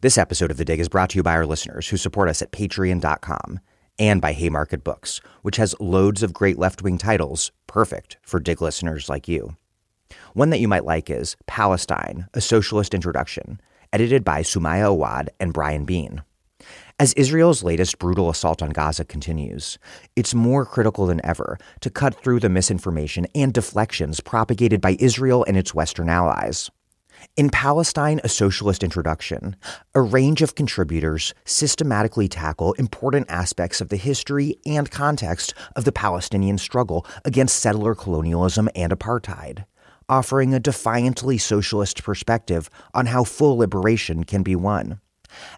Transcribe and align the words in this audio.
This 0.00 0.16
episode 0.16 0.52
of 0.52 0.58
The 0.58 0.64
Dig 0.64 0.78
is 0.78 0.88
brought 0.88 1.10
to 1.10 1.16
you 1.16 1.24
by 1.24 1.32
our 1.32 1.44
listeners 1.44 1.88
who 1.88 1.96
support 1.96 2.28
us 2.28 2.40
at 2.40 2.52
patreon.com 2.52 3.58
and 3.98 4.20
by 4.20 4.32
Haymarket 4.32 4.84
Books, 4.84 5.20
which 5.42 5.56
has 5.56 5.74
loads 5.80 6.22
of 6.22 6.32
great 6.32 6.56
left 6.56 6.82
wing 6.82 6.98
titles, 6.98 7.50
perfect 7.66 8.16
for 8.22 8.38
Dig 8.38 8.62
listeners 8.62 9.08
like 9.08 9.26
you. 9.26 9.56
One 10.34 10.50
that 10.50 10.60
you 10.60 10.68
might 10.68 10.84
like 10.84 11.10
is 11.10 11.34
Palestine, 11.48 12.28
A 12.32 12.40
Socialist 12.40 12.94
Introduction, 12.94 13.60
edited 13.92 14.22
by 14.22 14.42
Sumaya 14.42 14.86
Awad 14.86 15.30
and 15.40 15.52
Brian 15.52 15.84
Bean. 15.84 16.22
As 17.00 17.12
Israel's 17.14 17.64
latest 17.64 17.98
brutal 17.98 18.30
assault 18.30 18.62
on 18.62 18.70
Gaza 18.70 19.04
continues, 19.04 19.80
it's 20.14 20.32
more 20.32 20.64
critical 20.64 21.06
than 21.06 21.20
ever 21.26 21.58
to 21.80 21.90
cut 21.90 22.22
through 22.22 22.38
the 22.38 22.48
misinformation 22.48 23.26
and 23.34 23.52
deflections 23.52 24.20
propagated 24.20 24.80
by 24.80 24.96
Israel 25.00 25.44
and 25.48 25.56
its 25.56 25.74
Western 25.74 26.08
allies. 26.08 26.70
In 27.36 27.50
Palestine, 27.50 28.20
a 28.24 28.28
Socialist 28.28 28.82
Introduction, 28.82 29.56
a 29.94 30.00
range 30.00 30.42
of 30.42 30.54
contributors 30.54 31.34
systematically 31.44 32.28
tackle 32.28 32.72
important 32.74 33.26
aspects 33.30 33.80
of 33.80 33.88
the 33.88 33.96
history 33.96 34.56
and 34.66 34.90
context 34.90 35.54
of 35.76 35.84
the 35.84 35.92
Palestinian 35.92 36.58
struggle 36.58 37.06
against 37.24 37.60
settler 37.60 37.94
colonialism 37.94 38.68
and 38.74 38.92
apartheid, 38.92 39.64
offering 40.08 40.52
a 40.52 40.60
defiantly 40.60 41.38
socialist 41.38 42.02
perspective 42.02 42.68
on 42.94 43.06
how 43.06 43.24
full 43.24 43.56
liberation 43.56 44.24
can 44.24 44.42
be 44.42 44.56
won. 44.56 45.00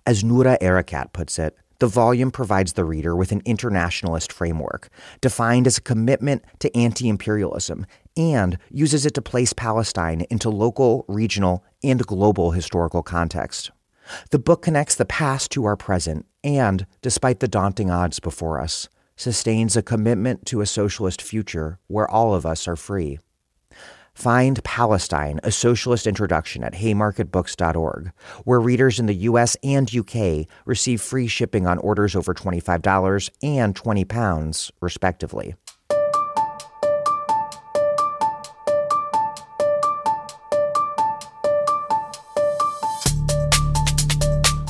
As 0.05 0.25
Noura 0.25 0.59
Erakat 0.61 1.12
puts 1.12 1.39
it, 1.39 1.56
the 1.80 1.87
volume 1.87 2.30
provides 2.30 2.75
the 2.75 2.84
reader 2.84 3.16
with 3.16 3.33
an 3.33 3.43
internationalist 3.45 4.33
framework, 4.33 4.89
defined 5.20 5.66
as 5.66 5.79
a 5.79 5.83
commitment 5.83 6.45
to 6.61 6.75
anti 6.77 7.09
imperialism, 7.09 7.87
and 8.16 8.59
uses 8.70 9.05
it 9.05 9.15
to 9.15 9.23
place 9.23 9.53
Palestine 9.53 10.27
into 10.30 10.51
local, 10.51 11.05
regional, 11.09 11.65
and 11.83 12.06
global 12.06 12.53
historical 12.53 13.03
context. 13.03 13.70
The 14.30 14.39
book 14.39 14.62
connects 14.62 14.95
the 14.95 15.05
past 15.05 15.51
to 15.53 15.65
our 15.65 15.77
present 15.77 16.27
and, 16.45 16.87
despite 17.03 17.41
the 17.41 17.48
daunting 17.48 17.91
odds 17.91 18.20
before 18.20 18.61
us, 18.61 18.89
sustains 19.17 19.77
a 19.77 19.83
commitment 19.83 20.47
to 20.47 20.61
a 20.61 20.67
socialist 20.67 21.20
future 21.20 21.78
where 21.86 22.11
all 22.11 22.34
of 22.34 22.47
us 22.47 22.67
are 22.67 22.77
free. 22.77 23.19
Find 24.21 24.63
Palestine, 24.65 25.41
a 25.45 25.51
socialist 25.51 26.07
introduction 26.07 26.63
at 26.63 26.75
haymarketbooks.org, 26.75 28.13
where 28.45 28.61
readers 28.61 28.99
in 28.99 29.07
the 29.07 29.15
US 29.15 29.57
and 29.63 29.91
UK 29.91 30.47
receive 30.67 31.01
free 31.01 31.27
shipping 31.27 31.67
on 31.67 31.79
orders 31.79 32.15
over 32.15 32.35
$25 32.35 33.31
and 33.43 33.75
£20, 33.75 34.71
respectively. 34.83 35.55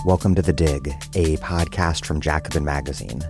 Welcome 0.07 0.37
to 0.37 0.43
The 0.43 0.55
Dig, 0.55 0.87
a 1.17 1.39
podcast 1.39 2.05
from 2.05 2.21
Jacobin 2.21 2.65
Magazine. 2.65 3.21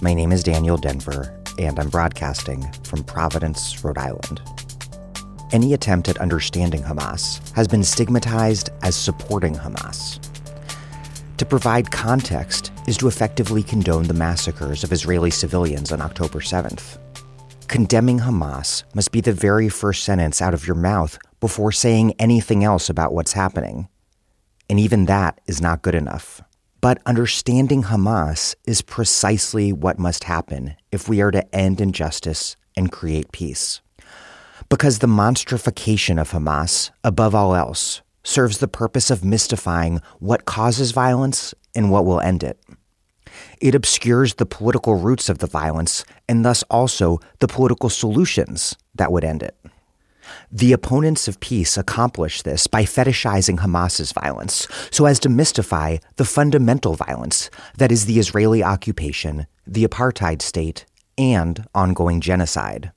My 0.00 0.14
name 0.14 0.32
is 0.32 0.42
Daniel 0.42 0.78
Denvir, 0.78 1.28
and 1.60 1.78
I'm 1.78 1.90
broadcasting 1.90 2.62
from 2.84 3.04
Providence, 3.04 3.84
Rhode 3.84 3.98
Island. 3.98 4.40
Any 5.52 5.74
attempt 5.74 6.08
at 6.08 6.18
understanding 6.18 6.82
Hamas 6.82 7.52
has 7.52 7.66
been 7.66 7.84
stigmatized 7.84 8.70
as 8.82 8.94
supporting 8.94 9.54
Hamas. 9.54 10.20
To 11.36 11.46
provide 11.46 11.90
context 11.90 12.72
is 12.86 12.96
to 12.98 13.08
effectively 13.08 13.62
condone 13.62 14.04
the 14.04 14.14
massacres 14.14 14.84
of 14.84 14.92
Israeli 14.92 15.30
civilians 15.30 15.92
on 15.92 16.00
October 16.00 16.40
7th. 16.40 16.98
Condemning 17.68 18.18
Hamas 18.20 18.84
must 18.94 19.12
be 19.12 19.20
the 19.20 19.32
very 19.32 19.68
first 19.68 20.04
sentence 20.04 20.42
out 20.42 20.54
of 20.54 20.66
your 20.66 20.76
mouth 20.76 21.18
before 21.40 21.72
saying 21.72 22.14
anything 22.18 22.64
else 22.64 22.88
about 22.90 23.12
what's 23.12 23.32
happening 23.32 23.88
and 24.68 24.78
even 24.78 25.06
that 25.06 25.40
is 25.46 25.60
not 25.60 25.82
good 25.82 25.94
enough. 25.94 26.42
But 26.80 27.00
understanding 27.06 27.84
Hamas 27.84 28.54
is 28.64 28.82
precisely 28.82 29.72
what 29.72 29.98
must 29.98 30.24
happen 30.24 30.76
if 30.92 31.08
we 31.08 31.20
are 31.20 31.30
to 31.30 31.54
end 31.54 31.80
injustice 31.80 32.56
and 32.76 32.92
create 32.92 33.32
peace. 33.32 33.80
Because 34.68 34.98
the 34.98 35.06
monstrification 35.06 36.18
of 36.18 36.32
Hamas, 36.32 36.90
above 37.02 37.34
all 37.34 37.54
else, 37.54 38.02
serves 38.22 38.58
the 38.58 38.68
purpose 38.68 39.10
of 39.10 39.24
mystifying 39.24 40.02
what 40.18 40.44
causes 40.44 40.90
violence 40.90 41.54
and 41.74 41.90
what 41.90 42.04
will 42.04 42.20
end 42.20 42.42
it. 42.42 42.60
It 43.60 43.74
obscures 43.74 44.34
the 44.34 44.46
political 44.46 44.96
roots 44.96 45.30
of 45.30 45.38
the 45.38 45.46
violence 45.46 46.04
and 46.28 46.44
thus 46.44 46.62
also 46.64 47.18
the 47.38 47.48
political 47.48 47.88
solutions 47.88 48.76
that 48.94 49.10
would 49.10 49.24
end 49.24 49.42
it. 49.42 49.56
The 50.52 50.74
opponents 50.74 51.28
of 51.28 51.40
peace 51.40 51.78
accomplish 51.78 52.42
this 52.42 52.66
by 52.66 52.82
fetishizing 52.82 53.60
Hamas's 53.60 54.12
violence 54.12 54.68
so 54.90 55.06
as 55.06 55.18
to 55.20 55.30
mystify 55.30 55.96
the 56.16 56.26
fundamental 56.26 56.94
violence 56.94 57.48
that 57.78 57.90
is 57.90 58.04
the 58.04 58.18
Israeli 58.18 58.62
occupation, 58.62 59.46
the 59.66 59.86
apartheid 59.86 60.42
state, 60.42 60.84
and 61.16 61.64
ongoing 61.74 62.20
genocide. 62.20 62.92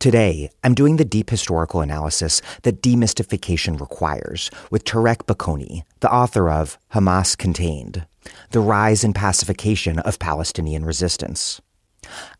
Today, 0.00 0.48
I'm 0.64 0.72
doing 0.72 0.96
the 0.96 1.04
deep 1.04 1.28
historical 1.28 1.82
analysis 1.82 2.40
that 2.62 2.80
demystification 2.80 3.78
requires 3.78 4.50
with 4.70 4.84
Tareq 4.84 5.26
Baconi, 5.26 5.82
the 6.00 6.10
author 6.10 6.48
of 6.48 6.78
Hamas 6.94 7.36
Contained 7.36 8.06
The 8.52 8.60
Rise 8.60 9.04
and 9.04 9.14
Pacification 9.14 9.98
of 9.98 10.18
Palestinian 10.18 10.86
Resistance. 10.86 11.60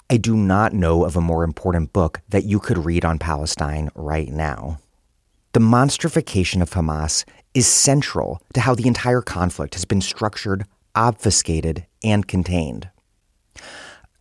I 0.08 0.16
do 0.16 0.38
not 0.38 0.72
know 0.72 1.04
of 1.04 1.16
a 1.16 1.20
more 1.20 1.44
important 1.44 1.92
book 1.92 2.22
that 2.30 2.44
you 2.44 2.60
could 2.60 2.78
read 2.78 3.04
on 3.04 3.18
Palestine 3.18 3.90
right 3.94 4.30
now. 4.30 4.78
The 5.52 5.60
monstrification 5.60 6.62
of 6.62 6.70
Hamas 6.70 7.26
is 7.52 7.66
central 7.66 8.40
to 8.54 8.60
how 8.60 8.74
the 8.74 8.86
entire 8.86 9.20
conflict 9.20 9.74
has 9.74 9.84
been 9.84 10.00
structured, 10.00 10.64
obfuscated, 10.94 11.84
and 12.02 12.26
contained. 12.26 12.88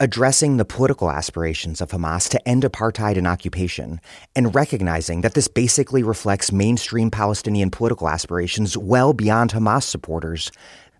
Addressing 0.01 0.55
the 0.55 0.63
political 0.63 1.11
aspirations 1.11 1.81
of 1.81 1.89
Hamas 1.89 2.29
to 2.29 2.47
end 2.47 2.63
apartheid 2.63 3.17
and 3.17 3.27
occupation, 3.27 3.99
and 4.33 4.55
recognizing 4.55 5.19
that 5.21 5.33
this 5.33 5.49
basically 5.49 6.03
reflects 6.03 6.53
mainstream 6.53 7.11
Palestinian 7.11 7.69
political 7.69 8.07
aspirations 8.07 8.77
well 8.77 9.11
beyond 9.11 9.51
Hamas 9.51 9.83
supporters, 9.83 10.53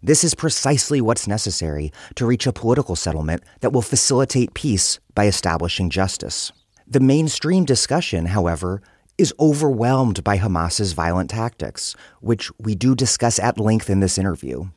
this 0.03 0.25
is 0.25 0.35
precisely 0.35 0.99
what's 0.99 1.29
necessary 1.29 1.93
to 2.15 2.25
reach 2.25 2.45
a 2.45 2.51
political 2.51 2.97
settlement 2.97 3.41
that 3.61 3.71
will 3.71 3.81
facilitate 3.81 4.53
peace 4.53 4.99
by 5.15 5.27
establishing 5.27 5.89
justice. 5.89 6.51
The 6.85 6.99
mainstream 6.99 7.63
discussion, 7.63 8.25
however, 8.25 8.81
is 9.17 9.33
overwhelmed 9.39 10.25
by 10.25 10.37
Hamas's 10.37 10.91
violent 10.91 11.29
tactics, 11.29 11.95
which 12.19 12.51
we 12.59 12.75
do 12.75 12.95
discuss 12.95 13.39
at 13.39 13.57
length 13.57 13.89
in 13.89 14.01
this 14.01 14.17
interview. 14.17 14.71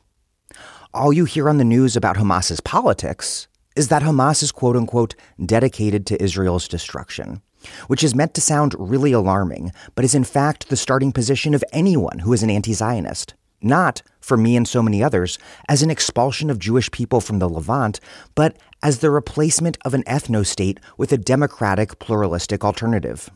All 0.93 1.11
you 1.11 1.25
hear 1.25 1.49
on 1.49 1.57
the 1.57 1.65
news 1.65 1.97
about 1.97 2.15
Hamas's 2.15 2.61
politics 2.61 3.49
is 3.75 3.87
that 3.87 4.03
Hamas 4.03 4.43
is 4.43 4.51
quote 4.51 4.75
unquote 4.75 5.15
dedicated 5.43 6.05
to 6.07 6.21
Israel's 6.21 6.67
destruction, 6.67 7.41
which 7.87 8.03
is 8.03 8.15
meant 8.15 8.33
to 8.33 8.41
sound 8.41 8.75
really 8.77 9.11
alarming, 9.11 9.71
but 9.95 10.05
is 10.05 10.15
in 10.15 10.23
fact 10.23 10.69
the 10.69 10.77
starting 10.77 11.11
position 11.11 11.53
of 11.53 11.63
anyone 11.73 12.19
who 12.19 12.33
is 12.33 12.43
an 12.43 12.49
anti 12.49 12.73
Zionist 12.73 13.33
not, 13.63 14.01
for 14.19 14.37
me 14.37 14.55
and 14.55 14.67
so 14.67 14.83
many 14.83 15.01
others, 15.01 15.39
as 15.69 15.81
an 15.81 15.89
expulsion 15.89 16.49
of 16.49 16.59
Jewish 16.59 16.91
people 16.91 17.21
from 17.21 17.39
the 17.39 17.49
Levant, 17.49 17.99
but 18.35 18.57
as 18.81 18.99
the 18.99 19.09
replacement 19.09 19.77
of 19.85 19.93
an 19.93 20.03
ethno 20.03 20.45
state 20.45 20.79
with 20.97 21.11
a 21.11 21.17
democratic, 21.17 21.99
pluralistic 21.99 22.63
alternative. 22.63 23.29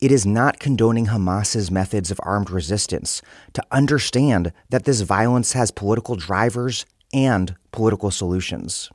It 0.00 0.12
is 0.12 0.26
not 0.26 0.58
condoning 0.58 1.06
Hamas's 1.06 1.70
methods 1.70 2.10
of 2.10 2.20
armed 2.22 2.50
resistance 2.50 3.22
to 3.54 3.64
understand 3.70 4.52
that 4.70 4.84
this 4.84 5.00
violence 5.00 5.52
has 5.54 5.70
political 5.70 6.16
drivers 6.16 6.84
and 7.12 7.56
political 7.72 8.10
solutions. 8.10 8.90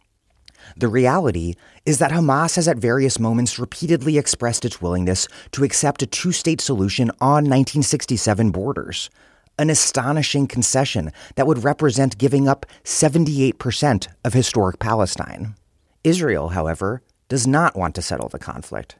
The 0.75 0.87
reality 0.87 1.55
is 1.85 1.99
that 1.99 2.11
Hamas 2.11 2.55
has 2.55 2.67
at 2.67 2.77
various 2.77 3.19
moments 3.19 3.59
repeatedly 3.59 4.17
expressed 4.17 4.65
its 4.65 4.81
willingness 4.81 5.27
to 5.51 5.63
accept 5.63 6.01
a 6.01 6.07
two 6.07 6.31
state 6.31 6.61
solution 6.61 7.09
on 7.21 7.45
1967 7.45 8.51
borders, 8.51 9.09
an 9.57 9.69
astonishing 9.69 10.47
concession 10.47 11.11
that 11.35 11.47
would 11.47 11.63
represent 11.63 12.17
giving 12.17 12.47
up 12.47 12.65
78% 12.83 14.07
of 14.25 14.33
historic 14.33 14.79
Palestine. 14.79 15.55
Israel, 16.03 16.49
however, 16.49 17.01
does 17.29 17.47
not 17.47 17.75
want 17.75 17.95
to 17.95 18.01
settle 18.01 18.29
the 18.29 18.39
conflict. 18.39 18.97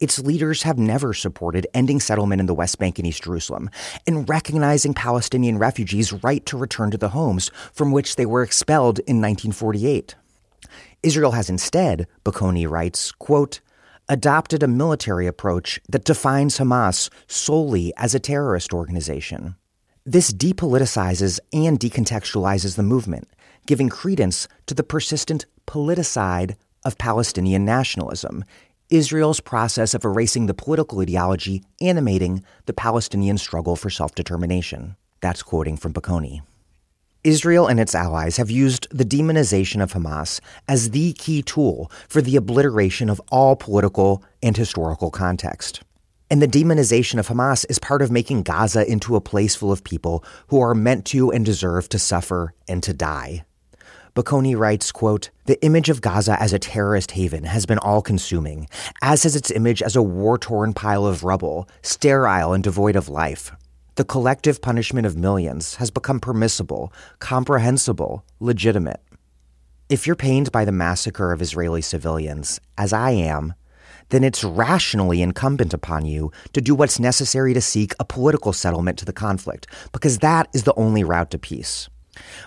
Its 0.00 0.18
leaders 0.18 0.62
have 0.62 0.78
never 0.78 1.14
supported 1.14 1.66
ending 1.72 2.00
settlement 2.00 2.40
in 2.40 2.46
the 2.46 2.54
West 2.54 2.78
Bank 2.78 2.98
and 2.98 3.06
East 3.06 3.22
Jerusalem 3.24 3.70
and 4.06 4.28
recognizing 4.28 4.94
Palestinian 4.94 5.58
refugees' 5.58 6.12
right 6.12 6.44
to 6.46 6.56
return 6.56 6.90
to 6.90 6.98
the 6.98 7.10
homes 7.10 7.50
from 7.72 7.92
which 7.92 8.16
they 8.16 8.26
were 8.26 8.42
expelled 8.42 8.98
in 9.00 9.20
1948. 9.20 10.14
Israel 11.04 11.32
has 11.32 11.50
instead, 11.50 12.06
Baconi 12.24 12.68
writes, 12.68 13.12
quote, 13.12 13.60
adopted 14.08 14.62
a 14.62 14.68
military 14.68 15.26
approach 15.26 15.78
that 15.88 16.04
defines 16.04 16.58
Hamas 16.58 17.10
solely 17.26 17.92
as 17.98 18.14
a 18.14 18.18
terrorist 18.18 18.72
organization. 18.72 19.54
This 20.06 20.32
depoliticizes 20.32 21.40
and 21.52 21.78
decontextualizes 21.78 22.76
the 22.76 22.82
movement, 22.82 23.28
giving 23.66 23.90
credence 23.90 24.48
to 24.66 24.74
the 24.74 24.82
persistent 24.82 25.44
politicide 25.66 26.56
of 26.86 26.96
Palestinian 26.96 27.66
nationalism, 27.66 28.42
Israel's 28.88 29.40
process 29.40 29.92
of 29.92 30.04
erasing 30.04 30.46
the 30.46 30.54
political 30.54 31.00
ideology 31.00 31.62
animating 31.82 32.42
the 32.64 32.74
Palestinian 32.74 33.36
struggle 33.36 33.76
for 33.76 33.90
self 33.90 34.14
determination. 34.14 34.96
That's 35.20 35.42
quoting 35.42 35.76
from 35.76 35.92
Baconi. 35.92 36.40
Israel 37.24 37.66
and 37.66 37.80
its 37.80 37.94
allies 37.94 38.36
have 38.36 38.50
used 38.50 38.86
the 38.90 39.04
demonization 39.04 39.82
of 39.82 39.94
Hamas 39.94 40.40
as 40.68 40.90
the 40.90 41.14
key 41.14 41.42
tool 41.42 41.90
for 42.06 42.20
the 42.20 42.36
obliteration 42.36 43.08
of 43.08 43.20
all 43.32 43.56
political 43.56 44.22
and 44.42 44.54
historical 44.54 45.10
context. 45.10 45.82
And 46.30 46.42
the 46.42 46.48
demonization 46.48 47.18
of 47.18 47.28
Hamas 47.28 47.64
is 47.70 47.78
part 47.78 48.02
of 48.02 48.10
making 48.10 48.42
Gaza 48.42 48.90
into 48.90 49.16
a 49.16 49.22
place 49.22 49.56
full 49.56 49.72
of 49.72 49.84
people 49.84 50.22
who 50.48 50.60
are 50.60 50.74
meant 50.74 51.06
to 51.06 51.32
and 51.32 51.46
deserve 51.46 51.88
to 51.90 51.98
suffer 51.98 52.52
and 52.68 52.82
to 52.82 52.92
die. 52.92 53.44
Baconi 54.14 54.56
writes, 54.56 54.92
quote, 54.92 55.30
The 55.46 55.62
image 55.64 55.88
of 55.88 56.00
Gaza 56.02 56.40
as 56.40 56.52
a 56.52 56.58
terrorist 56.58 57.12
haven 57.12 57.44
has 57.44 57.66
been 57.66 57.78
all 57.78 58.02
consuming, 58.02 58.68
as 59.02 59.22
has 59.24 59.34
its 59.34 59.50
image 59.50 59.82
as 59.82 59.96
a 59.96 60.02
war 60.02 60.38
torn 60.38 60.72
pile 60.74 61.06
of 61.06 61.24
rubble, 61.24 61.68
sterile 61.82 62.52
and 62.52 62.62
devoid 62.62 62.96
of 62.96 63.08
life. 63.08 63.50
The 63.96 64.04
collective 64.04 64.60
punishment 64.60 65.06
of 65.06 65.16
millions 65.16 65.76
has 65.76 65.92
become 65.92 66.18
permissible, 66.18 66.92
comprehensible, 67.20 68.24
legitimate. 68.40 69.00
If 69.88 70.04
you're 70.04 70.16
pained 70.16 70.50
by 70.50 70.64
the 70.64 70.72
massacre 70.72 71.30
of 71.30 71.40
Israeli 71.40 71.80
civilians, 71.80 72.60
as 72.76 72.92
I 72.92 73.10
am, 73.10 73.54
then 74.08 74.24
it's 74.24 74.42
rationally 74.42 75.22
incumbent 75.22 75.72
upon 75.72 76.06
you 76.06 76.32
to 76.54 76.60
do 76.60 76.74
what's 76.74 76.98
necessary 76.98 77.54
to 77.54 77.60
seek 77.60 77.94
a 78.00 78.04
political 78.04 78.52
settlement 78.52 78.98
to 78.98 79.04
the 79.04 79.12
conflict, 79.12 79.68
because 79.92 80.18
that 80.18 80.48
is 80.52 80.64
the 80.64 80.74
only 80.74 81.04
route 81.04 81.30
to 81.30 81.38
peace. 81.38 81.88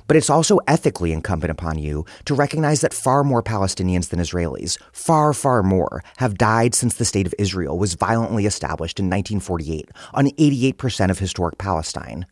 But 0.08 0.18
it's 0.18 0.30
also 0.30 0.60
ethically 0.68 1.12
incumbent 1.12 1.52
upon 1.52 1.78
you 1.80 2.06
to 2.26 2.34
recognize 2.34 2.82
that 2.82 2.94
far 2.94 3.24
more 3.24 3.44
Palestinians 3.44 4.10
than 4.10 4.20
Israelis, 4.20 4.78
far, 4.92 5.34
far 5.34 5.64
more, 5.64 6.04
have 6.18 6.38
died 6.38 6.76
since 6.76 6.96
the 6.96 7.06
State 7.06 7.28
of 7.28 7.36
Israel 7.38 7.78
was 7.78 7.94
violently 7.96 8.46
established 8.46 9.00
in 9.00 9.06
1948 9.06 9.90
on 10.14 10.28
88% 10.28 11.10
of 11.10 11.20
historic 11.20 11.58
Palestine, 11.58 12.26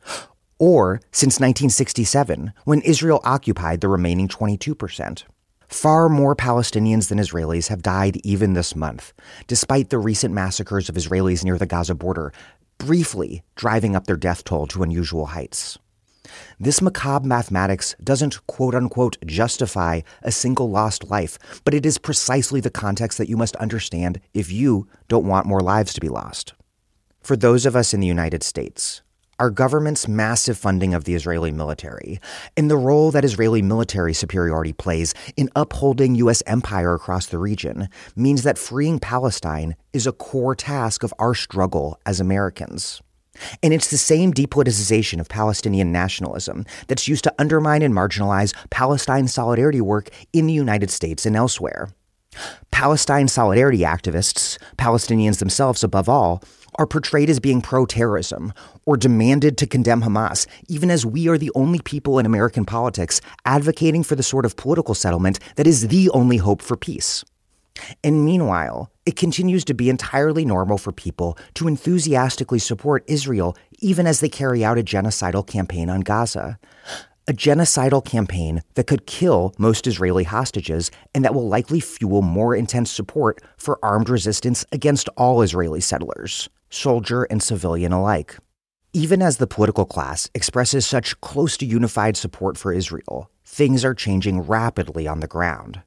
or 0.60 1.00
since 1.12 1.36
1967, 1.36 2.54
when 2.64 2.82
Israel 2.82 3.22
occupied 3.24 3.82
the 3.82 3.88
remaining 3.88 4.28
22%. 4.28 5.24
Far 5.68 6.10
more 6.10 6.36
Palestinians 6.36 7.10
than 7.10 7.18
Israelis 7.18 7.70
have 7.70 7.82
died 7.82 8.18
even 8.24 8.54
this 8.54 8.76
month, 8.76 9.14
despite 9.48 9.90
the 9.90 9.98
recent 9.98 10.34
massacres 10.34 10.90
of 10.90 10.96
Israelis 10.96 11.44
near 11.44 11.58
the 11.58 11.66
Gaza 11.66 11.96
border, 11.96 12.32
briefly 12.78 13.44
driving 13.56 13.96
up 13.96 14.06
their 14.06 14.16
death 14.16 14.44
toll 14.44 14.68
to 14.68 14.84
unusual 14.84 15.28
heights. 15.28 15.78
This 16.60 16.82
macabre 16.82 17.28
mathematics 17.28 17.96
doesn't 18.04 18.46
quote 18.48 18.76
unquote 18.76 19.18
justify 19.26 20.02
a 20.24 20.32
single 20.32 20.70
lost 20.70 21.10
life, 21.10 21.38
but 21.64 21.74
it 21.74 21.86
is 21.86 21.98
precisely 21.98 22.60
the 22.60 22.70
context 22.70 23.18
that 23.18 23.30
you 23.30 23.38
must 23.38 23.56
understand 23.58 24.20
if 24.34 24.52
you 24.52 24.88
don't 25.08 25.28
want 25.28 25.48
more 25.48 25.62
lives 25.62 25.94
to 25.94 26.02
be 26.02 26.10
lost. 26.10 26.54
For 27.22 27.36
those 27.36 27.66
of 27.66 27.76
us 27.76 27.94
in 27.94 28.00
the 28.00 28.08
United 28.08 28.44
States, 28.44 29.02
our 29.38 29.50
government's 29.50 30.08
massive 30.08 30.58
funding 30.58 30.94
of 30.94 31.04
the 31.04 31.14
Israeli 31.14 31.52
military 31.52 32.22
and 32.56 32.72
the 32.72 32.78
role 32.78 33.12
that 33.12 33.26
Israeli 33.26 33.62
military 33.62 34.14
superiority 34.14 34.72
plays 34.72 35.14
in 35.36 35.50
upholding 35.56 36.16
U.S. 36.16 36.42
empire 36.48 36.94
across 36.94 37.26
the 37.26 37.38
region 37.38 37.90
means 38.16 38.44
that 38.44 38.58
freeing 38.58 38.98
Palestine 38.98 39.76
is 39.92 40.08
a 40.08 40.14
core 40.14 40.56
task 40.56 41.04
of 41.04 41.14
our 41.20 41.34
struggle 41.34 42.00
as 42.06 42.22
Americans. 42.22 43.02
And 43.62 43.74
it's 43.74 43.90
the 43.90 43.98
same 43.98 44.34
depoliticization 44.34 45.20
of 45.20 45.30
Palestinian 45.30 45.92
nationalism 45.92 46.66
that's 46.88 47.08
used 47.08 47.24
to 47.26 47.34
undermine 47.40 47.82
and 47.82 47.94
marginalize 47.94 48.54
Palestine 48.70 49.28
solidarity 49.28 49.82
work 49.82 50.10
in 50.34 50.48
the 50.48 50.54
United 50.54 50.90
States 50.90 51.26
and 51.26 51.36
elsewhere. 51.36 51.90
Palestine 52.72 53.28
solidarity 53.28 53.80
activists, 53.80 54.58
Palestinians 54.78 55.40
themselves 55.40 55.84
above 55.84 56.10
all, 56.10 56.44
are 56.78 56.86
portrayed 56.86 57.30
as 57.30 57.40
being 57.40 57.62
pro 57.62 57.86
terrorism 57.86 58.54
or 58.86 58.98
demanded 58.98 59.58
to 59.58 59.66
condemn 59.66 60.02
Hamas, 60.02 60.46
even 60.68 60.92
as 60.92 61.06
we 61.06 61.28
are 61.30 61.38
the 61.38 61.52
only 61.56 61.80
people 61.80 62.20
in 62.20 62.26
American 62.26 62.66
politics 62.66 63.22
advocating 63.46 64.04
for 64.04 64.16
the 64.16 64.24
sort 64.24 64.46
of 64.46 64.58
political 64.58 64.94
settlement 64.94 65.40
that 65.56 65.68
is 65.68 65.88
the 65.88 66.10
only 66.10 66.38
hope 66.38 66.62
for 66.62 66.76
peace. 66.76 67.24
And 68.04 68.26
meanwhile, 68.26 68.92
it 69.06 69.16
continues 69.16 69.64
to 69.66 69.74
be 69.74 69.90
entirely 69.90 70.46
normal 70.46 70.78
for 70.78 70.92
people 70.92 71.38
to 71.56 71.68
enthusiastically 71.68 72.60
support 72.60 73.04
Israel 73.08 73.56
even 73.80 74.08
as 74.08 74.20
they 74.20 74.30
carry 74.30 74.64
out 74.64 74.80
a 74.80 74.84
genocidal 74.84 75.46
campaign 75.46 75.90
on 75.90 76.02
Gaza. 76.02 76.58
A 77.28 77.34
genocidal 77.34 78.06
campaign 78.06 78.62
that 78.76 78.88
could 78.88 79.08
kill 79.08 79.54
most 79.58 79.88
Israeli 79.88 80.24
hostages 80.24 80.92
and 81.14 81.26
that 81.26 81.34
will 81.34 81.48
likely 81.48 81.80
fuel 81.80 82.22
more 82.22 82.56
intense 82.56 82.92
support 82.92 83.42
for 83.58 83.80
armed 83.84 84.10
resistance 84.10 84.66
against 84.72 85.10
all 85.18 85.42
Israeli 85.42 85.82
settlers, 85.82 86.50
soldier 86.70 87.24
and 87.24 87.42
civilian 87.42 87.92
alike. 87.92 88.38
Even 88.94 89.22
as 89.22 89.38
the 89.38 89.48
political 89.48 89.86
class 89.86 90.30
expresses 90.34 90.86
such 90.86 91.20
close 91.20 91.58
to 91.58 91.66
unified 91.66 92.16
support 92.16 92.58
for 92.58 92.72
Israel, 92.72 93.30
things 93.44 93.84
are 93.84 93.94
changing 93.94 94.42
rapidly 94.42 95.08
on 95.08 95.20
the 95.20 95.28
ground. 95.28 95.82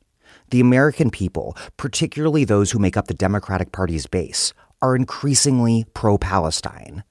The 0.51 0.61
American 0.61 1.11
people, 1.11 1.57
particularly 1.77 2.45
those 2.45 2.71
who 2.71 2.79
make 2.79 2.97
up 2.97 3.07
the 3.07 3.15
Democratic 3.15 3.71
Party's 3.71 4.07
base, 4.07 4.55
are 4.81 4.97
increasingly 4.97 5.85
pro 5.93 6.17
Palestine. 6.17 7.05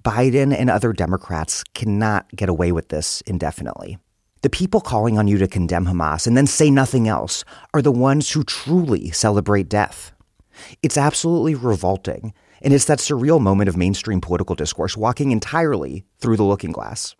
Biden 0.00 0.54
and 0.54 0.70
other 0.70 0.94
Democrats 0.94 1.64
cannot 1.74 2.34
get 2.34 2.48
away 2.48 2.72
with 2.72 2.88
this 2.88 3.20
indefinitely. 3.22 3.98
The 4.40 4.48
people 4.48 4.80
calling 4.80 5.18
on 5.18 5.28
you 5.28 5.36
to 5.38 5.48
condemn 5.48 5.84
Hamas 5.84 6.26
and 6.26 6.34
then 6.34 6.46
say 6.46 6.70
nothing 6.70 7.08
else 7.08 7.44
are 7.74 7.82
the 7.82 7.92
ones 7.92 8.30
who 8.30 8.42
truly 8.42 9.10
celebrate 9.10 9.68
death. 9.68 10.12
It's 10.82 10.96
absolutely 10.96 11.54
revolting, 11.54 12.32
and 12.62 12.72
it's 12.72 12.86
that 12.86 13.00
surreal 13.00 13.40
moment 13.40 13.68
of 13.68 13.76
mainstream 13.76 14.20
political 14.22 14.54
discourse 14.54 14.96
walking 14.96 15.30
entirely 15.30 16.04
through 16.20 16.36
the 16.36 16.44
looking 16.44 16.72
glass. 16.72 17.16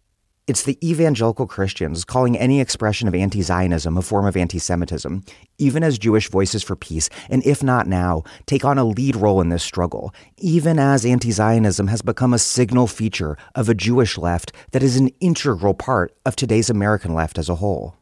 It's 0.49 0.62
the 0.62 0.79
evangelical 0.83 1.47
Christians 1.47 2.06
calling 2.06 2.35
any 2.39 2.59
expression 2.59 3.06
of 3.06 3.15
anti 3.15 3.43
Zionism 3.43 3.99
a 3.99 4.03
form 4.03 4.25
of 4.25 4.35
anti 4.35 4.59
Semitism, 4.59 5.23
even 5.59 5.85
as 5.85 5.99
Jewish 5.99 6.31
Voices 6.31 6.62
for 6.62 6.75
Peace, 6.75 7.11
and 7.29 7.43
IfNotNow, 7.43 8.27
take 8.47 8.65
on 8.65 8.79
a 8.79 8.85
lead 8.85 9.15
role 9.15 9.43
in 9.43 9.50
this 9.50 9.62
struggle, 9.62 10.15
even 10.39 10.79
as 10.79 11.05
anti 11.05 11.33
Zionism 11.33 11.89
has 11.89 12.00
become 12.00 12.33
a 12.33 12.39
signal 12.39 12.87
feature 12.87 13.37
of 13.55 13.69
a 13.69 13.75
Jewish 13.75 14.17
left 14.17 14.53
that 14.71 14.83
is 14.83 14.97
an 14.97 15.11
integral 15.21 15.75
part 15.75 16.17
of 16.25 16.35
today's 16.35 16.71
American 16.71 17.12
left 17.12 17.37
as 17.37 17.51
a 17.51 17.56
whole. 17.56 17.99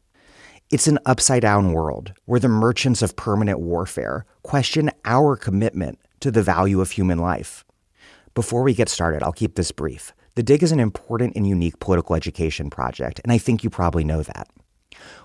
It's 0.70 0.86
an 0.86 1.00
upside 1.04 1.42
down 1.42 1.72
world 1.72 2.12
where 2.26 2.38
the 2.38 2.46
merchants 2.46 3.02
of 3.02 3.16
permanent 3.16 3.58
warfare 3.58 4.24
question 4.44 4.92
our 5.04 5.34
commitment 5.34 5.98
to 6.20 6.30
the 6.30 6.44
value 6.44 6.80
of 6.80 6.92
human 6.92 7.18
life. 7.18 7.64
Before 8.36 8.62
we 8.62 8.72
get 8.72 8.88
started, 8.88 9.24
I'll 9.24 9.32
keep 9.32 9.56
this 9.56 9.72
brief. 9.72 10.12
The 10.36 10.42
Dig 10.42 10.62
is 10.62 10.70
an 10.70 10.80
important 10.80 11.34
and 11.34 11.46
unique 11.46 11.80
political 11.80 12.14
education 12.14 12.68
project, 12.68 13.22
and 13.24 13.32
I 13.32 13.38
think 13.38 13.64
you 13.64 13.70
probably 13.70 14.04
know 14.04 14.22
that. 14.22 14.48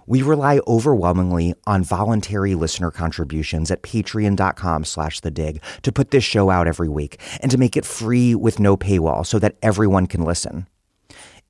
We 0.07 0.21
rely 0.21 0.61
overwhelmingly 0.65 1.53
on 1.67 1.83
voluntary 1.83 2.55
listener 2.55 2.91
contributions 2.91 3.71
at 3.71 3.83
patreon.com 3.83 4.85
slash 4.85 5.19
the 5.19 5.29
dig 5.29 5.61
to 5.81 5.91
put 5.91 6.11
this 6.11 6.23
show 6.23 6.49
out 6.49 6.65
every 6.65 6.87
week 6.87 7.19
and 7.41 7.51
to 7.51 7.57
make 7.57 7.75
it 7.75 7.83
free 7.83 8.35
with 8.35 8.57
no 8.57 8.77
paywall 8.77 9.25
so 9.25 9.37
that 9.39 9.57
everyone 9.61 10.07
can 10.07 10.23
listen. 10.23 10.65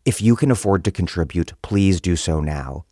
If 0.06 0.24
you 0.24 0.36
can 0.36 0.50
afford 0.50 0.84
to 0.86 0.92
contribute, 0.92 1.54
please 1.62 2.02
do 2.02 2.16
so 2.16 2.40
now. 2.40 2.86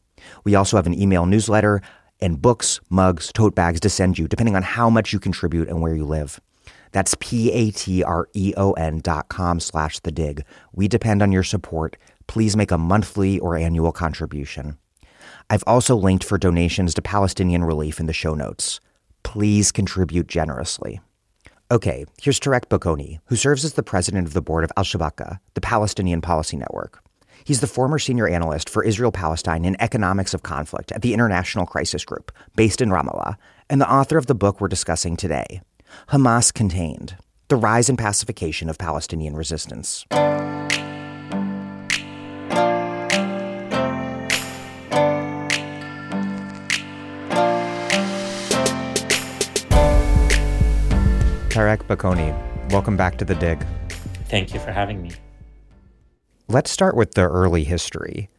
We 0.44 0.54
also 0.54 0.78
have 0.78 0.86
an 0.86 1.00
email 1.00 1.26
newsletter 1.26 1.82
and 2.22 2.40
books, 2.40 2.80
mugs, 2.92 3.32
tote 3.34 3.56
bags 3.56 3.80
to 3.80 3.90
send 3.90 4.20
you, 4.20 4.28
depending 4.28 4.56
on 4.56 4.62
how 4.62 4.88
much 4.92 5.14
you 5.14 5.20
contribute 5.20 5.68
and 5.68 5.82
where 5.82 5.96
you 5.96 6.06
live. 6.06 6.40
That's 6.92 7.16
P-A-T-R-E-O-N 7.20 9.00
dot 9.00 9.30
com 9.30 9.60
slash 9.60 10.00
the 10.00 10.12
dig. 10.12 10.44
We 10.74 10.88
depend 10.88 11.22
on 11.22 11.32
your 11.32 11.44
support. 11.44 11.98
Please 12.28 12.56
make 12.58 12.72
a 12.72 12.78
monthly 12.78 13.40
or 13.40 13.56
annual 13.56 13.92
contribution. 13.92 14.78
I've 15.50 15.64
also 15.66 15.96
linked 15.96 16.24
for 16.24 16.38
donations 16.38 16.94
to 16.94 17.02
Palestinian 17.02 17.64
relief 17.64 18.00
in 18.00 18.06
the 18.06 18.14
show 18.14 18.36
notes. 18.36 18.80
Please 19.24 19.72
contribute 19.72 20.28
generously. 20.28 21.02
Okay, 21.72 22.06
here's 22.22 22.40
Tareq 22.40 22.66
Baconi, 22.66 23.20
who 23.26 23.36
serves 23.36 23.64
as 23.64 23.74
the 23.74 23.84
president 23.84 24.28
of 24.28 24.34
the 24.34 24.42
board 24.42 24.64
of 24.64 24.72
Al 24.76 24.84
Shabaka, 24.84 25.40
the 25.54 25.62
Palestinian 25.62 26.22
Policy 26.22 26.58
Network. 26.58 27.04
He's 27.44 27.62
the 27.62 27.68
former 27.68 28.00
senior 28.00 28.28
analyst 28.28 28.70
for 28.70 28.84
Israel 28.84 29.12
Palestine 29.12 29.66
and 29.66 29.80
economics 29.82 30.34
of 30.34 30.44
conflict 30.44 30.92
at 30.92 31.02
the 31.02 31.14
International 31.14 31.66
Crisis 31.66 32.04
Group, 32.04 32.32
based 32.56 32.82
in 32.82 32.90
Ramallah, 32.90 33.36
and 33.70 33.80
the 33.80 33.92
author 33.92 34.18
of 34.18 34.26
the 34.26 34.36
book 34.36 34.60
we're 34.60 34.68
discussing 34.68 35.16
today, 35.16 35.62
Hamas 36.08 36.54
contained 36.54 37.18
the 37.50 37.56
rise 37.56 37.90
and 37.90 37.98
pacification 37.98 38.70
of 38.70 38.78
Palestinian 38.78 39.36
resistance. 39.36 40.06
Tareq 51.50 51.84
Baconi, 51.88 52.72
welcome 52.72 52.96
back 52.96 53.18
to 53.18 53.26
The 53.26 53.36
Dig. 53.36 53.66
Thank 54.30 54.54
you 54.54 54.60
for 54.60 54.72
having 54.72 55.02
me. 55.02 55.12
Let's 56.48 56.72
start 56.72 56.96
with 56.96 57.16
the 57.16 57.28
early 57.28 57.64
history. 57.64 58.30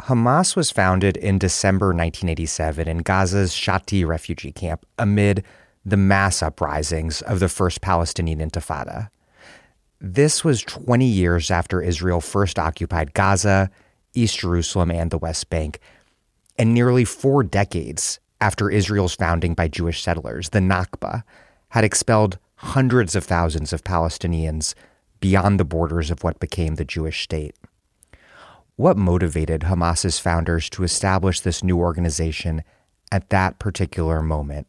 Hamas 0.00 0.54
was 0.54 0.70
founded 0.70 1.16
in 1.16 1.38
December 1.38 1.86
1987 1.86 2.86
in 2.86 2.98
Gaza's 2.98 3.52
Shati 3.52 4.06
refugee 4.06 4.52
camp 4.52 4.84
amid 4.98 5.42
the 5.86 5.96
mass 5.96 6.42
uprisings 6.42 7.22
of 7.22 7.38
the 7.38 7.48
First 7.48 7.80
Palestinian 7.80 8.40
Intifada. 8.40 9.08
This 10.00 10.42
was 10.42 10.62
20 10.62 11.06
years 11.06 11.48
after 11.48 11.80
Israel 11.80 12.20
first 12.20 12.58
occupied 12.58 13.14
Gaza 13.14 13.70
East 14.12 14.38
Jerusalem 14.40 14.90
and 14.90 15.12
the 15.12 15.18
West 15.18 15.48
Bank. 15.48 15.78
And 16.58 16.74
nearly 16.74 17.04
four 17.04 17.44
decades 17.44 18.18
after 18.40 18.68
Israel's 18.68 19.14
founding 19.14 19.54
by 19.54 19.68
Jewish 19.68 20.02
settlers, 20.02 20.48
the 20.48 20.58
Nakba 20.58 21.22
had 21.68 21.84
expelled 21.84 22.38
hundreds 22.56 23.14
of 23.14 23.22
thousands 23.22 23.72
of 23.72 23.84
Palestinians 23.84 24.74
beyond 25.20 25.60
the 25.60 25.64
borders 25.64 26.10
of 26.10 26.24
what 26.24 26.40
became 26.40 26.74
the 26.74 26.84
Jewish 26.84 27.22
state. 27.22 27.54
What 28.74 28.96
motivated 28.96 29.62
Hamas's 29.62 30.18
founders 30.18 30.68
to 30.70 30.82
establish 30.82 31.40
this 31.40 31.62
new 31.62 31.78
organization 31.78 32.64
at 33.12 33.30
that 33.30 33.60
particular 33.60 34.20
moment? 34.20 34.66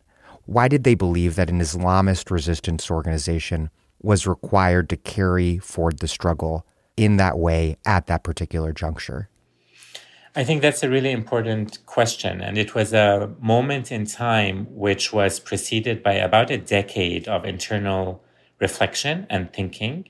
Why 0.47 0.69
did 0.69 0.85
they 0.85 0.95
believe 0.95 1.35
that 1.35 1.49
an 1.49 1.59
Islamist 1.59 2.31
resistance 2.31 2.89
organization 2.89 3.69
was 4.01 4.25
required 4.25 4.89
to 4.89 4.95
carry 4.95 5.57
forward 5.57 5.99
the 5.99 6.07
struggle 6.07 6.65
in 6.95 7.17
that 7.17 7.37
way 7.37 7.75
at 7.85 8.07
that 8.07 8.23
particular 8.23 8.71
juncture? 8.71 9.29
I 10.37 10.45
think 10.45 10.61
that's 10.61 10.83
a 10.83 10.89
really 10.89 11.11
important 11.11 11.85
question. 11.85 12.39
And 12.39 12.57
it 12.57 12.73
was 12.73 12.93
a 12.93 13.29
moment 13.41 13.91
in 13.91 14.05
time 14.05 14.67
which 14.69 15.11
was 15.11 15.39
preceded 15.41 16.01
by 16.01 16.13
about 16.13 16.49
a 16.49 16.57
decade 16.57 17.27
of 17.27 17.43
internal 17.43 18.23
reflection 18.59 19.27
and 19.29 19.51
thinking 19.51 20.07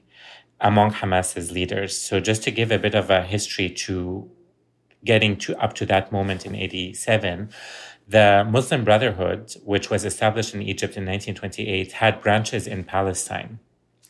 among 0.62 0.92
Hamas's 0.92 1.52
leaders. 1.52 1.98
So 2.00 2.20
just 2.20 2.44
to 2.44 2.52
give 2.52 2.72
a 2.72 2.78
bit 2.78 2.94
of 2.94 3.10
a 3.10 3.24
history 3.24 3.72
to 3.72 4.30
getting 5.04 5.38
to 5.38 5.56
up 5.58 5.74
to 5.74 5.86
that 5.86 6.12
moment 6.12 6.46
in 6.46 6.54
87, 6.54 7.50
the 8.08 8.48
Muslim 8.50 8.84
Brotherhood, 8.84 9.54
which 9.64 9.90
was 9.90 10.06
established 10.06 10.54
in 10.54 10.62
Egypt 10.62 10.96
in 10.96 11.06
1928, 11.06 11.92
had 11.94 12.22
branches 12.22 12.66
in 12.66 12.84
Palestine, 12.86 13.60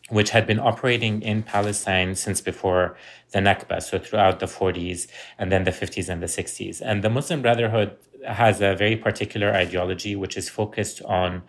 which 0.09 0.29
had 0.29 0.45
been 0.45 0.59
operating 0.59 1.21
in 1.21 1.41
Palestine 1.41 2.13
since 2.13 2.39
before 2.39 2.95
the 3.31 3.39
Nakba, 3.39 3.81
so 3.81 3.97
throughout 3.97 4.39
the 4.39 4.45
40s 4.45 5.07
and 5.39 5.51
then 5.51 5.63
the 5.63 5.71
50s 5.71 6.09
and 6.09 6.21
the 6.21 6.27
60s. 6.27 6.79
And 6.81 7.03
the 7.03 7.09
Muslim 7.09 7.41
Brotherhood 7.41 7.97
has 8.25 8.61
a 8.61 8.75
very 8.75 8.95
particular 8.95 9.51
ideology 9.51 10.15
which 10.15 10.37
is 10.37 10.49
focused 10.49 11.01
on 11.03 11.43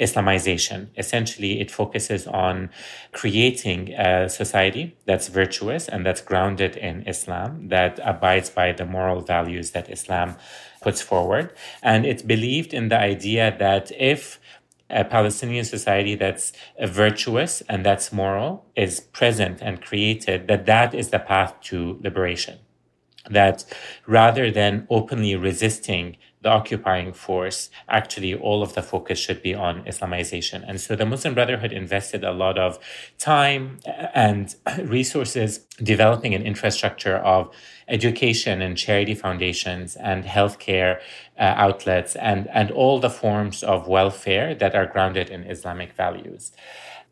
Islamization. 0.00 0.88
Essentially, 0.96 1.60
it 1.60 1.70
focuses 1.70 2.26
on 2.26 2.70
creating 3.12 3.92
a 3.94 4.28
society 4.28 4.96
that's 5.06 5.28
virtuous 5.28 5.88
and 5.88 6.04
that's 6.04 6.20
grounded 6.20 6.76
in 6.76 7.06
Islam, 7.06 7.68
that 7.68 8.00
abides 8.02 8.50
by 8.50 8.72
the 8.72 8.84
moral 8.84 9.20
values 9.20 9.70
that 9.72 9.90
Islam 9.90 10.36
puts 10.86 11.00
forward. 11.00 11.46
And 11.82 12.06
it's 12.10 12.22
believed 12.22 12.72
in 12.78 12.84
the 12.88 13.00
idea 13.14 13.56
that 13.58 13.90
if 14.14 14.38
a 14.90 15.04
Palestinian 15.16 15.64
society 15.64 16.14
that's 16.14 16.52
virtuous 17.02 17.62
and 17.70 17.84
that's 17.86 18.12
moral 18.12 18.52
is 18.76 19.00
present 19.00 19.56
and 19.66 19.82
created, 19.88 20.46
that 20.48 20.66
that 20.66 20.94
is 20.94 21.08
the 21.08 21.18
path 21.18 21.52
to 21.68 21.98
liberation 22.02 22.58
that 23.30 23.64
rather 24.06 24.50
than 24.50 24.86
openly 24.90 25.34
resisting 25.34 26.16
the 26.44 26.50
occupying 26.50 27.12
force, 27.12 27.70
actually 27.88 28.34
all 28.34 28.62
of 28.62 28.74
the 28.74 28.82
focus 28.82 29.18
should 29.18 29.42
be 29.42 29.54
on 29.54 29.82
Islamization. 29.84 30.62
And 30.68 30.78
so 30.78 30.94
the 30.94 31.06
Muslim 31.06 31.32
Brotherhood 31.34 31.72
invested 31.72 32.22
a 32.22 32.32
lot 32.32 32.58
of 32.58 32.78
time 33.18 33.78
and 34.14 34.54
resources 34.82 35.60
developing 35.82 36.34
an 36.34 36.42
infrastructure 36.42 37.16
of 37.16 37.52
education 37.88 38.60
and 38.60 38.76
charity 38.76 39.14
foundations 39.14 39.96
and 39.96 40.24
healthcare 40.24 41.00
uh, 41.38 41.54
outlets 41.56 42.14
and, 42.16 42.46
and 42.48 42.70
all 42.70 43.00
the 43.00 43.10
forms 43.10 43.62
of 43.62 43.88
welfare 43.88 44.54
that 44.54 44.74
are 44.74 44.86
grounded 44.86 45.30
in 45.30 45.44
Islamic 45.44 45.94
values. 45.94 46.52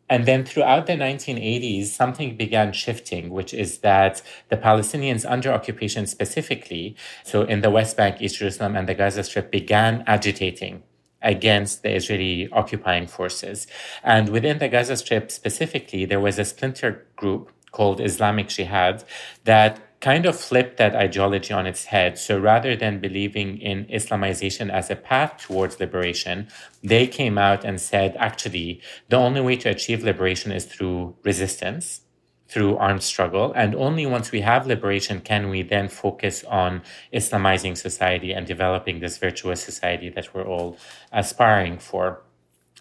And 0.09 0.25
then 0.25 0.43
throughout 0.45 0.85
the 0.85 0.93
1980s, 0.93 1.85
something 1.85 2.35
began 2.35 2.73
shifting, 2.73 3.29
which 3.29 3.53
is 3.53 3.79
that 3.79 4.21
the 4.49 4.57
Palestinians 4.57 5.29
under 5.29 5.51
occupation 5.51 6.07
specifically, 6.07 6.95
so 7.23 7.43
in 7.43 7.61
the 7.61 7.69
West 7.69 7.97
Bank, 7.97 8.21
East 8.21 8.37
Jerusalem, 8.37 8.75
and 8.75 8.87
the 8.87 8.93
Gaza 8.93 9.23
Strip, 9.23 9.51
began 9.51 10.03
agitating 10.05 10.83
against 11.21 11.83
the 11.83 11.95
Israeli 11.95 12.49
occupying 12.51 13.07
forces. 13.07 13.65
And 14.03 14.29
within 14.29 14.59
the 14.59 14.67
Gaza 14.67 14.97
Strip 14.97 15.31
specifically, 15.31 16.05
there 16.05 16.19
was 16.19 16.37
a 16.37 16.45
splinter 16.45 17.07
group 17.15 17.51
called 17.71 18.01
Islamic 18.01 18.49
Jihad 18.49 19.03
that 19.45 19.79
kind 20.03 20.25
of 20.25 20.37
flipped 20.37 20.75
that 20.75 20.93
ideology 20.93 21.53
on 21.53 21.65
its 21.65 21.85
head. 21.85 22.19
So 22.19 22.37
rather 22.37 22.75
than 22.75 22.99
believing 22.99 23.57
in 23.57 23.85
Islamization 23.85 24.69
as 24.69 24.91
a 24.91 24.97
path 24.97 25.37
towards 25.37 25.79
liberation, 25.79 26.49
they 26.83 27.07
came 27.07 27.37
out 27.37 27.63
and 27.63 27.79
said, 27.79 28.17
actually, 28.17 28.81
the 29.07 29.15
only 29.15 29.39
way 29.39 29.55
to 29.55 29.69
achieve 29.69 30.03
liberation 30.03 30.51
is 30.51 30.65
through 30.65 31.15
resistance, 31.23 32.01
through 32.49 32.75
armed 32.75 33.01
struggle. 33.01 33.53
And 33.55 33.75
only 33.75 34.05
once 34.05 34.33
we 34.33 34.41
have 34.41 34.67
liberation 34.67 35.21
can 35.21 35.49
we 35.49 35.61
then 35.61 35.87
focus 35.87 36.43
on 36.43 36.81
Islamizing 37.13 37.77
society 37.77 38.33
and 38.33 38.45
developing 38.45 38.99
this 38.99 39.17
virtuous 39.17 39.63
society 39.63 40.09
that 40.09 40.33
we're 40.33 40.45
all 40.45 40.77
aspiring 41.13 41.77
for. 41.77 42.21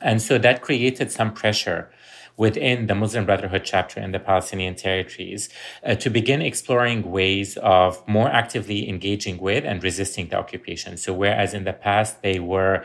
And 0.00 0.20
so 0.20 0.38
that 0.38 0.60
created 0.60 1.12
some 1.12 1.32
pressure 1.32 1.88
within 2.36 2.86
the 2.86 2.94
Muslim 2.94 3.26
Brotherhood 3.26 3.62
chapter 3.64 4.00
in 4.00 4.12
the 4.12 4.18
Palestinian 4.18 4.74
territories 4.74 5.48
uh, 5.84 5.94
to 5.96 6.10
begin 6.10 6.42
exploring 6.42 7.10
ways 7.10 7.56
of 7.58 8.06
more 8.08 8.28
actively 8.28 8.88
engaging 8.88 9.38
with 9.38 9.64
and 9.64 9.82
resisting 9.82 10.28
the 10.28 10.36
occupation. 10.36 10.96
So, 10.96 11.12
whereas 11.12 11.54
in 11.54 11.64
the 11.64 11.72
past 11.72 12.22
they 12.22 12.38
were 12.38 12.84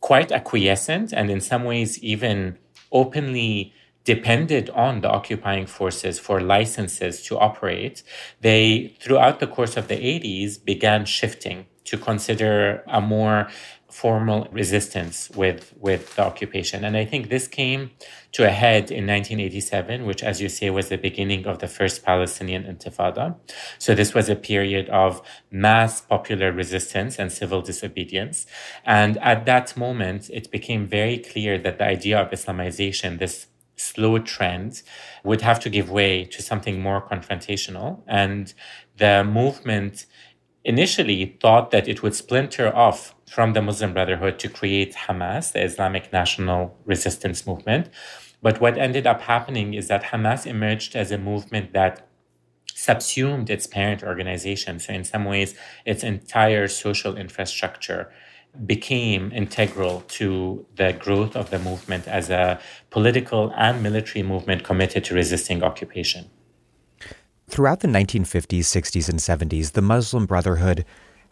quite 0.00 0.30
acquiescent 0.32 1.12
and 1.12 1.30
in 1.30 1.40
some 1.40 1.64
ways 1.64 2.02
even 2.02 2.58
openly 2.92 3.72
depended 4.04 4.70
on 4.70 5.00
the 5.00 5.10
occupying 5.10 5.66
forces 5.66 6.18
for 6.18 6.40
licenses 6.40 7.22
to 7.24 7.36
operate, 7.36 8.04
they, 8.40 8.94
throughout 9.00 9.40
the 9.40 9.48
course 9.48 9.76
of 9.76 9.88
the 9.88 9.96
80s, 9.96 10.64
began 10.64 11.04
shifting 11.04 11.66
to 11.84 11.98
consider 11.98 12.84
a 12.86 13.00
more 13.00 13.48
formal 13.90 14.48
resistance 14.50 15.30
with, 15.30 15.72
with 15.78 16.16
the 16.16 16.22
occupation. 16.22 16.84
And 16.84 16.96
I 16.96 17.04
think 17.04 17.28
this 17.28 17.46
came 17.46 17.90
to 18.32 18.46
a 18.46 18.50
head 18.50 18.90
in 18.90 19.06
1987, 19.06 20.04
which, 20.04 20.22
as 20.22 20.40
you 20.40 20.48
say, 20.48 20.70
was 20.70 20.88
the 20.88 20.98
beginning 20.98 21.46
of 21.46 21.60
the 21.60 21.68
first 21.68 22.04
Palestinian 22.04 22.64
Intifada. 22.64 23.36
So 23.78 23.94
this 23.94 24.12
was 24.12 24.28
a 24.28 24.36
period 24.36 24.88
of 24.90 25.22
mass 25.50 26.00
popular 26.00 26.52
resistance 26.52 27.18
and 27.18 27.32
civil 27.32 27.62
disobedience. 27.62 28.46
And 28.84 29.18
at 29.18 29.46
that 29.46 29.76
moment, 29.76 30.30
it 30.30 30.50
became 30.50 30.86
very 30.86 31.18
clear 31.18 31.56
that 31.58 31.78
the 31.78 31.86
idea 31.86 32.20
of 32.20 32.30
Islamization, 32.30 33.18
this 33.18 33.46
slow 33.76 34.18
trend, 34.18 34.82
would 35.24 35.42
have 35.42 35.60
to 35.60 35.70
give 35.70 35.90
way 35.90 36.24
to 36.24 36.42
something 36.42 36.80
more 36.80 37.00
confrontational. 37.00 38.02
And 38.06 38.52
the 38.96 39.24
movement 39.24 40.06
initially 40.64 41.36
thought 41.40 41.70
that 41.70 41.86
it 41.88 42.02
would 42.02 42.14
splinter 42.14 42.74
off 42.74 43.15
from 43.28 43.52
the 43.52 43.62
Muslim 43.62 43.92
Brotherhood 43.92 44.38
to 44.38 44.48
create 44.48 44.94
Hamas, 44.94 45.52
the 45.52 45.62
Islamic 45.62 46.12
National 46.12 46.76
Resistance 46.84 47.46
Movement. 47.46 47.88
But 48.42 48.60
what 48.60 48.78
ended 48.78 49.06
up 49.06 49.22
happening 49.22 49.74
is 49.74 49.88
that 49.88 50.04
Hamas 50.04 50.46
emerged 50.46 50.94
as 50.94 51.10
a 51.10 51.18
movement 51.18 51.72
that 51.72 52.06
subsumed 52.66 53.50
its 53.50 53.66
parent 53.66 54.02
organization. 54.02 54.78
So, 54.78 54.92
in 54.92 55.04
some 55.04 55.24
ways, 55.24 55.54
its 55.84 56.04
entire 56.04 56.68
social 56.68 57.16
infrastructure 57.16 58.12
became 58.64 59.32
integral 59.32 60.02
to 60.08 60.64
the 60.76 60.92
growth 60.92 61.36
of 61.36 61.50
the 61.50 61.58
movement 61.58 62.06
as 62.08 62.30
a 62.30 62.60
political 62.90 63.52
and 63.56 63.82
military 63.82 64.22
movement 64.22 64.64
committed 64.64 65.04
to 65.04 65.14
resisting 65.14 65.62
occupation. 65.62 66.30
Throughout 67.48 67.80
the 67.80 67.88
1950s, 67.88 68.60
60s, 68.60 69.08
and 69.08 69.18
70s, 69.18 69.72
the 69.72 69.82
Muslim 69.82 70.26
Brotherhood 70.26 70.84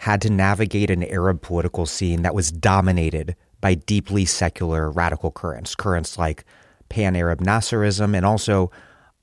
had 0.04 0.20
to 0.20 0.28
navigate 0.28 0.90
an 0.90 1.02
Arab 1.04 1.40
political 1.40 1.87
scene 1.87 2.20
that 2.20 2.34
was 2.34 2.52
dominated 2.52 3.34
by 3.62 3.73
deeply 3.73 4.26
secular 4.26 4.90
radical 4.90 5.30
currents, 5.30 5.75
currents 5.75 6.18
like 6.18 6.44
pan 6.90 7.16
Arab 7.16 7.40
Nasserism, 7.40 8.14
and 8.14 8.26
also 8.26 8.70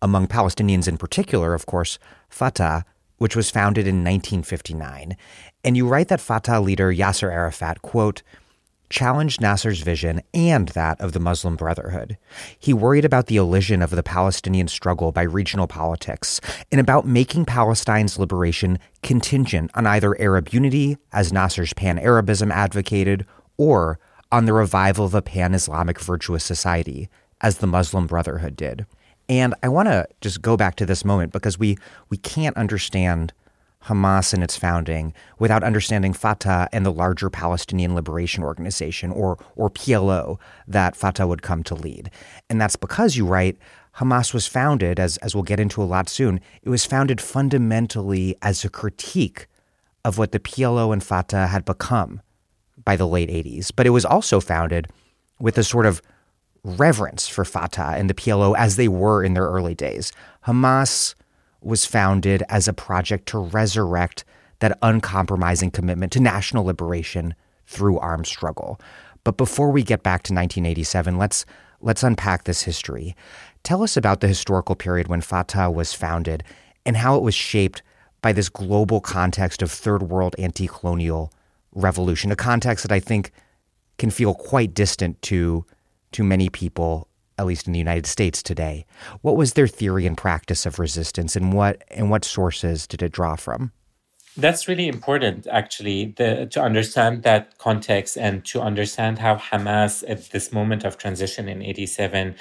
among 0.01 0.25
Palestinians 0.25 0.87
in 0.87 0.97
particular, 0.97 1.53
of 1.53 1.67
course, 1.67 1.99
Fatah, 2.29 2.83
which 3.19 3.35
was 3.35 3.51
founded 3.51 3.85
in 3.85 3.97
1959. 3.97 5.15
And 5.63 5.77
you 5.77 5.87
write 5.87 6.07
that 6.07 6.19
Fatah 6.19 6.59
leader 6.59 6.91
Yasser 6.91 7.31
Arafat, 7.31 7.83
quote, 7.83 8.23
challenged 8.91 9.41
Nasser's 9.41 9.79
vision 9.79 10.21
and 10.33 10.69
that 10.69 10.99
of 11.01 11.13
the 11.13 11.19
Muslim 11.19 11.55
Brotherhood. 11.55 12.17
He 12.59 12.73
worried 12.73 13.05
about 13.05 13.27
the 13.27 13.37
elision 13.37 13.81
of 13.81 13.89
the 13.89 14.03
Palestinian 14.03 14.67
struggle 14.67 15.11
by 15.11 15.23
regional 15.23 15.65
politics 15.65 16.39
and 16.71 16.79
about 16.79 17.07
making 17.07 17.45
Palestine's 17.45 18.19
liberation 18.19 18.77
contingent 19.01 19.71
on 19.73 19.87
either 19.87 20.19
Arab 20.21 20.49
unity, 20.53 20.97
as 21.11 21.33
Nasser's 21.33 21.73
pan 21.73 21.97
Arabism 21.97 22.51
advocated, 22.51 23.25
or 23.57 23.99
on 24.31 24.45
the 24.45 24.53
revival 24.53 25.05
of 25.05 25.15
a 25.15 25.21
pan 25.21 25.53
Islamic 25.53 25.99
virtuous 25.99 26.43
society, 26.43 27.09
as 27.41 27.57
the 27.57 27.67
Muslim 27.67 28.05
Brotherhood 28.05 28.55
did. 28.55 28.85
And 29.27 29.55
I 29.63 29.69
want 29.69 29.87
to 29.87 30.07
just 30.19 30.41
go 30.41 30.57
back 30.57 30.75
to 30.75 30.85
this 30.85 31.05
moment 31.05 31.31
because 31.31 31.57
we, 31.57 31.77
we 32.09 32.17
can't 32.17 32.57
understand 32.57 33.33
Hamas 33.85 34.33
and 34.33 34.43
its 34.43 34.57
founding 34.57 35.13
without 35.39 35.63
understanding 35.63 36.13
Fatah 36.13 36.69
and 36.71 36.85
the 36.85 36.91
larger 36.91 37.29
Palestinian 37.29 37.95
Liberation 37.95 38.43
Organization, 38.43 39.11
or, 39.11 39.43
or 39.55 39.69
PLO, 39.69 40.39
that 40.67 40.95
Fatah 40.95 41.27
would 41.27 41.41
come 41.41 41.63
to 41.63 41.75
lead. 41.75 42.11
And 42.49 42.61
that's 42.61 42.75
because, 42.75 43.17
you 43.17 43.25
write, 43.25 43.57
Hamas 43.97 44.33
was 44.33 44.47
founded, 44.47 44.99
as, 44.99 45.17
as 45.17 45.35
we'll 45.35 45.43
get 45.43 45.59
into 45.59 45.81
a 45.81 45.85
lot 45.85 46.09
soon, 46.09 46.39
it 46.61 46.69
was 46.69 46.85
founded 46.85 47.19
fundamentally 47.19 48.35
as 48.41 48.63
a 48.63 48.69
critique 48.69 49.47
of 50.05 50.17
what 50.17 50.31
the 50.31 50.39
PLO 50.39 50.93
and 50.93 51.03
Fatah 51.03 51.47
had 51.47 51.65
become 51.65 52.21
by 52.83 52.95
the 52.95 53.07
late 53.07 53.29
80s. 53.29 53.71
But 53.75 53.85
it 53.85 53.91
was 53.91 54.05
also 54.05 54.39
founded 54.39 54.87
with 55.39 55.57
a 55.57 55.63
sort 55.63 55.85
of 55.85 56.01
reverence 56.63 57.27
for 57.27 57.43
Fatah 57.43 57.95
and 57.97 58.09
the 58.09 58.13
PLO 58.13 58.55
as 58.55 58.75
they 58.75 58.87
were 58.87 59.23
in 59.23 59.33
their 59.33 59.47
early 59.47 59.75
days. 59.75 60.11
Hamas 60.45 61.15
was 61.61 61.85
founded 61.85 62.43
as 62.49 62.67
a 62.67 62.73
project 62.73 63.27
to 63.27 63.37
resurrect 63.37 64.25
that 64.59 64.77
uncompromising 64.81 65.71
commitment 65.71 66.11
to 66.13 66.19
national 66.19 66.65
liberation 66.65 67.35
through 67.65 67.99
armed 67.99 68.27
struggle. 68.27 68.79
But 69.23 69.37
before 69.37 69.71
we 69.71 69.83
get 69.83 70.03
back 70.03 70.23
to 70.23 70.33
1987, 70.33 71.17
let's 71.17 71.45
let's 71.79 72.03
unpack 72.03 72.43
this 72.43 72.63
history. 72.63 73.15
Tell 73.63 73.83
us 73.83 73.97
about 73.97 74.21
the 74.21 74.27
historical 74.27 74.75
period 74.75 75.07
when 75.07 75.21
Fatah 75.21 75.69
was 75.69 75.93
founded 75.93 76.43
and 76.85 76.97
how 76.97 77.15
it 77.15 77.23
was 77.23 77.35
shaped 77.35 77.81
by 78.21 78.33
this 78.33 78.49
global 78.49 79.01
context 79.01 79.61
of 79.61 79.71
third 79.71 80.03
world 80.03 80.35
anti-colonial 80.37 81.31
revolution, 81.73 82.31
a 82.31 82.35
context 82.35 82.83
that 82.83 82.91
I 82.91 82.99
think 82.99 83.31
can 83.97 84.11
feel 84.11 84.33
quite 84.33 84.73
distant 84.73 85.21
to 85.23 85.65
to 86.11 86.23
many 86.23 86.49
people 86.49 87.07
at 87.41 87.47
least 87.47 87.65
in 87.67 87.73
the 87.73 87.79
United 87.79 88.05
States 88.05 88.43
today. 88.43 88.85
What 89.21 89.35
was 89.35 89.53
their 89.53 89.67
theory 89.67 90.05
and 90.05 90.15
practice 90.15 90.65
of 90.67 90.79
resistance 90.79 91.35
and 91.35 91.51
what 91.51 91.83
and 91.89 92.09
what 92.11 92.23
sources 92.23 92.87
did 92.87 93.01
it 93.01 93.11
draw 93.11 93.35
from? 93.35 93.71
That's 94.37 94.67
really 94.67 94.87
important, 94.87 95.45
actually, 95.51 96.13
the, 96.17 96.47
to 96.51 96.61
understand 96.61 97.23
that 97.23 97.57
context 97.57 98.17
and 98.17 98.45
to 98.45 98.61
understand 98.61 99.19
how 99.19 99.35
Hamas, 99.35 100.05
at 100.07 100.31
this 100.31 100.53
moment 100.53 100.85
of 100.85 100.97
transition 100.97 101.49
in 101.49 101.61
87, 101.61 102.35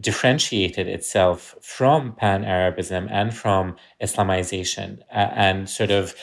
differentiated 0.00 0.88
itself 0.88 1.54
from 1.60 2.12
pan 2.14 2.44
Arabism 2.44 3.06
and 3.10 3.32
from 3.32 3.76
Islamization 4.02 4.98
uh, 5.12 5.30
and 5.32 5.68
sort 5.70 5.90
of 5.90 6.14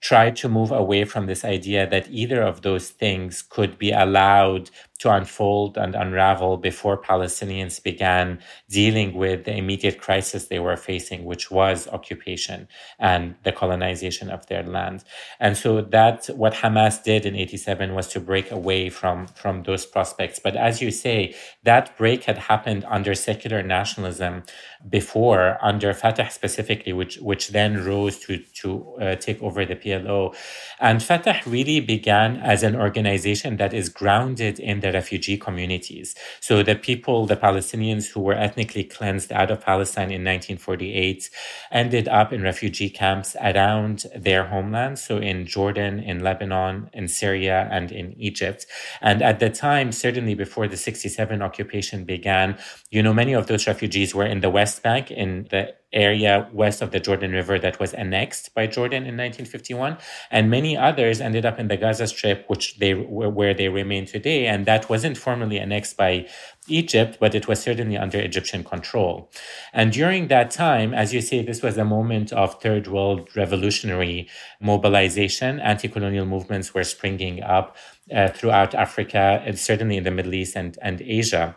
tried 0.00 0.36
to 0.36 0.48
move 0.48 0.70
away 0.70 1.04
from 1.04 1.26
this 1.26 1.44
idea 1.44 1.88
that 1.88 2.08
either 2.10 2.42
of 2.42 2.62
those 2.62 2.90
things 2.90 3.42
could 3.42 3.78
be 3.78 3.90
allowed 3.90 4.70
to 4.98 5.12
unfold 5.12 5.76
and 5.76 5.94
unravel 5.94 6.56
before 6.56 6.96
Palestinians 7.00 7.82
began 7.82 8.38
dealing 8.68 9.14
with 9.14 9.44
the 9.44 9.54
immediate 9.54 10.00
crisis 10.00 10.48
they 10.48 10.58
were 10.58 10.76
facing, 10.76 11.24
which 11.24 11.50
was 11.50 11.86
occupation 11.88 12.68
and 12.98 13.34
the 13.42 13.52
colonization 13.52 14.30
of 14.30 14.46
their 14.46 14.62
land. 14.62 15.04
And 15.40 15.56
so 15.56 15.80
that 15.80 16.26
what 16.34 16.54
Hamas 16.54 17.02
did 17.02 17.26
in 17.26 17.36
87 17.36 17.94
was 17.94 18.08
to 18.08 18.20
break 18.20 18.50
away 18.50 18.88
from, 18.88 19.26
from 19.28 19.62
those 19.64 19.84
prospects. 19.84 20.38
But 20.38 20.56
as 20.56 20.80
you 20.80 20.90
say, 20.90 21.34
that 21.64 21.96
break 21.96 22.24
had 22.24 22.38
happened 22.38 22.84
under 22.88 23.14
secular 23.14 23.62
nationalism 23.62 24.44
before, 24.88 25.58
under 25.62 25.92
Fatah 25.92 26.30
specifically, 26.30 26.92
which, 26.92 27.16
which 27.18 27.48
then 27.48 27.84
rose 27.84 28.18
to, 28.20 28.38
to 28.38 28.94
uh, 29.00 29.14
take 29.16 29.42
over 29.42 29.64
the 29.64 29.76
PLO. 29.76 30.34
And 30.80 31.02
Fatah 31.02 31.40
really 31.46 31.80
began 31.80 32.36
as 32.38 32.62
an 32.62 32.76
organization 32.76 33.56
that 33.56 33.74
is 33.74 33.88
grounded 33.88 34.58
in 34.58 34.80
the 34.80 34.85
refugee 34.92 35.36
communities. 35.36 36.14
So 36.40 36.62
the 36.62 36.74
people, 36.74 37.26
the 37.26 37.36
Palestinians 37.36 38.06
who 38.06 38.20
were 38.20 38.34
ethnically 38.34 38.84
cleansed 38.84 39.32
out 39.32 39.50
of 39.50 39.60
Palestine 39.60 40.10
in 40.10 40.24
1948 40.24 41.30
ended 41.70 42.08
up 42.08 42.32
in 42.32 42.42
refugee 42.42 42.90
camps 42.90 43.36
around 43.40 44.06
their 44.14 44.46
homeland. 44.46 44.98
So 44.98 45.18
in 45.18 45.46
Jordan, 45.46 46.00
in 46.00 46.20
Lebanon, 46.20 46.90
in 46.92 47.08
Syria, 47.08 47.68
and 47.70 47.92
in 47.92 48.12
Egypt. 48.20 48.66
And 49.00 49.22
at 49.22 49.40
the 49.40 49.50
time, 49.50 49.92
certainly 49.92 50.34
before 50.34 50.68
the 50.68 50.76
67 50.76 51.42
occupation 51.42 52.04
began, 52.04 52.58
you 52.90 53.02
know, 53.02 53.14
many 53.14 53.34
of 53.34 53.46
those 53.46 53.66
refugees 53.66 54.14
were 54.14 54.26
in 54.26 54.40
the 54.40 54.50
West 54.50 54.82
Bank, 54.82 55.10
in 55.10 55.46
the 55.50 55.74
area 55.92 56.48
west 56.52 56.82
of 56.82 56.90
the 56.90 57.00
Jordan 57.00 57.32
River 57.32 57.58
that 57.58 57.78
was 57.78 57.94
annexed 57.94 58.54
by 58.54 58.66
Jordan 58.66 59.04
in 59.04 59.16
1951, 59.16 59.96
and 60.30 60.50
many 60.50 60.76
others 60.76 61.20
ended 61.20 61.46
up 61.46 61.58
in 61.58 61.68
the 61.68 61.76
Gaza 61.76 62.06
Strip, 62.06 62.44
which 62.48 62.78
they 62.78 62.94
were 62.94 63.30
where 63.30 63.54
they 63.54 63.68
remain 63.68 64.04
today, 64.04 64.46
and 64.46 64.66
that 64.66 64.88
wasn't 64.88 65.16
formally 65.16 65.58
annexed 65.58 65.96
by 65.96 66.26
Egypt, 66.68 67.18
but 67.20 67.34
it 67.34 67.46
was 67.46 67.62
certainly 67.62 67.96
under 67.96 68.18
Egyptian 68.18 68.64
control. 68.64 69.30
And 69.72 69.92
during 69.92 70.28
that 70.28 70.50
time, 70.50 70.92
as 70.92 71.14
you 71.14 71.20
say, 71.20 71.42
this 71.42 71.62
was 71.62 71.78
a 71.78 71.84
moment 71.84 72.32
of 72.32 72.60
third 72.60 72.88
world 72.88 73.28
revolutionary 73.36 74.28
mobilization. 74.60 75.60
Anti-colonial 75.60 76.26
movements 76.26 76.74
were 76.74 76.84
springing 76.84 77.42
up 77.42 77.76
uh, 78.14 78.28
throughout 78.28 78.74
Africa, 78.74 79.42
and 79.44 79.58
certainly 79.58 79.96
in 79.96 80.04
the 80.04 80.10
Middle 80.10 80.34
East 80.34 80.56
and, 80.56 80.76
and 80.82 81.00
Asia. 81.02 81.56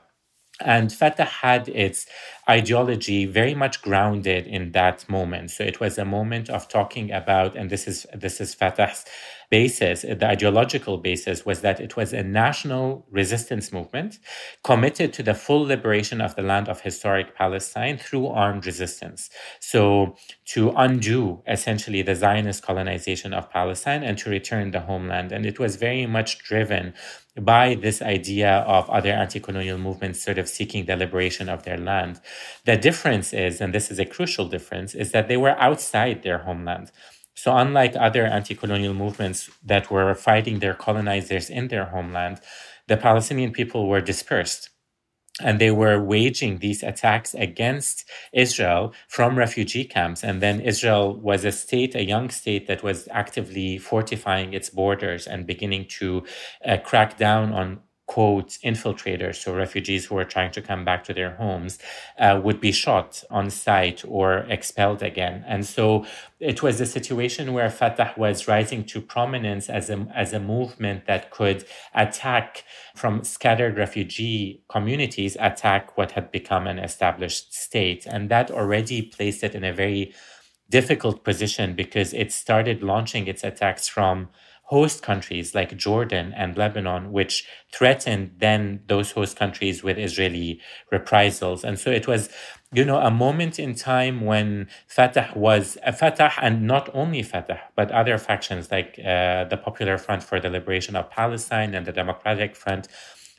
And 0.62 0.92
Fatah 0.92 1.24
had 1.26 1.70
its 1.70 2.06
ideology 2.50 3.26
very 3.26 3.56
much 3.56 3.82
grounded 3.82 4.46
in 4.48 4.72
that 4.74 5.08
moment. 5.10 5.52
So 5.52 5.64
it 5.64 5.80
was 5.80 5.98
a 5.98 6.06
moment 6.06 6.50
of 6.50 6.68
talking 6.68 7.12
about, 7.12 7.56
and 7.56 7.70
this 7.70 7.88
is 7.88 8.06
this 8.14 8.42
is 8.42 8.54
Fatah's 8.54 9.06
basis, 9.50 10.02
the 10.04 10.28
ideological 10.28 10.98
basis 10.98 11.46
was 11.46 11.62
that 11.62 11.80
it 11.80 11.96
was 11.96 12.14
a 12.14 12.24
national 12.24 13.06
resistance 13.10 13.74
movement 13.74 14.20
committed 14.64 15.12
to 15.14 15.24
the 15.24 15.34
full 15.34 15.62
liberation 15.62 16.22
of 16.22 16.36
the 16.36 16.42
land 16.42 16.70
of 16.70 16.82
historic 16.82 17.36
Palestine 17.36 17.98
through 17.98 18.28
armed 18.28 18.66
resistance. 18.66 19.30
So 19.60 20.16
to 20.54 20.72
undo 20.78 21.42
essentially 21.48 22.02
the 22.02 22.16
Zionist 22.16 22.64
colonization 22.64 23.34
of 23.34 23.50
Palestine 23.50 24.04
and 24.04 24.18
to 24.20 24.30
return 24.30 24.72
the 24.72 24.82
homeland. 24.82 25.32
And 25.32 25.46
it 25.46 25.60
was 25.60 25.76
very 25.76 26.06
much 26.06 26.40
driven 26.40 26.94
by 27.40 27.76
this 27.76 28.02
idea 28.02 28.60
of 28.68 28.90
other 28.90 29.12
anti 29.12 29.40
colonial 29.40 29.78
movements 29.78 30.22
sort 30.22 30.38
of 30.38 30.48
seeking 30.48 30.86
the 30.86 30.96
liberation 30.96 31.50
of 31.50 31.64
their 31.64 31.78
land. 31.78 32.20
The 32.66 32.78
difference 32.78 33.34
is, 33.34 33.62
and 33.62 33.74
this 33.74 33.90
is 33.92 34.00
a 34.00 34.06
crucial 34.06 34.48
difference, 34.48 34.94
is 34.94 35.12
that 35.12 35.28
they 35.28 35.38
were 35.38 35.58
outside 35.60 36.24
their 36.24 36.40
homeland. 36.40 36.92
So, 37.42 37.56
unlike 37.56 37.96
other 37.96 38.26
anti 38.26 38.54
colonial 38.54 38.94
movements 38.94 39.50
that 39.64 39.90
were 39.90 40.14
fighting 40.14 40.60
their 40.60 40.74
colonizers 40.74 41.50
in 41.50 41.70
their 41.70 41.86
homeland, 41.86 42.42
the 42.90 42.98
Palestinian 42.98 43.54
people 43.54 43.88
were 43.88 44.02
dispersed 44.02 44.72
and 45.42 45.58
they 45.58 45.72
were 45.72 46.04
waging 46.04 46.58
these 46.58 46.84
attacks 46.84 47.34
against 47.34 48.04
Israel 48.34 48.94
from 49.08 49.38
refugee 49.38 49.86
camps. 49.86 50.22
And 50.22 50.42
then 50.42 50.60
Israel 50.60 51.16
was 51.16 51.46
a 51.46 51.54
state, 51.54 51.96
a 51.96 52.04
young 52.04 52.30
state 52.30 52.68
that 52.68 52.84
was 52.84 53.08
actively 53.10 53.78
fortifying 53.78 54.54
its 54.54 54.70
borders 54.70 55.26
and 55.26 55.48
beginning 55.48 55.86
to 56.00 56.26
uh, 56.66 56.76
crack 56.84 57.18
down 57.18 57.54
on 57.54 57.80
quote 58.10 58.58
infiltrators 58.64 59.36
so 59.36 59.54
refugees 59.54 60.08
who 60.08 60.18
are 60.18 60.26
trying 60.26 60.50
to 60.50 60.64
come 60.64 60.84
back 60.84 61.04
to 61.04 61.14
their 61.14 61.36
homes 61.36 61.78
uh, 62.18 62.42
would 62.44 62.60
be 62.60 62.72
shot 62.72 63.24
on 63.30 63.52
sight 63.52 64.04
or 64.08 64.40
expelled 64.50 65.04
again. 65.04 65.46
And 65.48 65.64
so 65.64 66.08
it 66.40 66.64
was 66.64 66.82
a 66.82 66.88
situation 66.88 67.54
where 67.54 67.70
fatah 67.70 68.16
was 68.18 68.48
rising 68.48 68.84
to 68.86 69.00
prominence 69.00 69.70
as 69.70 69.92
a, 69.92 70.08
as 70.16 70.34
a 70.34 70.40
movement 70.40 71.06
that 71.06 71.30
could 71.30 71.66
attack 71.94 72.64
from 72.96 73.24
scattered 73.24 73.78
refugee 73.78 74.64
communities 74.70 75.38
attack 75.40 75.96
what 75.96 76.14
had 76.14 76.32
become 76.32 76.66
an 76.66 76.80
established 76.80 77.54
state. 77.54 78.08
And 78.08 78.28
that 78.30 78.50
already 78.50 79.04
placed 79.04 79.44
it 79.44 79.54
in 79.54 79.64
a 79.64 79.72
very 79.72 80.16
difficult 80.68 81.24
position 81.24 81.76
because 81.76 82.12
it 82.16 82.32
started 82.32 82.82
launching 82.82 83.28
its 83.28 83.44
attacks 83.44 83.88
from 83.88 84.30
host 84.70 85.02
countries 85.02 85.56
like 85.56 85.76
Jordan 85.76 86.32
and 86.38 86.56
Lebanon, 86.56 87.12
which 87.12 87.44
threatened 87.74 88.36
then 88.38 88.82
those 88.86 89.12
host 89.14 89.36
countries 89.36 89.82
with 89.82 89.98
Israeli 89.98 90.62
reprisals. 90.92 91.64
And 91.64 91.80
so 91.80 91.90
it 91.90 92.08
was, 92.08 92.30
you 92.72 92.86
know, 92.86 93.00
a 93.00 93.10
moment 93.10 93.58
in 93.58 93.74
time 93.74 94.22
when 94.22 94.68
Fatah 94.88 95.32
was 95.36 95.80
a 95.84 95.92
Fatah 95.92 96.34
and 96.40 96.68
not 96.68 96.88
only 96.94 97.24
Fatah, 97.24 97.62
but 97.76 97.90
other 97.92 98.20
factions 98.20 98.70
like 98.70 99.00
uh, 99.00 99.46
the 99.46 99.58
Popular 99.58 99.98
Front 99.98 100.22
for 100.22 100.40
the 100.40 100.52
Liberation 100.52 100.96
of 100.96 101.10
Palestine 101.10 101.74
and 101.74 101.88
the 101.88 101.92
Democratic 101.92 102.56
Front 102.56 102.88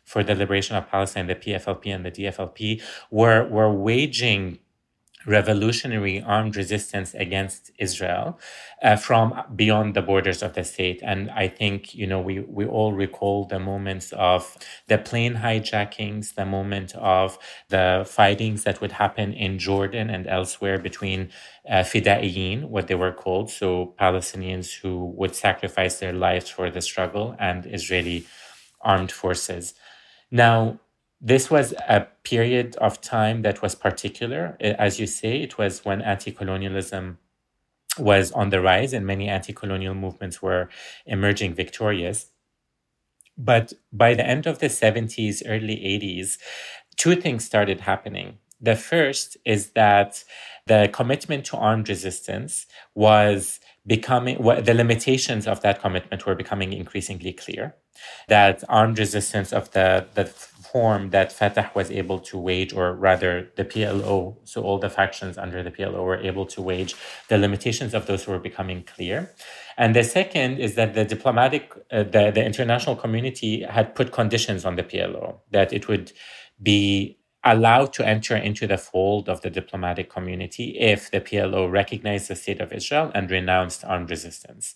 for 0.05 0.25
the 0.25 0.35
Liberation 0.35 0.75
of 0.75 0.90
Palestine, 0.90 1.29
the 1.29 1.37
PFLP 1.37 1.95
and 1.95 2.05
the 2.05 2.11
DFLP, 2.11 2.83
were, 3.12 3.47
were 3.47 3.73
waging 3.73 4.59
revolutionary 5.26 6.22
armed 6.22 6.56
resistance 6.56 7.14
against 7.14 7.70
Israel 7.78 8.38
uh, 8.83 8.96
from 8.96 9.35
beyond 9.54 9.94
the 9.94 10.02
borders 10.02 10.42
of 10.42 10.54
the 10.54 10.64
state. 10.64 11.00
And 11.02 11.30
I 11.30 11.48
think, 11.48 11.94
you 11.94 12.06
know, 12.06 12.20
we, 12.20 12.40
we 12.40 12.64
all 12.64 12.92
recall 12.92 13.44
the 13.44 13.59
moments 13.59 14.12
of 14.12 14.56
the 14.88 14.98
plane 14.98 15.37
hijackings, 15.37 16.35
the 16.35 16.46
moment 16.46 16.94
of 16.94 17.38
the 17.68 18.06
fightings 18.09 18.64
that 18.64 18.80
would 18.80 18.92
happen 18.92 19.33
in 19.33 19.59
Jordan 19.59 20.09
and 20.11 20.26
elsewhere 20.26 20.78
between 20.78 21.30
uh, 21.68 21.83
Fidaiyin, 21.83 22.64
what 22.64 22.87
they 22.87 22.94
were 22.94 23.12
called, 23.12 23.50
so 23.50 23.94
Palestinians 24.00 24.80
who 24.80 25.12
would 25.16 25.35
sacrifice 25.35 25.98
their 25.98 26.12
lives 26.12 26.48
for 26.48 26.70
the 26.70 26.80
struggle, 26.80 27.37
and 27.38 27.66
Israeli 27.66 28.26
armed 28.80 29.12
forces. 29.12 29.74
Now, 30.30 30.80
this 31.20 31.50
was 31.50 31.74
a 31.88 32.06
period 32.24 32.76
of 32.76 33.00
time 33.00 33.42
that 33.42 33.61
was 33.61 33.74
particular. 33.74 34.56
As 34.61 34.98
you 34.98 35.06
say, 35.06 35.42
it 35.42 35.59
was 35.59 35.85
when 35.85 36.00
anti 36.00 36.33
colonialism 36.33 37.18
was 37.98 38.33
on 38.33 38.50
the 38.50 38.61
rise 38.61 38.92
and 38.92 39.06
many 39.06 39.28
anti 39.28 39.52
colonial 39.52 39.94
movements 39.94 40.40
were 40.40 40.68
emerging 41.04 41.54
victorious. 41.54 42.30
But 43.37 43.72
by 43.92 44.14
the 44.14 44.26
end 44.26 44.46
of 44.46 44.59
the 44.59 44.66
70s, 44.66 45.42
early 45.46 45.76
80s, 45.76 46.38
two 46.96 47.16
things 47.16 47.44
started 47.44 47.80
happening. 47.80 48.38
The 48.61 48.76
first 48.76 49.37
is 49.46 49.70
that 49.70 50.22
the 50.66 50.90
commitment 50.92 51.46
to 51.46 51.56
armed 51.56 51.88
resistance 51.88 52.66
was 52.94 53.59
becoming, 53.87 54.37
the 54.42 54.74
limitations 54.74 55.46
of 55.46 55.62
that 55.62 55.80
commitment 55.80 56.26
were 56.26 56.35
becoming 56.35 56.74
increasingly 56.74 57.33
clear. 57.33 57.74
That 58.28 58.62
armed 58.68 58.98
resistance 58.98 59.52
of 59.52 59.70
the, 59.72 60.06
the 60.14 60.24
form 60.72 61.11
that 61.11 61.33
Fatah 61.33 61.70
was 61.74 61.90
able 61.90 62.18
to 62.20 62.38
wage, 62.38 62.72
or 62.72 62.94
rather 62.94 63.50
the 63.56 63.64
PLO, 63.64 64.37
so 64.44 64.62
all 64.62 64.78
the 64.78 64.90
factions 64.90 65.37
under 65.37 65.62
the 65.62 65.70
PLO 65.70 66.04
were 66.04 66.18
able 66.18 66.46
to 66.46 66.62
wage, 66.62 66.94
the 67.28 67.38
limitations 67.38 67.94
of 67.94 68.06
those 68.06 68.26
were 68.26 68.38
becoming 68.38 68.83
clear. 68.85 69.33
And 69.76 69.96
the 69.96 70.04
second 70.04 70.59
is 70.59 70.74
that 70.74 70.94
the 70.94 71.04
diplomatic, 71.04 71.72
uh, 71.90 72.04
the, 72.04 72.30
the 72.35 72.44
international 72.44 72.96
community 72.96 73.62
had 73.62 73.94
put 73.94 74.12
conditions 74.12 74.64
on 74.64 74.76
the 74.76 74.83
PLO 74.83 75.38
that 75.50 75.72
it 75.72 75.88
would 75.88 76.12
be 76.62 77.18
allowed 77.42 77.92
to 77.94 78.06
enter 78.06 78.37
into 78.37 78.66
the 78.66 78.76
fold 78.76 79.28
of 79.28 79.40
the 79.40 79.50
diplomatic 79.50 80.11
community 80.11 80.78
if 80.78 81.11
the 81.11 81.20
PLO 81.20 81.70
recognized 81.70 82.28
the 82.28 82.37
state 82.37 82.61
of 82.61 82.72
Israel 82.72 83.11
and 83.14 83.30
renounced 83.30 83.85
armed 83.85 84.11
resistance. 84.11 84.74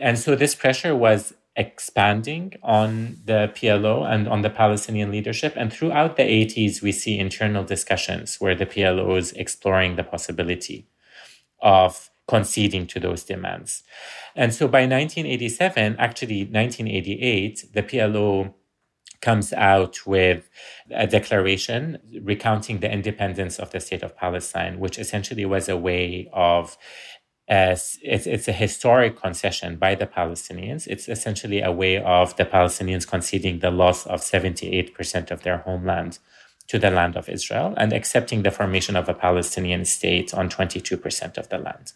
And 0.00 0.18
so 0.18 0.36
this 0.36 0.54
pressure 0.54 0.94
was 0.94 1.32
expanding 1.56 2.54
on 2.62 3.18
the 3.24 3.52
PLO 3.54 4.04
and 4.10 4.28
on 4.28 4.42
the 4.42 4.50
Palestinian 4.50 5.10
leadership. 5.10 5.54
And 5.56 5.72
throughout 5.72 6.16
the 6.16 6.24
80s, 6.24 6.82
we 6.82 6.92
see 6.92 7.18
internal 7.18 7.64
discussions 7.64 8.40
where 8.40 8.54
the 8.54 8.66
PLO 8.66 9.16
is 9.16 9.32
exploring 9.32 9.96
the 9.96 10.04
possibility 10.04 10.88
of 11.60 12.10
conceding 12.26 12.86
to 12.88 12.98
those 12.98 13.22
demands. 13.22 13.82
And 14.34 14.52
so 14.52 14.66
by 14.66 14.80
1987, 14.80 15.96
actually 15.98 16.44
1988, 16.44 17.66
the 17.72 17.82
PLO 17.82 18.54
comes 19.20 19.52
out 19.54 20.06
with 20.06 20.50
a 20.90 21.06
declaration 21.06 21.98
recounting 22.22 22.80
the 22.80 22.90
independence 22.90 23.58
of 23.58 23.70
the 23.70 23.80
state 23.80 24.02
of 24.02 24.14
Palestine, 24.16 24.78
which 24.78 24.98
essentially 24.98 25.46
was 25.46 25.68
a 25.68 25.76
way 25.76 26.28
of 26.32 26.76
as 27.46 27.98
it's, 28.02 28.26
it's 28.26 28.48
a 28.48 28.52
historic 28.52 29.20
concession 29.20 29.76
by 29.76 29.94
the 29.94 30.06
Palestinians. 30.06 30.86
It's 30.86 31.08
essentially 31.08 31.60
a 31.60 31.70
way 31.70 32.02
of 32.02 32.36
the 32.36 32.44
Palestinians 32.44 33.06
conceding 33.06 33.58
the 33.58 33.70
loss 33.70 34.06
of 34.06 34.20
78% 34.20 35.30
of 35.30 35.42
their 35.42 35.58
homeland 35.58 36.18
to 36.68 36.78
the 36.78 36.90
land 36.90 37.16
of 37.16 37.28
Israel 37.28 37.74
and 37.76 37.92
accepting 37.92 38.42
the 38.42 38.50
formation 38.50 38.96
of 38.96 39.08
a 39.08 39.14
Palestinian 39.14 39.84
state 39.84 40.32
on 40.32 40.48
22% 40.48 41.36
of 41.36 41.48
the 41.50 41.58
land. 41.58 41.92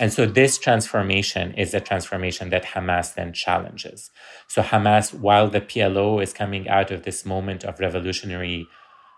And 0.00 0.12
so 0.12 0.26
this 0.26 0.58
transformation 0.58 1.54
is 1.54 1.74
a 1.74 1.80
transformation 1.80 2.50
that 2.50 2.64
Hamas 2.64 3.14
then 3.14 3.32
challenges. 3.32 4.10
So 4.48 4.62
Hamas, 4.62 5.14
while 5.14 5.48
the 5.48 5.60
PLO 5.60 6.20
is 6.20 6.32
coming 6.32 6.68
out 6.68 6.90
of 6.90 7.04
this 7.04 7.24
moment 7.24 7.62
of 7.62 7.78
revolutionary 7.78 8.66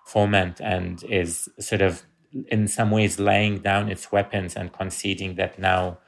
foment 0.04 0.60
and 0.60 1.02
is 1.04 1.48
sort 1.58 1.80
of 1.80 2.02
in 2.48 2.68
some 2.68 2.90
ways 2.90 3.18
laying 3.18 3.58
down 3.58 3.90
its 3.90 4.10
weapons 4.10 4.56
and 4.56 4.72
conceding 4.72 5.36
that 5.36 5.58
now 5.58 5.98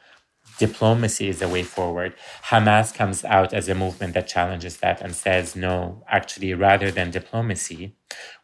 diplomacy 0.58 1.28
is 1.28 1.40
the 1.40 1.48
way 1.48 1.62
forward. 1.62 2.14
Hamas 2.44 2.94
comes 2.94 3.24
out 3.24 3.52
as 3.52 3.68
a 3.68 3.74
movement 3.74 4.14
that 4.14 4.26
challenges 4.26 4.78
that 4.78 5.00
and 5.00 5.14
says, 5.14 5.54
no, 5.54 6.02
actually, 6.08 6.54
rather 6.54 6.90
than 6.90 7.10
diplomacy, 7.10 7.94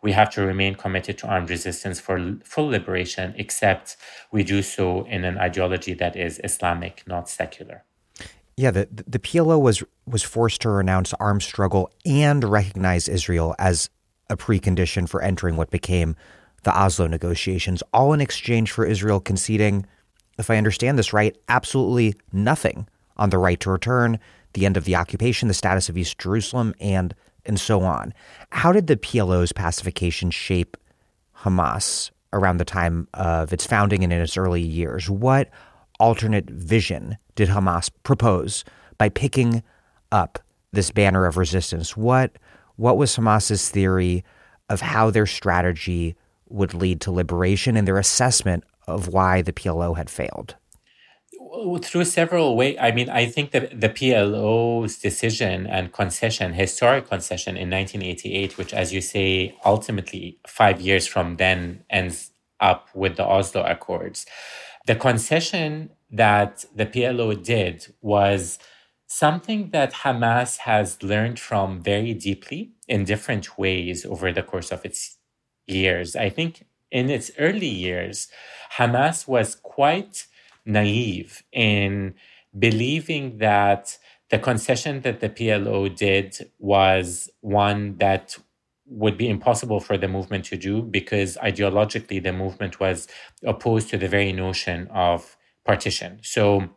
we 0.03 0.13
have 0.13 0.31
to 0.31 0.43
remain 0.43 0.75
committed 0.75 1.17
to 1.19 1.27
armed 1.27 1.49
resistance 1.49 2.01
for 2.01 2.37
full 2.45 2.67
liberation, 2.67 3.35
except 3.37 3.97
we 4.31 4.43
do 4.43 4.63
so 4.63 5.05
in 5.07 5.25
an 5.25 5.39
ideology 5.39 5.95
that 5.95 6.17
is 6.17 6.41
Islamic, 6.45 7.03
not 7.07 7.29
secular. 7.29 7.85
Yeah, 8.57 8.71
the, 8.71 8.89
the 8.91 9.19
PLO 9.19 9.61
was 9.61 9.83
was 10.07 10.23
forced 10.23 10.61
to 10.63 10.69
renounce 10.69 11.15
armed 11.15 11.43
struggle 11.43 11.91
and 12.05 12.45
recognize 12.45 13.09
Israel 13.09 13.55
as 13.59 13.89
a 14.29 14.37
precondition 14.37 15.09
for 15.09 15.23
entering 15.23 15.57
what 15.57 15.71
became 15.71 16.17
the 16.63 16.77
Oslo 16.77 17.07
negotiations, 17.07 17.83
all 17.93 18.13
in 18.13 18.21
exchange 18.21 18.71
for 18.71 18.85
Israel 18.85 19.21
conceding, 19.21 19.87
if 20.39 20.51
I 20.51 20.57
understand 20.57 20.99
this 20.99 21.13
right, 21.13 21.37
absolutely 21.49 22.15
nothing 22.33 22.89
on 23.17 23.31
the 23.31 23.39
right 23.39 23.59
to 23.61 23.71
return, 23.71 24.19
the 24.55 24.67
end 24.67 24.77
of 24.77 24.85
the 24.85 24.97
occupation, 24.97 25.49
the 25.49 25.55
status 25.55 25.89
of 25.89 25.97
East 25.97 26.19
Jerusalem, 26.19 26.75
and 26.81 27.15
and 27.45 27.59
so 27.59 27.81
on. 27.83 28.15
How 28.51 28.71
did 28.71 28.87
the 28.87 28.97
PLO's 28.97 29.53
pacification 29.53 30.31
shape 30.31 30.77
Hamas 31.39 32.11
around 32.33 32.59
the 32.59 32.65
time 32.65 33.09
of 33.15 33.53
its 33.53 33.67
founding 33.67 34.05
and 34.05 34.13
in 34.13 34.21
its 34.21 34.37
early 34.37 34.63
years? 34.63 35.11
What 35.11 35.51
alternate 35.99 36.49
vision 36.49 37.19
did 37.35 37.49
Hamas 37.49 37.91
propose 38.05 38.65
by 38.97 39.09
picking 39.09 39.63
up 40.13 40.39
this 40.73 40.91
banner 40.91 41.27
of 41.27 41.37
resistance? 41.37 41.97
What 41.97 42.39
what 42.77 42.97
was 42.97 43.17
Hamas's 43.17 43.69
theory 43.71 44.25
of 44.69 44.81
how 44.81 45.11
their 45.11 45.27
strategy 45.27 46.17
would 46.53 46.75
lead 46.75 47.01
to 47.03 47.11
liberation 47.11 47.77
and 47.77 47.87
their 47.87 47.99
assessment 47.99 48.65
of 48.87 49.09
why 49.09 49.43
the 49.43 49.53
PLO 49.53 49.97
had 49.97 50.11
failed? 50.11 50.57
Through 51.83 52.07
several 52.07 52.57
ways. 52.57 52.77
I 52.81 52.93
mean, 52.93 53.09
I 53.11 53.27
think 53.27 53.51
that 53.51 53.81
the 53.81 53.89
PLO's 53.89 54.99
decision 54.99 55.67
and 55.67 55.93
concession, 55.93 56.55
historic 56.55 57.09
concession 57.09 57.57
in 57.57 57.71
1988, 57.71 58.59
which, 58.59 58.73
as 58.73 58.93
you 58.93 59.01
say, 59.01 59.55
ultimately 59.65 60.39
five 60.47 60.81
years 60.81 61.07
from 61.07 61.37
then 61.37 61.85
ends 61.91 62.31
up 62.59 62.89
with 62.95 63.17
the 63.17 63.25
Oslo 63.25 63.63
Accords. 63.65 64.25
The 64.87 64.97
concession 64.97 65.91
that 66.11 66.65
the 66.75 66.87
PLO 66.87 67.43
did 67.43 67.95
was 68.01 68.59
something 69.07 69.71
that 69.71 69.93
Hamas 69.93 70.59
has 70.59 71.03
learned 71.03 71.39
from 71.39 71.83
very 71.83 72.15
deeply 72.15 72.73
in 72.89 73.05
different 73.05 73.59
ways 73.59 74.07
over 74.07 74.33
the 74.33 74.43
course 74.43 74.73
of 74.73 74.85
its 74.85 75.19
years. 75.73 76.17
I 76.17 76.29
think 76.29 76.65
in 76.91 77.11
its 77.11 77.31
early 77.39 77.69
years, 77.69 78.29
Hamas 78.77 79.27
was 79.27 79.55
quite 79.55 80.27
naive 80.65 81.43
in 81.53 82.15
believing 82.59 83.39
that 83.39 83.99
the 84.31 84.39
concession 84.39 85.01
that 85.03 85.21
the 85.21 85.29
PLO 85.29 85.95
did 85.95 86.51
was 86.59 87.29
one 87.41 87.97
that 87.99 88.37
would 88.87 89.17
be 89.17 89.29
impossible 89.29 89.81
for 89.81 89.97
the 89.97 90.09
movement 90.09 90.45
to 90.47 90.57
do 90.57 90.83
because 90.83 91.37
ideologically 91.39 92.23
the 92.23 92.33
movement 92.33 92.79
was 92.79 93.09
opposed 93.45 93.89
to 93.89 93.97
the 93.97 94.09
very 94.09 94.33
notion 94.33 94.87
of 94.89 95.37
partition. 95.65 96.19
So 96.23 96.71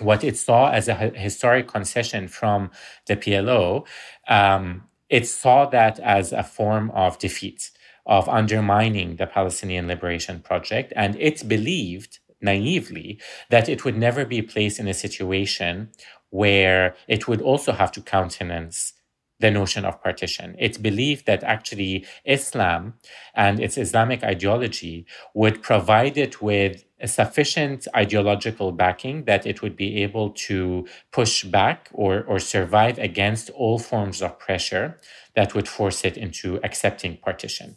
what 0.00 0.24
it 0.24 0.36
saw 0.36 0.70
as 0.70 0.88
a 0.88 0.94
historic 0.94 1.68
concession 1.68 2.28
from 2.28 2.70
the 3.06 3.16
PLO, 3.16 3.86
um, 4.28 4.84
it 5.08 5.26
saw 5.28 5.66
that 5.66 5.98
as 6.00 6.32
a 6.32 6.42
form 6.42 6.90
of 6.92 7.18
defeat 7.18 7.70
of 8.06 8.28
undermining 8.28 9.16
the 9.16 9.26
Palestinian 9.26 9.86
Liberation 9.86 10.40
Project. 10.40 10.92
And 10.96 11.16
it 11.16 11.46
believed 11.48 12.18
naively 12.40 13.20
that 13.50 13.68
it 13.68 13.84
would 13.84 13.96
never 13.96 14.24
be 14.24 14.42
placed 14.42 14.78
in 14.80 14.88
a 14.88 14.94
situation 14.94 15.90
where 16.30 16.96
it 17.06 17.28
would 17.28 17.40
also 17.40 17.72
have 17.72 17.92
to 17.92 18.00
countenance 18.00 18.94
the 19.42 19.50
notion 19.50 19.84
of 19.84 20.02
partition. 20.02 20.56
It 20.58 20.80
believed 20.80 21.26
that 21.26 21.42
actually 21.42 22.06
Islam 22.24 22.94
and 23.34 23.60
its 23.60 23.76
Islamic 23.76 24.20
ideology 24.24 25.04
would 25.34 25.62
provide 25.62 26.16
it 26.16 26.40
with 26.40 26.84
a 27.00 27.08
sufficient 27.08 27.88
ideological 27.94 28.70
backing 28.70 29.24
that 29.24 29.44
it 29.44 29.60
would 29.60 29.76
be 29.76 30.02
able 30.04 30.30
to 30.48 30.86
push 31.10 31.44
back 31.44 31.90
or, 31.92 32.22
or 32.30 32.38
survive 32.38 32.96
against 32.98 33.50
all 33.50 33.78
forms 33.78 34.22
of 34.22 34.38
pressure 34.38 34.98
that 35.34 35.54
would 35.54 35.68
force 35.68 36.04
it 36.04 36.16
into 36.16 36.60
accepting 36.62 37.16
partition. 37.16 37.76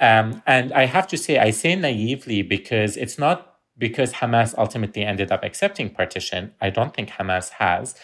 Um, 0.00 0.42
and 0.46 0.72
I 0.72 0.84
have 0.84 1.08
to 1.08 1.16
say, 1.16 1.38
I 1.38 1.50
say 1.50 1.74
naively 1.74 2.42
because 2.42 2.96
it's 2.96 3.18
not 3.18 3.48
because 3.78 4.12
Hamas 4.14 4.54
ultimately 4.58 5.02
ended 5.04 5.30
up 5.30 5.44
accepting 5.44 5.88
partition. 5.88 6.52
I 6.60 6.70
don't 6.70 6.92
think 6.94 7.10
Hamas 7.10 7.50
has, 7.50 7.94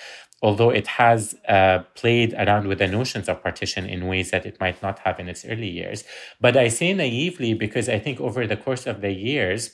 although 0.45 0.69
it 0.69 0.87
has 0.87 1.35
uh, 1.49 1.79
played 1.95 2.35
around 2.35 2.69
with 2.69 2.79
the 2.79 2.87
notions 2.87 3.31
of 3.31 3.43
partition 3.43 3.87
in 3.87 4.07
ways 4.07 4.31
that 4.31 4.45
it 4.45 4.61
might 4.61 4.81
not 4.83 4.99
have 4.99 5.19
in 5.19 5.27
its 5.27 5.43
early 5.47 5.71
years. 5.81 6.05
But 6.39 6.55
I 6.55 6.69
say 6.69 6.93
naively 6.93 7.55
because 7.55 7.89
I 7.89 7.99
think 7.99 8.21
over 8.21 8.47
the 8.47 8.59
course 8.59 8.87
of 8.87 9.01
the 9.01 9.13
years, 9.13 9.71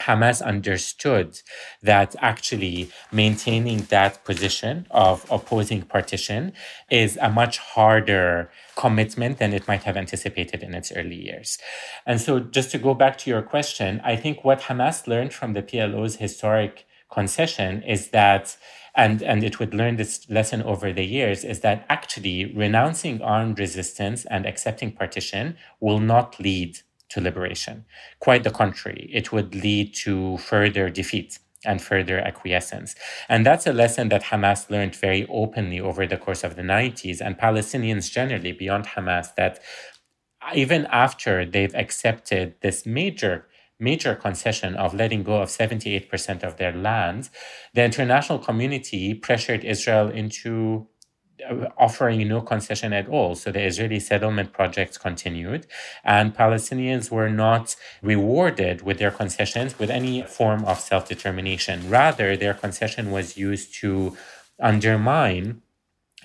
Hamas 0.00 0.40
understood 0.40 1.38
that 1.82 2.16
actually 2.22 2.90
maintaining 3.12 3.78
that 3.96 4.24
position 4.24 4.86
of 4.90 5.26
opposing 5.30 5.82
partition 5.82 6.52
is 6.90 7.18
a 7.20 7.28
much 7.28 7.58
harder 7.58 8.50
commitment 8.76 9.36
than 9.38 9.52
it 9.52 9.68
might 9.68 9.82
have 9.82 9.96
anticipated 9.98 10.62
in 10.62 10.72
its 10.72 10.90
early 10.92 11.20
years. 11.28 11.58
And 12.06 12.18
so, 12.18 12.40
just 12.40 12.70
to 12.70 12.78
go 12.78 12.94
back 12.94 13.18
to 13.18 13.30
your 13.30 13.42
question, 13.42 14.00
I 14.04 14.16
think 14.16 14.42
what 14.42 14.60
Hamas 14.62 15.06
learned 15.06 15.34
from 15.34 15.52
the 15.52 15.62
PLO's 15.62 16.16
historic 16.16 16.86
concession 17.10 17.82
is 17.82 18.10
that 18.10 18.56
and, 18.98 19.22
and 19.22 19.44
it 19.44 19.60
would 19.60 19.74
learn 19.74 19.94
this 19.96 20.28
lesson 20.28 20.60
over 20.64 20.92
the 20.92 21.04
years 21.04 21.44
is 21.44 21.60
that 21.60 21.86
actually 21.88 22.52
renouncing 22.52 23.22
armed 23.22 23.58
resistance 23.60 24.24
and 24.24 24.44
accepting 24.44 24.90
partition 24.90 25.56
will 25.78 26.00
not 26.00 26.38
lead 26.40 26.80
to 27.10 27.20
liberation. 27.20 27.84
Quite 28.18 28.42
the 28.42 28.50
contrary, 28.50 29.08
it 29.12 29.30
would 29.32 29.54
lead 29.54 29.94
to 29.94 30.36
further 30.38 30.90
defeat 30.90 31.38
and 31.64 31.80
further 31.80 32.18
acquiescence. 32.18 32.96
And 33.28 33.46
that's 33.46 33.68
a 33.68 33.72
lesson 33.72 34.08
that 34.08 34.24
Hamas 34.24 34.68
learned 34.68 34.96
very 34.96 35.26
openly 35.28 35.78
over 35.80 36.04
the 36.04 36.16
course 36.16 36.42
of 36.42 36.56
the 36.56 36.62
90s 36.62 37.20
and 37.20 37.38
Palestinians 37.38 38.10
generally 38.10 38.52
beyond 38.52 38.86
Hamas 38.86 39.32
that 39.36 39.60
even 40.54 40.86
after 40.86 41.44
they've 41.46 41.74
accepted 41.74 42.54
this 42.62 42.84
major 42.84 43.46
major 43.78 44.14
concession 44.14 44.74
of 44.76 44.94
letting 44.94 45.22
go 45.22 45.40
of 45.40 45.48
78% 45.48 46.42
of 46.42 46.56
their 46.56 46.72
land, 46.72 47.30
the 47.74 47.84
international 47.84 48.38
community 48.38 49.14
pressured 49.14 49.64
Israel 49.64 50.08
into 50.08 50.88
uh, 51.48 51.68
offering 51.78 52.26
no 52.26 52.40
concession 52.40 52.92
at 52.92 53.08
all. 53.08 53.36
So 53.36 53.52
the 53.52 53.62
Israeli 53.64 54.00
settlement 54.00 54.52
projects 54.52 54.98
continued, 54.98 55.66
and 56.02 56.34
Palestinians 56.34 57.10
were 57.12 57.30
not 57.30 57.76
rewarded 58.02 58.82
with 58.82 58.98
their 58.98 59.12
concessions 59.12 59.78
with 59.78 59.90
any 59.90 60.22
form 60.22 60.64
of 60.64 60.80
self 60.80 61.08
determination. 61.08 61.88
Rather, 61.88 62.36
their 62.36 62.54
concession 62.54 63.12
was 63.12 63.36
used 63.36 63.72
to 63.76 64.16
undermine 64.60 65.62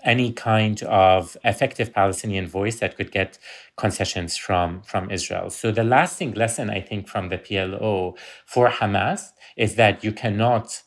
any 0.04 0.32
kind 0.32 0.82
of 0.84 1.38
effective 1.44 1.94
Palestinian 1.94 2.48
voice 2.48 2.80
that 2.80 2.98
could 2.98 3.12
get 3.12 3.40
concessions 3.78 4.38
from, 4.38 4.82
from 4.84 5.10
Israel. 5.10 5.50
So 5.50 5.72
the 5.72 5.84
lasting 5.84 6.34
lesson, 6.34 6.70
I 6.70 6.82
think, 6.82 7.08
from 7.08 7.30
the 7.30 7.38
PLO 7.38 8.18
for 8.46 8.70
Hamas 8.70 9.32
is 9.58 9.76
that 9.76 10.04
you 10.04 10.12
cannot 10.12 10.84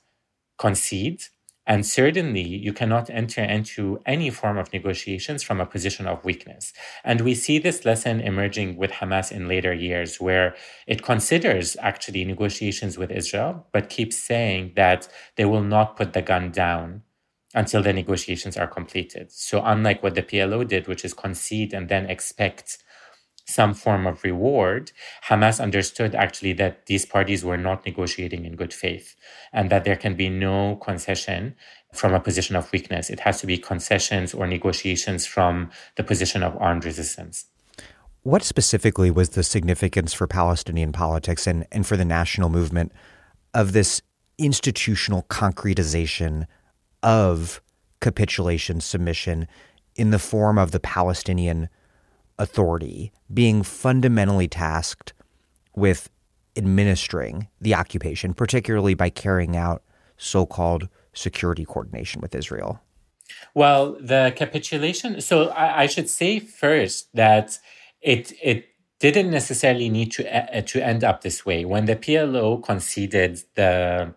concede. 0.59 1.23
And 1.69 1.85
certainly, 1.85 2.47
you 2.47 2.73
cannot 2.73 3.11
enter 3.11 3.43
into 3.43 4.01
any 4.07 4.31
form 4.31 4.57
of 4.57 4.73
negotiations 4.73 5.43
from 5.43 5.61
a 5.61 5.67
position 5.67 6.07
of 6.07 6.25
weakness. 6.25 6.73
And 7.03 7.23
we 7.23 7.35
see 7.35 7.59
this 7.59 7.85
lesson 7.85 8.21
emerging 8.21 8.77
with 8.77 8.93
Hamas 8.93 9.33
in 9.33 9.49
later 9.49 9.75
years, 9.75 10.21
where 10.21 10.55
it 10.87 11.03
considers 11.03 11.77
actually 11.81 12.25
negotiations 12.25 12.97
with 12.97 13.11
Israel, 13.11 13.67
but 13.73 13.91
keeps 13.91 14.17
saying 14.17 14.75
that 14.77 15.09
they 15.35 15.45
will 15.45 15.65
not 15.65 15.97
put 15.97 16.13
the 16.13 16.23
gun 16.23 16.53
down 16.53 17.03
until 17.57 17.83
the 17.83 17.93
negotiations 17.93 18.57
are 18.57 18.69
completed. 18.69 19.33
So, 19.33 19.63
unlike 19.65 20.03
what 20.03 20.15
the 20.15 20.23
PLO 20.23 20.69
did, 20.69 20.87
which 20.87 21.05
is 21.05 21.15
concede 21.15 21.73
and 21.73 21.89
then 21.89 22.07
expect 22.07 22.79
some 23.47 23.75
form 23.75 24.07
of 24.07 24.23
reward, 24.25 24.93
Hamas 25.29 25.61
understood 25.61 26.15
actually 26.15 26.53
that 26.55 26.87
these 26.87 27.07
parties 27.07 27.45
were 27.45 27.57
not 27.57 27.87
negotiating 27.87 28.45
in 28.45 28.57
good 28.57 28.75
faith 28.75 29.17
and 29.53 29.71
that 29.71 29.85
there 29.85 29.97
can 29.97 30.15
be 30.17 30.29
no 30.29 30.77
concession 30.77 31.55
from 31.95 32.13
a 32.13 32.21
position 32.21 32.57
of 32.57 32.71
weakness. 32.73 33.09
It 33.09 33.21
has 33.21 33.41
to 33.41 33.47
be 33.47 33.57
concessions 33.57 34.35
or 34.35 34.47
negotiations 34.47 35.25
from 35.27 35.71
the 35.97 36.05
position 36.05 36.43
of 36.43 36.57
armed 36.59 36.85
resistance. 36.85 37.47
What 38.23 38.43
specifically 38.43 39.11
was 39.11 39.31
the 39.31 39.45
significance 39.45 40.13
for 40.13 40.27
Palestinian 40.27 40.93
politics 40.93 41.47
and, 41.47 41.67
and 41.71 41.87
for 41.87 41.97
the 41.97 42.05
national 42.05 42.49
movement 42.49 42.93
of 43.55 43.73
this 43.73 44.03
institutional 44.37 45.23
concretization 45.31 46.47
of 47.03 47.61
capitulation 48.01 48.81
submission 48.81 49.49
in 49.95 50.11
the 50.11 50.19
form 50.19 50.59
of 50.59 50.71
the 50.71 50.81
Palestinian 50.81 51.69
Authority 52.39 53.13
being 53.33 53.63
fundamentally 53.63 54.47
tasked 54.47 55.15
with 55.75 56.11
administering 56.55 57.49
the 57.61 57.75
occupation, 57.75 58.35
particularly 58.35 58.95
by 58.95 59.09
carrying 59.09 59.57
out 59.57 59.83
so 60.17 60.45
called 60.45 60.89
security 61.15 61.65
coordination 61.65 62.21
with 62.21 62.35
Israel? 62.35 62.81
Well, 63.55 63.97
the 64.01 64.33
capitulation. 64.37 65.21
So 65.21 65.49
I, 65.49 65.83
I, 65.83 65.87
should 65.87 66.09
say 66.09 66.39
first 66.39 67.09
that 67.15 67.59
it 68.01 68.33
it 68.43 68.69
didn't 69.01 69.31
necessarily 69.31 69.89
need 69.89 70.13
to 70.13 70.57
uh, 70.57 70.61
to 70.61 70.85
end 70.85 71.05
up 71.05 71.23
this 71.23 71.45
way. 71.45 71.65
When 71.65 71.87
the 71.87 71.97
PLO 71.97 72.63
conceded 72.63 73.43
the 73.55 74.15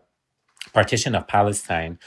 partition 0.73 1.15
of 1.15 1.27
Palestine, 1.27 1.99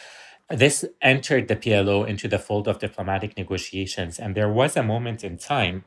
this 0.52 0.84
entered 1.00 1.48
the 1.48 1.56
PLO 1.56 2.06
into 2.06 2.28
the 2.28 2.38
fold 2.38 2.68
of 2.68 2.78
diplomatic 2.78 3.36
negotiations, 3.36 4.18
and 4.18 4.34
there 4.34 4.52
was 4.52 4.76
a 4.76 4.82
moment 4.82 5.24
in 5.24 5.38
time 5.38 5.84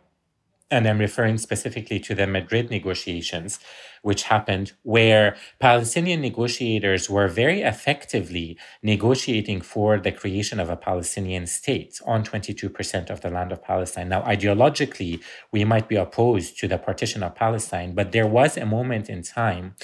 and 0.71 0.87
I'm 0.87 0.97
referring 0.97 1.37
specifically 1.37 1.99
to 2.01 2.15
the 2.15 2.25
Madrid 2.25 2.71
negotiations, 2.71 3.59
which 4.01 4.23
happened 4.23 4.73
where 4.81 5.35
Palestinian 5.59 6.21
negotiators 6.21 7.09
were 7.09 7.27
very 7.27 7.61
effectively 7.61 8.57
negotiating 8.81 9.61
for 9.61 9.99
the 9.99 10.11
creation 10.11 10.59
of 10.59 10.69
a 10.69 10.75
Palestinian 10.75 11.45
state 11.45 11.99
on 12.05 12.23
22% 12.23 13.09
of 13.09 13.21
the 13.21 13.29
land 13.29 13.51
of 13.51 13.63
Palestine. 13.63 14.09
Now, 14.09 14.23
ideologically, 14.23 15.21
we 15.51 15.63
might 15.65 15.87
be 15.87 15.95
opposed 15.95 16.57
to 16.59 16.67
the 16.67 16.79
partition 16.79 17.21
of 17.21 17.35
Palestine, 17.35 17.93
but 17.93 18.11
there 18.11 18.27
was 18.27 18.57
a 18.57 18.65
moment 18.65 19.09
in 19.09 19.21
time 19.21 19.75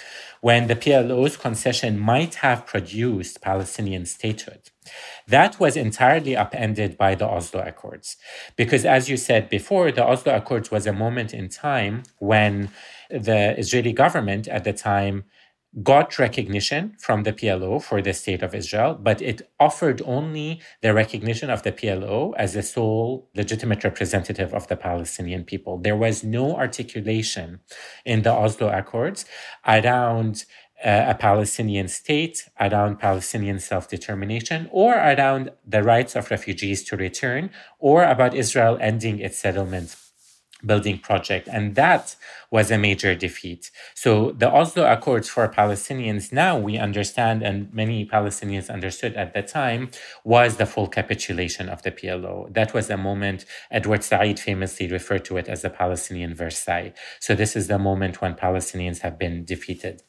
when 0.41 0.67
the 0.67 0.76
PLO's 0.76 1.38
concession 1.38 2.00
might 2.00 2.36
have 2.36 2.65
produced 2.65 3.41
Palestinian 3.41 4.06
statehood. 4.06 4.72
That 5.27 5.60
was 5.60 5.77
entirely 5.77 6.36
upended 6.36 6.97
by 6.97 7.15
the 7.15 7.27
Oslo 7.27 7.62
Accords. 7.62 8.17
Because, 8.56 8.86
as 8.86 9.10
you 9.10 9.17
said 9.17 9.49
before, 9.49 9.91
the 9.91 10.06
Oslo 10.06 10.36
Accords 10.36 10.71
was 10.71 10.88
a 10.88 10.93
moment 10.93 11.34
in 11.34 11.49
time 11.49 12.04
when 12.19 12.69
the 13.10 13.58
Israeli 13.58 13.93
government 13.93 14.47
at 14.47 14.63
the 14.63 14.73
time 14.73 15.25
got 15.84 16.19
recognition 16.19 16.93
from 16.99 17.23
the 17.23 17.32
PLO 17.32 17.82
for 17.82 18.01
the 18.01 18.13
state 18.13 18.43
of 18.43 18.54
Israel, 18.54 18.93
but 18.93 19.21
it 19.21 19.49
offered 19.58 20.01
only 20.06 20.60
the 20.82 20.93
recognition 20.93 21.49
of 21.49 21.63
the 21.63 21.71
PLO 21.71 22.34
as 22.38 22.54
the 22.54 22.62
sole 22.62 23.30
legitimate 23.36 23.84
representative 23.86 24.54
of 24.54 24.67
the 24.67 24.75
Palestinian 24.75 25.45
people. 25.45 25.77
There 25.77 25.95
was 25.95 26.25
no 26.25 26.58
articulation 26.58 27.62
in 28.06 28.23
the 28.23 28.34
Oslo 28.34 28.67
Accords 28.67 29.23
around 29.65 30.43
Uh, 30.84 31.06
a 31.10 31.13
Palestinian 31.13 31.88
state, 31.88 32.50
around 32.60 32.98
Palestinian 32.98 33.60
self 33.60 33.88
determination, 33.88 34.67
or 34.72 34.96
around 34.96 35.52
the 35.63 35.84
rights 35.84 36.15
of 36.15 36.32
refugees 36.32 36.84
to 36.84 36.98
return, 36.98 37.52
or 37.78 38.04
about 38.04 38.34
Israel 38.34 38.80
ending 38.82 39.20
its 39.20 39.38
settlement 39.38 39.96
building 40.65 41.00
project. 41.00 41.47
And 41.52 41.76
that 41.76 42.15
was 42.50 42.69
a 42.69 42.78
major 42.78 43.15
defeat. 43.15 43.71
So 43.95 44.32
the 44.32 44.50
Oslo 44.50 44.86
Accords 44.86 45.30
for 45.30 45.47
Palestinians 45.47 46.32
now 46.32 46.58
we 46.58 46.78
understand, 46.78 47.41
and 47.43 47.74
many 47.74 48.06
Palestinians 48.06 48.69
understood 48.69 49.15
at 49.15 49.34
the 49.34 49.41
time, 49.41 49.89
was 50.24 50.58
the 50.58 50.65
full 50.65 50.88
capitulation 50.88 51.69
of 51.69 51.82
the 51.84 51.91
PLO. 51.91 52.54
That 52.54 52.74
was 52.74 52.89
a 52.89 52.97
moment 52.97 53.45
Edward 53.69 54.04
Said 54.04 54.39
famously 54.39 54.88
referred 54.88 55.26
to 55.26 55.38
it 55.38 55.47
as 55.47 55.62
the 55.62 55.69
Palestinian 55.69 56.36
Versailles. 56.36 56.93
So 57.19 57.36
this 57.36 57.56
is 57.56 57.67
the 57.67 57.80
moment 57.80 58.21
when 58.21 58.36
Palestinians 58.36 59.00
have 59.00 59.17
been 59.17 59.45
defeated. 59.45 60.04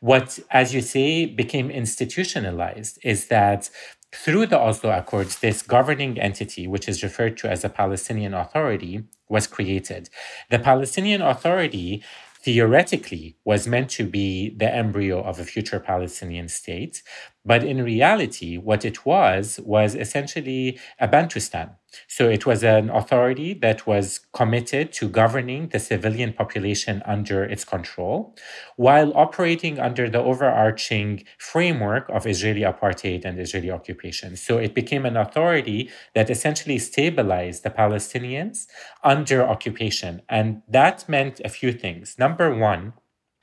What, 0.00 0.38
as 0.50 0.74
you 0.74 0.80
say, 0.80 1.26
became 1.26 1.70
institutionalized 1.70 2.98
is 3.02 3.26
that 3.26 3.70
through 4.12 4.46
the 4.46 4.58
Oslo 4.58 4.90
Accords, 4.90 5.38
this 5.38 5.62
governing 5.62 6.18
entity, 6.18 6.66
which 6.66 6.88
is 6.88 7.02
referred 7.02 7.36
to 7.38 7.50
as 7.50 7.64
a 7.64 7.68
Palestinian 7.68 8.34
Authority, 8.34 9.04
was 9.28 9.46
created. 9.46 10.10
The 10.50 10.58
Palestinian 10.58 11.22
Authority 11.22 12.02
theoretically 12.42 13.36
was 13.44 13.68
meant 13.68 13.90
to 13.90 14.04
be 14.04 14.50
the 14.56 14.72
embryo 14.74 15.22
of 15.22 15.38
a 15.38 15.44
future 15.44 15.78
Palestinian 15.78 16.48
state. 16.48 17.02
But 17.44 17.64
in 17.64 17.82
reality, 17.82 18.58
what 18.58 18.84
it 18.84 19.06
was, 19.06 19.58
was 19.64 19.94
essentially 19.94 20.78
a 20.98 21.08
Bantustan. 21.08 21.76
So 22.06 22.28
it 22.28 22.46
was 22.46 22.62
an 22.62 22.90
authority 22.90 23.54
that 23.54 23.86
was 23.86 24.20
committed 24.32 24.92
to 24.92 25.08
governing 25.08 25.68
the 25.68 25.78
civilian 25.78 26.32
population 26.32 27.02
under 27.04 27.42
its 27.42 27.64
control, 27.64 28.36
while 28.76 29.12
operating 29.16 29.80
under 29.80 30.08
the 30.08 30.20
overarching 30.20 31.24
framework 31.38 32.08
of 32.10 32.26
Israeli 32.26 32.60
apartheid 32.60 33.24
and 33.24 33.40
Israeli 33.40 33.70
occupation. 33.70 34.36
So 34.36 34.58
it 34.58 34.74
became 34.74 35.04
an 35.04 35.16
authority 35.16 35.90
that 36.14 36.30
essentially 36.30 36.78
stabilized 36.78 37.62
the 37.62 37.70
Palestinians 37.70 38.66
under 39.02 39.42
occupation. 39.42 40.22
And 40.28 40.62
that 40.68 41.08
meant 41.08 41.40
a 41.44 41.48
few 41.48 41.72
things. 41.72 42.16
Number 42.18 42.54
one, 42.54 42.92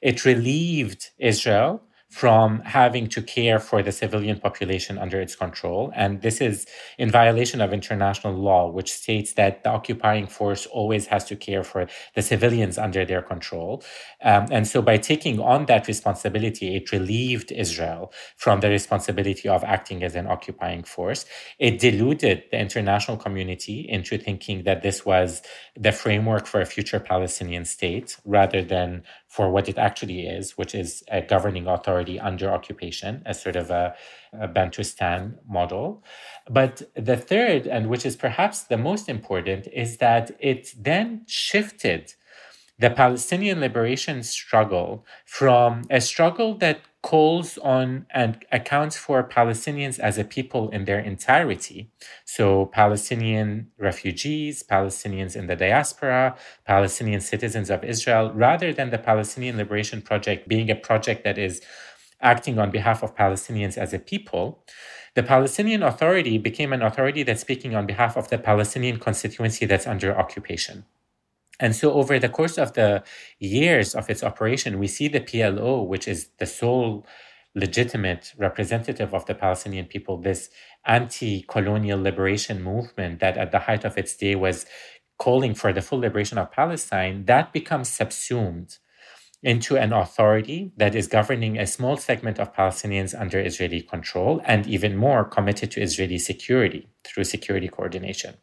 it 0.02 0.24
relieved 0.24 1.10
Israel 1.18 1.82
from 2.10 2.62
having 2.62 3.08
to 3.08 3.22
care 3.22 3.60
for 3.60 3.84
the 3.84 3.92
civilian 3.92 4.40
population 4.40 4.98
under 4.98 5.20
its 5.20 5.36
control. 5.36 5.92
And 5.94 6.22
this 6.22 6.40
is 6.40 6.66
in 6.98 7.12
violation 7.12 7.60
of 7.60 7.74
international 7.74 8.34
law, 8.34 8.72
which 8.72 8.94
states 8.94 9.34
that 9.34 9.64
the 9.64 9.70
occupying 9.70 10.28
force 10.28 10.66
always 10.68 11.08
has 11.08 11.26
to 11.26 11.36
care 11.36 11.64
for 11.64 11.88
the 12.16 12.22
civilians 12.22 12.78
under 12.78 13.04
their 13.06 13.22
control. 13.22 13.84
Um, 14.24 14.48
and 14.52 14.66
so 14.66 14.82
by 14.82 14.98
taking 14.98 15.40
on 15.40 15.66
that 15.66 15.88
responsibility, 15.88 16.78
it 16.78 16.92
relieved 16.94 17.52
Israel 17.52 18.14
from 18.38 18.62
the 18.62 18.70
responsibility 18.70 19.50
of 19.50 19.64
acting 19.66 20.02
as 20.02 20.16
an 20.16 20.28
occupying 20.28 20.84
force. 20.84 21.26
It 21.60 21.78
deluded 21.78 22.44
the 22.52 22.60
international 22.60 23.18
community 23.18 23.86
into 23.88 24.18
thinking 24.18 24.64
that 24.64 24.82
this 24.82 25.06
was 25.06 25.42
the 25.76 25.92
framework 25.92 26.48
for 26.48 26.62
a 26.62 26.66
future 26.66 27.02
Palestinian 27.02 27.66
state 27.66 28.18
rather 28.24 28.64
than 28.64 29.04
for 29.28 29.52
what 29.52 29.68
it 29.68 29.78
actually 29.78 30.26
is, 30.26 30.58
which 30.58 30.74
is 30.74 31.04
a 31.12 31.22
governing 31.22 31.68
authority 31.68 32.20
under 32.20 32.50
occupation, 32.50 33.22
a 33.26 33.34
sort 33.34 33.56
of 33.56 33.70
a, 33.70 33.94
a 34.34 34.48
Bantustan 34.48 35.36
model. 35.48 36.04
But 36.50 36.84
the 36.96 37.18
third, 37.18 37.68
and 37.68 37.90
which 37.90 38.06
is 38.06 38.16
perhaps 38.16 38.64
the 38.64 38.78
most 38.78 39.10
important, 39.10 39.68
is 39.74 39.98
that 39.98 40.32
it 40.40 40.74
then 40.80 41.24
shifted 41.28 42.14
the 42.80 42.90
Palestinian 42.90 43.60
liberation 43.60 44.24
struggle 44.24 45.06
from 45.26 45.84
a 45.90 46.00
struggle 46.00 46.58
that 46.60 46.80
calls 47.08 47.58
on 47.60 48.06
and 48.10 48.44
accounts 48.52 48.98
for 48.98 49.24
Palestinians 49.24 49.98
as 49.98 50.18
a 50.18 50.26
people 50.26 50.70
in 50.72 50.84
their 50.84 51.00
entirety. 51.00 51.90
So, 52.26 52.66
Palestinian 52.66 53.72
refugees, 53.80 54.62
Palestinians 54.62 55.34
in 55.34 55.48
the 55.48 55.56
diaspora, 55.56 56.36
Palestinian 56.66 57.22
citizens 57.22 57.70
of 57.70 57.86
Israel, 57.86 58.34
rather 58.34 58.74
than 58.74 58.90
the 58.90 58.98
Palestinian 58.98 59.56
Liberation 59.56 60.02
Project 60.02 60.50
being 60.50 60.70
a 60.70 60.76
project 60.76 61.24
that 61.24 61.38
is 61.38 61.62
acting 62.20 62.60
on 62.60 62.72
behalf 62.72 63.02
of 63.04 63.16
Palestinians 63.16 63.78
as 63.78 63.94
a 63.94 64.00
people. 64.00 64.46
The 65.16 65.24
Palestinian 65.24 65.84
Authority 65.84 66.38
became 66.38 66.74
an 66.74 66.82
authority 66.82 67.24
that's 67.24 67.46
speaking 67.48 67.74
on 67.74 67.86
behalf 67.86 68.18
of 68.18 68.28
the 68.28 68.38
Palestinian 68.38 69.00
constituency 69.00 69.66
that's 69.66 69.88
under 69.88 70.10
occupation. 70.24 70.84
And 71.60 71.76
so, 71.76 71.94
over 71.94 72.20
the 72.20 72.30
course 72.30 72.58
of 72.58 72.74
the 72.74 73.04
years 73.40 73.96
of 73.96 74.10
its 74.10 74.24
operation, 74.24 74.80
we 74.80 74.88
see 74.88 75.08
the 75.08 75.22
PLO, 75.22 75.86
which 75.88 76.08
is 76.08 76.30
the 76.38 76.46
sole 76.46 77.06
legitimate 77.56 78.34
representative 78.38 79.14
of 79.14 79.26
the 79.26 79.34
Palestinian 79.34 79.86
people, 79.86 80.18
this 80.18 80.50
anti 80.86 81.44
colonial 81.48 82.00
liberation 82.02 82.62
movement 82.62 83.20
that 83.20 83.38
at 83.38 83.52
the 83.52 83.60
height 83.60 83.84
of 83.84 83.98
its 83.98 84.16
day 84.16 84.36
was 84.36 84.66
calling 85.18 85.56
for 85.56 85.74
the 85.74 85.82
full 85.82 86.00
liberation 86.00 86.38
of 86.38 86.52
Palestine, 86.52 87.26
that 87.26 87.52
becomes 87.52 87.90
subsumed 87.90 88.78
into 89.44 89.78
an 89.78 89.94
authority 89.94 90.72
that 90.78 90.96
is 90.96 91.08
governing 91.08 91.58
a 91.58 91.68
small 91.68 91.96
segment 91.96 92.40
of 92.40 92.54
Palestinians 92.56 93.20
under 93.20 93.40
Israeli 93.40 93.82
control 93.82 94.42
and 94.46 94.66
even 94.66 94.98
more 94.98 95.24
committed 95.24 95.70
to 95.72 95.82
Israeli 95.82 96.18
security 96.18 96.88
through 97.04 97.24
security 97.24 97.68
coordination. 97.68 98.36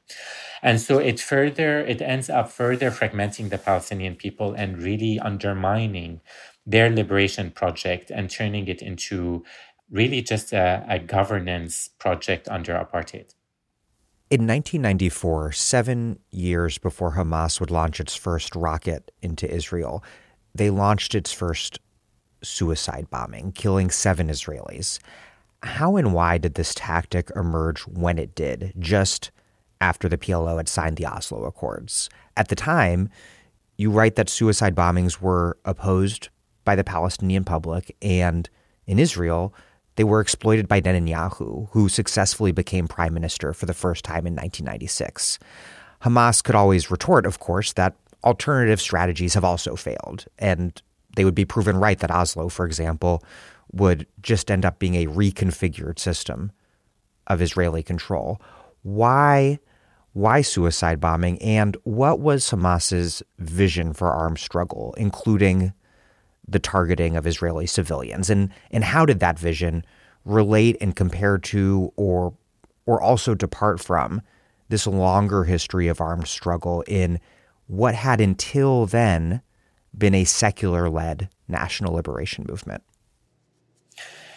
And 0.62 0.80
so 0.80 0.98
it 0.98 1.20
further, 1.20 1.80
it 1.80 2.00
ends 2.00 2.30
up 2.30 2.50
further 2.50 2.90
fragmenting 2.90 3.50
the 3.50 3.59
Palestinian 3.59 4.14
people 4.14 4.54
and 4.54 4.78
really 4.78 5.18
undermining 5.18 6.20
their 6.64 6.88
liberation 6.90 7.50
project 7.50 8.11
and 8.11 8.30
turning 8.30 8.68
it 8.68 8.80
into 8.80 9.44
really 9.90 10.22
just 10.22 10.52
a, 10.52 10.85
a 10.88 10.98
governance 10.98 11.88
project 11.98 12.48
under 12.48 12.72
apartheid. 12.72 13.35
In 14.30 14.46
1994, 14.46 15.52
seven 15.52 16.18
years 16.30 16.78
before 16.78 17.12
Hamas 17.12 17.61
would 17.61 17.70
launch 17.70 18.00
its 18.00 18.16
first 18.16 18.57
rocket 18.57 19.12
into 19.20 19.48
Israel, 19.48 20.02
they 20.55 20.71
launched 20.71 21.14
its 21.14 21.33
first 21.33 21.79
suicide 22.43 23.09
bombing, 23.11 23.53
killing 23.53 23.90
seven 23.90 24.29
Israelis. 24.29 24.99
How 25.62 25.97
and 25.97 26.12
why 26.12 26.38
did 26.38 26.55
this 26.55 26.75
tactic 26.75 27.31
emerge 27.35 27.81
when 27.83 28.19
it 28.19 28.35
did, 28.35 28.75
just 28.79 29.31
after 29.81 30.09
the 30.09 30.19
PLO 30.19 30.57
had 30.57 30.69
signed 30.69 30.97
the 30.97 31.07
Oslo 31.07 31.45
Accords. 31.45 32.09
At 32.37 32.49
the 32.49 32.55
time, 32.55 33.11
you 33.77 33.90
write 33.90 34.17
that 34.17 34.29
suicide 34.29 34.75
bombings 34.75 35.21
were 35.21 35.59
opposed 35.64 36.29
by 36.64 36.77
the 36.77 36.85
Palestinian 36.85 37.45
public, 37.45 37.95
and 38.01 38.49
in 38.87 38.99
Israel, 38.99 39.55
they 39.97 40.05
were 40.05 40.21
exploited 40.21 40.69
by 40.69 40.81
Netanyahu, 40.81 41.69
who 41.71 41.88
successfully 41.88 42.53
became 42.53 42.88
prime 42.88 43.14
minister 43.14 43.53
for 43.53 43.67
the 43.67 43.75
first 43.75 44.05
time 44.05 44.27
in 44.27 44.35
1996. 44.35 45.38
Hamas 46.03 46.43
could 46.43 46.55
always 46.55 46.90
retort, 46.90 47.27
of 47.27 47.38
course, 47.38 47.73
that 47.75 47.95
alternative 48.24 48.80
strategies 48.80 49.34
have 49.34 49.44
also 49.44 49.76
failed, 49.76 50.24
and 50.38 50.80
they 51.16 51.24
would 51.24 51.34
be 51.34 51.44
proven 51.44 51.76
right 51.76 51.98
that 51.98 52.10
Oslo, 52.10 52.48
for 52.48 52.66
example, 52.66 53.22
would 53.72 54.06
just 54.22 54.50
end 54.50 54.64
up 54.64 54.78
being 54.78 54.94
a 54.94 55.06
reconfigured 55.06 55.98
system 55.98 56.52
of 57.26 57.40
Israeli 57.40 57.82
control. 57.82 58.40
Why 58.82 59.58
why 60.12 60.42
suicide 60.42 61.00
bombing, 61.00 61.42
and 61.42 61.76
what 61.82 62.20
was 62.20 62.48
Hamas's 62.48 63.20
vision 63.40 63.92
for 63.92 64.12
armed 64.12 64.38
struggle, 64.38 64.94
including 64.96 65.72
the 66.46 66.60
targeting 66.60 67.16
of 67.16 67.26
Israeli 67.26 67.66
civilians, 67.66 68.30
and 68.30 68.50
and 68.70 68.84
how 68.84 69.04
did 69.04 69.20
that 69.20 69.38
vision 69.38 69.84
relate 70.24 70.76
and 70.80 70.94
compare 70.94 71.38
to, 71.38 71.92
or 71.96 72.34
or 72.87 73.02
also 73.02 73.34
depart 73.34 73.80
from, 73.80 74.22
this 74.68 74.87
longer 74.87 75.44
history 75.44 75.88
of 75.88 76.00
armed 76.00 76.28
struggle 76.28 76.82
in 76.87 77.18
what 77.66 77.94
had 77.94 78.20
until 78.20 78.87
then 78.87 79.42
been 79.96 80.14
a 80.14 80.24
secular 80.24 80.90
led 80.90 81.29
national 81.48 81.94
liberation 81.94 82.44
movement? 82.48 82.83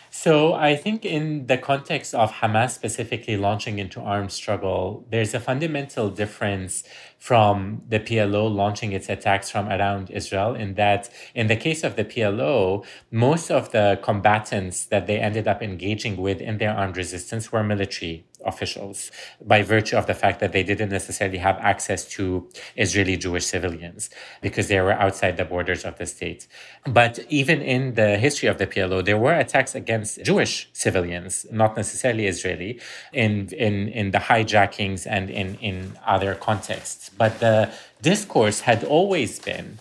So 0.09 0.53
I 0.53 0.75
think 0.75 1.05
in 1.05 1.45
the 1.45 1.59
context 1.59 2.15
of 2.15 2.31
Hamas 2.31 2.71
specifically 2.71 3.37
launching 3.37 3.77
into 3.77 4.01
armed 4.01 4.31
struggle, 4.31 5.05
there's 5.11 5.35
a 5.35 5.39
fundamental 5.39 6.09
difference 6.09 6.83
from 7.19 7.83
the 7.87 7.99
PLO 7.99 8.49
launching 8.53 8.93
its 8.93 9.09
attacks 9.09 9.51
from 9.51 9.69
around 9.69 10.09
Israel 10.09 10.55
in 10.55 10.73
that 10.73 11.09
in 11.35 11.45
the 11.45 11.55
case 11.55 11.83
of 11.83 11.97
the 11.97 12.03
PLO, 12.03 12.83
most 13.11 13.51
of 13.51 13.71
the 13.71 13.99
combatants 14.01 14.85
that 14.85 15.05
they 15.05 15.19
ended 15.19 15.47
up 15.47 15.61
engaging 15.61 16.17
with 16.17 16.41
in 16.41 16.57
their 16.57 16.71
armed 16.71 16.97
resistance 16.97 17.51
were 17.51 17.63
military 17.63 18.25
officials 18.45 19.11
by 19.41 19.61
virtue 19.61 19.97
of 19.97 20.05
the 20.05 20.13
fact 20.13 20.39
that 20.39 20.51
they 20.51 20.63
didn't 20.63 20.89
necessarily 20.89 21.37
have 21.37 21.57
access 21.57 22.05
to 22.05 22.47
Israeli 22.75 23.17
Jewish 23.17 23.45
civilians 23.45 24.09
because 24.41 24.67
they 24.67 24.79
were 24.79 24.93
outside 24.93 25.37
the 25.37 25.45
borders 25.45 25.83
of 25.83 25.97
the 25.97 26.05
state. 26.05 26.47
But 26.85 27.19
even 27.29 27.61
in 27.61 27.95
the 27.95 28.17
history 28.17 28.47
of 28.49 28.57
the 28.57 28.67
PLO, 28.67 29.03
there 29.03 29.17
were 29.17 29.33
attacks 29.33 29.75
against 29.75 30.23
Jewish 30.23 30.69
civilians, 30.73 31.45
not 31.51 31.75
necessarily 31.75 32.27
Israeli, 32.27 32.79
in, 33.11 33.49
in, 33.53 33.87
in 33.89 34.11
the 34.11 34.19
hijackings 34.19 35.07
and 35.09 35.29
in, 35.29 35.55
in 35.55 35.97
other 36.05 36.35
contexts. 36.35 37.09
But 37.09 37.39
the 37.39 37.71
discourse 38.01 38.61
had 38.61 38.83
always 38.83 39.39
been 39.39 39.79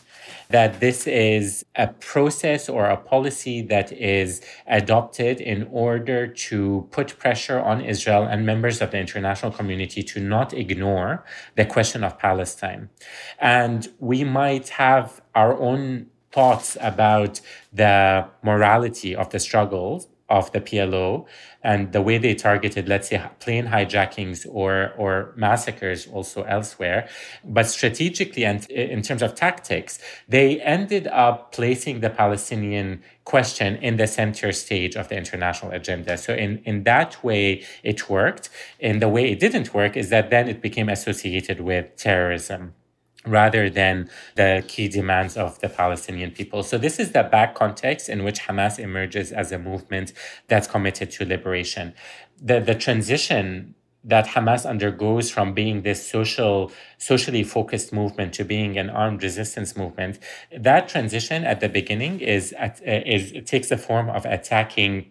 that 0.48 0.80
this 0.80 1.06
is 1.06 1.64
a 1.74 1.88
process 1.88 2.68
or 2.68 2.86
a 2.86 2.96
policy 2.96 3.62
that 3.62 3.92
is 3.92 4.40
adopted 4.66 5.40
in 5.40 5.68
order 5.70 6.26
to 6.26 6.88
put 6.90 7.18
pressure 7.18 7.60
on 7.60 7.80
Israel 7.80 8.24
and 8.24 8.46
members 8.46 8.80
of 8.80 8.90
the 8.90 8.98
international 8.98 9.52
community 9.52 10.02
to 10.02 10.20
not 10.20 10.52
ignore 10.54 11.24
the 11.56 11.64
question 11.64 12.04
of 12.04 12.18
Palestine. 12.18 12.88
And 13.38 13.88
we 13.98 14.24
might 14.24 14.68
have 14.70 15.20
our 15.34 15.58
own 15.58 16.06
thoughts 16.32 16.76
about 16.80 17.40
the 17.72 18.26
morality 18.42 19.16
of 19.16 19.30
the 19.30 19.38
struggles 19.38 20.08
of 20.28 20.50
the 20.52 20.60
PLO 20.60 21.26
and 21.62 21.92
the 21.92 22.02
way 22.02 22.18
they 22.18 22.34
targeted, 22.34 22.88
let's 22.88 23.08
say, 23.08 23.22
plane 23.38 23.66
hijackings 23.66 24.46
or, 24.50 24.92
or 24.96 25.32
massacres 25.36 26.06
also 26.08 26.42
elsewhere. 26.42 27.08
But 27.44 27.66
strategically 27.66 28.44
and 28.44 28.68
in 28.70 29.02
terms 29.02 29.22
of 29.22 29.34
tactics, 29.34 29.98
they 30.28 30.60
ended 30.60 31.06
up 31.08 31.52
placing 31.52 32.00
the 32.00 32.10
Palestinian 32.10 33.02
question 33.24 33.76
in 33.76 33.96
the 33.96 34.06
center 34.06 34.52
stage 34.52 34.96
of 34.96 35.08
the 35.08 35.16
international 35.16 35.72
agenda. 35.72 36.16
So 36.16 36.34
in, 36.34 36.58
in 36.64 36.84
that 36.84 37.22
way, 37.22 37.64
it 37.82 38.08
worked. 38.08 38.48
In 38.78 38.98
the 38.98 39.08
way 39.08 39.30
it 39.30 39.40
didn't 39.40 39.74
work 39.74 39.96
is 39.96 40.10
that 40.10 40.30
then 40.30 40.48
it 40.48 40.60
became 40.60 40.88
associated 40.88 41.60
with 41.60 41.96
terrorism 41.96 42.74
rather 43.26 43.68
than 43.68 44.08
the 44.36 44.64
key 44.68 44.88
demands 44.88 45.36
of 45.36 45.58
the 45.60 45.68
Palestinian 45.68 46.30
people. 46.30 46.62
So 46.62 46.78
this 46.78 46.98
is 46.98 47.12
the 47.12 47.22
back 47.22 47.54
context 47.54 48.08
in 48.08 48.24
which 48.24 48.40
Hamas 48.40 48.78
emerges 48.78 49.32
as 49.32 49.52
a 49.52 49.58
movement 49.58 50.12
that's 50.48 50.66
committed 50.66 51.10
to 51.12 51.24
liberation. 51.24 51.94
The, 52.40 52.60
the 52.60 52.74
transition 52.74 53.74
that 54.04 54.28
Hamas 54.28 54.64
undergoes 54.64 55.30
from 55.30 55.52
being 55.52 55.82
this 55.82 56.08
social, 56.08 56.70
socially 56.96 57.42
focused 57.42 57.92
movement 57.92 58.32
to 58.34 58.44
being 58.44 58.78
an 58.78 58.88
armed 58.88 59.22
resistance 59.22 59.76
movement, 59.76 60.20
that 60.56 60.88
transition 60.88 61.44
at 61.44 61.58
the 61.58 61.68
beginning 61.68 62.20
is, 62.20 62.54
is 62.84 63.32
takes 63.46 63.68
the 63.68 63.76
form 63.76 64.08
of 64.08 64.24
attacking 64.24 65.10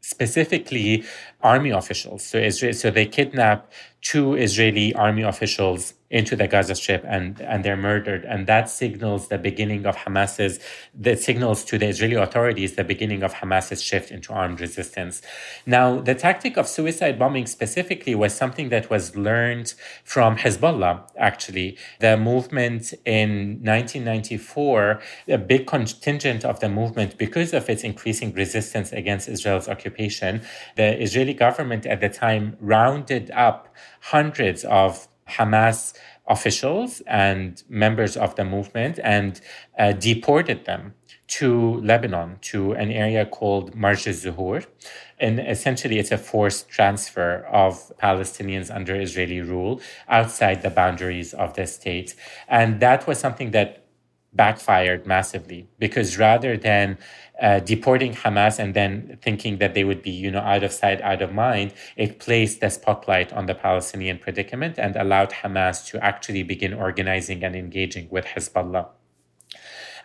specifically 0.00 1.04
army 1.42 1.70
officials. 1.70 2.24
So 2.24 2.38
Israel, 2.38 2.72
so 2.72 2.90
they 2.90 3.06
kidnap 3.06 3.70
two 4.02 4.34
Israeli 4.34 4.94
army 4.94 5.22
officials 5.22 5.94
into 6.10 6.34
the 6.34 6.48
Gaza 6.48 6.74
Strip 6.74 7.04
and, 7.06 7.40
and 7.40 7.64
they're 7.64 7.76
murdered. 7.76 8.24
And 8.24 8.48
that 8.48 8.68
signals 8.68 9.28
the 9.28 9.38
beginning 9.38 9.86
of 9.86 9.94
Hamas's, 9.94 10.58
that 10.92 11.20
signals 11.20 11.62
to 11.66 11.78
the 11.78 11.86
Israeli 11.86 12.16
authorities 12.16 12.74
the 12.74 12.82
beginning 12.82 13.22
of 13.22 13.34
Hamas's 13.34 13.80
shift 13.80 14.10
into 14.10 14.32
armed 14.32 14.60
resistance. 14.60 15.22
Now, 15.66 16.00
the 16.00 16.16
tactic 16.16 16.56
of 16.56 16.66
suicide 16.66 17.16
bombing 17.16 17.46
specifically 17.46 18.16
was 18.16 18.34
something 18.34 18.70
that 18.70 18.90
was 18.90 19.14
learned 19.14 19.74
from 20.02 20.36
Hezbollah, 20.36 21.08
actually. 21.16 21.78
The 22.00 22.16
movement 22.16 22.92
in 23.04 23.60
1994, 23.62 25.00
a 25.28 25.38
big 25.38 25.68
contingent 25.68 26.44
of 26.44 26.58
the 26.58 26.68
movement, 26.68 27.18
because 27.18 27.52
of 27.52 27.70
its 27.70 27.84
increasing 27.84 28.32
resistance 28.32 28.90
against 28.92 29.28
Israel's 29.28 29.68
occupation, 29.68 30.42
the 30.74 31.00
Israeli 31.00 31.29
government 31.34 31.86
at 31.86 32.00
the 32.00 32.08
time 32.08 32.56
rounded 32.60 33.30
up 33.32 33.74
hundreds 34.00 34.64
of 34.64 35.08
Hamas 35.28 35.94
officials 36.26 37.02
and 37.06 37.62
members 37.68 38.16
of 38.16 38.36
the 38.36 38.44
movement 38.44 38.98
and 39.02 39.40
uh, 39.78 39.92
deported 39.92 40.64
them 40.64 40.94
to 41.26 41.80
Lebanon, 41.80 42.38
to 42.40 42.72
an 42.72 42.90
area 42.90 43.24
called 43.24 43.74
Marj 43.74 44.04
Zuhur. 44.04 44.66
And 45.18 45.38
essentially, 45.38 45.98
it's 45.98 46.10
a 46.10 46.18
forced 46.18 46.68
transfer 46.68 47.46
of 47.50 47.92
Palestinians 47.98 48.74
under 48.74 49.00
Israeli 49.00 49.40
rule 49.40 49.80
outside 50.08 50.62
the 50.62 50.70
boundaries 50.70 51.32
of 51.32 51.54
the 51.54 51.66
state. 51.66 52.16
And 52.48 52.80
that 52.80 53.06
was 53.06 53.18
something 53.18 53.52
that 53.52 53.84
backfired 54.32 55.06
massively 55.06 55.68
because 55.78 56.16
rather 56.18 56.56
than 56.56 56.98
uh, 57.40 57.60
deporting 57.60 58.14
Hamas 58.14 58.58
and 58.58 58.74
then 58.74 59.18
thinking 59.22 59.58
that 59.58 59.74
they 59.74 59.84
would 59.84 60.02
be, 60.02 60.10
you 60.10 60.30
know, 60.30 60.40
out 60.40 60.62
of 60.62 60.72
sight, 60.72 61.00
out 61.00 61.22
of 61.22 61.32
mind, 61.32 61.72
it 61.96 62.18
placed 62.18 62.60
the 62.60 62.70
spotlight 62.70 63.32
on 63.32 63.46
the 63.46 63.54
Palestinian 63.54 64.18
predicament 64.18 64.78
and 64.78 64.96
allowed 64.96 65.30
Hamas 65.30 65.86
to 65.86 66.04
actually 66.04 66.42
begin 66.42 66.74
organizing 66.74 67.42
and 67.42 67.56
engaging 67.56 68.08
with 68.10 68.26
Hezbollah. 68.26 68.88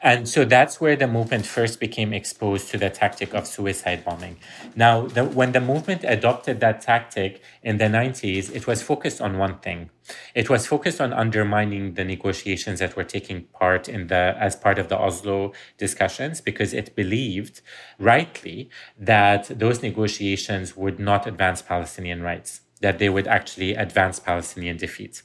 And 0.06 0.30
so 0.30 0.46
that's 0.46 0.80
where 0.80 0.96
the 0.96 1.08
movement 1.08 1.48
first 1.48 1.80
became 1.80 2.14
exposed 2.14 2.70
to 2.70 2.78
the 2.78 2.92
tactic 2.92 3.34
of 3.34 3.48
suicide 3.48 4.06
bombing. 4.06 4.38
Now, 4.76 5.08
the, 5.08 5.26
when 5.26 5.52
the 5.52 5.60
movement 5.60 6.04
adopted 6.04 6.60
that 6.60 6.82
tactic 6.82 7.42
in 7.64 7.80
the 7.80 7.86
90s, 7.86 8.56
it 8.56 8.68
was 8.68 8.84
focused 8.84 9.20
on 9.20 9.40
one 9.40 9.58
thing. 9.58 9.90
It 10.36 10.48
was 10.48 10.68
focused 10.68 11.02
on 11.02 11.12
undermining 11.12 11.96
the 11.96 12.04
negotiations 12.04 12.82
that 12.82 12.96
were 12.96 13.04
taking 13.04 13.46
part 13.46 13.90
in 13.90 14.06
the 14.06 14.38
as 14.40 14.56
part 14.56 14.78
of 14.78 14.90
the 14.90 14.98
Oslo 14.98 15.54
discussions 15.80 16.40
because 16.40 16.72
it 16.72 16.96
believed 16.96 17.62
rightly 17.98 18.70
that 19.00 19.46
those 19.58 19.82
negotiations 19.82 20.78
would 20.78 21.00
not 21.00 21.26
advance 21.26 21.64
Palestinian 21.64 22.22
rights 22.22 22.62
that 22.82 23.00
they 23.00 23.10
would 23.10 23.28
actually 23.28 23.74
advance 23.74 24.20
Palestinian 24.20 24.78
defeat. 24.78 25.22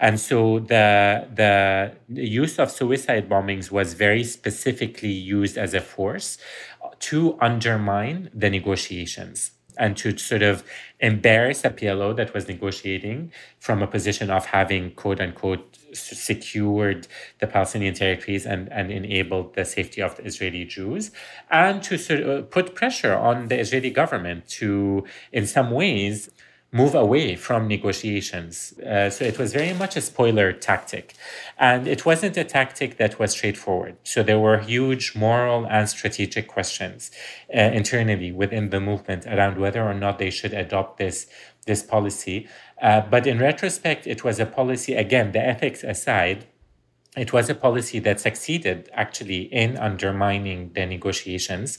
And 0.00 0.20
so 0.20 0.60
the, 0.60 1.26
the 1.34 1.92
use 2.22 2.58
of 2.58 2.70
suicide 2.70 3.28
bombings 3.28 3.70
was 3.70 3.94
very 3.94 4.24
specifically 4.24 5.10
used 5.10 5.58
as 5.58 5.74
a 5.74 5.80
force 5.80 6.38
to 7.00 7.36
undermine 7.40 8.30
the 8.32 8.48
negotiations 8.48 9.52
and 9.78 9.96
to 9.96 10.16
sort 10.18 10.42
of 10.42 10.64
embarrass 11.00 11.64
a 11.64 11.70
PLO 11.70 12.14
that 12.14 12.34
was 12.34 12.46
negotiating 12.46 13.32
from 13.58 13.82
a 13.82 13.86
position 13.86 14.30
of 14.30 14.46
having 14.46 14.92
quote 14.92 15.20
unquote 15.20 15.78
secured 15.92 17.06
the 17.40 17.46
Palestinian 17.46 17.94
territories 17.94 18.46
and, 18.46 18.70
and 18.70 18.90
enabled 18.90 19.54
the 19.54 19.64
safety 19.64 20.00
of 20.00 20.16
the 20.16 20.24
Israeli 20.24 20.64
Jews, 20.64 21.10
and 21.50 21.82
to 21.82 21.98
sort 21.98 22.20
of 22.20 22.50
put 22.50 22.74
pressure 22.74 23.14
on 23.14 23.48
the 23.48 23.58
Israeli 23.58 23.90
government 23.90 24.46
to, 24.48 25.04
in 25.32 25.46
some 25.46 25.70
ways, 25.70 26.30
move 26.72 26.94
away 26.94 27.36
from 27.36 27.68
negotiations. 27.68 28.72
Uh, 28.78 29.10
so 29.10 29.24
it 29.26 29.38
was 29.38 29.52
very 29.52 29.74
much 29.74 29.94
a 29.94 30.00
spoiler 30.00 30.52
tactic. 30.54 31.14
And 31.58 31.86
it 31.86 32.06
wasn't 32.06 32.36
a 32.38 32.44
tactic 32.44 32.96
that 32.96 33.18
was 33.18 33.32
straightforward. 33.32 33.96
So 34.04 34.22
there 34.22 34.38
were 34.38 34.58
huge 34.58 35.14
moral 35.14 35.66
and 35.66 35.86
strategic 35.86 36.48
questions 36.48 37.10
uh, 37.54 37.60
internally 37.60 38.32
within 38.32 38.70
the 38.70 38.80
movement 38.80 39.26
around 39.26 39.58
whether 39.58 39.82
or 39.82 39.92
not 39.92 40.18
they 40.18 40.30
should 40.30 40.54
adopt 40.54 40.96
this, 40.96 41.26
this 41.66 41.82
policy. 41.82 42.48
Uh, 42.80 43.02
but 43.02 43.26
in 43.26 43.38
retrospect, 43.38 44.06
it 44.06 44.24
was 44.24 44.40
a 44.40 44.46
policy, 44.46 44.94
again, 44.94 45.32
the 45.32 45.40
ethics 45.40 45.84
aside, 45.84 46.46
it 47.14 47.34
was 47.34 47.50
a 47.50 47.54
policy 47.54 47.98
that 47.98 48.20
succeeded 48.20 48.88
actually 48.94 49.42
in 49.42 49.76
undermining 49.76 50.72
the 50.72 50.86
negotiations 50.86 51.78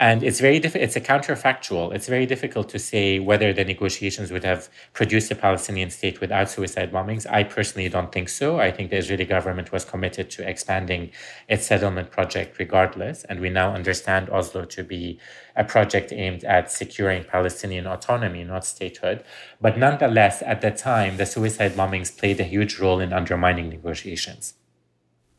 and 0.00 0.22
it's 0.22 0.38
very 0.38 0.60
diff- 0.60 0.76
it's 0.76 0.94
a 0.94 1.00
counterfactual. 1.00 1.92
It's 1.92 2.06
very 2.06 2.24
difficult 2.24 2.68
to 2.68 2.78
say 2.78 3.18
whether 3.18 3.52
the 3.52 3.64
negotiations 3.64 4.30
would 4.30 4.44
have 4.44 4.68
produced 4.92 5.28
a 5.32 5.34
Palestinian 5.34 5.90
state 5.90 6.20
without 6.20 6.48
suicide 6.48 6.92
bombings. 6.92 7.26
I 7.28 7.42
personally 7.42 7.88
don't 7.88 8.12
think 8.12 8.28
so. 8.28 8.60
I 8.60 8.70
think 8.70 8.90
the 8.90 8.96
Israeli 8.96 9.24
government 9.24 9.72
was 9.72 9.84
committed 9.84 10.30
to 10.30 10.48
expanding 10.48 11.10
its 11.48 11.66
settlement 11.66 12.12
project 12.12 12.60
regardless. 12.60 13.24
And 13.24 13.40
we 13.40 13.50
now 13.50 13.74
understand 13.74 14.30
Oslo 14.30 14.64
to 14.66 14.84
be 14.84 15.18
a 15.56 15.64
project 15.64 16.12
aimed 16.12 16.44
at 16.44 16.70
securing 16.70 17.24
Palestinian 17.24 17.88
autonomy, 17.88 18.44
not 18.44 18.64
statehood. 18.64 19.24
But 19.60 19.78
nonetheless, 19.78 20.42
at 20.42 20.60
the 20.60 20.70
time, 20.70 21.16
the 21.16 21.26
suicide 21.26 21.72
bombings 21.72 22.16
played 22.16 22.38
a 22.38 22.44
huge 22.44 22.78
role 22.78 23.00
in 23.00 23.12
undermining 23.12 23.68
negotiations. 23.68 24.54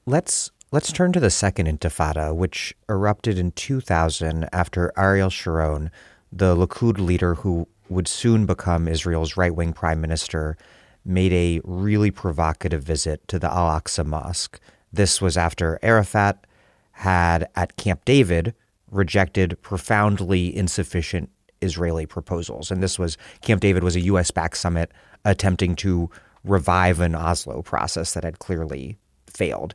Let's 0.05 0.51
Let's 0.71 0.91
turn 0.91 1.13
to 1.13 1.19
the 1.19 1.31
Second 1.31 1.65
Intifada, 1.65 2.35
which 2.35 2.75
erupted 2.87 3.39
in 3.39 3.53
2000 3.53 4.47
after 4.53 4.93
Ariel 4.95 5.31
Sharon, 5.31 5.89
the 6.31 6.55
Likud 6.55 6.99
leader 6.99 7.33
who 7.33 7.67
would 7.89 8.07
soon 8.07 8.45
become 8.45 8.87
Israel's 8.87 9.35
right 9.35 9.55
wing 9.55 9.73
prime 9.73 9.99
minister, 9.99 10.57
made 11.03 11.33
a 11.33 11.59
really 11.63 12.11
provocative 12.11 12.83
visit 12.83 13.27
to 13.29 13.39
the 13.39 13.51
Al 13.51 13.81
Aqsa 13.81 14.05
Mosque. 14.05 14.59
This 14.93 15.19
was 15.19 15.37
after 15.37 15.79
Arafat 15.81 16.45
had, 16.91 17.49
at 17.55 17.75
Camp 17.75 18.05
David, 18.05 18.53
rejected 18.91 19.59
profoundly 19.63 20.55
insufficient 20.55 21.31
Israeli 21.63 22.05
proposals. 22.05 22.69
And 22.69 22.83
this 22.83 22.99
was 22.99 23.17
Camp 23.41 23.59
David 23.59 23.83
was 23.83 23.95
a 23.95 24.01
US 24.01 24.29
backed 24.29 24.57
summit 24.57 24.91
attempting 25.25 25.75
to 25.77 26.11
revive 26.43 26.99
an 26.99 27.15
Oslo 27.15 27.63
process 27.63 28.13
that 28.13 28.23
had 28.23 28.37
clearly 28.37 28.99
failed. 29.29 29.73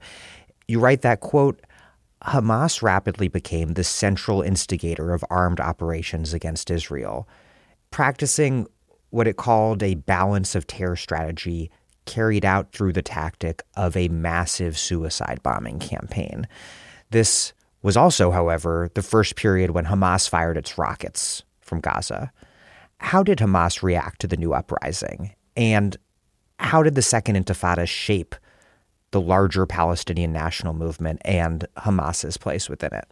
You 0.68 0.80
write 0.80 1.02
that, 1.02 1.20
quote, 1.20 1.60
Hamas 2.22 2.82
rapidly 2.82 3.28
became 3.28 3.74
the 3.74 3.84
central 3.84 4.40
instigator 4.40 5.12
of 5.12 5.24
armed 5.28 5.60
operations 5.60 6.32
against 6.32 6.70
Israel, 6.70 7.28
practicing 7.90 8.66
what 9.10 9.28
it 9.28 9.36
called 9.36 9.82
a 9.82 9.94
balance 9.94 10.54
of 10.54 10.66
terror 10.66 10.96
strategy 10.96 11.70
carried 12.06 12.44
out 12.44 12.72
through 12.72 12.92
the 12.92 13.02
tactic 13.02 13.62
of 13.76 13.96
a 13.96 14.08
massive 14.08 14.76
suicide 14.78 15.42
bombing 15.42 15.78
campaign. 15.78 16.46
This 17.10 17.52
was 17.82 17.96
also, 17.96 18.30
however, 18.30 18.90
the 18.94 19.02
first 19.02 19.36
period 19.36 19.70
when 19.70 19.84
Hamas 19.84 20.28
fired 20.28 20.56
its 20.56 20.78
rockets 20.78 21.42
from 21.60 21.80
Gaza. 21.80 22.32
How 22.98 23.22
did 23.22 23.38
Hamas 23.38 23.82
react 23.82 24.20
to 24.22 24.26
the 24.26 24.36
new 24.36 24.54
uprising? 24.54 25.34
And 25.56 25.96
how 26.58 26.82
did 26.82 26.94
the 26.94 27.02
Second 27.02 27.36
Intifada 27.36 27.86
shape 27.86 28.34
the 29.14 29.20
larger 29.20 29.64
Palestinian 29.64 30.32
national 30.32 30.74
movement 30.74 31.22
and 31.24 31.66
Hamas's 31.78 32.36
place 32.36 32.68
within 32.68 32.92
it? 32.92 33.06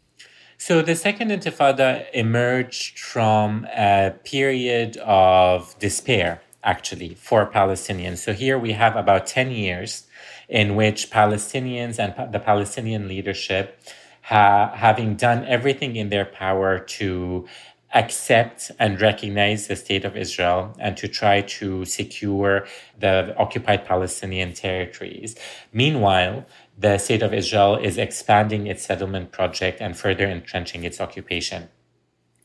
So 0.58 0.82
the 0.82 0.96
Second 0.96 1.30
Intifada 1.30 2.06
emerged 2.12 2.98
from 2.98 3.66
a 3.72 4.12
period 4.24 4.96
of 4.96 5.78
despair, 5.78 6.42
actually, 6.64 7.14
for 7.14 7.46
Palestinians. 7.46 8.18
So 8.18 8.32
here 8.32 8.58
we 8.58 8.72
have 8.72 8.96
about 8.96 9.28
10 9.28 9.52
years 9.52 10.08
in 10.48 10.74
which 10.74 11.08
Palestinians 11.08 12.00
and 12.00 12.32
the 12.32 12.40
Palestinian 12.40 13.06
leadership, 13.06 13.80
ha- 14.22 14.72
having 14.74 15.14
done 15.14 15.44
everything 15.46 15.94
in 15.94 16.08
their 16.08 16.24
power 16.24 16.80
to 16.80 17.46
accept 17.94 18.70
and 18.78 19.00
recognize 19.00 19.66
the 19.66 19.76
state 19.76 20.04
of 20.04 20.16
Israel 20.16 20.74
and 20.78 20.96
to 20.96 21.08
try 21.08 21.42
to 21.42 21.84
secure 21.84 22.66
the 22.98 23.34
occupied 23.36 23.84
Palestinian 23.84 24.52
territories. 24.54 25.36
Meanwhile, 25.72 26.46
the 26.78 26.98
state 26.98 27.22
of 27.22 27.34
Israel 27.34 27.76
is 27.76 27.98
expanding 27.98 28.66
its 28.66 28.84
settlement 28.84 29.30
project 29.30 29.80
and 29.80 29.96
further 29.96 30.26
entrenching 30.26 30.84
its 30.84 31.00
occupation. 31.00 31.68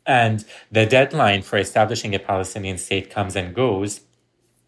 And 0.05 0.45
the 0.71 0.85
deadline 0.85 1.41
for 1.41 1.57
establishing 1.57 2.15
a 2.15 2.19
Palestinian 2.19 2.77
state 2.77 3.09
comes 3.09 3.35
and 3.35 3.53
goes. 3.53 4.01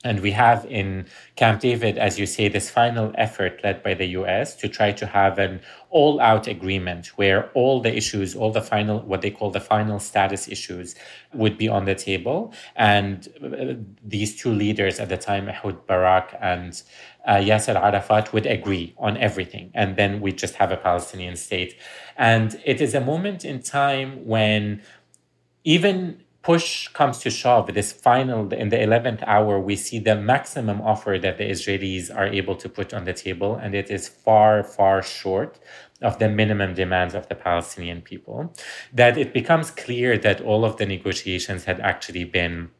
And 0.04 0.22
we 0.22 0.32
have 0.32 0.66
in 0.66 1.06
Camp 1.36 1.60
David, 1.62 1.98
as 1.98 2.18
you 2.20 2.26
say, 2.26 2.48
this 2.48 2.70
final 2.70 3.14
effort 3.16 3.62
led 3.64 3.84
by 3.84 3.94
the 3.94 4.06
US 4.20 4.56
to 4.58 4.70
try 4.70 4.92
to 4.94 5.06
have 5.06 5.38
an 5.40 5.62
all 5.90 6.20
out 6.20 6.48
agreement 6.48 7.08
where 7.18 7.50
all 7.54 7.82
the 7.82 7.96
issues, 7.96 8.36
all 8.36 8.52
the 8.52 8.62
final, 8.62 9.00
what 9.02 9.22
they 9.22 9.32
call 9.32 9.50
the 9.50 9.60
final 9.60 10.00
status 10.00 10.48
issues, 10.48 10.96
would 11.34 11.58
be 11.58 11.68
on 11.68 11.86
the 11.86 11.96
table. 11.96 12.54
And 12.76 13.28
uh, 13.44 13.74
these 14.04 14.36
two 14.36 14.52
leaders 14.52 15.00
at 15.00 15.10
the 15.10 15.18
time, 15.18 15.50
Ehud 15.50 15.88
Barak 15.88 16.38
and 16.40 16.82
uh, 17.26 17.36
Yasser 17.36 17.76
Arafat, 17.76 18.34
would 18.34 18.46
agree 18.46 18.94
on 18.98 19.18
everything. 19.18 19.72
And 19.74 19.96
then 19.96 20.22
we 20.22 20.32
just 20.32 20.56
have 20.56 20.72
a 20.72 20.78
Palestinian 20.78 21.36
state. 21.36 21.76
And 22.18 22.60
it 22.66 22.82
is 22.82 22.94
a 22.94 23.02
moment 23.02 23.44
in 23.44 23.62
time 23.62 24.26
when 24.26 24.82
even 25.64 26.24
push 26.42 26.88
comes 26.90 27.20
to 27.20 27.30
shove, 27.30 27.74
this 27.74 27.92
final, 27.92 28.52
in 28.54 28.70
the 28.70 28.78
11th 28.78 29.24
hour, 29.28 29.60
we 29.60 29.76
see 29.76 30.00
the 30.00 30.16
maximum 30.16 30.82
offer 30.82 31.18
that 31.20 31.38
the 31.38 31.44
Israelis 31.44 32.16
are 32.16 32.28
able 32.28 32.56
to 32.56 32.70
put 32.70 32.94
on 32.94 33.06
the 33.06 33.14
table, 33.14 33.56
and 33.56 33.76
it 33.76 33.90
is 33.92 34.08
far, 34.08 34.64
far 34.64 35.02
short 35.02 35.60
of 36.02 36.18
the 36.20 36.30
minimum 36.30 36.74
demands 36.74 37.14
of 37.14 37.28
the 37.28 37.36
Palestinian 37.36 38.02
people. 38.02 38.54
That 38.94 39.18
it 39.18 39.34
becomes 39.34 39.70
clear 39.72 40.18
that 40.18 40.42
all 40.42 40.64
of 40.64 40.78
the 40.78 40.86
negotiations 40.86 41.66
had 41.66 41.80
actually 41.82 42.24
been 42.24 42.72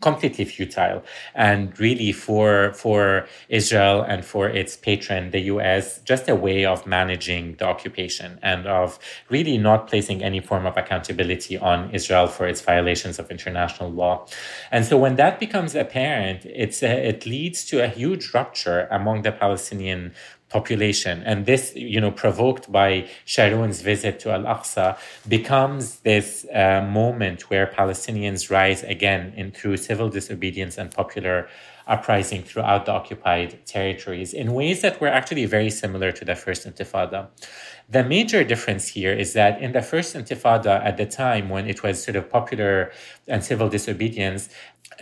completely 0.00 0.44
futile. 0.44 1.02
And 1.34 1.78
really 1.80 2.12
for 2.12 2.72
for 2.74 3.26
Israel 3.48 4.02
and 4.02 4.24
for 4.24 4.46
its 4.48 4.76
patron 4.76 5.30
the 5.30 5.40
US 5.52 6.00
just 6.00 6.28
a 6.28 6.34
way 6.34 6.66
of 6.66 6.86
managing 6.86 7.56
the 7.56 7.66
occupation 7.66 8.38
and 8.42 8.66
of 8.66 8.98
really 9.30 9.56
not 9.56 9.88
placing 9.88 10.22
any 10.22 10.40
form 10.40 10.66
of 10.66 10.76
accountability 10.76 11.56
on 11.56 11.90
Israel 11.92 12.26
for 12.26 12.46
its 12.46 12.60
violations 12.60 13.18
of 13.18 13.30
international 13.30 13.90
law. 13.90 14.26
And 14.70 14.84
so 14.84 14.98
when 14.98 15.16
that 15.16 15.40
becomes 15.40 15.74
apparent 15.74 16.44
it's 16.44 16.82
a, 16.82 17.08
it 17.08 17.24
leads 17.24 17.64
to 17.66 17.82
a 17.82 17.88
huge 17.88 18.34
rupture 18.34 18.88
among 18.90 19.22
the 19.22 19.32
Palestinian 19.32 20.12
population. 20.58 21.16
And 21.30 21.38
this, 21.52 21.62
you 21.94 22.00
know, 22.00 22.12
provoked 22.24 22.64
by 22.80 22.90
Sharon's 23.32 23.80
visit 23.92 24.14
to 24.22 24.26
Al 24.36 24.44
Aqsa, 24.54 24.88
becomes 25.36 25.82
this 26.10 26.28
uh, 26.52 26.80
moment 27.00 27.38
where 27.50 27.66
Palestinians 27.80 28.40
rise 28.58 28.82
again 28.96 29.22
in 29.40 29.46
through 29.56 29.76
civil 29.88 30.08
disobedience 30.18 30.74
and 30.80 30.88
popular 31.00 31.38
uprising 31.86 32.42
throughout 32.42 32.86
the 32.86 32.92
occupied 32.92 33.64
territories 33.66 34.34
in 34.34 34.52
ways 34.52 34.82
that 34.82 35.00
were 35.00 35.08
actually 35.08 35.44
very 35.44 35.70
similar 35.70 36.10
to 36.12 36.24
the 36.24 36.34
First 36.34 36.66
Intifada. 36.66 37.28
The 37.88 38.02
major 38.02 38.42
difference 38.42 38.88
here 38.88 39.12
is 39.12 39.34
that 39.34 39.62
in 39.62 39.72
the 39.72 39.82
First 39.82 40.16
Intifada, 40.16 40.84
at 40.84 40.96
the 40.96 41.06
time 41.06 41.48
when 41.48 41.68
it 41.68 41.82
was 41.84 42.02
sort 42.02 42.16
of 42.16 42.28
popular 42.28 42.90
and 43.28 43.44
civil 43.44 43.68
disobedience, 43.68 44.48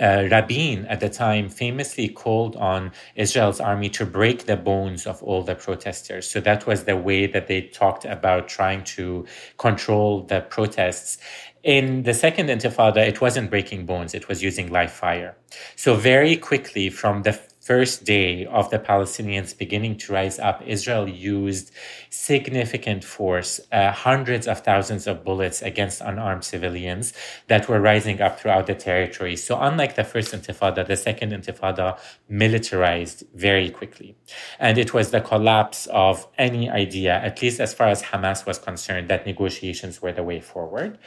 uh, 0.01 0.26
Rabin 0.30 0.87
at 0.87 1.01
the 1.01 1.09
time 1.09 1.49
famously 1.49 2.09
called 2.09 2.57
on 2.57 2.93
Israel's 3.14 3.61
army 3.61 3.89
to 3.91 4.05
break 4.05 4.47
the 4.47 4.57
bones 4.57 5.07
of 5.07 5.22
all 5.22 5.43
the 5.43 5.55
protesters. 5.55 6.28
So 6.28 6.41
that 6.41 6.66
was 6.66 6.85
the 6.85 6.97
way 6.97 7.26
that 7.26 7.47
they 7.47 7.62
talked 7.62 8.05
about 8.05 8.49
trying 8.49 8.85
to 8.85 9.26
control 9.59 10.22
the 10.22 10.41
protests. 10.41 11.18
In 11.64 12.02
the 12.02 12.12
second 12.12 12.50
intifada, 12.50 12.98
it 12.98 13.22
wasn't 13.22 13.48
breaking 13.48 13.86
bones, 13.86 14.12
it 14.12 14.28
was 14.28 14.42
using 14.42 14.70
live 14.70 14.92
fire. 14.92 15.34
So, 15.76 15.94
very 15.94 16.36
quickly, 16.36 16.90
from 16.90 17.22
the 17.22 17.32
first 17.32 18.04
day 18.04 18.44
of 18.44 18.68
the 18.68 18.78
Palestinians 18.78 19.56
beginning 19.56 19.96
to 19.96 20.12
rise 20.12 20.38
up, 20.38 20.62
Israel 20.66 21.08
used 21.08 21.70
significant 22.10 23.02
force, 23.02 23.62
uh, 23.72 23.90
hundreds 23.92 24.46
of 24.46 24.60
thousands 24.60 25.06
of 25.06 25.24
bullets 25.24 25.62
against 25.62 26.02
unarmed 26.02 26.44
civilians 26.44 27.14
that 27.48 27.66
were 27.66 27.80
rising 27.80 28.20
up 28.20 28.38
throughout 28.38 28.66
the 28.66 28.74
territory. 28.74 29.34
So, 29.34 29.58
unlike 29.58 29.94
the 29.94 30.04
first 30.04 30.34
intifada, 30.34 30.86
the 30.86 30.98
second 30.98 31.32
intifada 31.32 31.98
militarized 32.28 33.24
very 33.34 33.70
quickly. 33.70 34.16
And 34.58 34.76
it 34.76 34.92
was 34.92 35.12
the 35.12 35.22
collapse 35.22 35.86
of 35.86 36.26
any 36.36 36.68
idea, 36.68 37.14
at 37.14 37.40
least 37.40 37.58
as 37.58 37.72
far 37.72 37.88
as 37.88 38.02
Hamas 38.02 38.44
was 38.44 38.58
concerned, 38.58 39.08
that 39.08 39.24
negotiations 39.24 40.02
were 40.02 40.12
the 40.12 40.22
way 40.22 40.40
forward. 40.40 40.98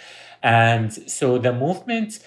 And 0.44 0.94
so 1.10 1.38
the 1.38 1.54
movement 1.54 2.20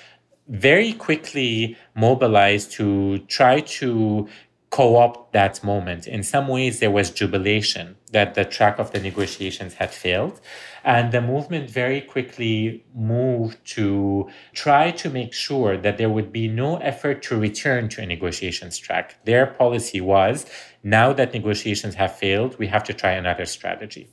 very 0.48 0.92
quickly 0.92 1.76
mobilized 1.94 2.72
to 2.72 3.18
try 3.28 3.60
to 3.60 4.28
co-opt 4.70 5.32
that 5.32 5.62
moment. 5.64 6.06
In 6.06 6.22
some 6.22 6.46
ways, 6.46 6.78
there 6.78 6.90
was 6.90 7.10
jubilation 7.10 7.96
that 8.12 8.34
the 8.34 8.44
track 8.44 8.78
of 8.78 8.92
the 8.92 9.00
negotiations 9.00 9.74
had 9.74 9.90
failed. 9.90 10.40
And 10.84 11.12
the 11.12 11.20
movement 11.20 11.68
very 11.68 12.00
quickly 12.00 12.84
moved 12.94 13.64
to 13.76 14.30
try 14.52 14.92
to 14.92 15.10
make 15.10 15.32
sure 15.32 15.76
that 15.76 15.98
there 15.98 16.08
would 16.08 16.32
be 16.32 16.48
no 16.48 16.76
effort 16.76 17.22
to 17.24 17.36
return 17.36 17.88
to 17.90 18.02
a 18.02 18.06
negotiations 18.06 18.78
track. 18.78 19.16
Their 19.24 19.46
policy 19.46 20.00
was 20.00 20.46
now 20.82 21.12
that 21.12 21.34
negotiations 21.34 21.96
have 21.96 22.16
failed, 22.16 22.58
we 22.58 22.68
have 22.68 22.84
to 22.84 22.94
try 22.94 23.12
another 23.12 23.46
strategy. 23.46 24.08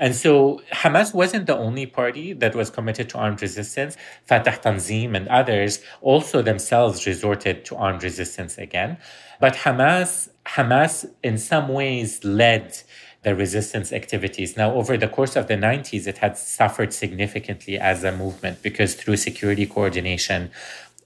And 0.00 0.16
so 0.16 0.62
Hamas 0.72 1.12
wasn't 1.12 1.46
the 1.46 1.56
only 1.56 1.84
party 1.84 2.32
that 2.32 2.54
was 2.54 2.70
committed 2.70 3.10
to 3.10 3.18
armed 3.18 3.42
resistance. 3.42 3.98
Fatah 4.24 4.58
Tanzim 4.62 5.14
and 5.14 5.28
others 5.28 5.82
also 6.00 6.40
themselves 6.40 7.06
resorted 7.06 7.66
to 7.66 7.76
armed 7.76 8.02
resistance 8.02 8.56
again. 8.56 8.96
But 9.40 9.56
Hamas, 9.56 10.30
Hamas 10.46 11.04
in 11.22 11.36
some 11.36 11.68
ways 11.68 12.24
led 12.24 12.78
the 13.24 13.34
resistance 13.34 13.92
activities. 13.92 14.56
Now, 14.56 14.72
over 14.72 14.96
the 14.96 15.06
course 15.06 15.36
of 15.36 15.48
the 15.48 15.54
90s, 15.54 16.06
it 16.06 16.16
had 16.18 16.38
suffered 16.38 16.94
significantly 16.94 17.78
as 17.78 18.02
a 18.02 18.10
movement 18.10 18.62
because 18.62 18.94
through 18.94 19.18
security 19.18 19.66
coordination, 19.66 20.50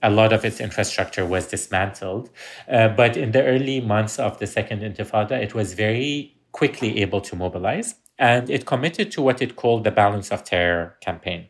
a 0.01 0.09
lot 0.09 0.31
of 0.31 0.45
its 0.45 0.61
infrastructure 0.61 1.25
was 1.25 1.47
dismantled. 1.47 2.29
Uh, 2.69 2.87
but 2.87 3.17
in 3.17 3.33
the 3.33 3.43
early 3.43 3.81
months 3.81 4.19
of 4.19 4.39
the 4.39 4.47
Second 4.47 4.79
Intifada, 4.79 5.31
it 5.31 5.53
was 5.53 5.73
very 5.73 6.37
quickly 6.53 7.01
able 7.01 7.19
to 7.19 7.35
mobilize 7.35 7.95
and 8.17 8.49
it 8.49 8.65
committed 8.65 9.11
to 9.11 9.21
what 9.21 9.41
it 9.41 9.55
called 9.55 9.83
the 9.83 9.91
Balance 9.91 10.31
of 10.31 10.43
Terror 10.43 10.95
campaign. 11.01 11.47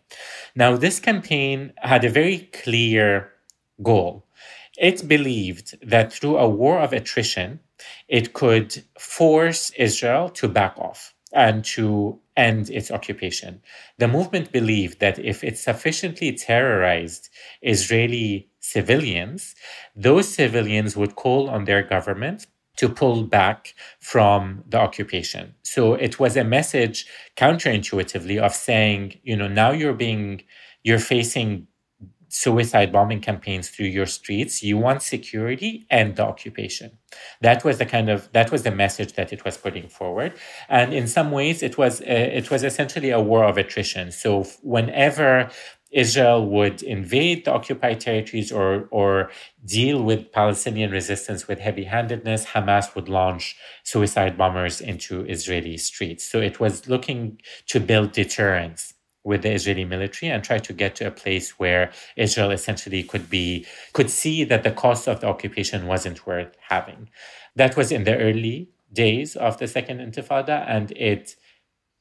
Now, 0.56 0.76
this 0.76 1.00
campaign 1.00 1.74
had 1.78 2.04
a 2.04 2.10
very 2.10 2.50
clear 2.52 3.32
goal. 3.84 4.26
It 4.78 5.08
believed 5.08 5.78
that 5.88 6.12
through 6.12 6.38
a 6.38 6.50
war 6.50 6.80
of 6.80 6.92
attrition, 6.92 7.60
it 8.08 8.34
could 8.34 8.84
force 9.00 9.72
Israel 9.78 10.30
to 10.30 10.48
back 10.48 10.78
off 10.78 11.14
and 11.34 11.64
to 11.66 12.20
end 12.38 12.70
its 12.70 12.92
occupation. 12.92 13.62
The 13.98 14.08
movement 14.08 14.52
believed 14.52 15.00
that 15.00 15.20
if 15.20 15.44
it 15.44 15.58
sufficiently 15.58 16.32
terrorized 16.34 17.30
Israeli 17.62 18.50
civilians, 18.60 19.56
those 19.96 20.34
civilians 20.34 20.98
would 20.98 21.16
call 21.16 21.50
on 21.50 21.66
their 21.66 21.84
government 21.84 22.48
to 22.78 22.90
pull 22.90 23.24
back 23.24 23.74
from 24.00 24.64
the 24.68 24.78
occupation. 24.78 25.56
So 25.64 25.94
it 25.94 26.20
was 26.20 26.36
a 26.38 26.44
message 26.44 27.06
counterintuitively 27.38 28.40
of 28.40 28.54
saying, 28.54 29.20
you 29.24 29.36
know, 29.36 29.48
now 29.48 29.72
you're 29.72 29.94
being, 29.94 30.44
you're 30.84 31.00
facing 31.00 31.68
suicide 32.36 32.92
bombing 32.92 33.22
campaigns 33.22 33.70
through 33.70 33.86
your 33.86 34.06
streets. 34.06 34.62
You 34.62 34.78
want 34.78 35.02
security 35.02 35.86
and 35.90 36.16
the 36.18 36.24
occupation. 36.24 36.98
That 37.42 37.64
was 37.64 37.78
the 37.78 37.86
kind 37.86 38.10
of 38.10 38.30
that 38.34 38.52
was 38.52 38.64
the 38.64 38.72
message 38.72 39.14
that 39.14 39.32
it 39.32 39.46
was 39.46 39.58
putting 39.58 39.88
forward. 39.88 40.34
And 40.68 40.94
in 40.94 41.08
some 41.08 41.32
ways, 41.32 41.64
it 41.64 41.78
was 41.78 42.02
uh, 42.02 42.06
it 42.40 42.52
was 42.52 42.64
essentially 42.64 43.12
a 43.12 43.22
war 43.22 43.46
of 43.46 43.58
attrition. 43.58 44.12
So 44.12 44.44
whenever 44.64 45.50
Israel 45.96 46.46
would 46.46 46.84
invade 46.84 47.46
the 47.46 47.54
occupied 47.54 48.02
territories 48.02 48.52
or, 48.52 48.88
or 48.92 49.32
deal 49.64 50.04
with 50.04 50.30
Palestinian 50.34 50.92
resistance 50.92 51.48
with 51.48 51.58
heavy 51.58 51.86
handedness, 51.86 52.48
Hamas 52.48 52.94
would 52.96 53.08
launch 53.08 53.56
suicide 53.84 54.38
bombers 54.38 54.82
into 54.82 55.26
Israeli 55.26 55.78
streets. 55.78 56.30
So 56.30 56.42
it 56.42 56.60
was 56.60 56.90
looking 56.90 57.40
to 57.68 57.80
build 57.80 58.12
deterrence 58.12 58.94
with 59.24 59.42
the 59.42 59.54
Israeli 59.54 59.86
military 59.86 60.30
and 60.32 60.44
try 60.44 60.60
to 60.60 60.74
get 60.74 60.96
to 60.98 61.08
a 61.08 61.12
place 61.12 61.58
where 61.58 61.92
Israel 62.18 62.52
essentially 62.52 63.02
could 63.02 63.30
be 63.30 63.66
could 63.94 64.10
see 64.10 64.44
that 64.44 64.64
the 64.64 64.72
cost 64.72 65.08
of 65.08 65.22
the 65.22 65.28
occupation 65.28 65.88
wasn't 65.88 66.28
worth 66.28 66.56
having. 66.70 67.10
That 67.56 67.78
was 67.78 67.92
in 67.92 68.04
the 68.04 68.18
early 68.18 68.70
days 68.92 69.38
of 69.38 69.58
the 69.60 69.68
second 69.68 70.00
intifada 70.00 70.66
and 70.68 70.92
it 70.92 71.36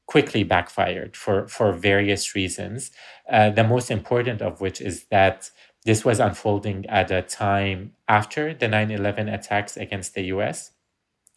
quickly 0.06 0.44
backfired 0.44 1.16
for, 1.16 1.48
for 1.48 1.72
various 1.72 2.34
reasons. 2.34 2.90
Uh, 3.28 3.50
the 3.50 3.64
most 3.64 3.90
important 3.90 4.42
of 4.42 4.60
which 4.60 4.80
is 4.80 5.04
that 5.10 5.50
this 5.84 6.04
was 6.04 6.18
unfolding 6.20 6.86
at 6.86 7.10
a 7.10 7.22
time 7.22 7.92
after 8.08 8.54
the 8.54 8.68
9 8.68 8.90
11 8.90 9.28
attacks 9.28 9.76
against 9.76 10.14
the 10.14 10.22
US, 10.24 10.72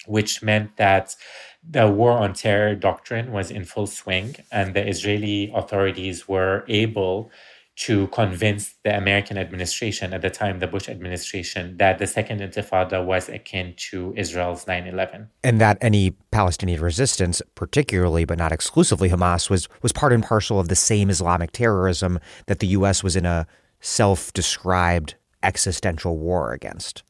which 0.06 0.42
meant 0.42 0.78
that 0.78 1.16
the 1.70 1.90
war 1.90 2.12
on 2.12 2.34
terror 2.34 2.76
doctrine 2.76 3.32
was 3.32 3.52
in 3.52 3.66
full 3.66 3.88
swing, 3.88 4.36
and 4.52 4.74
the 4.74 4.88
Israeli 4.88 5.52
authorities 5.54 6.28
were 6.28 6.64
able 6.68 7.30
to 7.78 8.08
convince 8.08 8.74
the 8.84 8.98
American 8.98 9.38
administration 9.38 10.12
at 10.12 10.22
the 10.22 10.32
time, 10.32 10.60
the 10.60 10.68
Bush 10.68 10.90
administration, 10.90 11.78
that 11.78 12.00
the 12.00 12.08
Second 12.08 12.42
Intifada 12.42 13.06
was 13.06 13.30
akin 13.30 13.76
to 13.78 14.14
Israel's 14.18 14.66
9 14.66 14.88
11. 14.88 15.30
And 15.44 15.62
that 15.62 15.78
any 15.80 16.12
Palestinian 16.32 16.82
resistance, 16.82 17.42
particularly 17.54 18.26
but 18.26 18.40
not 18.40 18.52
exclusively 18.52 19.10
Hamas, 19.10 19.50
was, 19.50 19.70
was 19.84 19.92
part 19.92 20.12
and 20.12 20.24
parcel 20.24 20.60
of 20.60 20.70
the 20.70 20.76
same 20.76 21.12
Islamic 21.12 21.52
terrorism 21.52 22.20
that 22.48 22.60
the 22.60 22.68
U.S. 22.68 23.04
was 23.04 23.16
in 23.16 23.28
a 23.28 23.46
self 23.80 24.34
described 24.34 25.14
existential 25.44 26.18
war 26.18 26.54
against. 26.54 27.04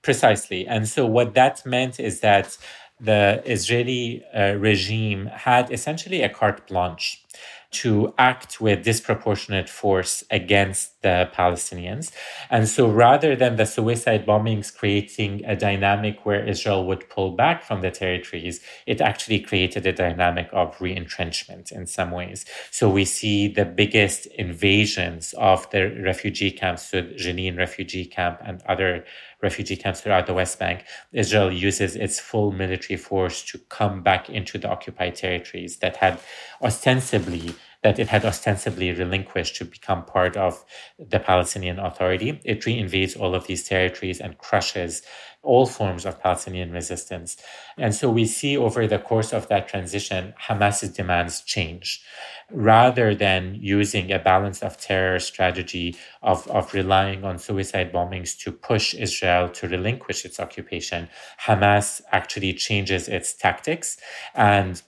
Precisely. 0.00 0.66
And 0.66 0.88
so 0.88 1.04
what 1.04 1.34
that 1.34 1.66
meant 1.66 2.00
is 2.00 2.20
that 2.20 2.56
the 2.98 3.42
Israeli 3.44 4.24
uh, 4.34 4.54
regime 4.54 5.26
had 5.26 5.70
essentially 5.70 6.22
a 6.22 6.30
carte 6.30 6.66
blanche 6.66 7.22
to 7.70 8.14
act 8.18 8.60
with 8.60 8.84
disproportionate 8.84 9.68
force 9.68 10.24
against 10.30 10.95
the 11.06 11.30
Palestinians. 11.40 12.10
And 12.50 12.68
so 12.68 12.82
rather 13.06 13.32
than 13.36 13.54
the 13.56 13.68
suicide 13.76 14.26
bombings 14.26 14.68
creating 14.80 15.32
a 15.44 15.54
dynamic 15.54 16.26
where 16.26 16.42
Israel 16.44 16.84
would 16.88 17.08
pull 17.14 17.30
back 17.42 17.62
from 17.62 17.78
the 17.80 17.92
territories, 17.92 18.56
it 18.86 19.00
actually 19.00 19.40
created 19.48 19.86
a 19.86 19.92
dynamic 19.92 20.48
of 20.52 20.80
re-entrenchment 20.80 21.70
in 21.70 21.86
some 21.86 22.10
ways. 22.10 22.44
So 22.72 22.84
we 22.90 23.04
see 23.04 23.46
the 23.46 23.64
biggest 23.64 24.26
invasions 24.46 25.32
of 25.52 25.70
the 25.70 25.82
refugee 26.10 26.50
camps, 26.50 26.82
so 26.90 27.02
Jenin 27.22 27.56
refugee 27.56 28.06
camp 28.06 28.36
and 28.44 28.56
other 28.72 29.04
refugee 29.42 29.76
camps 29.76 30.00
throughout 30.00 30.26
the 30.26 30.34
West 30.34 30.58
Bank, 30.58 30.78
Israel 31.12 31.52
uses 31.52 31.94
its 31.94 32.18
full 32.18 32.50
military 32.50 32.96
force 32.96 33.44
to 33.50 33.58
come 33.78 34.02
back 34.02 34.28
into 34.38 34.58
the 34.58 34.68
occupied 34.68 35.14
territories 35.14 35.76
that 35.82 35.94
had 35.96 36.18
ostensibly 36.62 37.54
that 37.86 38.00
it 38.00 38.08
had 38.08 38.24
ostensibly 38.24 38.90
relinquished 38.90 39.54
to 39.54 39.64
become 39.64 40.04
part 40.04 40.36
of 40.36 40.64
the 40.98 41.20
Palestinian 41.20 41.78
Authority. 41.78 42.30
It 42.44 42.62
reinvades 42.62 43.14
all 43.20 43.32
of 43.36 43.46
these 43.46 43.62
territories 43.62 44.18
and 44.20 44.36
crushes 44.38 45.02
all 45.44 45.66
forms 45.66 46.04
of 46.04 46.20
Palestinian 46.20 46.72
resistance. 46.72 47.36
And 47.78 47.94
so 47.94 48.10
we 48.10 48.24
see 48.26 48.56
over 48.56 48.88
the 48.88 48.98
course 48.98 49.32
of 49.32 49.46
that 49.50 49.68
transition, 49.68 50.34
Hamas's 50.48 50.92
demands 51.00 51.42
change. 51.42 52.02
rather 52.50 53.14
than 53.14 53.58
using 53.60 54.12
a 54.12 54.18
balance 54.18 54.62
of 54.62 54.78
terror 54.78 55.18
strategy 55.18 55.96
of, 56.22 56.46
of 56.48 56.72
relying 56.74 57.24
on 57.24 57.38
suicide 57.38 57.92
bombings 57.92 58.38
to 58.38 58.52
push 58.52 58.94
Israel 58.94 59.48
to 59.48 59.68
relinquish 59.68 60.24
its 60.24 60.38
occupation, 60.38 61.08
Hamas 61.44 62.00
actually 62.12 62.52
changes 62.54 63.08
its 63.08 63.34
tactics 63.34 63.98
and 64.34 64.82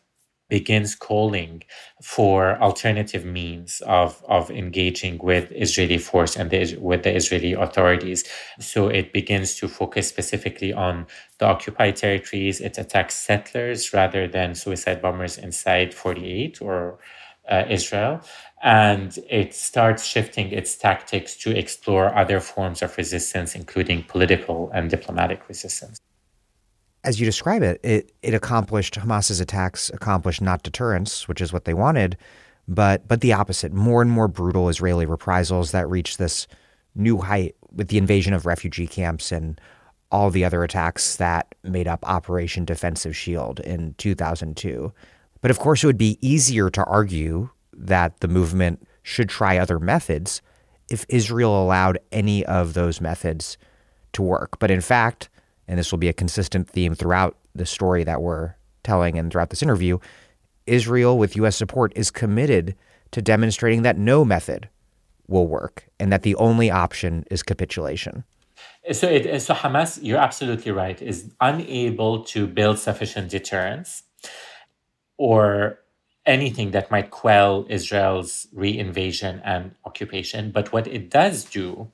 begins 0.49 0.95
calling 0.95 1.63
for 2.03 2.61
alternative 2.61 3.25
means 3.25 3.83
of, 3.87 4.23
of 4.29 4.51
engaging 4.51 5.19
with 5.19 5.51
Israeli 5.53 5.99
force 5.99 6.37
and 6.37 6.51
the, 6.51 6.77
with 6.77 7.03
the 7.03 7.15
Israeli 7.15 7.53
authorities. 7.53 8.25
So 8.61 8.89
it 8.89 9.13
begins 9.13 9.57
to 9.57 9.69
focus 9.69 10.09
specifically 10.09 10.73
on 10.73 11.07
the 11.39 11.47
occupied 11.47 11.97
territories. 11.97 12.61
It 12.61 12.79
attacks 12.79 13.15
settlers 13.15 13.93
rather 13.93 14.27
than 14.27 14.55
suicide 14.55 15.03
bombers 15.03 15.37
inside 15.39 15.93
48 15.93 16.63
or 16.63 16.99
uh, 17.51 17.65
Israel. 17.69 18.21
And 18.63 19.17
it 19.29 19.55
starts 19.55 20.05
shifting 20.05 20.51
its 20.53 20.77
tactics 20.77 21.37
to 21.37 21.57
explore 21.57 22.15
other 22.17 22.41
forms 22.41 22.83
of 22.83 22.97
resistance, 22.97 23.55
including 23.55 24.03
political 24.03 24.71
and 24.75 24.91
diplomatic 24.91 25.49
resistance 25.49 25.99
as 27.05 27.21
you 27.21 27.27
describe 27.27 27.63
it, 27.63 27.81
it 27.83 28.13
it 28.23 28.35
accomplished 28.35 28.97
Hamas's 28.97 29.41
attacks 29.41 29.91
accomplished 29.91 30.43
not 30.43 30.63
deterrence, 30.63 31.29
which 31.29 31.41
is 31.41 31.53
what 31.53 31.65
they 31.65 31.75
wanted, 31.75 32.17
but 32.67 33.07
but 33.07 33.21
the 33.21 33.33
opposite. 33.33 33.73
More 33.73 34.03
and 34.03 34.11
more 34.11 34.29
brutal 34.29 34.69
Israeli 34.69 35.07
reprisals 35.07 35.71
that 35.73 35.89
reached 35.89 36.19
this 36.19 36.47
new 36.95 37.19
height 37.19 37.55
with 37.73 37.89
the 37.89 37.99
invasion 37.99 38.33
of 38.33 38.47
refugee 38.47 38.87
camps 38.87 39.31
and 39.31 39.61
all 40.11 40.31
the 40.31 40.45
other 40.45 40.65
attacks 40.65 41.17
that 41.17 41.55
made 41.63 41.87
up 41.87 42.07
Operation 42.09 42.65
Defensive 42.65 43.15
Shield 43.15 43.61
in 43.61 43.95
2002. 43.99 44.93
But 45.41 45.51
of 45.51 45.59
course, 45.59 45.85
it 45.85 45.87
would 45.87 45.99
be 45.99 46.19
easier 46.21 46.71
to 46.71 46.85
argue 46.85 47.51
that 47.73 48.21
the 48.21 48.29
movement 48.29 48.87
should 49.03 49.29
try 49.29 49.57
other 49.57 49.79
methods 49.79 50.43
if 50.91 51.05
Israel 51.09 51.63
allowed 51.63 51.99
any 52.11 52.45
of 52.47 52.75
those 52.75 53.01
methods 53.01 53.59
to 54.15 54.23
work. 54.23 54.59
But 54.59 54.71
in 54.71 54.81
fact, 54.81 55.29
and 55.69 55.79
this 55.79 55.93
will 55.93 55.99
be 55.99 56.09
a 56.09 56.13
consistent 56.15 56.69
theme 56.69 56.95
throughout 56.95 57.37
the 57.55 57.67
story 57.67 58.03
that 58.05 58.23
we're 58.23 58.55
telling 58.83 59.19
and 59.19 59.31
throughout 59.31 59.51
this 59.51 59.63
interview, 59.63 59.99
Israel, 60.67 61.19
with 61.19 61.37
U.S. 61.37 61.57
support, 61.57 61.93
is 61.95 62.11
committed 62.11 62.75
to 63.13 63.23
demonstrating 63.23 63.83
that 63.83 63.99
no 63.99 64.25
method 64.25 64.69
will 65.29 65.47
work 65.47 65.87
and 66.01 66.11
that 66.11 66.23
the 66.23 66.35
only 66.37 66.71
option 66.71 67.25
is 67.31 67.43
capitulation. 67.43 68.25
So, 68.93 69.09
it, 69.09 69.41
so 69.41 69.55
Hamas, 69.55 69.99
you're 70.03 70.19
absolutely 70.19 70.73
right, 70.73 71.01
is 71.01 71.31
unable 71.41 72.25
to 72.25 72.47
build 72.47 72.79
sufficient 72.79 73.31
deterrence 73.31 74.03
or 75.19 75.81
anything 76.25 76.71
that 76.73 76.91
might 76.91 77.11
quell 77.11 77.67
Israel's 77.69 78.47
reinvasion 78.55 79.41
and 79.45 79.75
occupation. 79.85 80.51
But 80.51 80.73
what 80.73 80.87
it 80.87 81.11
does 81.11 81.45
do 81.45 81.91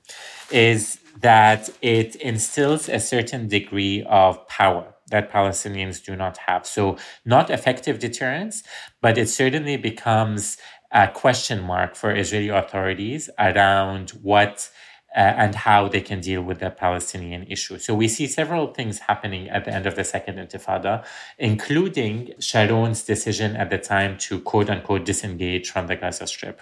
is 0.51 0.99
that 1.21 1.69
it 1.81 2.15
instills 2.15 2.89
a 2.89 2.99
certain 2.99 3.47
degree 3.47 4.03
of 4.09 4.47
power 4.47 4.93
that 5.07 5.31
Palestinians 5.31 6.03
do 6.03 6.15
not 6.15 6.37
have. 6.37 6.65
So, 6.65 6.97
not 7.25 7.49
effective 7.49 7.99
deterrence, 7.99 8.63
but 9.01 9.17
it 9.17 9.29
certainly 9.29 9.77
becomes 9.77 10.57
a 10.91 11.07
question 11.07 11.61
mark 11.61 11.95
for 11.95 12.15
Israeli 12.15 12.49
authorities 12.49 13.29
around 13.37 14.11
what 14.21 14.69
uh, 15.15 15.19
and 15.19 15.55
how 15.55 15.87
they 15.87 16.01
can 16.01 16.19
deal 16.19 16.41
with 16.41 16.59
the 16.59 16.69
Palestinian 16.69 17.43
issue. 17.43 17.77
So 17.77 17.95
we 17.95 18.07
see 18.09 18.27
several 18.27 18.73
things 18.73 18.99
happening 18.99 19.47
at 19.49 19.63
the 19.63 19.73
end 19.73 19.85
of 19.85 19.95
the 19.95 20.03
Second 20.03 20.35
Intifada, 20.37 21.05
including 21.37 22.33
Sharon's 22.39 23.03
decision 23.03 23.55
at 23.55 23.69
the 23.69 23.77
time 23.77 24.17
to 24.19 24.41
quote 24.41 24.69
unquote 24.69 25.05
disengage 25.05 25.69
from 25.69 25.87
the 25.87 25.95
Gaza 25.95 26.27
Strip. 26.27 26.61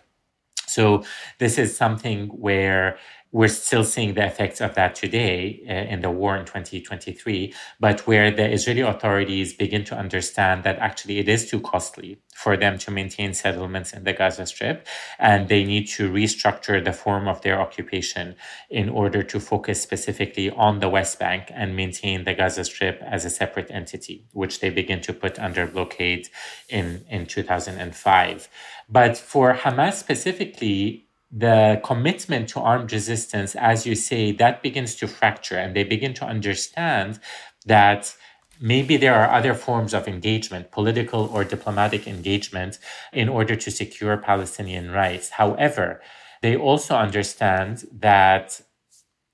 So 0.67 1.03
this 1.39 1.57
is 1.57 1.75
something 1.75 2.27
where 2.27 2.97
we're 3.33 3.47
still 3.47 3.83
seeing 3.83 4.13
the 4.13 4.23
effects 4.23 4.61
of 4.61 4.75
that 4.75 4.93
today 4.93 5.59
uh, 5.67 5.91
in 5.91 6.01
the 6.01 6.11
war 6.11 6.37
in 6.37 6.45
2023, 6.45 7.51
but 7.79 8.05
where 8.05 8.29
the 8.29 8.47
Israeli 8.47 8.81
authorities 8.81 9.53
begin 9.55 9.83
to 9.85 9.97
understand 9.97 10.63
that 10.63 10.77
actually 10.77 11.17
it 11.17 11.27
is 11.27 11.49
too 11.49 11.59
costly 11.59 12.19
for 12.35 12.55
them 12.55 12.77
to 12.77 12.91
maintain 12.91 13.33
settlements 13.33 13.91
in 13.91 14.03
the 14.03 14.13
Gaza 14.13 14.45
Strip, 14.45 14.85
and 15.17 15.49
they 15.49 15.63
need 15.63 15.87
to 15.87 16.11
restructure 16.11 16.83
the 16.83 16.93
form 16.93 17.27
of 17.27 17.41
their 17.41 17.59
occupation 17.59 18.35
in 18.69 18.87
order 18.87 19.23
to 19.23 19.39
focus 19.39 19.81
specifically 19.81 20.51
on 20.51 20.79
the 20.79 20.89
West 20.89 21.17
Bank 21.17 21.51
and 21.55 21.75
maintain 21.75 22.25
the 22.25 22.35
Gaza 22.35 22.63
Strip 22.63 23.01
as 23.01 23.25
a 23.25 23.31
separate 23.31 23.71
entity, 23.71 24.27
which 24.33 24.59
they 24.59 24.69
begin 24.69 25.01
to 25.01 25.11
put 25.11 25.39
under 25.39 25.65
blockade 25.65 26.29
in, 26.69 27.03
in 27.09 27.25
2005. 27.25 28.47
But 28.87 29.17
for 29.17 29.55
Hamas 29.55 29.93
specifically, 29.93 31.07
the 31.35 31.81
commitment 31.83 32.47
to 32.49 32.59
armed 32.59 32.91
resistance, 32.91 33.55
as 33.55 33.87
you 33.87 33.95
say, 33.95 34.31
that 34.33 34.61
begins 34.61 34.93
to 34.95 35.07
fracture 35.07 35.57
and 35.57 35.75
they 35.75 35.83
begin 35.83 36.13
to 36.13 36.25
understand 36.25 37.19
that 37.65 38.15
maybe 38.61 38.97
there 38.97 39.15
are 39.15 39.31
other 39.31 39.55
forms 39.55 39.93
of 39.95 40.07
engagement, 40.07 40.71
political 40.71 41.25
or 41.25 41.43
diplomatic 41.43 42.07
engagement, 42.07 42.77
in 43.11 43.27
order 43.29 43.55
to 43.55 43.71
secure 43.71 44.15
Palestinian 44.15 44.91
rights. 44.91 45.31
However, 45.31 46.01
they 46.43 46.55
also 46.55 46.95
understand 46.95 47.85
that 47.91 48.61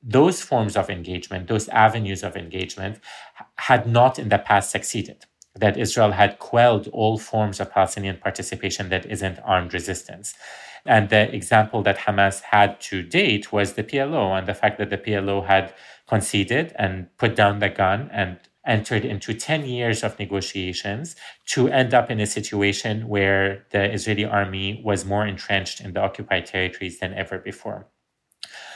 those 0.02 0.42
forms 0.42 0.78
of 0.78 0.90
engagement, 0.90 1.48
those 1.48 1.68
avenues 1.70 2.24
of 2.24 2.38
engagement, 2.38 3.00
had 3.58 3.86
not 3.86 4.18
in 4.18 4.30
the 4.30 4.38
past 4.38 4.72
succeeded. 4.72 5.26
That 5.56 5.76
Israel 5.76 6.12
had 6.12 6.40
quelled 6.40 6.88
all 6.94 7.18
forms 7.18 7.60
of 7.60 7.74
Palestinian 7.74 8.18
participation 8.18 8.88
that 8.90 9.06
isn't 9.06 9.40
armed 9.44 9.74
resistance. 9.74 10.34
And 10.86 11.10
the 11.10 11.34
example 11.34 11.84
that 11.84 12.00
Hamas 12.00 12.42
had 12.42 12.80
to 12.82 13.04
date 13.04 13.52
was 13.52 13.74
the 13.74 13.84
PLO 13.84 14.38
and 14.38 14.48
the 14.48 14.54
fact 14.54 14.78
that 14.80 14.90
the 14.90 14.98
PLO 14.98 15.46
had 15.46 15.74
conceded 16.08 16.74
and 16.78 17.08
put 17.18 17.36
down 17.36 17.60
the 17.60 17.70
gun 17.70 18.10
and 18.12 18.40
entered 18.66 19.06
into 19.06 19.34
10 19.34 19.66
years 19.66 20.04
of 20.04 20.20
negotiations 20.20 21.16
to 21.48 21.68
end 21.70 21.94
up 21.94 22.12
in 22.12 22.20
a 22.20 22.26
situation 22.26 23.08
where 23.08 23.66
the 23.72 23.92
Israeli 23.92 24.26
army 24.26 24.82
was 24.86 25.06
more 25.06 25.26
entrenched 25.26 25.82
in 25.82 25.94
the 25.94 26.02
occupied 26.02 26.46
territories 26.46 27.00
than 27.00 27.14
ever 27.14 27.40
before. 27.40 27.88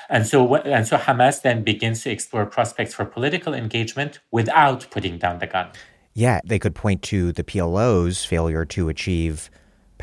And 0.09 0.27
so, 0.27 0.55
and 0.55 0.85
so 0.87 0.97
Hamas 0.97 1.41
then 1.41 1.63
begins 1.63 2.03
to 2.03 2.11
explore 2.11 2.45
prospects 2.45 2.93
for 2.93 3.05
political 3.05 3.53
engagement 3.53 4.19
without 4.31 4.87
putting 4.91 5.17
down 5.17 5.39
the 5.39 5.47
gun. 5.47 5.69
Yeah, 6.13 6.41
they 6.45 6.59
could 6.59 6.75
point 6.75 7.01
to 7.03 7.31
the 7.31 7.43
PLO's 7.43 8.23
failure 8.23 8.65
to 8.65 8.89
achieve 8.89 9.49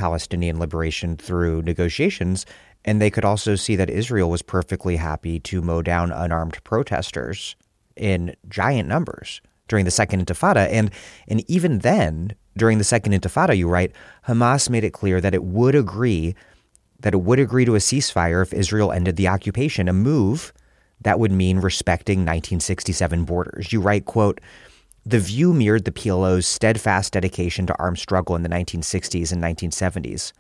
Palestinian 0.01 0.59
liberation 0.59 1.17
through 1.17 1.61
negotiations. 1.63 2.47
And 2.87 3.01
they 3.01 3.11
could 3.11 3.27
also 3.27 3.55
see 3.55 3.77
that 3.77 3.91
Israel 3.91 4.31
was 4.31 4.41
perfectly 4.41 4.97
happy 4.97 5.39
to 5.41 5.61
mow 5.61 5.83
down 5.83 6.11
unarmed 6.11 6.65
protesters 6.65 7.55
in 7.97 8.35
giant 8.49 8.89
numbers 8.89 9.43
during 9.69 9.85
the 9.85 9.91
Second 9.91 10.25
Intifada. 10.25 10.67
And, 10.71 10.91
and 11.29 11.45
even 11.51 11.81
then, 11.81 12.35
during 12.57 12.79
the 12.79 12.85
Second 12.85 13.13
Intifada, 13.13 13.55
you 13.55 13.69
write, 13.69 13.93
Hamas 14.27 14.71
made 14.71 14.85
it 14.85 14.95
clear 14.95 15.21
that 15.21 15.35
it 15.35 15.45
would 15.45 15.75
agree 15.75 16.35
that 17.01 17.15
it 17.15 17.23
would 17.23 17.39
agree 17.39 17.65
to 17.65 17.75
a 17.75 17.79
ceasefire 17.79 18.43
if 18.43 18.53
Israel 18.53 18.93
ended 18.93 19.17
the 19.17 19.29
occupation, 19.29 19.89
a 19.89 19.93
move 19.93 20.53
that 21.01 21.19
would 21.19 21.33
mean 21.33 21.59
respecting 21.59 22.21
1967 22.21 23.25
borders. 23.25 23.73
You 23.73 23.81
write, 23.81 24.05
quote, 24.05 24.39
the 25.11 25.19
view 25.19 25.53
mirrored 25.53 25.85
the 25.85 25.93
PLO's 25.93 26.47
steadfast 26.47 27.13
dedication 27.13 27.67
to 27.67 27.77
armed 27.81 27.99
struggle 27.99 28.37
in 28.37 28.43
the 28.43 28.49
1960s 28.49 29.33
and 29.33 29.43
1970s. 29.43 30.33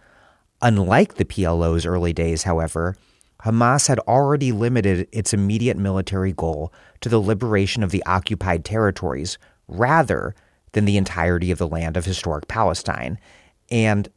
Unlike 0.63 1.15
the 1.15 1.25
PLO's 1.25 1.85
early 1.85 2.13
days, 2.13 2.45
however, 2.45 2.97
Hamas 3.43 3.89
had 3.89 3.99
already 4.01 4.53
limited 4.53 5.09
its 5.11 5.35
immediate 5.35 5.77
military 5.77 6.33
goal 6.33 6.73
to 7.01 7.09
the 7.09 7.19
liberation 7.19 7.83
of 7.83 7.91
the 7.91 8.05
occupied 8.07 8.65
territories 8.65 9.39
rather 9.67 10.37
than 10.73 10.85
the 10.85 10.97
entirety 10.97 11.51
of 11.51 11.59
the 11.59 11.67
land 11.67 11.97
of 11.97 12.05
historic 12.05 12.47
Palestine. 12.47 13.19
And 13.73 14.09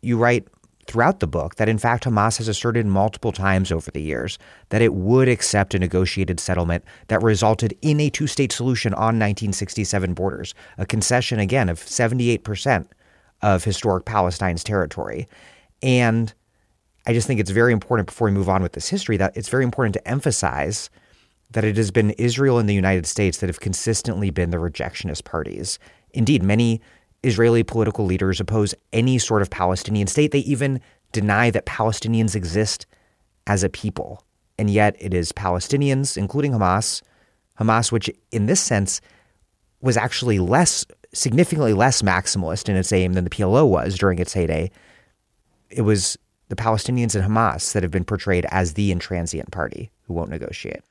you 0.00 0.18
write 0.18 0.48
throughout 0.92 1.20
the 1.20 1.26
book 1.26 1.54
that 1.54 1.70
in 1.70 1.78
fact 1.78 2.04
Hamas 2.04 2.36
has 2.36 2.48
asserted 2.48 2.84
multiple 2.84 3.32
times 3.32 3.72
over 3.72 3.90
the 3.90 4.02
years 4.02 4.38
that 4.68 4.82
it 4.82 4.92
would 4.92 5.26
accept 5.26 5.74
a 5.74 5.78
negotiated 5.78 6.38
settlement 6.38 6.84
that 7.08 7.22
resulted 7.22 7.74
in 7.80 7.98
a 7.98 8.10
two 8.10 8.26
state 8.26 8.52
solution 8.52 8.92
on 8.92 9.18
1967 9.18 10.12
borders, 10.12 10.54
a 10.76 10.84
concession 10.84 11.38
again 11.38 11.70
of 11.70 11.80
78% 11.80 12.86
of 13.40 13.64
historic 13.64 14.04
Palestine's 14.04 14.62
territory. 14.62 15.28
And 15.82 16.34
I 17.06 17.14
just 17.14 17.26
think 17.26 17.40
it's 17.40 17.50
very 17.50 17.72
important 17.72 18.06
before 18.06 18.26
we 18.26 18.32
move 18.32 18.50
on 18.50 18.62
with 18.62 18.72
this 18.72 18.90
history 18.90 19.16
that 19.16 19.34
it's 19.34 19.48
very 19.48 19.64
important 19.64 19.94
to 19.94 20.06
emphasize 20.08 20.90
that 21.52 21.64
it 21.64 21.78
has 21.78 21.90
been 21.90 22.10
Israel 22.12 22.58
and 22.58 22.68
the 22.68 22.74
United 22.74 23.06
States 23.06 23.38
that 23.38 23.48
have 23.48 23.60
consistently 23.60 24.30
been 24.30 24.50
the 24.50 24.58
rejectionist 24.58 25.24
parties. 25.24 25.78
Indeed, 26.12 26.42
many 26.42 26.82
Israeli 27.22 27.62
political 27.62 28.04
leaders 28.04 28.40
oppose 28.40 28.74
any 28.92 29.18
sort 29.18 29.42
of 29.42 29.50
Palestinian 29.50 30.06
state. 30.06 30.32
They 30.32 30.40
even 30.40 30.80
deny 31.12 31.50
that 31.50 31.66
Palestinians 31.66 32.34
exist 32.34 32.86
as 33.46 33.62
a 33.62 33.68
people. 33.68 34.24
And 34.58 34.70
yet 34.70 34.96
it 34.98 35.14
is 35.14 35.32
Palestinians, 35.32 36.16
including 36.16 36.52
Hamas, 36.52 37.02
Hamas, 37.58 37.92
which 37.92 38.10
in 38.30 38.46
this 38.46 38.60
sense 38.60 39.00
was 39.80 39.96
actually 39.96 40.38
less, 40.38 40.84
significantly 41.12 41.72
less 41.72 42.02
maximalist 42.02 42.68
in 42.68 42.76
its 42.76 42.92
aim 42.92 43.12
than 43.14 43.24
the 43.24 43.30
PLO 43.30 43.68
was 43.68 43.98
during 43.98 44.18
its 44.18 44.32
heyday. 44.32 44.70
it 45.70 45.82
was 45.82 46.18
the 46.48 46.56
Palestinians 46.56 47.14
and 47.14 47.24
Hamas 47.24 47.72
that 47.72 47.82
have 47.82 47.90
been 47.90 48.04
portrayed 48.04 48.44
as 48.50 48.74
the 48.74 48.94
intransient 48.94 49.50
party 49.50 49.90
who 50.02 50.12
won't 50.12 50.28
negotiate. 50.28 50.82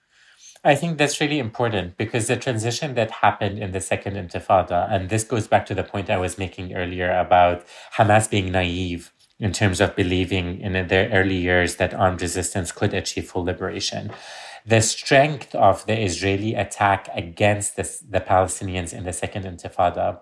I 0.64 0.76
think 0.76 1.00
that's 1.00 1.20
really 1.20 1.40
important 1.40 1.98
because 1.98 2.28
the 2.28 2.38
transition 2.38 2.94
that 2.94 3.10
happened 3.10 3.58
in 3.58 3.72
the 3.72 3.82
second 3.82 4.16
intifada, 4.16 4.88
and 4.92 5.10
this 5.10 5.24
goes 5.24 5.48
back 5.48 5.66
to 5.68 5.74
the 5.74 5.84
point 5.84 6.10
I 6.10 6.18
was 6.18 6.38
making 6.38 6.76
earlier 6.76 7.12
about 7.18 7.66
Hamas 7.98 8.30
being 8.30 8.52
naive 8.52 9.12
in 9.40 9.54
terms 9.54 9.82
of 9.82 9.96
believing 9.96 10.62
in 10.62 10.74
their 10.88 11.10
early 11.10 11.38
years 11.38 11.78
that 11.78 11.96
armed 11.96 12.22
resistance 12.22 12.72
could 12.72 12.94
achieve 12.94 13.32
full 13.32 13.44
liberation. 13.44 14.12
The 14.64 14.82
strength 14.82 15.56
of 15.56 15.84
the 15.88 16.00
Israeli 16.00 16.54
attack 16.54 17.10
against 17.16 17.76
the, 17.76 17.90
the 18.08 18.22
Palestinians 18.22 18.94
in 18.94 19.04
the 19.04 19.14
second 19.14 19.46
intifada 19.46 20.20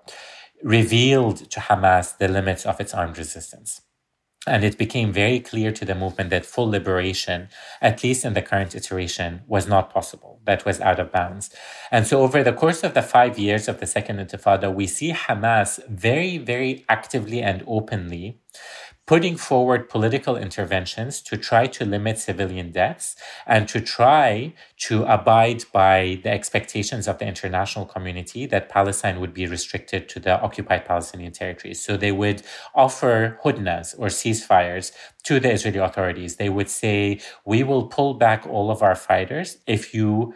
revealed 0.64 1.52
to 1.52 1.60
Hamas 1.60 2.18
the 2.18 2.30
limits 2.30 2.66
of 2.66 2.80
its 2.80 2.94
armed 2.94 3.18
resistance. 3.18 3.82
And 4.48 4.64
it 4.64 4.78
became 4.78 5.12
very 5.12 5.42
clear 5.42 5.72
to 5.74 5.84
the 5.84 5.94
movement 5.94 6.30
that 6.30 6.46
full 6.46 6.70
liberation, 6.70 7.50
at 7.82 8.04
least 8.04 8.24
in 8.24 8.34
the 8.34 8.42
current 8.42 8.74
iteration, 8.74 9.42
was 9.48 9.68
not 9.68 9.94
possible. 9.94 10.40
That 10.46 10.64
was 10.66 10.80
out 10.80 10.98
of 10.98 11.12
bounds. 11.12 11.50
And 11.92 12.08
so, 12.08 12.22
over 12.22 12.42
the 12.42 12.54
course 12.54 12.84
of 12.84 12.94
the 12.94 13.02
five 13.02 13.38
years 13.38 13.68
of 13.68 13.82
the 13.82 13.86
Second 13.86 14.18
Intifada, 14.18 14.74
we 14.74 14.88
see 14.88 15.12
Hamas 15.12 15.86
very, 15.90 16.38
very 16.38 16.86
actively 16.88 17.42
and 17.42 17.64
openly 17.68 18.40
putting 19.10 19.36
forward 19.36 19.90
political 19.90 20.38
interventions 20.38 21.20
to 21.20 21.36
try 21.36 21.66
to 21.66 21.84
limit 21.84 22.20
civilian 22.20 22.70
deaths 22.72 23.16
and 23.48 23.68
to 23.68 23.82
try 23.82 24.54
to 24.78 25.04
abide 25.06 25.64
by 25.74 26.20
the 26.22 26.30
expectations 26.30 27.08
of 27.08 27.18
the 27.18 27.26
international 27.26 27.88
community 27.88 28.46
that 28.46 28.70
Palestine 28.70 29.20
would 29.20 29.34
be 29.34 29.48
restricted 29.48 30.08
to 30.08 30.20
the 30.20 30.40
occupied 30.42 30.86
Palestinian 30.86 31.32
territories. 31.32 31.84
So 31.84 31.98
they 31.98 32.12
would 32.12 32.44
offer 32.76 33.40
hudnas 33.44 33.96
or 33.98 34.10
ceasefires 34.10 34.92
to 35.24 35.40
the 35.40 35.54
Israeli 35.54 35.80
authorities. 35.80 36.36
They 36.36 36.50
would 36.50 36.70
say, 36.70 37.20
We 37.46 37.64
will 37.64 37.88
pull 37.88 38.14
back 38.14 38.46
all 38.46 38.70
of 38.70 38.84
our 38.84 38.96
fighters 38.96 39.58
if 39.66 39.92
you 39.92 40.36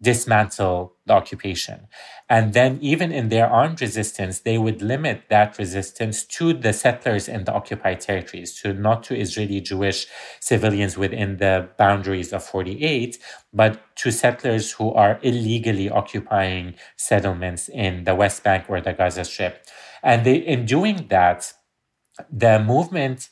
dismantle 0.00 0.94
the 1.06 1.14
occupation. 1.14 1.88
And 2.28 2.52
then, 2.52 2.78
even 2.82 3.12
in 3.12 3.28
their 3.28 3.46
armed 3.46 3.80
resistance, 3.80 4.40
they 4.40 4.58
would 4.58 4.82
limit 4.82 5.22
that 5.30 5.58
resistance 5.58 6.24
to 6.24 6.52
the 6.52 6.72
settlers 6.72 7.28
in 7.28 7.44
the 7.44 7.52
occupied 7.52 8.00
territories, 8.00 8.60
to 8.60 8.74
not 8.74 9.02
to 9.04 9.18
Israeli 9.18 9.60
Jewish 9.60 10.06
civilians 10.40 10.98
within 10.98 11.38
the 11.38 11.68
boundaries 11.78 12.32
of 12.32 12.44
48, 12.44 13.18
but 13.52 13.80
to 13.96 14.10
settlers 14.10 14.72
who 14.72 14.92
are 14.92 15.18
illegally 15.22 15.88
occupying 15.88 16.74
settlements 16.96 17.68
in 17.68 18.04
the 18.04 18.14
West 18.14 18.42
Bank 18.42 18.66
or 18.68 18.80
the 18.80 18.92
Gaza 18.92 19.24
Strip. 19.24 19.66
And 20.02 20.26
they, 20.26 20.36
in 20.36 20.66
doing 20.66 21.06
that, 21.08 21.52
the 22.30 22.58
movement 22.58 23.28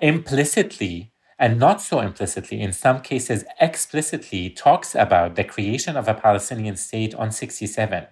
implicitly 0.00 1.12
and 1.38 1.58
not 1.58 1.82
so 1.82 2.00
implicitly, 2.00 2.60
in 2.60 2.72
some 2.72 3.00
cases 3.02 3.44
explicitly, 3.60 4.48
talks 4.48 4.94
about 4.94 5.36
the 5.36 5.44
creation 5.44 5.96
of 5.96 6.08
a 6.08 6.14
Palestinian 6.14 6.76
state 6.76 7.14
on 7.14 7.30
67, 7.30 8.06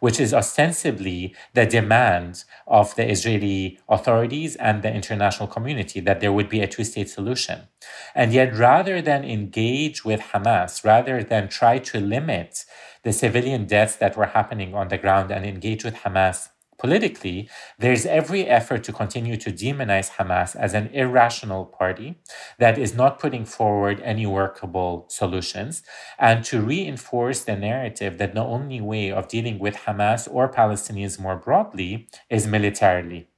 which 0.00 0.18
is 0.18 0.32
ostensibly 0.32 1.34
the 1.52 1.66
demand 1.66 2.44
of 2.66 2.94
the 2.96 3.08
Israeli 3.08 3.78
authorities 3.88 4.56
and 4.56 4.82
the 4.82 4.92
international 4.92 5.48
community 5.48 6.00
that 6.00 6.20
there 6.20 6.32
would 6.32 6.48
be 6.48 6.60
a 6.60 6.66
two 6.66 6.84
state 6.84 7.10
solution. 7.10 7.68
And 8.14 8.32
yet, 8.32 8.56
rather 8.56 9.02
than 9.02 9.24
engage 9.24 10.04
with 10.04 10.20
Hamas, 10.32 10.82
rather 10.82 11.22
than 11.22 11.48
try 11.48 11.78
to 11.78 12.00
limit 12.00 12.64
the 13.02 13.12
civilian 13.12 13.66
deaths 13.66 13.96
that 13.96 14.16
were 14.16 14.26
happening 14.26 14.74
on 14.74 14.88
the 14.88 14.98
ground 14.98 15.30
and 15.30 15.44
engage 15.44 15.84
with 15.84 15.96
Hamas 15.96 16.48
politically, 16.80 17.48
there's 17.78 18.06
every 18.06 18.46
effort 18.46 18.82
to 18.84 18.92
continue 18.92 19.36
to 19.36 19.52
demonize 19.52 20.12
Hamas 20.16 20.56
as 20.56 20.74
an 20.74 20.88
irrational 20.88 21.66
party 21.66 22.18
that 22.58 22.78
is 22.78 22.94
not 22.94 23.18
putting 23.20 23.44
forward 23.44 24.00
any 24.02 24.26
workable 24.26 25.06
solutions, 25.08 25.82
and 26.18 26.44
to 26.46 26.60
reinforce 26.62 27.44
the 27.44 27.56
narrative 27.56 28.18
that 28.18 28.34
the 28.34 28.42
only 28.42 28.80
way 28.80 29.12
of 29.12 29.28
dealing 29.28 29.58
with 29.58 29.76
Hamas 29.86 30.26
or 30.30 30.50
Palestinians 30.50 31.20
more 31.20 31.36
broadly 31.36 32.08
is 32.30 32.46
militarily. 32.46 33.28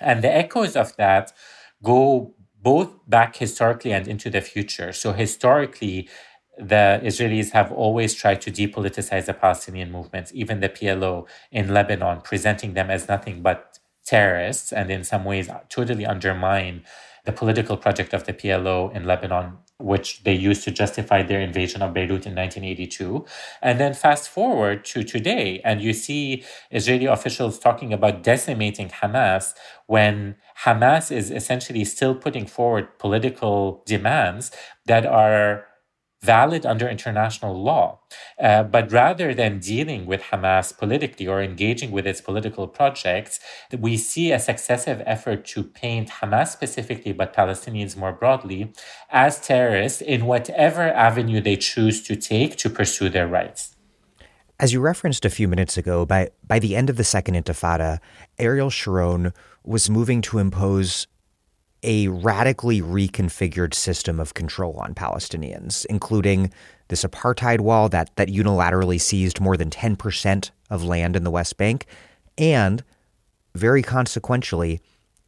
And 0.00 0.22
the 0.22 0.34
echoes 0.34 0.76
of 0.76 0.94
that 0.96 1.32
go 1.82 2.34
both 2.60 2.90
back 3.08 3.36
historically 3.36 3.92
and 3.92 4.08
into 4.08 4.30
the 4.30 4.40
future. 4.40 4.92
So, 4.92 5.12
historically, 5.12 6.08
the 6.58 7.00
Israelis 7.02 7.50
have 7.50 7.72
always 7.72 8.14
tried 8.14 8.40
to 8.42 8.50
depoliticize 8.50 9.26
the 9.26 9.34
Palestinian 9.34 9.90
movements, 9.90 10.30
even 10.34 10.60
the 10.60 10.68
PLO 10.68 11.26
in 11.50 11.72
Lebanon, 11.72 12.20
presenting 12.20 12.74
them 12.74 12.90
as 12.90 13.08
nothing 13.08 13.42
but 13.42 13.78
terrorists 14.04 14.72
and 14.72 14.90
in 14.90 15.02
some 15.02 15.24
ways 15.24 15.48
totally 15.68 16.06
undermine 16.06 16.84
the 17.24 17.32
political 17.32 17.76
project 17.76 18.12
of 18.12 18.24
the 18.24 18.34
PLO 18.34 18.94
in 18.94 19.06
Lebanon, 19.06 19.56
which 19.78 20.22
they 20.24 20.34
used 20.34 20.62
to 20.64 20.70
justify 20.70 21.22
their 21.22 21.40
invasion 21.40 21.80
of 21.80 21.94
Beirut 21.94 22.26
in 22.26 22.34
1982. 22.34 23.24
And 23.62 23.80
then 23.80 23.94
fast 23.94 24.28
forward 24.28 24.84
to 24.86 25.02
today, 25.02 25.60
and 25.64 25.80
you 25.80 25.94
see 25.94 26.44
Israeli 26.70 27.06
officials 27.06 27.58
talking 27.58 27.94
about 27.94 28.22
decimating 28.22 28.90
Hamas 28.90 29.54
when 29.86 30.36
Hamas 30.64 31.10
is 31.10 31.30
essentially 31.30 31.84
still 31.84 32.14
putting 32.14 32.46
forward 32.46 32.98
political 32.98 33.82
demands 33.86 34.50
that 34.84 35.06
are 35.06 35.66
valid 36.24 36.64
under 36.64 36.88
international 36.88 37.54
law. 37.70 38.00
Uh, 38.40 38.62
but 38.62 38.90
rather 38.90 39.34
than 39.34 39.58
dealing 39.58 40.06
with 40.06 40.22
Hamas 40.30 40.76
politically 40.76 41.26
or 41.26 41.42
engaging 41.42 41.90
with 41.90 42.06
its 42.06 42.20
political 42.20 42.66
projects, 42.66 43.40
we 43.78 43.96
see 43.96 44.32
a 44.32 44.38
successive 44.38 45.02
effort 45.04 45.44
to 45.52 45.62
paint 45.62 46.08
Hamas 46.18 46.48
specifically, 46.48 47.12
but 47.12 47.34
Palestinians 47.34 47.96
more 47.96 48.12
broadly, 48.12 48.72
as 49.10 49.40
terrorists 49.40 50.00
in 50.00 50.26
whatever 50.26 50.82
avenue 51.08 51.40
they 51.40 51.56
choose 51.56 52.02
to 52.08 52.16
take 52.16 52.56
to 52.56 52.70
pursue 52.70 53.08
their 53.08 53.28
rights. 53.28 53.76
As 54.60 54.72
you 54.72 54.80
referenced 54.80 55.24
a 55.24 55.30
few 55.30 55.48
minutes 55.48 55.76
ago, 55.76 56.06
by, 56.06 56.30
by 56.46 56.58
the 56.58 56.76
end 56.76 56.88
of 56.88 56.96
the 56.96 57.04
Second 57.04 57.34
Intifada, 57.34 57.98
Ariel 58.38 58.70
Sharon 58.70 59.32
was 59.64 59.90
moving 59.90 60.22
to 60.22 60.38
impose 60.38 61.06
a 61.84 62.08
radically 62.08 62.80
reconfigured 62.80 63.74
system 63.74 64.18
of 64.18 64.34
control 64.34 64.76
on 64.78 64.94
Palestinians, 64.94 65.86
including 65.86 66.52
this 66.88 67.04
apartheid 67.04 67.60
wall 67.60 67.88
that, 67.90 68.14
that 68.16 68.28
unilaterally 68.28 69.00
seized 69.00 69.40
more 69.40 69.56
than 69.56 69.70
10% 69.70 70.50
of 70.70 70.84
land 70.84 71.14
in 71.14 71.24
the 71.24 71.30
West 71.30 71.56
Bank, 71.56 71.86
and 72.36 72.82
very 73.54 73.82
consequentially, 73.82 74.80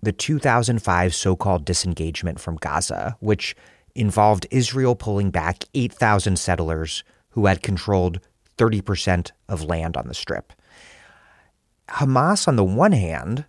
the 0.02 0.12
2005 0.12 1.14
so 1.14 1.36
called 1.36 1.64
disengagement 1.64 2.40
from 2.40 2.56
Gaza, 2.56 3.16
which 3.20 3.54
involved 3.94 4.46
Israel 4.50 4.94
pulling 4.94 5.30
back 5.30 5.64
8,000 5.74 6.38
settlers 6.38 7.04
who 7.30 7.46
had 7.46 7.62
controlled 7.62 8.20
30% 8.58 9.30
of 9.48 9.62
land 9.62 9.96
on 9.96 10.08
the 10.08 10.14
Strip. 10.14 10.52
Hamas, 11.88 12.48
on 12.48 12.56
the 12.56 12.64
one 12.64 12.92
hand, 12.92 13.44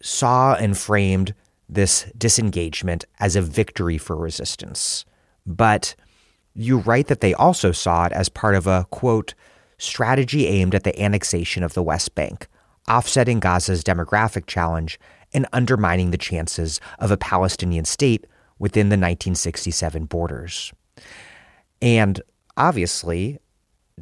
saw 0.00 0.54
and 0.54 0.76
framed 0.76 1.34
this 1.70 2.10
disengagement 2.18 3.04
as 3.20 3.36
a 3.36 3.42
victory 3.42 3.96
for 3.96 4.16
resistance. 4.16 5.04
But 5.46 5.94
you 6.54 6.78
write 6.78 7.06
that 7.06 7.20
they 7.20 7.32
also 7.34 7.72
saw 7.72 8.06
it 8.06 8.12
as 8.12 8.28
part 8.28 8.54
of 8.54 8.66
a, 8.66 8.86
quote, 8.90 9.34
strategy 9.78 10.46
aimed 10.46 10.74
at 10.74 10.84
the 10.84 11.00
annexation 11.00 11.62
of 11.62 11.74
the 11.74 11.82
West 11.82 12.14
Bank, 12.14 12.48
offsetting 12.88 13.40
Gaza's 13.40 13.84
demographic 13.84 14.46
challenge 14.46 14.98
and 15.32 15.46
undermining 15.52 16.10
the 16.10 16.18
chances 16.18 16.80
of 16.98 17.10
a 17.10 17.16
Palestinian 17.16 17.84
state 17.84 18.26
within 18.58 18.88
the 18.88 18.94
1967 18.94 20.04
borders. 20.06 20.72
And 21.80 22.20
obviously, 22.56 23.38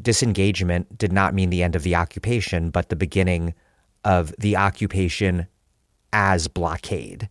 disengagement 0.01 0.97
did 0.97 1.12
not 1.12 1.35
mean 1.35 1.51
the 1.51 1.62
end 1.62 1.77
of 1.77 1.83
the 1.83 1.95
occupation, 1.95 2.71
but 2.71 2.89
the 2.89 2.97
beginning 2.97 3.55
of 4.05 4.35
the 4.39 4.57
occupation 4.57 5.47
as 6.13 6.49
blockade. 6.49 7.29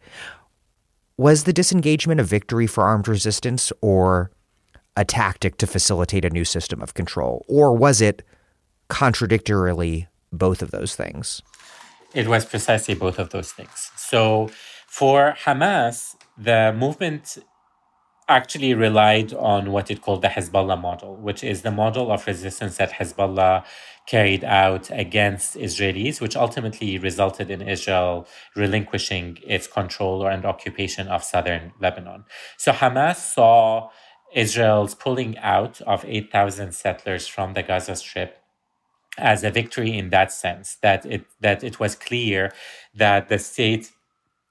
Was 1.18 1.46
the 1.46 1.54
disengagement 1.54 2.20
a 2.20 2.24
victory 2.24 2.68
for 2.68 2.84
armed 2.84 3.08
resistance 3.08 3.72
or 3.82 4.32
a 4.96 5.04
tactic 5.06 5.58
to 5.58 5.68
facilitate 5.68 6.26
a 6.26 6.30
new 6.30 6.46
system 6.46 6.82
of 6.82 6.94
control? 6.94 7.46
Or 7.48 7.74
was 7.76 8.02
it 8.02 8.24
contradictorily 8.88 10.08
both 10.32 10.62
of 10.62 10.72
those 10.72 10.96
things? 10.96 11.42
It 12.14 12.28
was 12.28 12.46
precisely 12.46 12.96
both 12.96 13.20
of 13.20 13.30
those 13.30 13.52
things. 13.52 13.92
So 13.96 14.50
for 14.88 15.36
Hamas, 15.44 16.16
the 16.38 16.74
movement 16.78 17.38
actually 18.30 18.74
relied 18.74 19.34
on 19.34 19.72
what 19.72 19.90
it 19.90 20.02
called 20.02 20.22
the 20.22 20.28
Hezbollah 20.28 20.80
model, 20.80 21.16
which 21.16 21.44
is 21.44 21.62
the 21.62 21.72
model 21.72 22.12
of 22.12 22.28
resistance 22.28 22.78
that 22.78 22.92
Hezbollah 22.94 23.64
carried 24.08 24.44
out 24.44 24.90
against 24.92 25.56
Israelis, 25.56 26.22
which 26.22 26.36
ultimately 26.36 26.98
resulted 26.98 27.52
in 27.52 27.62
Israel 27.62 28.26
relinquishing 28.56 29.38
its 29.46 29.68
control 29.68 30.26
and 30.26 30.46
occupation 30.46 31.08
of 31.10 31.24
southern 31.24 31.74
Lebanon. 31.80 32.24
So 32.58 32.72
Hamas 32.72 33.18
saw 33.18 33.90
Israel's 34.34 34.96
pulling 34.96 35.38
out 35.40 35.82
of 35.82 36.06
8,000 36.06 36.74
settlers 36.74 37.28
from 37.28 37.54
the 37.54 37.64
Gaza 37.64 37.96
Strip 37.96 38.38
as 39.18 39.44
a 39.44 39.52
victory 39.52 39.98
in 39.98 40.10
that 40.12 40.32
sense, 40.32 40.78
that 40.82 41.06
it, 41.06 41.26
that 41.42 41.64
it 41.64 41.80
was 41.80 41.96
clear 41.96 42.54
that 42.96 43.30
the 43.30 43.40
state 43.40 43.92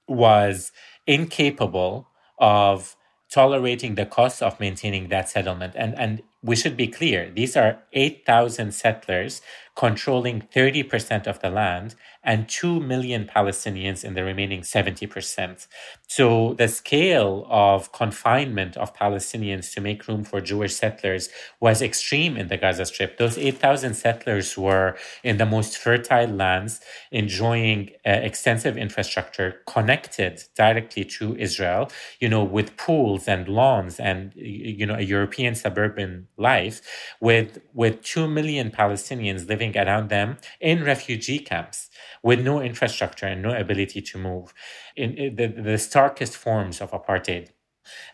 was 0.07 0.71
incapable 1.07 2.07
of 2.37 2.95
tolerating 3.31 3.95
the 3.95 4.05
cost 4.05 4.43
of 4.43 4.59
maintaining 4.59 5.09
that 5.09 5.29
settlement. 5.29 5.73
And, 5.75 5.97
and 5.97 6.21
we 6.47 6.55
should 6.55 6.77
be 6.77 6.87
clear 6.87 7.29
these 7.29 7.55
are 7.55 7.79
8,000 7.93 8.73
settlers 8.73 9.41
controlling 9.77 10.41
30% 10.41 11.27
of 11.27 11.39
the 11.41 11.51
land 11.51 11.93
and 12.23 12.49
2 12.49 12.79
million 12.81 13.25
Palestinians 13.25 14.03
in 14.03 14.15
the 14.15 14.23
remaining 14.23 14.61
70%. 14.61 15.67
So 16.07 16.55
the 16.55 16.67
scale 16.67 17.45
of 17.47 17.91
confinement 17.91 18.75
of 18.75 18.95
Palestinians 18.95 19.71
to 19.73 19.81
make 19.81 20.07
room 20.07 20.23
for 20.23 20.41
Jewish 20.41 20.75
settlers 20.75 21.29
was 21.59 21.81
extreme 21.81 22.35
in 22.35 22.47
the 22.47 22.57
Gaza 22.57 22.85
Strip. 22.85 23.17
Those 23.17 23.37
8,000 23.37 23.93
settlers 23.93 24.57
were 24.57 24.97
in 25.23 25.37
the 25.37 25.45
most 25.45 25.77
fertile 25.77 26.27
lands, 26.27 26.81
enjoying 27.11 27.91
uh, 28.05 28.09
extensive 28.09 28.77
infrastructure 28.77 29.61
connected 29.67 30.43
directly 30.55 31.05
to 31.05 31.35
Israel, 31.37 31.89
you 32.19 32.29
know, 32.29 32.43
with 32.43 32.75
pools 32.77 33.27
and 33.27 33.47
lawns 33.47 33.99
and, 33.99 34.33
you 34.35 34.87
know, 34.87 34.95
a 34.95 35.01
European 35.01 35.53
suburban 35.53 36.27
life 36.35 36.81
with, 37.21 37.61
with 37.73 38.01
2 38.01 38.27
million 38.27 38.71
Palestinians 38.71 39.47
living 39.47 39.66
around 39.75 40.09
them 40.09 40.37
in 40.61 40.83
refugee 40.83 41.39
camps 41.39 41.89
with 42.23 42.43
no 42.43 42.61
infrastructure 42.61 43.25
and 43.25 43.41
no 43.41 43.53
ability 43.55 44.01
to 44.01 44.17
move 44.17 44.53
in, 44.95 45.13
in 45.17 45.35
the, 45.35 45.47
the 45.47 45.77
starkest 45.77 46.37
forms 46.37 46.81
of 46.81 46.91
apartheid. 46.91 47.49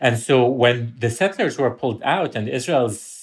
And 0.00 0.18
so 0.18 0.46
when 0.46 0.94
the 0.98 1.10
settlers 1.10 1.58
were 1.58 1.70
pulled 1.70 2.02
out 2.02 2.34
and 2.34 2.48
Israel's 2.48 3.14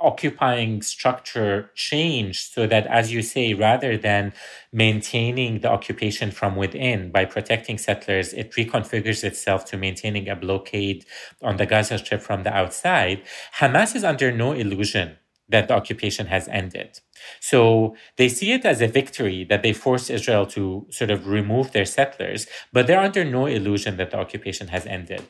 occupying 0.00 0.82
structure 0.82 1.70
changed 1.74 2.52
so 2.52 2.66
that, 2.66 2.86
as 2.86 3.12
you 3.12 3.22
say, 3.22 3.54
rather 3.54 3.96
than 3.96 4.32
maintaining 4.72 5.60
the 5.60 5.68
occupation 5.68 6.30
from 6.30 6.56
within 6.56 7.10
by 7.10 7.24
protecting 7.24 7.78
settlers, 7.78 8.32
it 8.32 8.52
reconfigures 8.52 9.24
itself 9.24 9.64
to 9.64 9.76
maintaining 9.76 10.28
a 10.28 10.36
blockade 10.36 11.04
on 11.42 11.56
the 11.56 11.66
Gaza 11.66 11.98
Strip 11.98 12.20
from 12.22 12.44
the 12.44 12.54
outside. 12.54 13.22
Hamas 13.58 13.96
is 13.96 14.04
under 14.04 14.30
no 14.30 14.52
illusion 14.52 15.16
that 15.48 15.68
the 15.68 15.74
occupation 15.74 16.26
has 16.26 16.48
ended. 16.48 17.00
So 17.40 17.96
they 18.16 18.28
see 18.28 18.52
it 18.52 18.64
as 18.64 18.80
a 18.80 18.86
victory 18.86 19.44
that 19.44 19.62
they 19.62 19.72
forced 19.72 20.10
Israel 20.10 20.46
to 20.46 20.86
sort 20.90 21.10
of 21.10 21.26
remove 21.26 21.72
their 21.72 21.84
settlers, 21.84 22.46
but 22.72 22.86
they're 22.86 23.00
under 23.00 23.24
no 23.24 23.46
illusion 23.46 23.96
that 23.96 24.10
the 24.10 24.18
occupation 24.18 24.68
has 24.68 24.86
ended. 24.86 25.24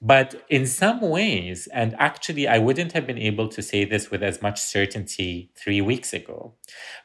But 0.00 0.44
in 0.48 0.66
some 0.66 1.00
ways, 1.00 1.68
and 1.72 1.94
actually, 1.98 2.46
I 2.48 2.58
wouldn't 2.58 2.92
have 2.92 3.06
been 3.06 3.18
able 3.18 3.48
to 3.48 3.62
say 3.62 3.84
this 3.84 4.10
with 4.10 4.22
as 4.22 4.42
much 4.42 4.60
certainty 4.60 5.50
three 5.56 5.80
weeks 5.80 6.12
ago, 6.12 6.54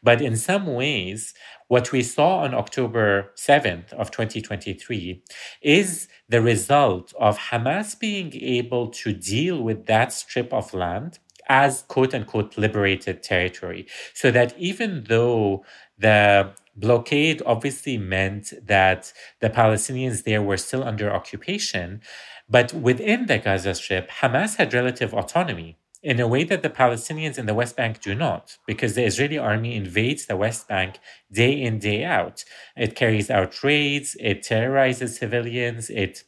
but 0.03 0.21
in 0.21 0.35
some 0.35 0.65
ways, 0.65 1.33
what 1.67 1.91
we 1.91 2.01
saw 2.01 2.39
on 2.39 2.53
October 2.55 3.31
7th 3.35 3.93
of 3.93 4.09
2023 4.09 5.23
is 5.61 6.07
the 6.27 6.41
result 6.41 7.13
of 7.19 7.37
Hamas 7.37 7.97
being 7.97 8.33
able 8.35 8.87
to 8.87 9.13
deal 9.13 9.61
with 9.61 9.85
that 9.85 10.11
strip 10.11 10.51
of 10.51 10.73
land 10.73 11.19
as 11.49 11.81
quote 11.87 12.13
unquote 12.13 12.57
liberated 12.57 13.23
territory. 13.23 13.87
So 14.13 14.31
that 14.31 14.57
even 14.57 15.05
though 15.09 15.65
the 15.97 16.51
blockade 16.75 17.41
obviously 17.45 17.97
meant 17.97 18.53
that 18.65 19.11
the 19.41 19.49
Palestinians 19.49 20.23
there 20.23 20.41
were 20.41 20.57
still 20.57 20.83
under 20.83 21.11
occupation, 21.11 22.01
but 22.47 22.73
within 22.73 23.25
the 23.25 23.39
Gaza 23.39 23.75
Strip, 23.75 24.09
Hamas 24.09 24.55
had 24.55 24.73
relative 24.73 25.13
autonomy 25.13 25.77
in 26.01 26.19
a 26.19 26.27
way 26.27 26.45
that 26.45 26.63
the 26.63 26.69
Palestinians 26.69 27.37
in 27.37 27.45
the 27.45 27.53
West 27.53 27.75
Bank 27.75 28.01
do 28.01 28.15
not, 28.15 28.57
because 28.65 28.95
the 28.95 29.03
Israeli 29.03 29.37
army 29.37 29.75
invades 29.75 30.25
the 30.25 30.37
West 30.37 30.67
Bank 30.67 30.99
day 31.31 31.51
in, 31.61 31.77
day 31.79 32.05
out. 32.05 32.45
It 32.77 32.95
carries 32.95 33.29
out 33.29 33.61
raids, 33.63 34.15
it 34.19 34.43
terrorizes 34.43 35.17
civilians, 35.17 35.89
it 35.89 36.23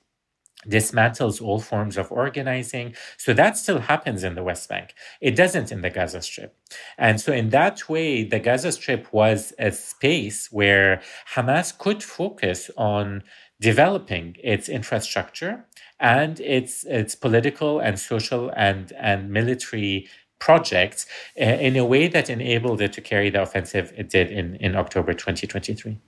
dismantles 0.67 1.41
all 1.41 1.59
forms 1.59 1.97
of 1.97 2.11
organizing. 2.11 2.95
So 3.17 3.33
that 3.33 3.57
still 3.57 3.79
happens 3.79 4.23
in 4.23 4.35
the 4.35 4.43
West 4.43 4.69
Bank. 4.69 4.93
It 5.19 5.35
doesn't 5.35 5.71
in 5.71 5.81
the 5.81 5.89
Gaza 5.89 6.21
Strip. 6.21 6.55
And 6.97 7.19
so, 7.19 7.33
in 7.33 7.49
that 7.49 7.89
way, 7.89 8.23
the 8.23 8.39
Gaza 8.39 8.71
Strip 8.71 9.11
was 9.11 9.53
a 9.59 9.71
space 9.71 10.51
where 10.51 11.01
Hamas 11.35 11.77
could 11.77 12.03
focus 12.03 12.69
on 12.77 13.23
developing 13.59 14.35
its 14.43 14.67
infrastructure 14.69 15.65
and 15.99 16.39
its, 16.39 16.83
its 16.85 17.13
political 17.13 17.79
and 17.79 17.99
social 17.99 18.51
and, 18.55 18.91
and 18.93 19.29
military 19.29 20.07
projects 20.39 21.05
uh, 21.39 21.43
in 21.43 21.77
a 21.77 21.85
way 21.85 22.07
that 22.07 22.29
enabled 22.29 22.81
it 22.81 22.91
to 22.93 23.01
carry 23.01 23.29
the 23.29 23.41
offensive 23.41 23.93
it 23.95 24.09
did 24.09 24.31
in, 24.31 24.55
in 24.55 24.75
October 24.75 25.13
2023. 25.13 25.99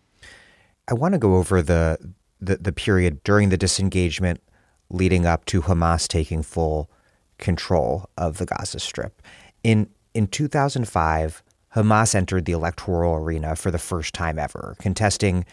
I 0.89 0.93
want 0.95 1.14
to 1.14 1.20
go 1.20 1.36
over 1.36 1.62
the 1.62 1.97
the, 2.45 2.57
the 2.57 2.73
period 2.73 3.23
during 3.23 3.49
the 3.49 3.57
disengagement 3.57 4.41
leading 4.89 5.25
up 5.25 5.45
to 5.45 5.61
Hamas 5.61 6.07
taking 6.07 6.43
full 6.43 6.89
control 7.37 8.09
of 8.17 8.37
the 8.37 8.45
Gaza 8.45 8.79
Strip. 8.79 9.21
In 9.63 9.89
in 10.13 10.27
2005, 10.27 11.41
Hamas 11.75 12.13
entered 12.13 12.45
the 12.45 12.51
electoral 12.51 13.15
arena 13.15 13.55
for 13.55 13.71
the 13.71 13.79
first 13.79 14.13
time 14.13 14.37
ever, 14.37 14.75
contesting 14.79 15.43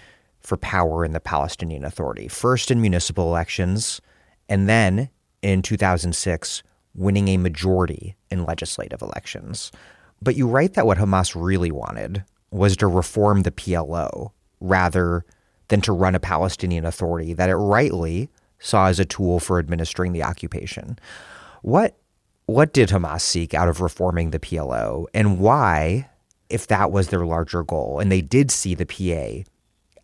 for 0.41 0.59
power 0.59 1.05
in 1.05 1.13
the 1.13 1.21
Palestinian 1.21 1.85
Authority, 1.85 2.29
first 2.29 2.71
in 2.71 2.81
municipal 2.81 3.29
elections, 3.29 4.01
and 4.49 4.69
then 4.69 5.09
in 5.41 5.63
2006, 5.63 6.63
winning 6.95 7.29
a 7.29 7.39
majority 7.39 8.17
in 8.31 8.45
legislative 8.45 9.01
elections. 9.01 9.73
But 10.21 10.37
you 10.37 10.47
write 10.47 10.75
that 10.75 10.87
what 10.87 10.99
Hamas 10.99 11.35
really 11.35 11.71
wanted 11.71 12.25
was 12.51 12.77
to 12.79 12.87
reform 12.87 13.43
the 13.43 13.53
PLO 13.53 14.33
rather 14.61 15.25
than 15.71 15.81
to 15.81 15.93
run 15.93 16.15
a 16.15 16.21
Palestinian 16.21 16.85
authority 16.85 17.33
that 17.33 17.49
it 17.49 17.57
rightly 17.57 18.29
saw 18.59 18.89
as 18.89 19.01
a 19.01 19.05
tool 19.05 19.41
for 19.41 19.59
administering 19.59 20.13
the 20.13 20.23
occupation. 20.23 20.99
What 21.63 21.97
what 22.47 22.73
did 22.73 22.89
Hamas 22.89 23.21
seek 23.23 23.55
out 23.55 23.69
of 23.69 23.81
reforming 23.81 24.31
the 24.31 24.41
PLO 24.41 25.07
and 25.15 25.39
why 25.39 26.09
if 26.51 26.67
that 26.67 26.91
was 26.91 27.09
their 27.09 27.25
larger 27.25 27.63
goal 27.63 28.01
and 28.01 28.11
they 28.11 28.21
did 28.21 28.51
see 28.51 28.75
the 28.75 28.85
PA 28.85 29.49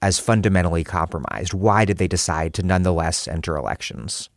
as 0.00 0.18
fundamentally 0.20 0.84
compromised, 0.84 1.52
why 1.52 1.84
did 1.84 1.98
they 1.98 2.06
decide 2.06 2.54
to 2.54 2.62
nonetheless 2.62 3.26
enter 3.26 3.56
elections? 3.56 4.28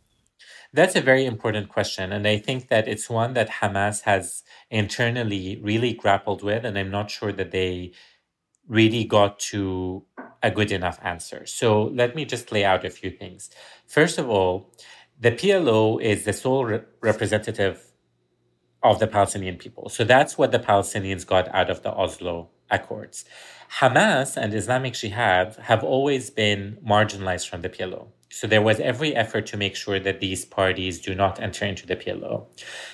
That's 0.72 0.96
a 0.96 1.00
very 1.00 1.24
important 1.24 1.68
question. 1.68 2.12
And 2.12 2.26
I 2.26 2.38
think 2.38 2.68
that 2.68 2.88
it's 2.88 3.10
one 3.10 3.34
that 3.34 3.50
Hamas 3.50 4.02
has 4.02 4.42
internally 4.70 5.60
really 5.62 5.92
grappled 5.92 6.42
with. 6.42 6.64
And 6.64 6.78
I'm 6.78 6.90
not 6.90 7.10
sure 7.10 7.32
that 7.32 7.50
they 7.50 7.92
really 8.70 9.04
got 9.04 9.38
to 9.38 10.04
a 10.42 10.50
good 10.50 10.72
enough 10.72 10.98
answer. 11.02 11.44
So 11.44 11.84
let 11.84 12.14
me 12.14 12.24
just 12.24 12.50
lay 12.52 12.64
out 12.64 12.84
a 12.84 12.90
few 12.90 13.10
things. 13.10 13.50
First 13.86 14.16
of 14.16 14.30
all, 14.30 14.72
the 15.18 15.32
PLO 15.32 16.00
is 16.00 16.24
the 16.24 16.32
sole 16.32 16.64
re- 16.64 16.80
representative 17.02 17.92
of 18.82 18.98
the 19.00 19.06
Palestinian 19.06 19.56
people. 19.56 19.90
So 19.90 20.04
that's 20.04 20.38
what 20.38 20.52
the 20.52 20.58
Palestinians 20.58 21.26
got 21.26 21.52
out 21.54 21.68
of 21.68 21.82
the 21.82 21.92
Oslo 21.92 22.48
Accords. 22.70 23.24
Hamas 23.80 24.36
and 24.36 24.54
Islamic 24.54 24.94
Jihad 24.94 25.56
have 25.62 25.84
always 25.84 26.30
been 26.30 26.78
marginalized 26.86 27.48
from 27.48 27.60
the 27.60 27.68
PLO. 27.68 28.08
So 28.30 28.46
there 28.46 28.62
was 28.62 28.78
every 28.78 29.14
effort 29.14 29.46
to 29.46 29.56
make 29.56 29.74
sure 29.74 29.98
that 29.98 30.20
these 30.20 30.44
parties 30.44 31.00
do 31.00 31.14
not 31.14 31.40
enter 31.40 31.64
into 31.64 31.84
the 31.84 31.96
PLO. 31.96 32.46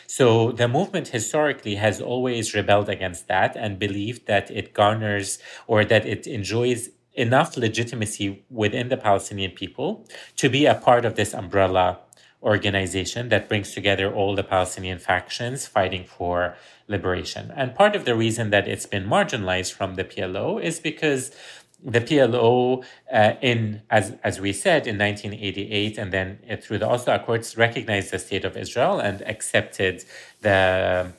So 0.07 0.51
the 0.51 0.66
movement 0.66 1.09
historically 1.09 1.74
has 1.76 2.01
always 2.01 2.55
rebelled 2.55 2.89
against 2.89 3.28
that 3.28 3.55
and 3.55 3.78
believed 3.78 4.26
that 4.26 4.51
it 4.51 4.72
garners 4.72 5.39
or 5.66 5.84
that 5.84 6.07
it 6.07 6.26
enjoys 6.26 6.89
enough 7.12 7.57
legitimacy 7.57 8.45
within 8.51 8.89
the 8.89 8.97
Palestinian 8.97 9.51
people 9.51 10.07
to 10.37 10.49
be 10.49 10.66
a 10.66 10.74
part 10.74 11.05
of 11.05 11.16
this 11.16 11.34
umbrella 11.34 11.99
organization 12.43 13.28
that 13.28 13.49
brings 13.49 13.72
together 13.72 14.12
all 14.12 14.34
the 14.34 14.45
Palestinian 14.45 14.99
factions 14.99 15.66
fighting 15.66 16.05
for 16.05 16.57
liberation. 16.87 17.53
And 17.57 17.74
part 17.74 17.97
of 17.97 18.05
the 18.05 18.14
reason 18.14 18.51
that 18.51 18.68
it's 18.68 18.87
been 18.87 19.07
marginalized 19.07 19.72
from 19.72 19.97
the 19.97 20.05
PLO 20.05 20.62
is 20.62 20.78
because 20.78 21.32
the 21.83 22.01
PLO, 22.01 22.85
uh, 23.12 23.33
in 23.41 23.83
as 23.91 24.14
as 24.24 24.41
we 24.41 24.53
said 24.53 24.87
in 24.87 24.99
1988, 24.99 25.99
and 25.99 26.12
then 26.12 26.39
uh, 26.51 26.57
through 26.57 26.79
the 26.79 26.89
Oslo 26.89 27.14
Accords, 27.14 27.57
recognized 27.57 28.11
the 28.11 28.18
state 28.18 28.45
of 28.45 28.57
Israel 28.57 28.99
and 28.99 29.22
accepted 29.22 30.05
the 30.41 31.12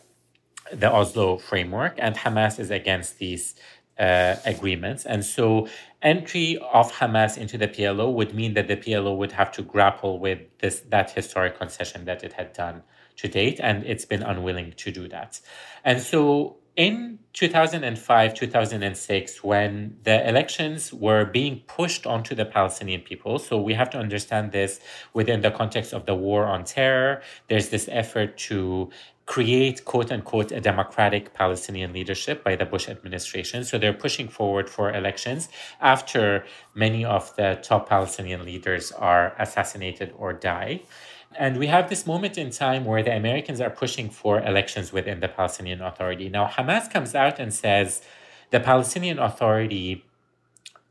the 0.71 0.91
Oslo 0.91 1.37
framework. 1.37 1.95
And 1.97 2.15
Hamas 2.15 2.59
is 2.59 2.71
against 2.71 3.19
these 3.19 3.55
uh, 3.99 4.35
agreements, 4.45 5.05
and 5.05 5.23
so 5.23 5.67
entry 6.01 6.57
of 6.73 6.91
Hamas 6.91 7.37
into 7.37 7.57
the 7.57 7.67
PLO 7.67 8.13
would 8.13 8.33
mean 8.33 8.53
that 8.55 8.67
the 8.67 8.77
PLO 8.77 9.15
would 9.15 9.31
have 9.31 9.51
to 9.53 9.61
grapple 9.61 10.19
with 10.19 10.39
this 10.59 10.81
that 10.89 11.11
historic 11.11 11.57
concession 11.57 12.05
that 12.05 12.23
it 12.23 12.33
had 12.33 12.53
done 12.53 12.83
to 13.17 13.27
date, 13.27 13.59
and 13.61 13.85
it's 13.85 14.05
been 14.05 14.23
unwilling 14.23 14.73
to 14.77 14.91
do 14.91 15.07
that. 15.07 15.39
And 15.83 16.01
so 16.01 16.57
in 16.77 17.17
2005, 17.33 18.33
2006, 18.35 19.43
when 19.43 19.97
the 20.03 20.27
elections 20.29 20.93
were 20.93 21.25
being 21.25 21.61
pushed 21.67 22.05
onto 22.05 22.35
the 22.35 22.45
Palestinian 22.45 23.01
people, 23.01 23.39
so 23.39 23.59
we 23.59 23.73
have 23.73 23.89
to 23.89 23.97
understand 23.97 24.51
this 24.51 24.79
within 25.13 25.41
the 25.41 25.51
context 25.51 25.91
of 25.91 26.05
the 26.05 26.15
war 26.15 26.45
on 26.45 26.63
terror, 26.63 27.21
there's 27.47 27.69
this 27.69 27.89
effort 27.91 28.37
to 28.37 28.89
create, 29.25 29.83
quote 29.85 30.11
unquote, 30.11 30.51
a 30.51 30.61
democratic 30.61 31.33
Palestinian 31.33 31.91
leadership 31.93 32.43
by 32.43 32.55
the 32.55 32.65
Bush 32.65 32.87
administration. 32.87 33.63
So 33.63 33.77
they're 33.77 33.91
pushing 33.91 34.27
forward 34.27 34.69
for 34.69 34.93
elections 34.93 35.49
after 35.81 36.45
many 36.75 37.03
of 37.03 37.35
the 37.35 37.59
top 37.61 37.89
Palestinian 37.89 38.45
leaders 38.45 38.91
are 38.91 39.35
assassinated 39.37 40.13
or 40.17 40.31
die. 40.31 40.81
And 41.37 41.57
we 41.57 41.67
have 41.67 41.89
this 41.89 42.07
moment 42.07 42.37
in 42.37 42.49
time 42.49 42.83
where 42.85 43.03
the 43.03 43.15
Americans 43.15 43.61
are 43.61 43.69
pushing 43.69 44.09
for 44.09 44.41
elections 44.41 44.91
within 44.91 45.19
the 45.19 45.27
Palestinian 45.27 45.81
Authority. 45.81 46.29
Now, 46.29 46.47
Hamas 46.47 46.91
comes 46.91 47.13
out 47.13 47.39
and 47.39 47.53
says 47.53 48.01
the 48.49 48.59
Palestinian 48.59 49.19
Authority 49.19 50.03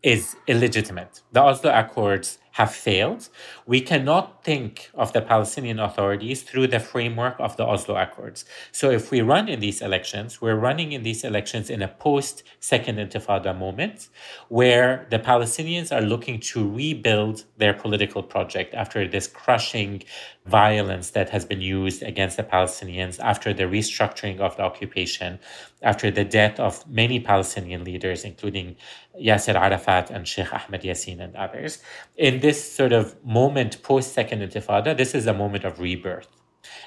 is 0.03 0.37
illegitimate. 0.47 1.23
The 1.33 1.41
Oslo 1.41 1.73
Accords 1.73 2.39
have 2.57 2.75
failed. 2.75 3.29
We 3.67 3.83
cannot 3.83 4.43
think 4.43 4.91
of 4.95 5.13
the 5.13 5.21
Palestinian 5.21 5.79
authorities 5.79 6.43
through 6.43 6.69
the 6.69 6.81
framework 6.81 7.37
of 7.39 7.59
the 7.59 7.67
Oslo 7.67 7.97
Accords. 7.97 8.47
So 8.73 8.91
if 8.91 9.11
we 9.11 9.21
run 9.21 9.47
in 9.51 9.61
these 9.61 9.83
elections, 9.83 10.41
we're 10.41 10.57
running 10.57 10.93
in 10.93 11.03
these 11.03 11.23
elections 11.23 11.69
in 11.69 11.83
a 11.83 11.89
post 11.89 12.45
Second 12.59 12.97
Intifada 12.97 13.55
moment 13.55 14.09
where 14.49 15.07
the 15.11 15.19
Palestinians 15.19 15.95
are 15.95 16.01
looking 16.01 16.41
to 16.53 16.67
rebuild 16.67 17.45
their 17.59 17.75
political 17.75 18.23
project 18.23 18.73
after 18.73 19.07
this 19.07 19.27
crushing 19.27 20.03
violence 20.47 21.11
that 21.11 21.29
has 21.29 21.45
been 21.45 21.61
used 21.61 22.03
against 22.03 22.39
the 22.39 22.43
Palestinians, 22.43 23.21
after 23.21 23.53
the 23.53 23.65
restructuring 23.65 24.41
of 24.41 24.57
the 24.57 24.63
occupation, 24.63 25.39
after 25.83 26.11
the 26.11 26.25
death 26.25 26.59
of 26.59 26.87
many 26.89 27.21
Palestinian 27.21 27.85
leaders, 27.85 28.25
including 28.25 28.77
Yasser 29.21 29.55
Arafat 29.55 30.11
and 30.11 30.27
Sheikh 30.27 30.53
Ahmed 30.53 30.83
Yassin 30.83 31.21
and 31.21 31.37
others. 31.37 31.79
In 32.17 32.41
this 32.41 32.73
sort 32.73 32.93
of 32.93 33.23
moment 33.25 33.83
post 33.83 34.13
Second 34.13 34.41
Intifada, 34.41 34.97
this 34.97 35.15
is 35.15 35.27
a 35.27 35.35
moment 35.35 35.65
of 35.65 35.79
rebirth. 35.79 36.29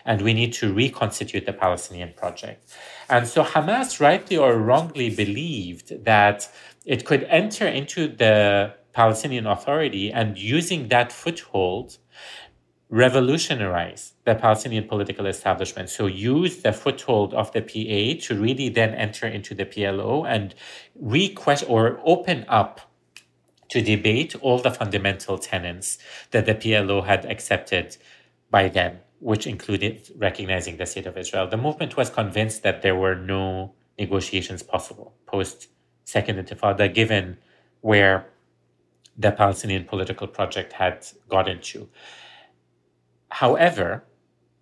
And 0.05 0.21
we 0.21 0.33
need 0.33 0.53
to 0.53 0.73
reconstitute 0.73 1.45
the 1.45 1.53
Palestinian 1.53 2.13
project. 2.13 2.73
And 3.09 3.27
so 3.27 3.43
Hamas, 3.43 3.99
rightly 3.99 4.37
or 4.37 4.57
wrongly, 4.57 5.09
believed 5.09 6.03
that 6.03 6.49
it 6.85 7.05
could 7.05 7.23
enter 7.25 7.67
into 7.67 8.07
the 8.07 8.73
Palestinian 8.93 9.45
Authority 9.45 10.11
and 10.11 10.37
using 10.37 10.87
that 10.89 11.11
foothold 11.11 11.97
revolutionize 12.89 14.13
the 14.29 14.35
Palestinian 14.35 14.87
political 14.87 15.25
establishment. 15.25 15.89
So 15.89 16.05
use 16.05 16.61
the 16.61 16.71
foothold 16.71 17.33
of 17.33 17.51
the 17.51 17.61
PA 17.61 18.01
to 18.25 18.39
really 18.39 18.69
then 18.69 18.93
enter 18.93 19.25
into 19.27 19.55
the 19.55 19.65
PLO 19.65 20.27
and 20.35 20.53
request 20.95 21.63
or 21.67 21.99
open 22.05 22.45
up 22.47 22.81
to 23.69 23.81
debate 23.81 24.35
all 24.41 24.59
the 24.59 24.69
fundamental 24.69 25.39
tenets 25.39 25.97
that 26.29 26.45
the 26.45 26.53
PLO 26.53 27.05
had 27.05 27.25
accepted 27.25 27.97
by 28.51 28.67
then, 28.67 28.99
which 29.19 29.47
included 29.47 29.95
recognizing 30.15 30.77
the 30.77 30.85
state 30.85 31.07
of 31.07 31.17
Israel. 31.17 31.47
The 31.47 31.57
movement 31.57 31.97
was 31.97 32.11
convinced 32.11 32.61
that 32.61 32.83
there 32.83 32.95
were 32.95 33.15
no 33.15 33.73
negotiations 33.97 34.61
possible 34.61 35.15
post 35.25 35.69
Second 36.05 36.35
Intifada, 36.43 36.91
given 37.01 37.37
where 37.81 38.29
the 39.17 39.31
Palestinian 39.31 39.85
political 39.85 40.27
project 40.27 40.73
had 40.73 41.05
gotten 41.27 41.59
to. 41.61 41.89
However, 43.29 44.03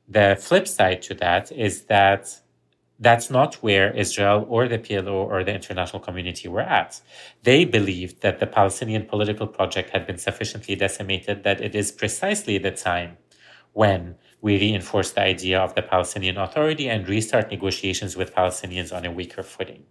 the 0.07 0.37
flip 0.39 0.67
side 0.67 1.01
to 1.03 1.13
that 1.15 1.51
is 1.51 1.83
that 1.83 2.41
that's 2.99 3.29
not 3.29 3.55
where 3.55 3.95
Israel 3.95 4.45
or 4.49 4.67
the 4.67 4.79
PLO 4.79 5.13
or 5.13 5.43
the 5.43 5.53
international 5.53 5.99
community 5.99 6.47
were 6.47 6.61
at. 6.61 6.99
They 7.43 7.63
believed 7.65 8.21
that 8.21 8.39
the 8.39 8.47
Palestinian 8.47 9.05
political 9.05 9.45
project 9.45 9.91
had 9.91 10.07
been 10.07 10.17
sufficiently 10.17 10.75
decimated 10.75 11.43
that 11.43 11.61
it 11.61 11.75
is 11.75 11.91
precisely 11.91 12.57
the 12.57 12.71
time 12.71 13.17
when 13.73 14.15
we 14.41 14.57
reinforce 14.57 15.11
the 15.11 15.21
idea 15.21 15.59
of 15.59 15.75
the 15.75 15.81
Palestinian 15.83 16.37
Authority 16.37 16.89
and 16.89 17.07
restart 17.07 17.51
negotiations 17.51 18.15
with 18.17 18.33
Palestinians 18.33 18.95
on 18.95 19.05
a 19.05 19.11
weaker 19.11 19.43
footing. 19.43 19.83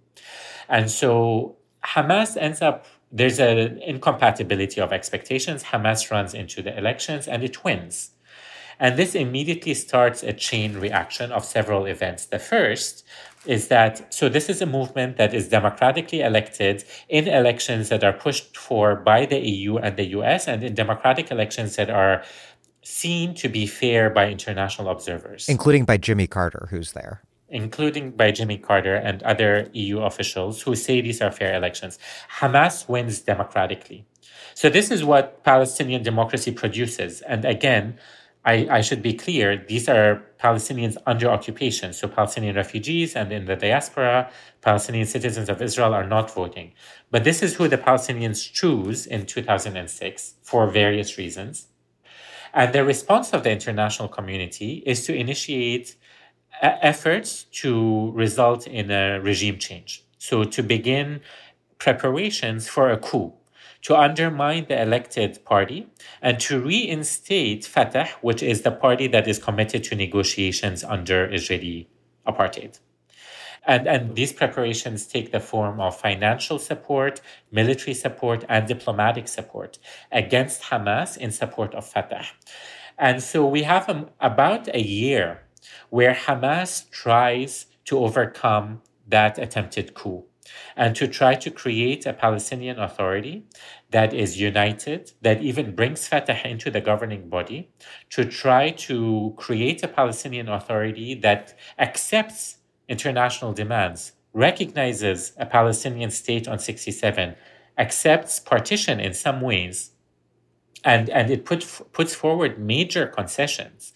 And 0.69 0.91
so 0.91 1.57
Hamas 1.85 2.37
ends 2.37 2.61
up, 2.63 2.87
there's 3.13 3.39
an 3.39 3.79
incompatibility 3.79 4.81
of 4.81 4.93
expectations. 4.93 5.63
Hamas 5.65 6.11
runs 6.11 6.35
into 6.35 6.63
the 6.63 6.77
elections 6.77 7.29
and 7.29 7.45
it 7.45 7.63
wins. 7.63 8.11
And 8.79 8.99
this 8.99 9.15
immediately 9.15 9.75
starts 9.75 10.23
a 10.23 10.33
chain 10.33 10.79
reaction 10.79 11.33
of 11.33 11.45
several 11.45 11.87
events. 11.87 12.27
The 12.27 12.39
first 12.39 13.05
is 13.47 13.69
that 13.69 14.13
so 14.13 14.29
this 14.29 14.49
is 14.49 14.61
a 14.61 14.67
movement 14.67 15.17
that 15.17 15.33
is 15.33 15.49
democratically 15.49 16.21
elected 16.21 16.85
in 17.09 17.29
elections 17.29 17.89
that 17.89 18.03
are 18.05 18.13
pushed 18.13 18.57
for 18.57 18.97
by 18.97 19.25
the 19.25 19.39
EU 19.39 19.77
and 19.77 19.97
the 19.97 20.07
US 20.19 20.49
and 20.49 20.63
in 20.63 20.75
democratic 20.75 21.31
elections 21.31 21.77
that 21.77 21.89
are 21.89 22.25
seen 22.83 23.35
to 23.35 23.49
be 23.49 23.67
fair 23.67 24.11
by 24.11 24.29
international 24.29 24.89
observers. 24.89 25.49
Including 25.49 25.85
by 25.85 25.97
Jimmy 25.97 26.27
Carter 26.27 26.67
who's 26.71 26.93
there. 26.93 27.23
Including 27.49 28.11
by 28.11 28.33
Jimmy 28.33 28.59
Carter 28.59 28.97
and 28.97 29.23
other 29.23 29.69
EU 29.73 30.01
officials 30.01 30.63
who 30.63 30.75
say 30.75 31.01
these 31.01 31.23
are 31.23 31.31
fair 31.31 31.55
elections. 31.55 31.99
Hamas 32.41 32.89
wins 32.89 33.21
democratically. 33.21 34.05
So 34.55 34.69
this 34.69 34.91
is 34.91 35.05
what 35.05 35.45
Palestinian 35.45 36.03
democracy 36.03 36.51
produces. 36.51 37.21
And 37.23 37.45
again 37.45 37.99
I, 38.47 38.69
I 38.71 38.81
should 38.81 39.03
be 39.03 39.13
clear, 39.13 39.57
these 39.57 39.89
are 39.89 40.23
Palestinians 40.39 40.97
under 41.05 41.29
occupation. 41.29 41.93
So 41.93 42.07
Palestinian 42.07 42.55
refugees 42.55 43.17
and 43.17 43.33
in 43.33 43.45
the 43.47 43.57
diaspora, 43.57 44.31
Palestinian 44.63 45.07
citizens 45.07 45.49
of 45.49 45.61
Israel 45.61 45.93
are 45.93 46.07
not 46.07 46.33
voting. 46.33 46.73
But 47.11 47.25
this 47.25 47.43
is 47.43 47.57
who 47.57 47.67
the 47.67 47.77
Palestinians 47.77 48.51
choose 48.51 49.05
in 49.05 49.27
2006 49.27 50.35
for 50.43 50.69
various 50.69 51.19
reasons. 51.19 51.67
And 52.55 52.73
the 52.73 52.85
response 52.85 53.33
of 53.33 53.43
the 53.43 53.51
international 53.51 54.09
community 54.09 54.85
is 54.87 55.05
to 55.07 55.15
initiate 55.15 55.97
uh, 56.63 56.77
efforts 56.81 57.45
to 57.63 58.13
result 58.13 58.69
in 58.69 58.93
a 58.93 59.21
regime 59.21 59.59
change. 59.59 60.05
So 60.19 60.45
to 60.45 60.63
begin 60.63 61.21
preparations 61.79 62.69
for 62.69 62.91
a 62.91 62.97
coup 62.97 63.35
to 63.87 63.97
undermine 63.97 64.67
the 64.69 64.83
elected 64.83 65.45
party 65.45 65.87
and 66.21 66.41
to 66.41 66.61
reinstate 66.61 67.65
Fatah, 67.65 68.09
which 68.21 68.43
is 68.43 68.63
the 68.63 68.73
party 68.73 69.07
that 69.07 69.29
is 69.29 69.39
committed 69.39 69.85
to 69.85 69.95
negotiations 69.95 70.83
under 70.83 71.33
Israeli 71.33 71.89
apartheid. 72.27 72.81
And, 73.65 73.87
and 73.87 74.17
these 74.17 74.33
preparations 74.33 75.07
take 75.07 75.31
the 75.31 75.39
form 75.39 75.81
of 75.81 75.97
financial 76.01 76.59
support, 76.59 77.21
military 77.53 77.95
support, 77.95 78.45
and 78.49 78.67
diplomatic 78.67 79.29
support 79.29 79.79
against 80.11 80.63
Hamas 80.63 81.17
in 81.17 81.31
support 81.31 81.73
of 81.73 81.87
Fatah. 81.87 82.27
And 82.99 83.23
so 83.23 83.47
we 83.47 83.63
have 83.63 83.89
um, 83.89 84.11
about 84.21 84.67
a 84.75 84.83
year 84.83 85.43
where 85.91 86.15
Hamas 86.15 86.91
tries 86.91 87.67
to 87.85 88.01
overcome 88.01 88.83
that 89.07 89.39
attempted 89.39 89.95
coup 89.95 90.25
and 90.77 90.95
to 90.97 91.09
try 91.09 91.35
to 91.35 91.51
create 91.51 92.07
a 92.07 92.13
Palestinian 92.13 92.79
Authority 92.79 93.45
that 93.97 94.13
is 94.13 94.39
united, 94.39 95.13
that 95.23 95.41
even 95.41 95.75
brings 95.75 96.07
Fatah 96.07 96.47
into 96.47 96.71
the 96.71 96.83
governing 96.83 97.31
body, 97.31 97.71
to 98.11 98.27
try 98.27 98.69
to 98.89 99.33
create 99.39 99.83
a 99.83 99.89
Palestinian 99.89 100.51
Authority 100.51 101.15
that 101.15 101.59
accepts 101.79 102.59
international 102.91 103.55
demands, 103.55 104.13
recognizes 104.35 105.33
a 105.39 105.47
Palestinian 105.47 106.11
state 106.11 106.47
on 106.47 106.59
67, 106.59 107.37
accepts 107.79 108.39
partition 108.39 109.01
in 109.01 109.15
some 109.15 109.41
ways, 109.41 109.93
and, 110.85 111.09
and 111.09 111.31
it 111.31 111.47
put, 111.47 111.61
puts 111.95 112.15
forward 112.15 112.59
major 112.59 113.07
concessions 113.07 113.95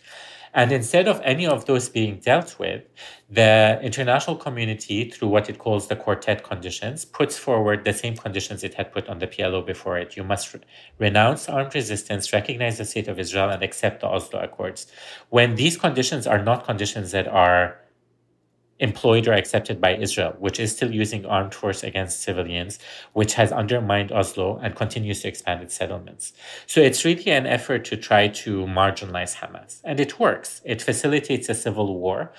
and 0.52 0.72
instead 0.72 1.06
of 1.06 1.20
any 1.22 1.46
of 1.46 1.66
those 1.66 1.88
being 1.88 2.18
dealt 2.18 2.58
with, 2.58 2.82
the 3.30 3.78
international 3.82 4.36
community, 4.36 5.08
through 5.08 5.28
what 5.28 5.48
it 5.48 5.58
calls 5.58 5.86
the 5.86 5.94
quartet 5.94 6.42
conditions, 6.42 7.04
puts 7.04 7.38
forward 7.38 7.84
the 7.84 7.92
same 7.92 8.16
conditions 8.16 8.64
it 8.64 8.74
had 8.74 8.92
put 8.92 9.08
on 9.08 9.20
the 9.20 9.28
PLO 9.28 9.64
before 9.64 9.96
it. 9.98 10.16
You 10.16 10.24
must 10.24 10.52
re- 10.52 10.60
renounce 10.98 11.48
armed 11.48 11.74
resistance, 11.74 12.32
recognize 12.32 12.78
the 12.78 12.84
state 12.84 13.06
of 13.06 13.18
Israel, 13.18 13.50
and 13.50 13.62
accept 13.62 14.00
the 14.00 14.08
Oslo 14.08 14.40
Accords. 14.40 14.88
When 15.28 15.54
these 15.54 15.76
conditions 15.76 16.26
are 16.26 16.42
not 16.42 16.64
conditions 16.64 17.12
that 17.12 17.28
are 17.28 17.80
employed 18.80 19.28
or 19.28 19.32
accepted 19.32 19.80
by 19.80 19.94
Israel, 19.94 20.34
which 20.38 20.58
is 20.58 20.72
still 20.72 20.92
using 20.92 21.24
armed 21.26 21.54
force 21.54 21.82
against 21.82 22.22
civilians, 22.22 22.78
which 23.12 23.34
has 23.34 23.52
undermined 23.52 24.10
Oslo 24.10 24.58
and 24.62 24.74
continues 24.74 25.20
to 25.22 25.28
expand 25.28 25.62
its 25.62 25.74
settlements. 25.74 26.32
So 26.66 26.80
it's 26.80 27.04
really 27.04 27.30
an 27.30 27.46
effort 27.46 27.84
to 27.86 27.96
try 27.96 28.28
to 28.28 28.64
marginalize 28.66 29.36
Hamas. 29.36 29.80
And 29.84 30.00
it 30.00 30.18
works. 30.18 30.60
It 30.64 30.82
facilitates 30.82 31.48
a 31.48 31.54
civil 31.54 31.98
war 31.98 32.32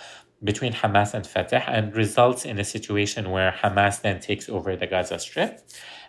between 0.43 0.73
Hamas 0.73 1.13
and 1.13 1.25
Fatah 1.25 1.69
and 1.69 1.95
results 1.95 2.45
in 2.45 2.57
a 2.59 2.63
situation 2.63 3.29
where 3.29 3.51
Hamas 3.51 4.01
then 4.01 4.19
takes 4.19 4.49
over 4.49 4.75
the 4.75 4.87
Gaza 4.87 5.19
Strip 5.19 5.61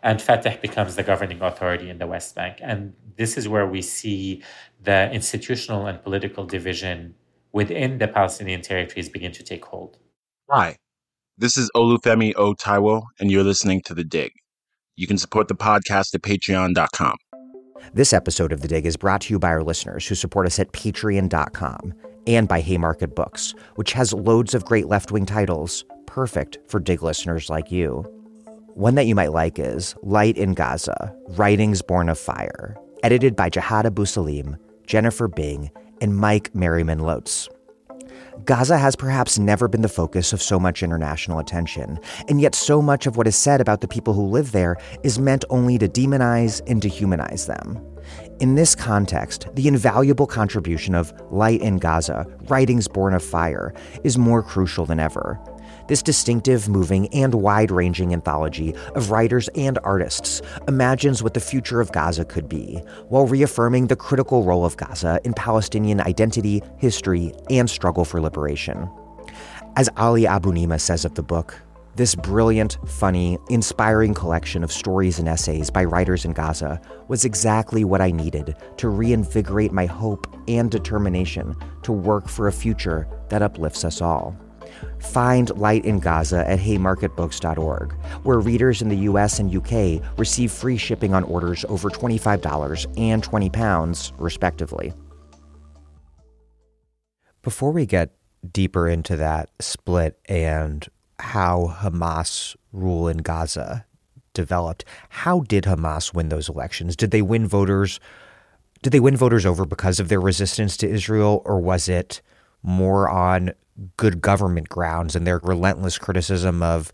and 0.02 0.20
Fatah 0.20 0.58
becomes 0.60 0.96
the 0.96 1.02
governing 1.02 1.42
authority 1.42 1.90
in 1.90 1.98
the 1.98 2.06
West 2.06 2.34
Bank. 2.34 2.58
And 2.62 2.94
this 3.16 3.36
is 3.36 3.46
where 3.46 3.66
we 3.66 3.82
see 3.82 4.42
the 4.82 5.12
institutional 5.12 5.86
and 5.86 6.02
political 6.02 6.44
division 6.46 7.14
within 7.52 7.98
the 7.98 8.08
Palestinian 8.08 8.62
territories 8.62 9.10
begin 9.10 9.32
to 9.32 9.42
take 9.42 9.64
hold. 9.66 9.98
Hi, 10.50 10.76
this 11.38 11.56
is 11.56 11.70
Olufemi 11.74 12.34
O. 12.36 12.52
Taiwo, 12.54 13.02
and 13.20 13.30
you're 13.30 13.44
listening 13.44 13.80
to 13.82 13.94
The 13.94 14.04
Dig. 14.04 14.32
You 14.96 15.06
can 15.06 15.16
support 15.16 15.48
the 15.48 15.54
podcast 15.54 16.14
at 16.14 16.22
patreon.com. 16.22 17.16
This 17.94 18.12
episode 18.12 18.52
of 18.52 18.60
The 18.60 18.68
Dig 18.68 18.84
is 18.84 18.96
brought 18.96 19.22
to 19.22 19.34
you 19.34 19.38
by 19.38 19.48
our 19.48 19.62
listeners 19.62 20.06
who 20.06 20.14
support 20.14 20.46
us 20.46 20.58
at 20.58 20.72
patreon.com. 20.72 21.94
and 22.26 22.46
by 22.46 22.60
Haymarket 22.60 23.16
Books, 23.16 23.54
which 23.76 23.92
has 23.92 24.12
loads 24.12 24.54
of 24.54 24.64
great 24.64 24.86
left 24.86 25.10
wing 25.10 25.26
titles, 25.26 25.84
perfect 26.06 26.58
for 26.68 26.78
dig 26.78 27.02
listeners 27.02 27.50
like 27.50 27.72
you. 27.72 28.04
One 28.74 28.94
that 28.94 29.06
you 29.06 29.14
might 29.14 29.32
like 29.32 29.58
is 29.58 29.96
Light 30.02 30.36
in 30.36 30.54
Gaza 30.54 31.12
Writings 31.30 31.82
Born 31.82 32.08
of 32.08 32.18
Fire, 32.18 32.76
edited 33.02 33.34
by 33.34 33.50
Jehad 33.50 33.84
Abusalim, 33.86 34.56
Jennifer 34.86 35.26
Bing, 35.26 35.70
and 36.00 36.16
Mike 36.16 36.54
Merryman-Lotze. 36.54 37.48
Gaza 38.44 38.78
has 38.78 38.96
perhaps 38.96 39.38
never 39.38 39.68
been 39.68 39.82
the 39.82 39.88
focus 39.88 40.32
of 40.32 40.42
so 40.42 40.58
much 40.58 40.82
international 40.82 41.38
attention, 41.38 42.00
and 42.28 42.40
yet 42.40 42.54
so 42.54 42.82
much 42.82 43.06
of 43.06 43.16
what 43.16 43.26
is 43.26 43.36
said 43.36 43.60
about 43.60 43.80
the 43.80 43.88
people 43.88 44.14
who 44.14 44.26
live 44.26 44.52
there 44.52 44.76
is 45.02 45.18
meant 45.18 45.44
only 45.50 45.78
to 45.78 45.88
demonize 45.88 46.60
and 46.66 46.82
dehumanize 46.82 47.46
them. 47.46 47.80
In 48.40 48.56
this 48.56 48.74
context, 48.74 49.46
the 49.54 49.68
invaluable 49.68 50.26
contribution 50.26 50.94
of 50.94 51.12
Light 51.30 51.60
in 51.60 51.76
Gaza, 51.78 52.26
Writings 52.48 52.88
Born 52.88 53.14
of 53.14 53.22
Fire, 53.22 53.72
is 54.02 54.18
more 54.18 54.42
crucial 54.42 54.86
than 54.86 54.98
ever. 54.98 55.38
This 55.88 56.02
distinctive, 56.02 56.68
moving, 56.68 57.12
and 57.14 57.34
wide 57.34 57.70
ranging 57.70 58.12
anthology 58.12 58.74
of 58.94 59.10
writers 59.10 59.48
and 59.54 59.78
artists 59.84 60.42
imagines 60.68 61.22
what 61.22 61.34
the 61.34 61.40
future 61.40 61.80
of 61.80 61.92
Gaza 61.92 62.24
could 62.24 62.48
be, 62.48 62.82
while 63.08 63.26
reaffirming 63.26 63.86
the 63.86 63.96
critical 63.96 64.44
role 64.44 64.64
of 64.64 64.76
Gaza 64.76 65.20
in 65.24 65.34
Palestinian 65.34 66.00
identity, 66.00 66.62
history, 66.78 67.32
and 67.50 67.68
struggle 67.68 68.04
for 68.04 68.20
liberation. 68.20 68.88
As 69.76 69.88
Ali 69.96 70.22
Abunimah 70.24 70.80
says 70.80 71.04
of 71.04 71.14
the 71.14 71.22
book, 71.22 71.60
this 71.94 72.14
brilliant, 72.14 72.78
funny, 72.86 73.36
inspiring 73.50 74.14
collection 74.14 74.64
of 74.64 74.72
stories 74.72 75.18
and 75.18 75.28
essays 75.28 75.68
by 75.68 75.84
writers 75.84 76.24
in 76.24 76.32
Gaza 76.32 76.80
was 77.08 77.26
exactly 77.26 77.84
what 77.84 78.00
I 78.00 78.10
needed 78.10 78.56
to 78.78 78.88
reinvigorate 78.88 79.72
my 79.72 79.84
hope 79.84 80.26
and 80.48 80.70
determination 80.70 81.54
to 81.82 81.92
work 81.92 82.28
for 82.28 82.48
a 82.48 82.52
future 82.52 83.06
that 83.28 83.42
uplifts 83.42 83.84
us 83.84 84.00
all. 84.00 84.34
Find 84.98 85.50
Light 85.56 85.84
in 85.84 85.98
Gaza 85.98 86.48
at 86.48 86.58
haymarketbooks.org, 86.58 87.92
where 88.22 88.40
readers 88.40 88.82
in 88.82 88.88
the 88.88 88.96
US 88.96 89.38
and 89.38 89.54
UK 89.54 90.02
receive 90.18 90.50
free 90.50 90.76
shipping 90.76 91.14
on 91.14 91.24
orders 91.24 91.64
over 91.68 91.90
$25 91.90 92.86
and 92.96 93.22
£20, 93.22 94.12
respectively. 94.18 94.92
Before 97.42 97.72
we 97.72 97.86
get 97.86 98.14
deeper 98.50 98.88
into 98.88 99.16
that 99.16 99.50
split 99.60 100.18
and 100.26 100.88
how 101.18 101.76
Hamas 101.80 102.56
rule 102.72 103.08
in 103.08 103.18
Gaza 103.18 103.84
developed, 104.34 104.84
how 105.08 105.40
did 105.40 105.64
Hamas 105.64 106.14
win 106.14 106.28
those 106.28 106.48
elections? 106.48 106.96
Did 106.96 107.10
they 107.10 107.22
win 107.22 107.46
voters? 107.46 108.00
Did 108.82 108.90
they 108.90 109.00
win 109.00 109.16
voters 109.16 109.44
over 109.44 109.64
because 109.64 110.00
of 110.00 110.08
their 110.08 110.20
resistance 110.20 110.76
to 110.78 110.88
Israel, 110.88 111.42
or 111.44 111.60
was 111.60 111.88
it 111.88 112.22
more 112.62 113.08
on 113.08 113.52
good 113.96 114.20
government 114.20 114.68
grounds 114.68 115.16
and 115.16 115.26
their 115.26 115.38
relentless 115.38 115.98
criticism 115.98 116.62
of 116.62 116.92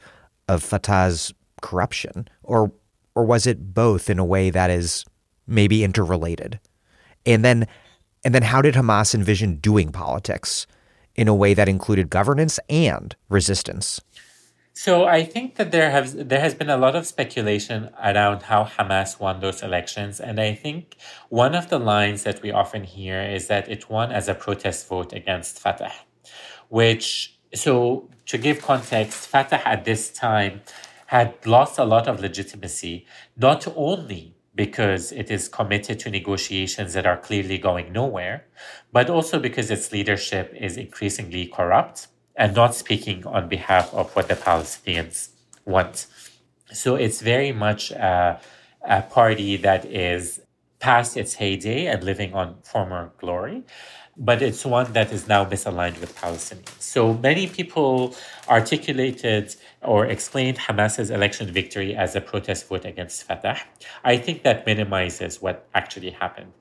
of 0.48 0.62
Fatah's 0.62 1.32
corruption, 1.60 2.28
or 2.42 2.72
or 3.14 3.24
was 3.24 3.46
it 3.46 3.74
both 3.74 4.08
in 4.08 4.18
a 4.18 4.24
way 4.24 4.50
that 4.50 4.70
is 4.70 5.04
maybe 5.46 5.84
interrelated? 5.84 6.60
And 7.26 7.44
then 7.44 7.66
and 8.24 8.34
then 8.34 8.42
how 8.42 8.62
did 8.62 8.74
Hamas 8.74 9.14
envision 9.14 9.56
doing 9.56 9.92
politics 9.92 10.66
in 11.14 11.28
a 11.28 11.34
way 11.34 11.54
that 11.54 11.68
included 11.68 12.10
governance 12.10 12.60
and 12.68 13.14
resistance? 13.28 14.00
So 14.72 15.06
I 15.06 15.24
think 15.24 15.56
that 15.56 15.72
there 15.72 15.90
has 15.90 16.14
there 16.14 16.40
has 16.40 16.54
been 16.54 16.70
a 16.70 16.76
lot 16.76 16.94
of 16.94 17.04
speculation 17.04 17.90
around 18.00 18.42
how 18.42 18.64
Hamas 18.64 19.18
won 19.18 19.40
those 19.40 19.60
elections, 19.60 20.20
and 20.20 20.40
I 20.40 20.54
think 20.54 20.96
one 21.30 21.56
of 21.56 21.68
the 21.68 21.80
lines 21.80 22.22
that 22.22 22.42
we 22.42 22.52
often 22.52 22.84
hear 22.84 23.20
is 23.20 23.48
that 23.48 23.68
it 23.68 23.90
won 23.90 24.12
as 24.12 24.28
a 24.28 24.34
protest 24.34 24.86
vote 24.86 25.12
against 25.12 25.58
Fatah 25.58 25.92
which, 26.68 27.38
so 27.54 28.08
to 28.26 28.38
give 28.38 28.62
context, 28.62 29.28
Fatah 29.28 29.66
at 29.66 29.84
this 29.84 30.10
time 30.10 30.60
had 31.06 31.34
lost 31.46 31.78
a 31.78 31.84
lot 31.84 32.06
of 32.06 32.20
legitimacy, 32.20 33.06
not 33.36 33.66
only 33.76 34.34
because 34.54 35.12
it 35.12 35.30
is 35.30 35.48
committed 35.48 35.98
to 36.00 36.10
negotiations 36.10 36.92
that 36.92 37.06
are 37.06 37.16
clearly 37.16 37.58
going 37.58 37.92
nowhere, 37.92 38.44
but 38.92 39.08
also 39.08 39.38
because 39.38 39.70
its 39.70 39.92
leadership 39.92 40.52
is 40.58 40.76
increasingly 40.76 41.46
corrupt 41.46 42.08
and 42.36 42.54
not 42.54 42.74
speaking 42.74 43.24
on 43.26 43.48
behalf 43.48 43.94
of 43.94 44.14
what 44.14 44.28
the 44.28 44.34
Palestinians 44.34 45.28
want. 45.64 46.06
So 46.72 46.96
it's 46.96 47.20
very 47.20 47.52
much 47.52 47.92
a, 47.92 48.40
a 48.82 49.02
party 49.02 49.56
that 49.56 49.84
is 49.86 50.40
past 50.80 51.16
its 51.16 51.34
heyday 51.34 51.86
and 51.86 52.02
living 52.04 52.34
on 52.34 52.56
former 52.62 53.12
glory 53.18 53.64
but 54.18 54.42
it's 54.42 54.64
one 54.64 54.92
that 54.92 55.12
is 55.12 55.28
now 55.28 55.44
misaligned 55.44 56.00
with 56.00 56.14
Palestinians. 56.16 56.80
So 56.80 57.14
many 57.14 57.46
people 57.46 58.16
articulated 58.48 59.54
or 59.82 60.06
explained 60.06 60.58
Hamas's 60.58 61.10
election 61.10 61.52
victory 61.52 61.94
as 61.94 62.16
a 62.16 62.20
protest 62.20 62.68
vote 62.68 62.84
against 62.84 63.22
Fatah. 63.22 63.60
I 64.04 64.16
think 64.16 64.42
that 64.42 64.66
minimizes 64.66 65.40
what 65.40 65.68
actually 65.72 66.10
happened. 66.10 66.52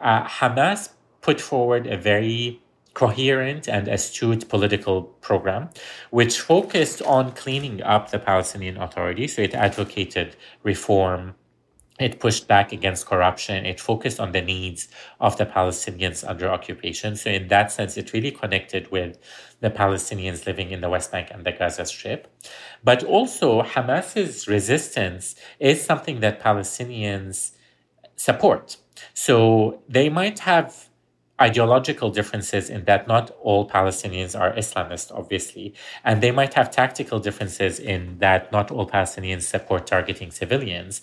Uh, 0.00 0.24
Hamas 0.24 0.90
put 1.22 1.40
forward 1.40 1.86
a 1.86 1.96
very 1.96 2.60
coherent 2.92 3.68
and 3.68 3.88
astute 3.88 4.48
political 4.48 5.02
program, 5.20 5.68
which 6.10 6.40
focused 6.40 7.02
on 7.02 7.32
cleaning 7.32 7.82
up 7.82 8.10
the 8.10 8.18
Palestinian 8.18 8.76
Authority. 8.78 9.26
So 9.28 9.42
it 9.42 9.54
advocated 9.54 10.36
reform, 10.62 11.34
it 11.98 12.20
pushed 12.20 12.46
back 12.46 12.72
against 12.72 13.06
corruption. 13.06 13.64
It 13.64 13.80
focused 13.80 14.20
on 14.20 14.32
the 14.32 14.42
needs 14.42 14.88
of 15.18 15.38
the 15.38 15.46
Palestinians 15.46 16.28
under 16.28 16.48
occupation. 16.48 17.16
So, 17.16 17.30
in 17.30 17.48
that 17.48 17.72
sense, 17.72 17.96
it 17.96 18.12
really 18.12 18.30
connected 18.30 18.90
with 18.90 19.18
the 19.60 19.70
Palestinians 19.70 20.46
living 20.46 20.70
in 20.70 20.82
the 20.82 20.90
West 20.90 21.10
Bank 21.10 21.28
and 21.30 21.44
the 21.44 21.52
Gaza 21.52 21.86
Strip. 21.86 22.28
But 22.84 23.02
also, 23.02 23.62
Hamas's 23.62 24.46
resistance 24.46 25.36
is 25.58 25.82
something 25.82 26.20
that 26.20 26.42
Palestinians 26.42 27.52
support. 28.16 28.76
So, 29.14 29.82
they 29.88 30.10
might 30.10 30.40
have 30.40 30.90
ideological 31.40 32.10
differences 32.10 32.70
in 32.70 32.84
that 32.84 33.06
not 33.06 33.30
all 33.42 33.68
Palestinians 33.68 34.38
are 34.38 34.52
Islamist, 34.54 35.12
obviously, 35.12 35.74
and 36.02 36.22
they 36.22 36.30
might 36.30 36.54
have 36.54 36.70
tactical 36.70 37.18
differences 37.18 37.78
in 37.78 38.18
that 38.18 38.50
not 38.52 38.70
all 38.70 38.88
Palestinians 38.88 39.42
support 39.42 39.86
targeting 39.86 40.30
civilians. 40.30 41.02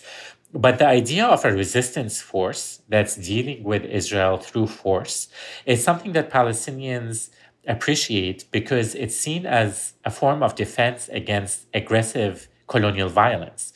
But 0.54 0.78
the 0.78 0.86
idea 0.86 1.26
of 1.26 1.44
a 1.44 1.52
resistance 1.52 2.20
force 2.20 2.80
that's 2.88 3.16
dealing 3.16 3.64
with 3.64 3.84
Israel 3.84 4.38
through 4.38 4.68
force 4.68 5.26
is 5.66 5.82
something 5.82 6.12
that 6.12 6.30
Palestinians 6.30 7.30
appreciate 7.66 8.44
because 8.52 8.94
it's 8.94 9.16
seen 9.16 9.46
as 9.46 9.94
a 10.04 10.12
form 10.12 10.44
of 10.44 10.54
defense 10.54 11.08
against 11.12 11.66
aggressive 11.74 12.46
colonial 12.68 13.08
violence. 13.08 13.72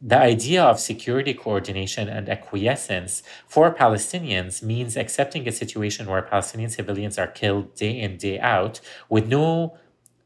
The 0.00 0.18
idea 0.18 0.64
of 0.64 0.80
security 0.80 1.34
coordination 1.34 2.08
and 2.08 2.30
acquiescence 2.30 3.22
for 3.46 3.72
Palestinians 3.74 4.62
means 4.62 4.96
accepting 4.96 5.46
a 5.46 5.52
situation 5.52 6.06
where 6.06 6.22
Palestinian 6.22 6.70
civilians 6.70 7.18
are 7.18 7.26
killed 7.26 7.74
day 7.74 8.00
in, 8.00 8.16
day 8.16 8.40
out 8.40 8.80
with 9.10 9.28
no 9.28 9.76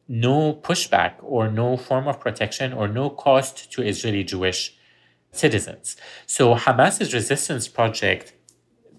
no 0.09 0.55
pushback 0.55 1.15
or 1.21 1.51
no 1.51 1.77
form 1.77 2.07
of 2.07 2.21
protection 2.21 2.73
or 2.73 2.87
no 2.87 3.11
cost 3.11 3.73
to 3.73 3.83
Israeli 3.83 4.23
Jewish 4.23 4.76
citizens. 5.37 5.97
So 6.27 6.55
Hamas's 6.55 7.13
resistance 7.15 7.69
project 7.69 8.33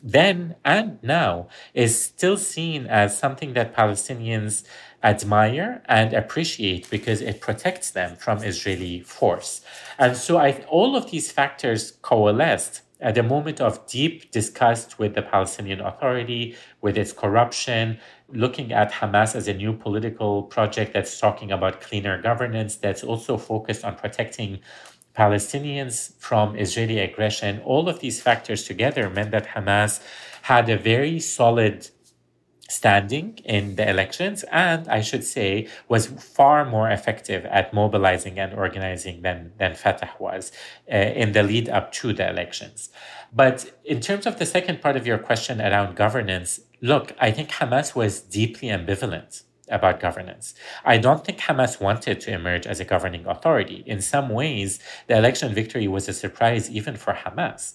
then 0.04 0.56
and 0.64 1.02
now 1.02 1.48
is 1.74 2.00
still 2.02 2.38
seen 2.38 2.86
as 2.86 3.18
something 3.18 3.54
that 3.54 3.76
Palestinians 3.76 4.64
admire 5.04 5.82
and 5.86 6.14
appreciate 6.14 6.90
because 6.90 7.22
it 7.22 7.42
protects 7.42 7.92
them 7.92 8.16
from 8.16 8.44
Israeli 8.44 9.02
force. 9.02 9.62
And 9.98 10.16
so 10.16 10.38
I, 10.38 10.64
all 10.70 10.96
of 10.96 11.12
these 11.12 11.32
factors 11.32 11.92
coalesced 12.02 12.82
at 13.00 13.18
a 13.18 13.24
moment 13.24 13.62
of 13.62 13.86
deep 13.88 14.32
disgust 14.32 14.98
with 14.98 15.14
the 15.14 15.22
Palestinian 15.22 15.82
Authority, 15.82 16.56
with 16.82 16.98
its 16.98 17.14
corruption, 17.14 18.00
looking 18.30 18.72
at 18.74 18.92
Hamas 18.92 19.36
as 19.36 19.48
a 19.48 19.54
new 19.54 19.72
political 19.72 20.44
project 20.44 20.94
that's 20.94 21.20
talking 21.20 21.52
about 21.52 21.80
cleaner 21.80 22.20
governance, 22.22 22.76
that's 22.76 23.04
also 23.04 23.38
focused 23.38 23.86
on 23.86 23.96
protecting 23.96 24.60
Palestinians 25.18 26.14
from 26.20 26.56
Israeli 26.56 27.00
aggression, 27.00 27.60
all 27.62 27.90
of 27.90 28.00
these 28.00 28.22
factors 28.22 28.64
together 28.64 29.10
meant 29.10 29.32
that 29.32 29.48
Hamas 29.48 30.00
had 30.44 30.70
a 30.70 30.78
very 30.78 31.20
solid 31.20 31.90
standing 32.70 33.40
in 33.46 33.76
the 33.78 33.90
elections 33.90 34.44
and 34.52 34.88
I 34.90 35.02
should 35.02 35.24
say 35.24 35.68
was 35.88 36.08
far 36.08 36.66
more 36.66 36.90
effective 36.90 37.46
at 37.46 37.74
mobilizing 37.74 38.38
and 38.40 38.54
organizing 38.54 39.22
than, 39.22 39.54
than 39.58 39.74
Fatah 39.74 40.10
was 40.20 40.52
uh, 40.92 40.96
in 40.96 41.32
the 41.32 41.44
lead 41.44 41.70
up 41.70 41.92
to 41.94 42.14
the 42.14 42.30
elections. 42.30 42.90
But 43.34 43.72
in 43.86 44.02
terms 44.02 44.26
of 44.26 44.38
the 44.38 44.46
second 44.46 44.82
part 44.82 44.98
of 44.98 45.08
your 45.08 45.18
question 45.18 45.62
around 45.62 45.96
governance, 45.96 46.60
look, 46.82 47.14
I 47.20 47.32
think 47.32 47.50
Hamas 47.52 47.96
was 47.96 48.20
deeply 48.20 48.68
ambivalent 48.68 49.44
about 49.70 50.00
governance. 50.00 50.54
I 50.86 50.98
don't 50.98 51.26
think 51.26 51.40
Hamas 51.40 51.80
wanted 51.80 52.20
to 52.22 52.32
emerge 52.32 52.66
as 52.66 52.80
a 52.80 52.86
governing 52.86 53.26
authority. 53.26 53.84
In 53.86 54.02
some 54.02 54.30
ways, 54.30 54.80
the 55.08 55.18
election 55.18 55.54
victory 55.54 55.88
was 55.88 56.08
a 56.08 56.14
surprise 56.14 56.70
even 56.70 56.96
for 56.96 57.14
Hamas. 57.14 57.74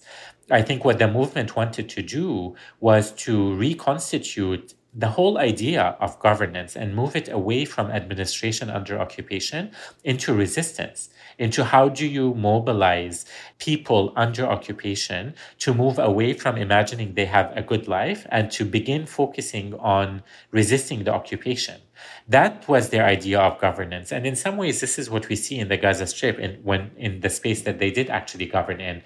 I 0.51 0.63
think 0.63 0.85
what 0.85 0.99
the 0.99 1.09
movement 1.09 1.57
wanted 1.57 1.89
to 1.91 2.03
do 2.03 2.55
was 2.81 3.13
to 3.13 3.55
reconstitute 3.55 4.75
the 4.95 5.09
whole 5.09 5.39
idea 5.39 5.97
of 6.01 6.19
governance 6.19 6.77
and 6.77 6.95
move 6.95 7.17
it 7.17 7.29
away 7.29 7.65
from 7.65 7.91
administration 7.91 8.69
under 8.69 8.99
occupation 8.99 9.71
into 10.05 10.35
resistance, 10.35 11.09
into 11.39 11.65
how 11.65 11.89
do 11.89 12.07
you 12.07 12.35
mobilize 12.35 13.25
people 13.59 14.13
under 14.17 14.47
occupation 14.47 15.35
to 15.59 15.73
move 15.73 15.99
away 15.99 16.35
from 16.35 16.59
imagining 16.59 17.15
they 17.15 17.25
have 17.25 17.51
a 17.57 17.63
good 17.63 17.89
life 17.89 18.27
and 18.31 18.51
to 18.51 18.67
begin 18.67 19.07
focusing 19.07 19.73
on 19.75 20.23
resisting 20.51 21.05
the 21.05 21.13
occupation. 21.13 21.81
That 22.29 22.69
was 22.69 22.91
their 22.91 23.05
idea 23.05 23.41
of 23.41 23.61
governance. 23.61 24.13
And 24.13 24.27
in 24.27 24.37
some 24.37 24.57
ways, 24.59 24.81
this 24.81 24.99
is 24.99 25.09
what 25.09 25.29
we 25.29 25.37
see 25.37 25.59
in 25.59 25.69
the 25.69 25.77
Gaza 25.77 26.07
Strip 26.07 26.39
in, 26.39 26.61
when, 26.63 26.91
in 26.97 27.21
the 27.21 27.31
space 27.31 27.63
that 27.63 27.79
they 27.79 27.91
did 27.91 28.11
actually 28.11 28.47
govern 28.47 28.81
in 28.81 29.03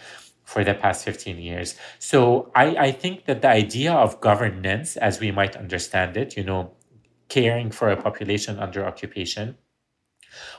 for 0.47 0.65
the 0.65 0.73
past 0.73 1.05
15 1.05 1.39
years. 1.39 1.75
So 1.99 2.51
I, 2.55 2.77
I 2.77 2.93
think 2.93 3.27
that 3.27 3.43
the 3.43 3.49
idea 3.51 3.93
of 3.93 4.21
governance, 4.21 4.97
as 4.97 5.21
we 5.21 5.33
might 5.33 5.57
understand 5.57 6.17
it, 6.17 6.37
you 6.37 6.45
know, 6.45 6.71
caring 7.29 7.71
for 7.73 7.91
a 7.91 8.01
population 8.01 8.59
under 8.59 8.87
occupation, 8.87 9.59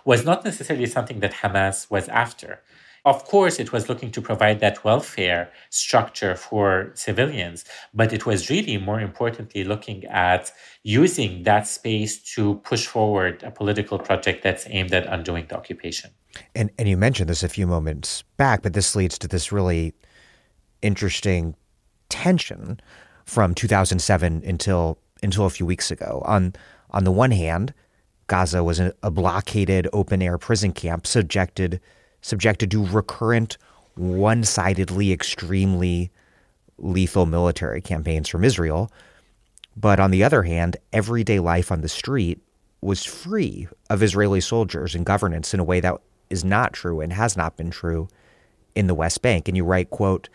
was 0.04 0.26
not 0.26 0.44
necessarily 0.44 0.86
something 0.86 1.22
that 1.22 1.32
Hamas 1.32 1.90
was 1.90 2.10
after. 2.10 2.62
Of 3.08 3.24
course, 3.24 3.58
it 3.58 3.72
was 3.72 3.88
looking 3.88 4.12
to 4.12 4.22
provide 4.22 4.60
that 4.60 4.84
welfare 4.84 5.50
structure 5.70 6.36
for 6.36 6.92
civilians, 6.94 7.64
but 7.94 8.12
it 8.12 8.26
was 8.26 8.50
really 8.50 8.78
more 8.78 9.00
importantly 9.00 9.64
looking 9.64 10.04
at 10.08 10.52
using 10.84 11.44
that 11.44 11.70
space 11.70 12.22
to 12.36 12.56
push 12.66 12.86
forward 12.86 13.44
a 13.44 13.50
political 13.50 13.98
project 13.98 14.44
that's 14.44 14.68
aimed 14.70 14.94
at 14.94 15.06
undoing 15.08 15.46
the 15.48 15.56
occupation. 15.56 16.12
And 16.54 16.70
and 16.78 16.90
you 16.90 16.98
mentioned 16.98 17.30
this 17.30 17.44
a 17.44 17.48
few 17.48 17.66
moments 17.66 18.26
back, 18.36 18.62
but 18.62 18.74
this 18.74 18.94
leads 18.94 19.18
to 19.20 19.28
this 19.30 19.54
really 19.54 19.94
interesting 20.82 21.56
tension 22.10 22.78
from 23.24 23.56
2007 23.56 24.44
until 24.46 24.98
until 25.24 25.46
a 25.46 25.50
few 25.50 25.66
weeks 25.66 25.92
ago. 25.92 26.22
On 26.26 26.52
on 26.92 27.06
the 27.06 27.14
one 27.14 27.32
hand, 27.32 27.74
Gaza 28.28 28.66
was 28.66 28.82
a, 28.82 28.94
blockaded 29.10 29.88
open 29.94 30.22
air 30.22 30.38
prison 30.38 30.74
camp 30.74 31.08
subjected 31.08 31.80
subjected 32.22 32.72
to 32.72 32.86
recurrent, 32.86 33.58
one 33.96 34.44
sidedly, 34.44 35.12
extremely 35.12 36.12
lethal 36.78 37.26
military 37.26 37.82
campaigns 37.82 38.30
from 38.30 38.44
Israel. 38.44 38.92
But 39.76 40.00
on 40.00 40.12
the 40.12 40.24
other 40.24 40.44
hand, 40.44 40.78
everyday 40.94 41.40
life 41.40 41.72
on 41.72 41.82
the 41.82 41.90
street 41.90 42.40
was 42.82 43.04
free 43.04 43.68
of 43.90 44.04
Israeli 44.04 44.42
soldiers 44.42 44.96
and 44.96 45.06
governance 45.06 45.54
in 45.54 45.60
a 45.60 45.64
way 45.64 45.80
that 45.80 45.96
is 46.30 46.44
not 46.44 46.74
true 46.74 47.02
and 47.02 47.14
has 47.14 47.38
not 47.38 47.58
been 47.58 47.72
true 47.72 48.08
in 48.76 48.88
the 48.88 48.94
West 48.94 49.22
Bank. 49.22 49.48
And 49.48 49.58
you 49.58 49.64
write, 49.64 49.90
quote, 49.90 50.30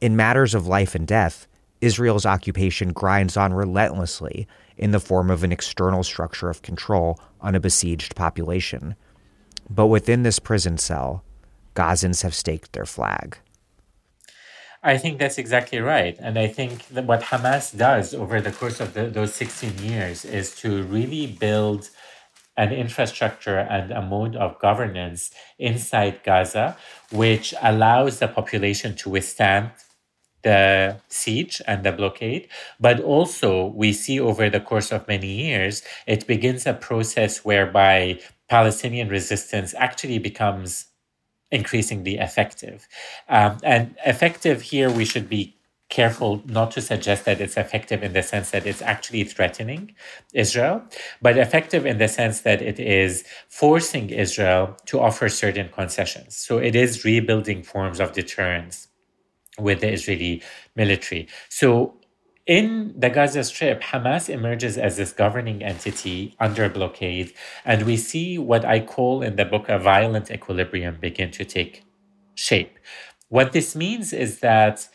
in 0.00 0.16
matters 0.16 0.54
of 0.54 0.66
life 0.66 0.94
and 0.94 1.06
death, 1.06 1.46
Israel's 1.80 2.26
occupation 2.26 2.92
grinds 2.92 3.36
on 3.36 3.52
relentlessly 3.52 4.46
in 4.76 4.92
the 4.92 5.00
form 5.00 5.30
of 5.30 5.42
an 5.42 5.52
external 5.52 6.02
structure 6.02 6.50
of 6.50 6.62
control 6.62 7.20
on 7.40 7.54
a 7.54 7.60
besieged 7.60 8.14
population. 8.14 8.94
But 9.68 9.86
within 9.86 10.22
this 10.22 10.38
prison 10.38 10.78
cell, 10.78 11.24
Gazans 11.78 12.22
have 12.24 12.34
staked 12.34 12.72
their 12.72 12.90
flag. 12.96 13.38
I 14.82 14.96
think 14.96 15.18
that's 15.18 15.38
exactly 15.38 15.78
right. 15.78 16.16
And 16.20 16.38
I 16.38 16.48
think 16.48 16.86
that 16.88 17.04
what 17.04 17.22
Hamas 17.30 17.76
does 17.76 18.14
over 18.14 18.40
the 18.40 18.52
course 18.52 18.80
of 18.80 18.94
the, 18.94 19.04
those 19.06 19.34
16 19.34 19.78
years 19.78 20.24
is 20.24 20.54
to 20.56 20.82
really 20.84 21.26
build 21.26 21.90
an 22.56 22.72
infrastructure 22.72 23.58
and 23.58 23.92
a 23.92 24.02
mode 24.02 24.34
of 24.34 24.58
governance 24.58 25.30
inside 25.58 26.24
Gaza, 26.24 26.76
which 27.12 27.54
allows 27.62 28.18
the 28.18 28.28
population 28.28 28.96
to 28.96 29.08
withstand 29.10 29.70
the 30.42 31.00
siege 31.08 31.62
and 31.66 31.84
the 31.84 31.92
blockade. 31.92 32.48
But 32.80 33.00
also, 33.00 33.66
we 33.66 33.92
see 33.92 34.18
over 34.18 34.50
the 34.50 34.60
course 34.60 34.90
of 34.90 35.06
many 35.06 35.32
years, 35.46 35.82
it 36.06 36.26
begins 36.26 36.66
a 36.66 36.74
process 36.74 37.44
whereby 37.44 38.20
Palestinian 38.48 39.08
resistance 39.08 39.74
actually 39.76 40.18
becomes 40.18 40.86
increasingly 41.50 42.18
effective. 42.18 42.88
Um, 43.28 43.58
and 43.62 43.96
effective 44.04 44.62
here, 44.62 44.90
we 44.90 45.04
should 45.04 45.28
be 45.28 45.54
careful 45.88 46.42
not 46.44 46.70
to 46.70 46.82
suggest 46.82 47.24
that 47.24 47.40
it's 47.40 47.56
effective 47.56 48.02
in 48.02 48.12
the 48.12 48.22
sense 48.22 48.50
that 48.50 48.66
it's 48.66 48.82
actually 48.82 49.24
threatening 49.24 49.94
Israel, 50.34 50.82
but 51.22 51.38
effective 51.38 51.86
in 51.86 51.96
the 51.96 52.08
sense 52.08 52.42
that 52.42 52.60
it 52.60 52.78
is 52.78 53.24
forcing 53.48 54.10
Israel 54.10 54.76
to 54.84 55.00
offer 55.00 55.28
certain 55.30 55.68
concessions. 55.70 56.36
So 56.36 56.58
it 56.58 56.76
is 56.76 57.04
rebuilding 57.04 57.62
forms 57.62 58.00
of 58.00 58.12
deterrence 58.12 58.88
with 59.58 59.80
the 59.80 59.90
Israeli 59.90 60.42
military. 60.76 61.26
So 61.48 61.97
in 62.48 62.94
the 62.98 63.10
Gaza 63.10 63.44
Strip, 63.44 63.82
Hamas 63.82 64.30
emerges 64.30 64.78
as 64.78 64.96
this 64.96 65.12
governing 65.12 65.62
entity 65.62 66.34
under 66.40 66.66
blockade, 66.70 67.34
and 67.62 67.82
we 67.82 67.98
see 67.98 68.38
what 68.38 68.64
I 68.64 68.80
call 68.80 69.22
in 69.22 69.36
the 69.36 69.44
book 69.44 69.68
a 69.68 69.78
violent 69.78 70.30
equilibrium 70.30 70.96
begin 70.98 71.30
to 71.32 71.44
take 71.44 71.84
shape. 72.34 72.78
What 73.28 73.52
this 73.52 73.76
means 73.76 74.14
is 74.14 74.40
that 74.40 74.88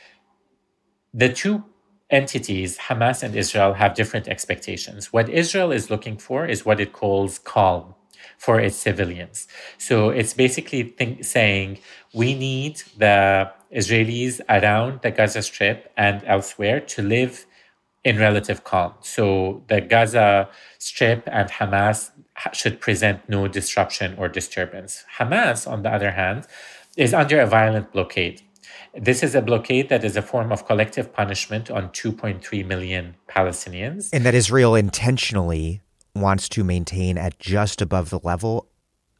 the 1.14 1.32
two 1.32 1.64
entities, 2.10 2.80
Hamas 2.80 3.22
and 3.22 3.36
Israel, 3.36 3.74
have 3.74 3.94
different 3.94 4.28
expectations. 4.28 5.14
What 5.14 5.30
Israel 5.30 5.72
is 5.72 5.92
looking 5.92 6.18
for 6.18 6.48
is 6.48 6.66
what 6.66 6.80
it 6.80 6.92
calls 6.92 7.38
calm 7.38 7.94
for 8.40 8.60
its 8.60 8.78
civilians. 8.78 9.48
So 9.78 10.10
it's 10.10 10.34
basically 10.34 10.84
think, 10.98 11.24
saying 11.24 11.80
we 12.14 12.34
need 12.34 12.82
the 12.98 13.52
Israelis 13.76 14.40
around 14.50 15.02
the 15.02 15.12
Gaza 15.12 15.42
Strip 15.42 15.92
and 15.98 16.24
elsewhere 16.26 16.80
to 16.80 17.02
live 17.02 17.46
in 18.04 18.18
relative 18.18 18.64
calm. 18.64 18.94
So 19.02 19.64
the 19.68 19.82
Gaza 19.82 20.50
Strip 20.78 21.24
and 21.32 21.50
Hamas 21.50 22.12
should 22.52 22.80
present 22.82 23.28
no 23.30 23.48
disruption 23.48 24.16
or 24.18 24.28
disturbance. 24.28 25.04
Hamas, 25.18 25.70
on 25.70 25.84
the 25.84 25.90
other 25.90 26.12
hand, 26.12 26.48
is 26.98 27.14
under 27.14 27.40
a 27.40 27.48
violent 27.48 27.92
blockade. 27.92 28.42
This 28.96 29.24
is 29.24 29.34
a 29.34 29.42
blockade 29.42 29.90
that 29.90 30.04
is 30.04 30.16
a 30.16 30.22
form 30.22 30.52
of 30.52 30.68
collective 30.68 31.14
punishment 31.14 31.72
on 31.72 31.90
2.3 31.90 32.66
million 32.66 33.16
Palestinians. 33.28 34.10
And 34.14 34.26
that 34.26 34.36
Israel 34.36 34.76
intentionally 34.76 35.82
wants 36.16 36.48
to 36.50 36.64
maintain 36.64 37.18
at 37.18 37.40
just 37.40 37.82
above 37.82 38.12
the 38.12 38.20
level, 38.24 38.68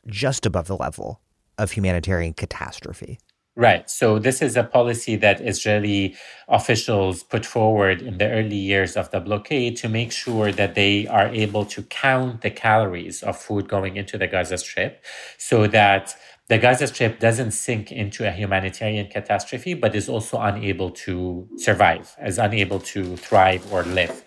just 0.06 0.46
above 0.46 0.68
the 0.68 0.78
level 0.78 1.22
of 1.58 1.72
humanitarian 1.72 2.34
catastrophe. 2.34 3.20
Right. 3.56 3.88
So 3.88 4.18
this 4.18 4.42
is 4.42 4.58
a 4.58 4.64
policy 4.64 5.16
that 5.18 5.40
Israeli 5.40 6.16
officials 6.48 7.22
put 7.22 7.46
forward 7.46 8.02
in 8.02 8.18
the 8.18 8.28
early 8.28 8.56
years 8.56 8.98
of 8.98 9.12
the 9.12 9.20
blockade 9.20 9.78
to 9.78 9.90
make 9.90 10.12
sure 10.12 10.52
that 10.52 10.74
they 10.74 11.06
are 11.06 11.28
able 11.28 11.64
to 11.66 11.84
count 11.84 12.42
the 12.42 12.50
calories 12.50 13.22
of 13.22 13.38
food 13.38 13.68
going 13.68 13.96
into 13.96 14.18
the 14.18 14.26
Gaza 14.26 14.58
Strip 14.58 15.04
so 15.38 15.68
that 15.68 16.16
the 16.48 16.58
Gaza 16.58 16.88
Strip 16.88 17.20
doesn't 17.20 17.52
sink 17.52 17.92
into 17.92 18.28
a 18.28 18.32
humanitarian 18.32 19.08
catastrophe, 19.08 19.76
but 19.76 19.96
is 19.96 20.10
also 20.10 20.40
unable 20.40 20.90
to 20.90 21.48
survive, 21.58 22.16
is 22.26 22.40
unable 22.40 22.80
to 22.80 23.16
thrive 23.18 23.72
or 23.72 23.84
live. 23.84 24.24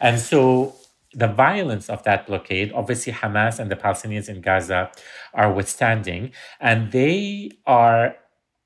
And 0.00 0.20
so 0.20 0.76
the 1.12 1.26
violence 1.26 1.90
of 1.90 2.04
that 2.04 2.28
blockade, 2.28 2.72
obviously 2.72 3.12
Hamas 3.12 3.58
and 3.58 3.68
the 3.68 3.76
Palestinians 3.76 4.28
in 4.28 4.40
Gaza 4.40 4.92
are 5.34 5.52
withstanding, 5.52 6.32
and 6.60 6.92
they 6.92 7.50
are 7.66 8.14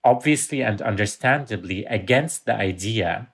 obviously 0.05 0.62
and 0.62 0.82
understandably 0.82 1.85
against 1.86 2.44
the 2.44 2.55
idea 2.55 3.28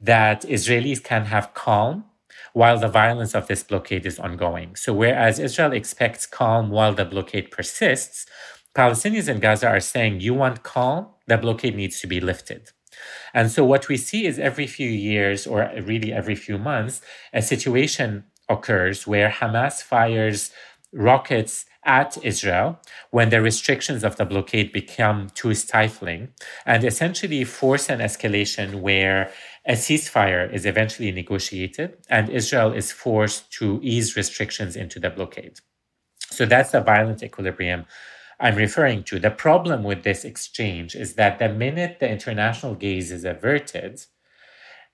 that 0.00 0.42
Israelis 0.42 1.02
can 1.02 1.26
have 1.26 1.54
calm 1.54 2.04
while 2.52 2.78
the 2.78 2.88
violence 2.88 3.34
of 3.34 3.46
this 3.48 3.62
blockade 3.62 4.06
is 4.06 4.18
ongoing. 4.18 4.74
So, 4.76 4.92
whereas 4.92 5.38
Israel 5.38 5.72
expects 5.72 6.26
calm 6.26 6.70
while 6.70 6.94
the 6.94 7.04
blockade 7.04 7.50
persists, 7.50 8.26
Palestinians 8.74 9.28
in 9.28 9.40
Gaza 9.40 9.68
are 9.68 9.80
saying, 9.80 10.20
You 10.20 10.34
want 10.34 10.62
calm? 10.62 11.08
The 11.26 11.38
blockade 11.38 11.76
needs 11.76 12.00
to 12.00 12.06
be 12.06 12.20
lifted. 12.20 12.70
And 13.34 13.50
so, 13.50 13.64
what 13.64 13.88
we 13.88 13.96
see 13.96 14.26
is 14.26 14.38
every 14.38 14.66
few 14.66 14.88
years, 14.88 15.46
or 15.46 15.70
really 15.82 16.12
every 16.12 16.34
few 16.34 16.58
months, 16.58 17.00
a 17.32 17.42
situation 17.42 18.24
occurs 18.48 19.06
where 19.06 19.30
Hamas 19.30 19.82
fires 19.82 20.50
rockets 20.92 21.66
at 21.86 22.18
Israel 22.22 22.78
when 23.10 23.30
the 23.30 23.40
restrictions 23.40 24.04
of 24.04 24.16
the 24.16 24.24
blockade 24.26 24.72
become 24.72 25.30
too 25.34 25.54
stifling 25.54 26.28
and 26.66 26.84
essentially 26.84 27.44
force 27.44 27.88
an 27.88 28.00
escalation 28.00 28.80
where 28.80 29.30
a 29.64 29.72
ceasefire 29.72 30.52
is 30.52 30.66
eventually 30.66 31.12
negotiated 31.12 31.96
and 32.10 32.28
Israel 32.28 32.72
is 32.72 32.92
forced 32.92 33.50
to 33.52 33.80
ease 33.82 34.16
restrictions 34.16 34.76
into 34.76 35.00
the 35.00 35.10
blockade. 35.10 35.60
So 36.30 36.44
that's 36.44 36.72
the 36.72 36.80
violent 36.80 37.22
equilibrium 37.22 37.86
I'm 38.38 38.56
referring 38.56 39.04
to. 39.04 39.18
The 39.18 39.30
problem 39.30 39.82
with 39.82 40.02
this 40.02 40.24
exchange 40.24 40.94
is 40.94 41.14
that 41.14 41.38
the 41.38 41.48
minute 41.48 41.98
the 42.00 42.10
international 42.10 42.74
gaze 42.74 43.10
is 43.10 43.24
averted, 43.24 44.04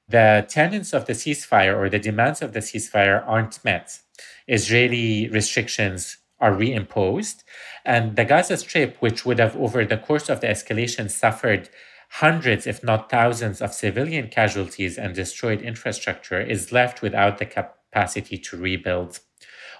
the 0.08 0.46
tenets 0.48 0.92
of 0.92 1.06
the 1.06 1.14
ceasefire 1.14 1.76
or 1.76 1.88
the 1.88 1.98
demands 1.98 2.42
of 2.42 2.52
the 2.52 2.60
ceasefire 2.60 3.24
aren't 3.26 3.64
met. 3.64 3.98
Israeli 4.46 5.28
restrictions 5.28 6.18
are 6.42 6.52
reimposed. 6.52 7.44
And 7.84 8.16
the 8.16 8.24
Gaza 8.24 8.56
Strip, 8.58 8.96
which 8.98 9.24
would 9.24 9.38
have, 9.38 9.56
over 9.56 9.84
the 9.84 9.96
course 9.96 10.28
of 10.28 10.40
the 10.40 10.48
escalation, 10.48 11.08
suffered 11.08 11.70
hundreds, 12.16 12.66
if 12.66 12.82
not 12.82 13.08
thousands, 13.08 13.62
of 13.62 13.72
civilian 13.72 14.28
casualties 14.28 14.98
and 14.98 15.14
destroyed 15.14 15.62
infrastructure, 15.62 16.40
is 16.40 16.72
left 16.72 17.00
without 17.00 17.38
the 17.38 17.46
capacity 17.46 18.36
to 18.36 18.56
rebuild 18.56 19.20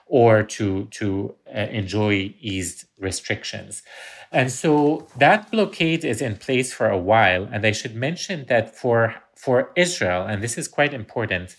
or 0.06 0.42
to, 0.42 0.86
to 0.86 1.34
uh, 1.54 1.58
enjoy 1.58 2.32
eased 2.40 2.86
restrictions. 2.98 3.82
And 4.30 4.50
so 4.50 5.08
that 5.18 5.50
blockade 5.50 6.04
is 6.04 6.22
in 6.22 6.36
place 6.36 6.72
for 6.72 6.88
a 6.88 6.98
while. 6.98 7.48
And 7.52 7.66
I 7.66 7.72
should 7.72 7.94
mention 7.94 8.46
that 8.48 8.74
for, 8.74 9.16
for 9.36 9.72
Israel, 9.76 10.24
and 10.26 10.42
this 10.42 10.56
is 10.56 10.68
quite 10.68 10.94
important, 10.94 11.56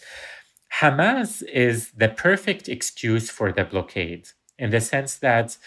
Hamas 0.80 1.44
is 1.44 1.92
the 1.92 2.10
perfect 2.10 2.68
excuse 2.68 3.30
for 3.30 3.52
the 3.52 3.64
blockade 3.64 4.30
in 4.64 4.70
the 4.72 4.82
sense 4.82 5.12
that 5.18 5.58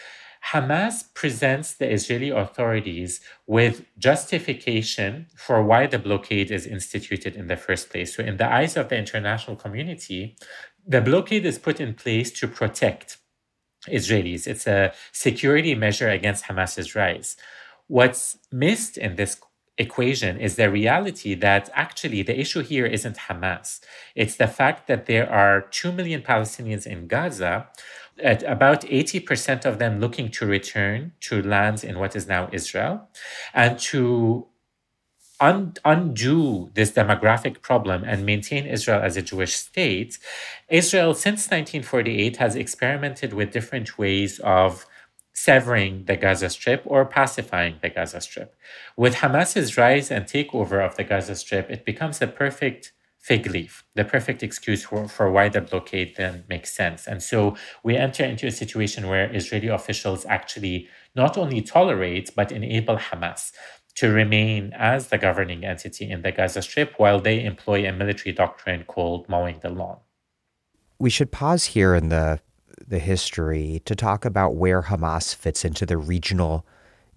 Hamas 0.52 0.97
presents 1.12 1.74
the 1.74 1.89
Israeli 1.97 2.31
authorities 2.31 3.20
with 3.47 3.85
justification 3.98 5.27
for 5.36 5.62
why 5.62 5.86
the 5.86 5.98
blockade 5.98 6.51
is 6.51 6.66
instituted 6.66 7.32
in 7.40 7.47
the 7.48 7.56
first 7.66 7.90
place. 7.90 8.14
So, 8.14 8.23
in 8.23 8.36
the 8.36 8.51
eyes 8.59 8.77
of 8.77 8.89
the 8.89 8.97
international 8.97 9.56
community, 9.56 10.36
the 10.86 11.01
blockade 11.01 11.44
is 11.44 11.59
put 11.59 11.81
in 11.81 11.94
place 11.94 12.31
to 12.39 12.47
protect 12.47 13.18
Israelis. 13.98 14.47
It's 14.47 14.66
a 14.66 14.93
security 15.12 15.74
measure 15.74 16.10
against 16.18 16.44
Hamas's 16.44 16.94
rise. 16.94 17.36
What's 17.89 18.39
missed 18.51 18.97
in 18.97 19.16
this 19.16 19.40
equation 19.78 20.39
is 20.39 20.56
the 20.56 20.70
reality 20.70 21.35
that 21.35 21.68
actually 21.74 22.23
the 22.23 22.39
issue 22.39 22.62
here 22.62 22.86
isn't 22.86 23.16
Hamas. 23.28 23.81
It's 24.14 24.36
the 24.36 24.47
fact 24.47 24.86
that 24.86 25.06
there 25.06 25.31
are 25.31 25.60
2 25.60 25.93
million 25.93 26.23
Palestinians 26.23 26.86
in 26.86 27.06
Gaza 27.06 27.68
at 28.22 28.43
about 28.44 28.82
80% 28.82 29.64
of 29.64 29.78
them 29.78 30.01
looking 30.01 30.30
to 30.32 30.47
return 30.47 31.12
to 31.20 31.43
lands 31.43 31.84
in 31.84 31.98
what 31.98 32.16
is 32.16 32.26
now 32.26 32.48
Israel 32.52 33.09
and 33.52 33.78
to 33.78 34.47
un- 35.40 35.74
undo 35.84 36.70
this 36.74 36.93
demographic 36.93 37.60
problem 37.60 38.05
and 38.05 38.24
maintain 38.24 38.66
Israel 38.66 39.02
as 39.02 39.16
a 39.16 39.22
Jewish 39.22 39.55
state, 39.55 40.18
Israel 40.68 41.14
since 41.14 41.47
1948 41.47 42.36
has 42.38 42.56
experimented 42.56 43.32
with 43.32 43.52
different 43.52 43.98
ways 43.98 44.38
of 44.40 44.86
severing 45.34 46.05
the 46.06 46.16
Gaza 46.16 46.48
Strip 46.48 46.82
or 46.86 47.05
pacifying 47.05 47.76
the 47.82 47.90
Gaza 47.90 48.22
Strip. 48.22 48.56
With 48.97 49.16
Hamas's 49.16 49.76
rise 49.76 50.10
and 50.10 50.24
takeover 50.24 50.84
of 50.84 50.97
the 50.97 51.05
Gaza 51.05 51.34
Strip, 51.34 51.70
it 51.70 51.84
becomes 51.84 52.18
the 52.18 52.26
perfect 52.26 52.93
fig 53.26 53.50
leaf, 53.50 53.84
the 53.96 54.04
perfect 54.04 54.40
excuse 54.44 54.84
for, 54.84 55.08
for 55.08 55.32
why 55.32 55.48
the 55.48 55.60
blockade 55.60 56.14
then 56.16 56.44
makes 56.48 56.72
sense. 56.72 57.08
And 57.08 57.20
so 57.20 57.56
we 57.82 57.96
enter 57.96 58.24
into 58.24 58.46
a 58.46 58.52
situation 58.52 59.08
where 59.08 59.34
Israeli 59.34 59.66
officials 59.66 60.24
actually 60.26 60.88
not 61.16 61.36
only 61.36 61.60
tolerate, 61.60 62.30
but 62.36 62.52
enable 62.52 62.96
Hamas 62.96 63.50
to 63.96 64.12
remain 64.12 64.72
as 64.76 65.08
the 65.08 65.18
governing 65.18 65.64
entity 65.64 66.08
in 66.08 66.22
the 66.22 66.30
Gaza 66.30 66.62
Strip 66.62 66.94
while 66.98 67.18
they 67.18 67.44
employ 67.44 67.84
a 67.88 67.92
military 67.92 68.32
doctrine 68.32 68.84
called 68.84 69.28
mowing 69.28 69.58
the 69.58 69.70
lawn. 69.70 69.98
We 71.00 71.10
should 71.10 71.32
pause 71.32 71.64
here 71.76 71.96
in 71.96 72.10
the 72.10 72.38
the 72.86 73.00
history 73.00 73.82
to 73.86 73.96
talk 73.96 74.24
about 74.24 74.54
where 74.54 74.82
Hamas 74.82 75.34
fits 75.34 75.64
into 75.64 75.84
the 75.84 75.96
regional 75.96 76.64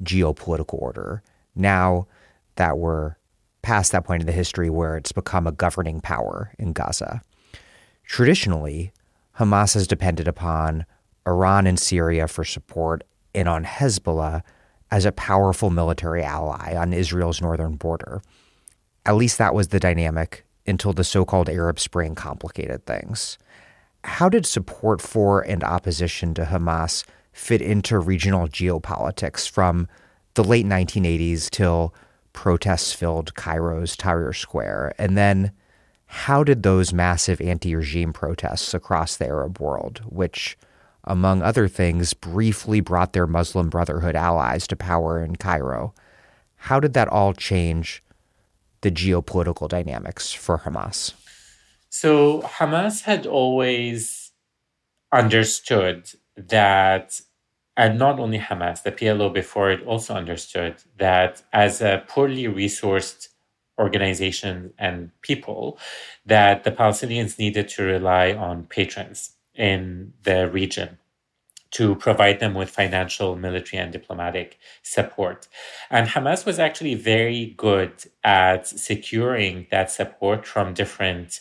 geopolitical 0.04 0.82
order. 0.82 1.22
Now 1.54 2.08
that 2.56 2.80
we're 2.80 3.19
past 3.62 3.92
that 3.92 4.06
point 4.06 4.22
in 4.22 4.26
the 4.26 4.32
history 4.32 4.70
where 4.70 4.98
it's 4.98 5.12
become 5.12 5.48
a 5.48 5.52
governing 5.52 6.02
power 6.02 6.54
in 6.58 6.74
Gaza. 6.74 7.22
Traditionally, 8.04 8.92
Hamas 9.38 9.74
has 9.74 9.88
depended 9.88 10.28
upon 10.28 10.86
Iran 11.28 11.68
and 11.68 11.80
Syria 11.80 12.28
for 12.28 12.44
support 12.44 13.04
and 13.36 13.48
on 13.48 13.64
Hezbollah 13.64 14.42
as 14.92 15.06
a 15.06 15.12
powerful 15.12 15.70
military 15.70 16.24
ally 16.24 16.76
on 16.76 16.94
Israel's 16.94 17.42
northern 17.42 17.76
border. 17.76 18.22
At 19.06 19.16
least 19.16 19.38
that 19.38 19.54
was 19.54 19.70
the 19.70 19.80
dynamic 19.80 20.46
until 20.66 20.94
the 20.94 21.04
so 21.04 21.26
called 21.26 21.50
Arab 21.50 21.80
Spring 21.80 22.16
complicated 22.16 22.86
things. 22.86 23.38
How 24.04 24.30
did 24.30 24.46
support 24.46 25.02
for 25.02 25.42
and 25.42 25.64
opposition 25.64 26.34
to 26.36 26.46
Hamas 26.46 27.04
fit 27.32 27.62
into 27.62 28.00
regional 28.00 28.48
geopolitics 28.48 29.50
from 29.50 29.88
the 30.34 30.44
late 30.44 30.66
1980s 30.66 31.50
till 31.50 31.94
protests 32.34 32.94
filled 32.94 33.36
Cairo's 33.36 33.96
Tahrir 33.96 34.36
Square? 34.36 34.94
And 34.98 35.18
then 35.18 35.52
how 36.06 36.44
did 36.44 36.64
those 36.64 36.92
massive 36.92 37.40
anti 37.40 37.76
regime 37.76 38.14
protests 38.14 38.74
across 38.74 39.16
the 39.16 39.28
Arab 39.28 39.60
world, 39.60 40.02
which, 40.08 40.58
among 41.04 41.42
other 41.42 41.68
things, 41.68 42.14
briefly 42.14 42.80
brought 42.80 43.14
their 43.14 43.28
Muslim 43.28 43.70
Brotherhood 43.70 44.16
allies 44.16 44.66
to 44.68 44.76
power 44.76 45.24
in 45.24 45.36
Cairo, 45.36 45.94
how 46.56 46.80
did 46.80 46.94
that 46.94 47.08
all 47.08 47.34
change 47.34 48.04
the 48.82 48.92
geopolitical 48.92 49.70
dynamics 49.70 50.34
for 50.34 50.60
Hamas? 50.60 51.14
So, 51.90 52.42
Hamas 52.42 53.04
had 53.04 53.28
always 53.28 54.32
understood 55.12 56.10
that 56.36 57.22
and 57.80 57.98
not 57.98 58.20
only 58.20 58.40
Hamas, 58.40 58.84
the 58.84 58.92
PLO 58.92 59.34
before 59.34 59.72
it 59.72 59.82
also 59.88 60.14
understood 60.14 60.76
that 60.98 61.42
as 61.54 61.82
a 61.82 62.04
poorly 62.10 62.44
resourced 62.44 63.30
organization 63.80 64.74
and 64.78 65.12
people, 65.22 65.80
that 66.26 66.66
the 66.66 66.74
Palestinians 66.74 67.40
needed 67.40 67.70
to 67.70 67.84
rely 67.84 68.34
on 68.34 68.66
patrons 68.66 69.32
in 69.56 70.12
the 70.24 70.50
region 70.50 70.98
to 71.72 71.96
provide 71.96 72.42
them 72.42 72.54
with 72.54 72.70
financial, 72.70 73.38
military, 73.38 73.82
and 73.82 73.94
diplomatic 73.94 74.58
support. 74.84 75.48
And 75.90 76.10
Hamas 76.10 76.46
was 76.46 76.60
actually 76.60 76.96
very 76.96 77.54
good 77.56 77.94
at 78.26 78.68
securing 78.68 79.68
that 79.72 79.90
support 79.90 80.46
from 80.46 80.74
different 80.74 81.40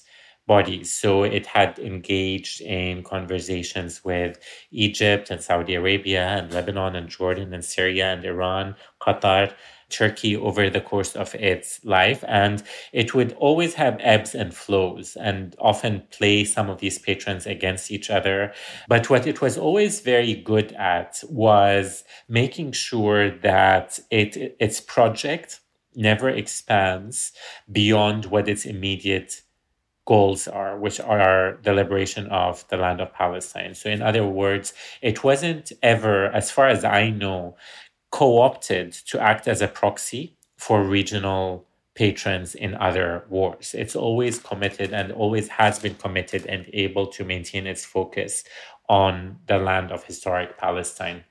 bodies. 0.48 0.92
So 0.92 1.22
it 1.22 1.46
had 1.46 1.78
engaged 1.78 2.60
in 2.62 3.04
conversations 3.04 4.04
with 4.04 4.40
Egypt 4.72 5.30
and 5.30 5.40
Saudi 5.40 5.74
Arabia 5.76 6.26
and 6.26 6.52
Lebanon 6.52 6.96
and 6.96 7.08
Jordan 7.08 7.54
and 7.54 7.64
Syria 7.64 8.06
and 8.14 8.24
Iran, 8.24 8.74
Qatar, 9.00 9.52
Turkey 9.90 10.36
over 10.36 10.68
the 10.68 10.80
course 10.80 11.16
of 11.16 11.34
its 11.34 11.82
life. 11.84 12.24
And 12.26 12.62
it 12.92 13.14
would 13.14 13.32
always 13.34 13.74
have 13.74 13.96
ebbs 14.00 14.34
and 14.34 14.54
flows 14.54 15.16
and 15.16 15.54
often 15.58 16.02
play 16.10 16.44
some 16.44 16.68
of 16.68 16.80
these 16.80 16.98
patrons 16.98 17.46
against 17.46 17.90
each 17.90 18.10
other. 18.10 18.52
But 18.88 19.08
what 19.08 19.26
it 19.26 19.40
was 19.40 19.56
always 19.56 20.00
very 20.00 20.34
good 20.34 20.72
at 20.72 21.22
was 21.28 22.04
making 22.28 22.72
sure 22.72 23.30
that 23.38 23.98
it, 24.10 24.56
its 24.60 24.80
project 24.80 25.60
never 25.94 26.28
expands 26.28 27.32
beyond 27.70 28.26
what 28.26 28.48
its 28.48 28.64
immediate 28.64 29.42
goals 30.08 30.48
are, 30.48 30.78
which 30.78 30.98
are 31.00 31.58
the 31.64 31.74
liberation 31.74 32.26
of 32.28 32.66
the 32.68 32.78
land 32.78 32.98
of 32.98 33.12
Palestine. 33.12 33.74
So, 33.74 33.90
in 33.90 34.00
other 34.00 34.26
words, 34.26 34.72
it 35.02 35.22
wasn't 35.22 35.70
ever, 35.82 36.26
as 36.40 36.50
far 36.50 36.68
as 36.68 36.82
I 36.82 37.10
know, 37.10 37.56
co 38.10 38.40
opted 38.40 38.92
to 39.10 39.20
act 39.20 39.46
as 39.46 39.60
a 39.60 39.68
proxy 39.68 40.34
for 40.56 40.82
regional 40.82 41.66
patrons 41.94 42.54
in 42.54 42.74
other 42.76 43.26
wars. 43.28 43.74
It's 43.76 43.94
always 43.94 44.38
committed 44.38 44.94
and 44.94 45.12
always 45.12 45.48
has 45.48 45.78
been 45.78 45.96
committed 45.96 46.46
and 46.46 46.64
able 46.72 47.06
to 47.08 47.22
maintain 47.22 47.66
its 47.66 47.84
focus 47.84 48.44
on 48.88 49.40
the 49.46 49.58
land 49.58 49.92
of 49.92 50.04
historic 50.04 50.56
Palestine. 50.56 51.24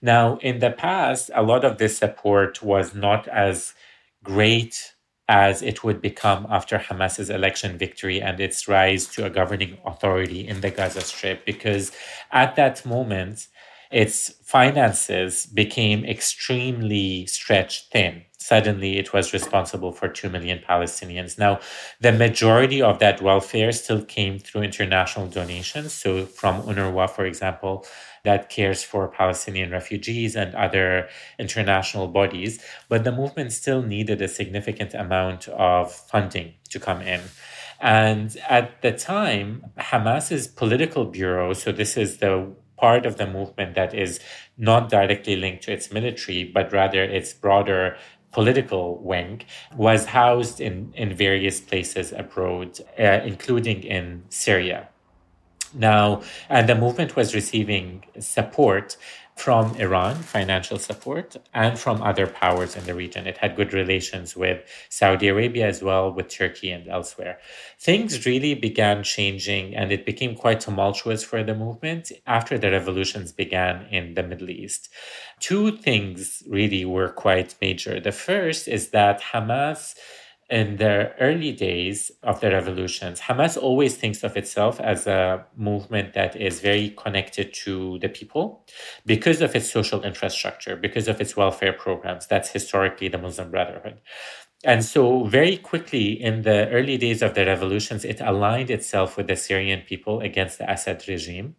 Now, 0.00 0.36
in 0.36 0.60
the 0.60 0.70
past, 0.70 1.28
a 1.34 1.42
lot 1.42 1.64
of 1.64 1.78
this 1.78 1.98
support 1.98 2.62
was 2.62 2.94
not 2.94 3.26
as 3.26 3.74
great 4.22 4.93
as 5.28 5.62
it 5.62 5.82
would 5.82 6.00
become 6.02 6.46
after 6.50 6.78
Hamas's 6.78 7.30
election 7.30 7.78
victory 7.78 8.20
and 8.20 8.40
its 8.40 8.68
rise 8.68 9.06
to 9.08 9.24
a 9.24 9.30
governing 9.30 9.78
authority 9.86 10.46
in 10.46 10.60
the 10.60 10.70
Gaza 10.70 11.00
Strip, 11.00 11.46
because 11.46 11.92
at 12.30 12.56
that 12.56 12.84
moment, 12.84 13.46
its 13.90 14.30
finances 14.42 15.46
became 15.46 16.04
extremely 16.04 17.26
stretched 17.26 17.92
thin. 17.92 18.22
Suddenly, 18.38 18.98
it 18.98 19.14
was 19.14 19.32
responsible 19.32 19.92
for 19.92 20.08
2 20.08 20.28
million 20.28 20.60
Palestinians. 20.68 21.38
Now, 21.38 21.60
the 22.00 22.12
majority 22.12 22.82
of 22.82 22.98
that 22.98 23.22
welfare 23.22 23.72
still 23.72 24.04
came 24.04 24.38
through 24.38 24.62
international 24.62 25.28
donations. 25.28 25.94
So, 25.94 26.26
from 26.26 26.60
UNRWA, 26.62 27.08
for 27.08 27.24
example, 27.24 27.86
that 28.24 28.48
cares 28.48 28.82
for 28.82 29.06
Palestinian 29.08 29.70
refugees 29.70 30.34
and 30.34 30.54
other 30.54 31.08
international 31.38 32.08
bodies. 32.08 32.62
But 32.88 33.04
the 33.04 33.12
movement 33.12 33.52
still 33.52 33.82
needed 33.82 34.20
a 34.20 34.28
significant 34.28 34.94
amount 34.94 35.48
of 35.48 35.92
funding 35.92 36.54
to 36.70 36.80
come 36.80 37.02
in. 37.02 37.20
And 37.80 38.36
at 38.48 38.82
the 38.82 38.92
time, 38.92 39.66
Hamas's 39.78 40.46
political 40.48 41.04
bureau, 41.04 41.52
so 41.52 41.70
this 41.70 41.96
is 41.96 42.18
the 42.18 42.52
part 42.76 43.06
of 43.06 43.16
the 43.16 43.26
movement 43.26 43.74
that 43.74 43.94
is 43.94 44.20
not 44.56 44.88
directly 44.88 45.36
linked 45.36 45.64
to 45.64 45.72
its 45.72 45.92
military, 45.92 46.44
but 46.44 46.72
rather 46.72 47.02
its 47.02 47.32
broader 47.32 47.96
political 48.32 48.98
wing, 48.98 49.42
was 49.76 50.06
housed 50.06 50.60
in, 50.60 50.92
in 50.96 51.14
various 51.14 51.60
places 51.60 52.12
abroad, 52.12 52.80
uh, 52.98 53.20
including 53.24 53.82
in 53.82 54.24
Syria. 54.28 54.88
Now, 55.74 56.22
and 56.48 56.68
the 56.68 56.74
movement 56.74 57.16
was 57.16 57.34
receiving 57.34 58.04
support 58.20 58.96
from 59.36 59.74
Iran, 59.76 60.14
financial 60.14 60.78
support, 60.78 61.36
and 61.52 61.76
from 61.76 62.00
other 62.02 62.26
powers 62.26 62.76
in 62.76 62.84
the 62.84 62.94
region. 62.94 63.26
It 63.26 63.38
had 63.38 63.56
good 63.56 63.72
relations 63.72 64.36
with 64.36 64.62
Saudi 64.88 65.28
Arabia 65.28 65.66
as 65.66 65.82
well, 65.82 66.12
with 66.12 66.28
Turkey 66.28 66.70
and 66.70 66.86
elsewhere. 66.86 67.38
Things 67.80 68.24
really 68.26 68.54
began 68.54 69.02
changing 69.02 69.74
and 69.74 69.90
it 69.90 70.06
became 70.06 70.36
quite 70.36 70.60
tumultuous 70.60 71.24
for 71.24 71.42
the 71.42 71.54
movement 71.54 72.12
after 72.26 72.56
the 72.58 72.70
revolutions 72.70 73.32
began 73.32 73.86
in 73.90 74.14
the 74.14 74.22
Middle 74.22 74.50
East. 74.50 74.88
Two 75.40 75.76
things 75.78 76.44
really 76.48 76.84
were 76.84 77.08
quite 77.08 77.56
major. 77.60 77.98
The 77.98 78.12
first 78.12 78.68
is 78.68 78.90
that 78.90 79.20
Hamas 79.20 79.96
in 80.50 80.76
the 80.76 81.12
early 81.20 81.52
days 81.52 82.10
of 82.22 82.40
the 82.40 82.50
revolutions, 82.50 83.20
Hamas 83.20 83.56
always 83.60 83.96
thinks 83.96 84.22
of 84.22 84.36
itself 84.36 84.78
as 84.80 85.06
a 85.06 85.44
movement 85.56 86.14
that 86.14 86.36
is 86.36 86.60
very 86.60 86.90
connected 86.90 87.54
to 87.64 87.98
the 88.00 88.08
people 88.08 88.66
because 89.06 89.40
of 89.40 89.54
its 89.54 89.70
social 89.70 90.02
infrastructure, 90.02 90.76
because 90.76 91.08
of 91.08 91.20
its 91.20 91.36
welfare 91.36 91.72
programs. 91.72 92.26
That's 92.26 92.50
historically 92.50 93.08
the 93.08 93.18
Muslim 93.18 93.50
Brotherhood. 93.50 94.00
And 94.64 94.84
so, 94.84 95.24
very 95.24 95.58
quickly 95.58 96.12
in 96.12 96.42
the 96.42 96.68
early 96.70 96.96
days 96.96 97.20
of 97.20 97.34
the 97.34 97.44
revolutions, 97.44 98.04
it 98.04 98.20
aligned 98.20 98.70
itself 98.70 99.16
with 99.16 99.26
the 99.26 99.36
Syrian 99.36 99.82
people 99.82 100.20
against 100.20 100.58
the 100.58 100.70
Assad 100.70 101.06
regime 101.06 101.56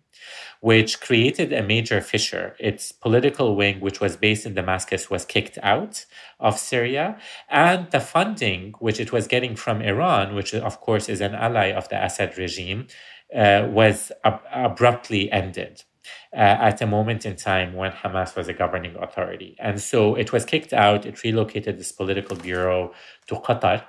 which 0.61 0.99
created 0.99 1.53
a 1.53 1.61
major 1.63 2.01
fissure. 2.01 2.55
Its 2.59 2.91
political 2.91 3.55
wing, 3.55 3.79
which 3.79 3.99
was 3.99 4.17
based 4.17 4.45
in 4.45 4.53
Damascus, 4.53 5.09
was 5.09 5.25
kicked 5.25 5.57
out 5.61 6.05
of 6.39 6.57
Syria. 6.57 7.17
And 7.49 7.89
the 7.91 7.99
funding, 7.99 8.73
which 8.79 8.99
it 8.99 9.11
was 9.11 9.27
getting 9.27 9.55
from 9.55 9.81
Iran, 9.81 10.35
which 10.35 10.53
of 10.53 10.81
course 10.81 11.09
is 11.09 11.21
an 11.21 11.35
ally 11.35 11.71
of 11.71 11.89
the 11.89 12.03
Assad 12.03 12.37
regime, 12.37 12.87
uh, 13.35 13.67
was 13.69 14.11
ab- 14.23 14.41
abruptly 14.51 15.31
ended. 15.31 15.83
Uh, 16.31 16.57
at 16.69 16.81
a 16.81 16.85
moment 16.85 17.25
in 17.25 17.35
time 17.35 17.73
when 17.73 17.91
Hamas 17.91 18.35
was 18.35 18.47
a 18.47 18.53
governing 18.53 18.95
authority. 18.97 19.55
And 19.57 19.81
so 19.81 20.13
it 20.13 20.31
was 20.31 20.45
kicked 20.45 20.73
out. 20.73 21.05
It 21.05 21.23
relocated 21.23 21.79
this 21.79 21.91
political 21.91 22.35
bureau 22.35 22.93
to 23.27 23.35
Qatar 23.35 23.83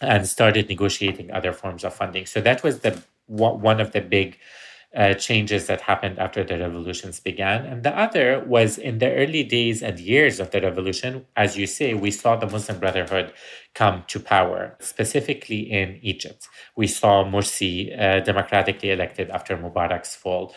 and 0.00 0.28
started 0.28 0.68
negotiating 0.68 1.30
other 1.30 1.52
forms 1.52 1.82
of 1.82 1.94
funding. 1.94 2.26
So 2.26 2.40
that 2.42 2.62
was 2.62 2.80
the 2.80 3.02
one 3.26 3.80
of 3.80 3.92
the 3.92 4.00
big 4.00 4.38
uh, 4.96 5.14
changes 5.14 5.66
that 5.66 5.80
happened 5.80 6.18
after 6.18 6.44
the 6.44 6.58
revolutions 6.58 7.18
began. 7.18 7.64
And 7.64 7.82
the 7.82 7.96
other 7.98 8.44
was 8.46 8.78
in 8.78 8.98
the 8.98 9.12
early 9.12 9.42
days 9.42 9.82
and 9.82 9.98
years 9.98 10.38
of 10.38 10.50
the 10.50 10.60
revolution, 10.60 11.26
as 11.36 11.56
you 11.56 11.66
say, 11.66 11.94
we 11.94 12.10
saw 12.10 12.36
the 12.36 12.46
Muslim 12.46 12.78
Brotherhood 12.78 13.32
come 13.74 14.04
to 14.08 14.20
power, 14.20 14.76
specifically 14.80 15.60
in 15.60 15.98
Egypt. 16.02 16.46
We 16.76 16.86
saw 16.86 17.24
Morsi 17.24 17.98
uh, 17.98 18.20
democratically 18.20 18.90
elected 18.90 19.30
after 19.30 19.56
Mubarak's 19.56 20.14
fall. 20.14 20.54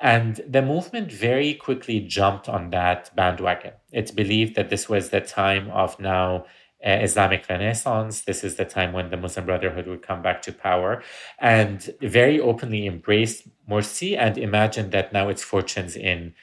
And 0.00 0.40
the 0.46 0.62
movement 0.62 1.10
very 1.10 1.54
quickly 1.54 2.00
jumped 2.00 2.48
on 2.48 2.70
that 2.70 3.10
bandwagon. 3.16 3.72
It's 3.90 4.12
believed 4.12 4.54
that 4.56 4.70
this 4.70 4.88
was 4.88 5.10
the 5.10 5.20
time 5.20 5.70
of 5.70 5.98
now 5.98 6.44
uh, 6.86 6.90
Islamic 6.90 7.48
Renaissance. 7.48 8.20
This 8.20 8.44
is 8.44 8.54
the 8.54 8.64
time 8.64 8.92
when 8.92 9.10
the 9.10 9.16
Muslim 9.16 9.46
Brotherhood 9.46 9.88
would 9.88 10.02
come 10.02 10.22
back 10.22 10.42
to 10.42 10.52
power 10.52 11.02
and 11.40 11.90
very 12.00 12.38
openly 12.38 12.86
embraced 12.86 13.48
Morsi 13.68 14.16
and 14.16 14.38
imagined 14.38 14.92
that 14.92 15.12
now 15.12 15.28
its 15.28 15.42
fortunes 15.42 15.96
in 15.96 16.34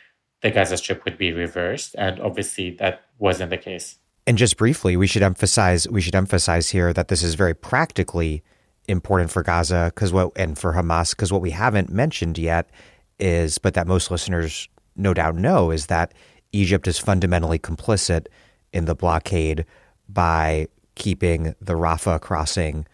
the 0.42 0.52
Gaza 0.52 0.78
Strip 0.78 1.04
would 1.06 1.18
be 1.18 1.32
reversed. 1.32 1.96
And 1.98 2.20
obviously, 2.20 2.72
that 2.72 3.02
wasn't 3.18 3.50
the 3.50 3.58
case. 3.58 3.98
And 4.28 4.38
just 4.38 4.58
briefly, 4.58 4.98
we 4.98 5.08
should 5.08 5.24
emphasize 5.24 5.88
we 5.88 6.02
should 6.02 6.16
emphasize 6.16 6.70
here 6.70 6.94
that 6.94 7.08
this 7.08 7.24
is 7.24 7.36
very 7.36 7.54
practically 7.54 8.44
important 8.88 9.32
for 9.32 9.44
Gaza 9.44 9.92
because 9.94 10.14
what 10.14 10.32
and 10.36 10.58
for 10.58 10.74
Hamas 10.74 11.12
because 11.12 11.32
what 11.32 11.42
we 11.42 11.52
haven't 11.52 11.90
mentioned 11.90 12.38
yet 12.38 12.70
is, 13.20 13.58
but 13.58 13.74
that 13.76 13.88
most 13.88 14.12
listeners 14.12 14.68
no 14.96 15.14
doubt 15.14 15.36
know, 15.36 15.72
is 15.72 15.88
that 15.88 16.14
Egypt 16.52 16.88
is 16.88 16.98
fundamentally 16.98 17.60
complicit 17.60 18.28
in 18.74 18.86
the 18.86 18.96
blockade 18.96 19.66
by 20.08 20.68
keeping 20.96 21.56
the 21.60 21.74
Rafah 21.74 22.22
crossing 22.22 22.86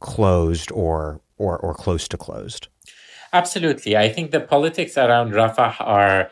closed 0.00 0.70
or 0.72 1.20
or 1.38 1.58
or 1.58 1.74
close 1.74 2.06
to 2.08 2.16
closed. 2.16 2.68
Absolutely. 3.36 3.98
I 3.98 4.08
think 4.08 4.30
the 4.30 4.40
politics 4.40 4.96
around 4.96 5.32
Rafah 5.32 5.74
are 5.80 6.30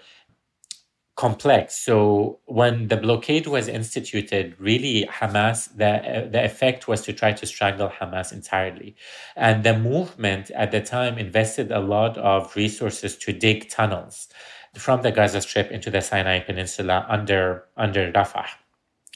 complex. 1.16 1.76
So 1.76 2.40
when 2.47 2.89
the 2.89 2.97
blockade 2.97 3.47
was 3.47 3.68
instituted, 3.68 4.55
really 4.59 5.06
Hamas, 5.18 5.68
the, 5.76 6.31
the 6.32 6.43
effect 6.43 6.89
was 6.89 7.02
to 7.02 7.12
try 7.12 7.32
to 7.35 7.44
strangle 7.44 7.90
Hamas 7.90 8.32
entirely. 8.32 8.97
And 9.36 9.64
the 9.64 9.78
movement 9.78 10.51
at 10.52 10.70
the 10.72 10.81
time 10.81 11.18
invested 11.18 11.70
a 11.70 11.81
lot 11.81 12.16
of 12.16 12.56
resources 12.56 13.16
to 13.18 13.35
dig 13.35 13.68
tunnels 13.68 14.28
from 14.74 15.02
the 15.02 15.12
Gaza 15.12 15.43
Strip 15.43 15.70
into 15.70 15.90
the 15.90 16.01
Sinai 16.01 16.40
Peninsula 16.40 17.05
under, 17.06 17.64
under 17.76 18.10
Rafah. 18.12 18.47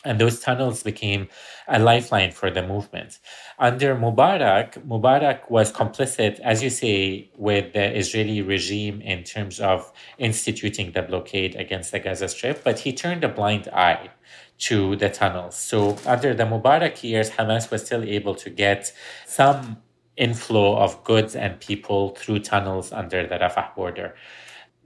And 0.05 0.21
those 0.21 0.39
tunnels 0.39 0.85
became 0.85 1.29
a 1.67 1.79
lifeline 1.79 2.31
for 2.31 2.51
the 2.51 2.65
movement. 2.65 3.19
Under 3.59 3.97
Mubarak, 3.97 4.87
Mubarak 4.87 5.51
was 5.51 5.73
complicit, 5.73 6.39
as 6.41 6.63
you 6.63 6.71
say, 6.71 7.31
with 7.37 7.73
the 7.73 7.97
Israeli 7.97 8.41
regime 8.41 9.01
in 9.01 9.25
terms 9.25 9.59
of 9.59 9.93
instituting 10.19 10.93
the 10.93 11.03
blockade 11.03 11.57
against 11.57 11.91
the 11.91 11.99
Gaza 11.99 12.29
Strip, 12.29 12.63
but 12.63 12.79
he 12.79 12.93
turned 12.93 13.25
a 13.25 13.29
blind 13.29 13.67
eye 13.69 14.11
to 14.59 14.95
the 14.97 15.09
tunnels. 15.09 15.57
So 15.57 15.99
under 16.07 16.33
the 16.33 16.45
Mubarak 16.45 17.03
years, 17.03 17.31
Hamas 17.31 17.71
was 17.71 17.85
still 17.85 18.05
able 18.05 18.37
to 18.37 18.51
get 18.51 18.93
some 19.27 19.79
inflow 20.17 20.77
of 20.77 21.03
goods 21.05 21.35
and 21.35 21.61
people 21.61 22.11
through 22.17 22.41
tunnels 22.41 22.93
under 22.93 23.27
the 23.27 23.37
Rafah 23.37 23.75
border 23.75 24.15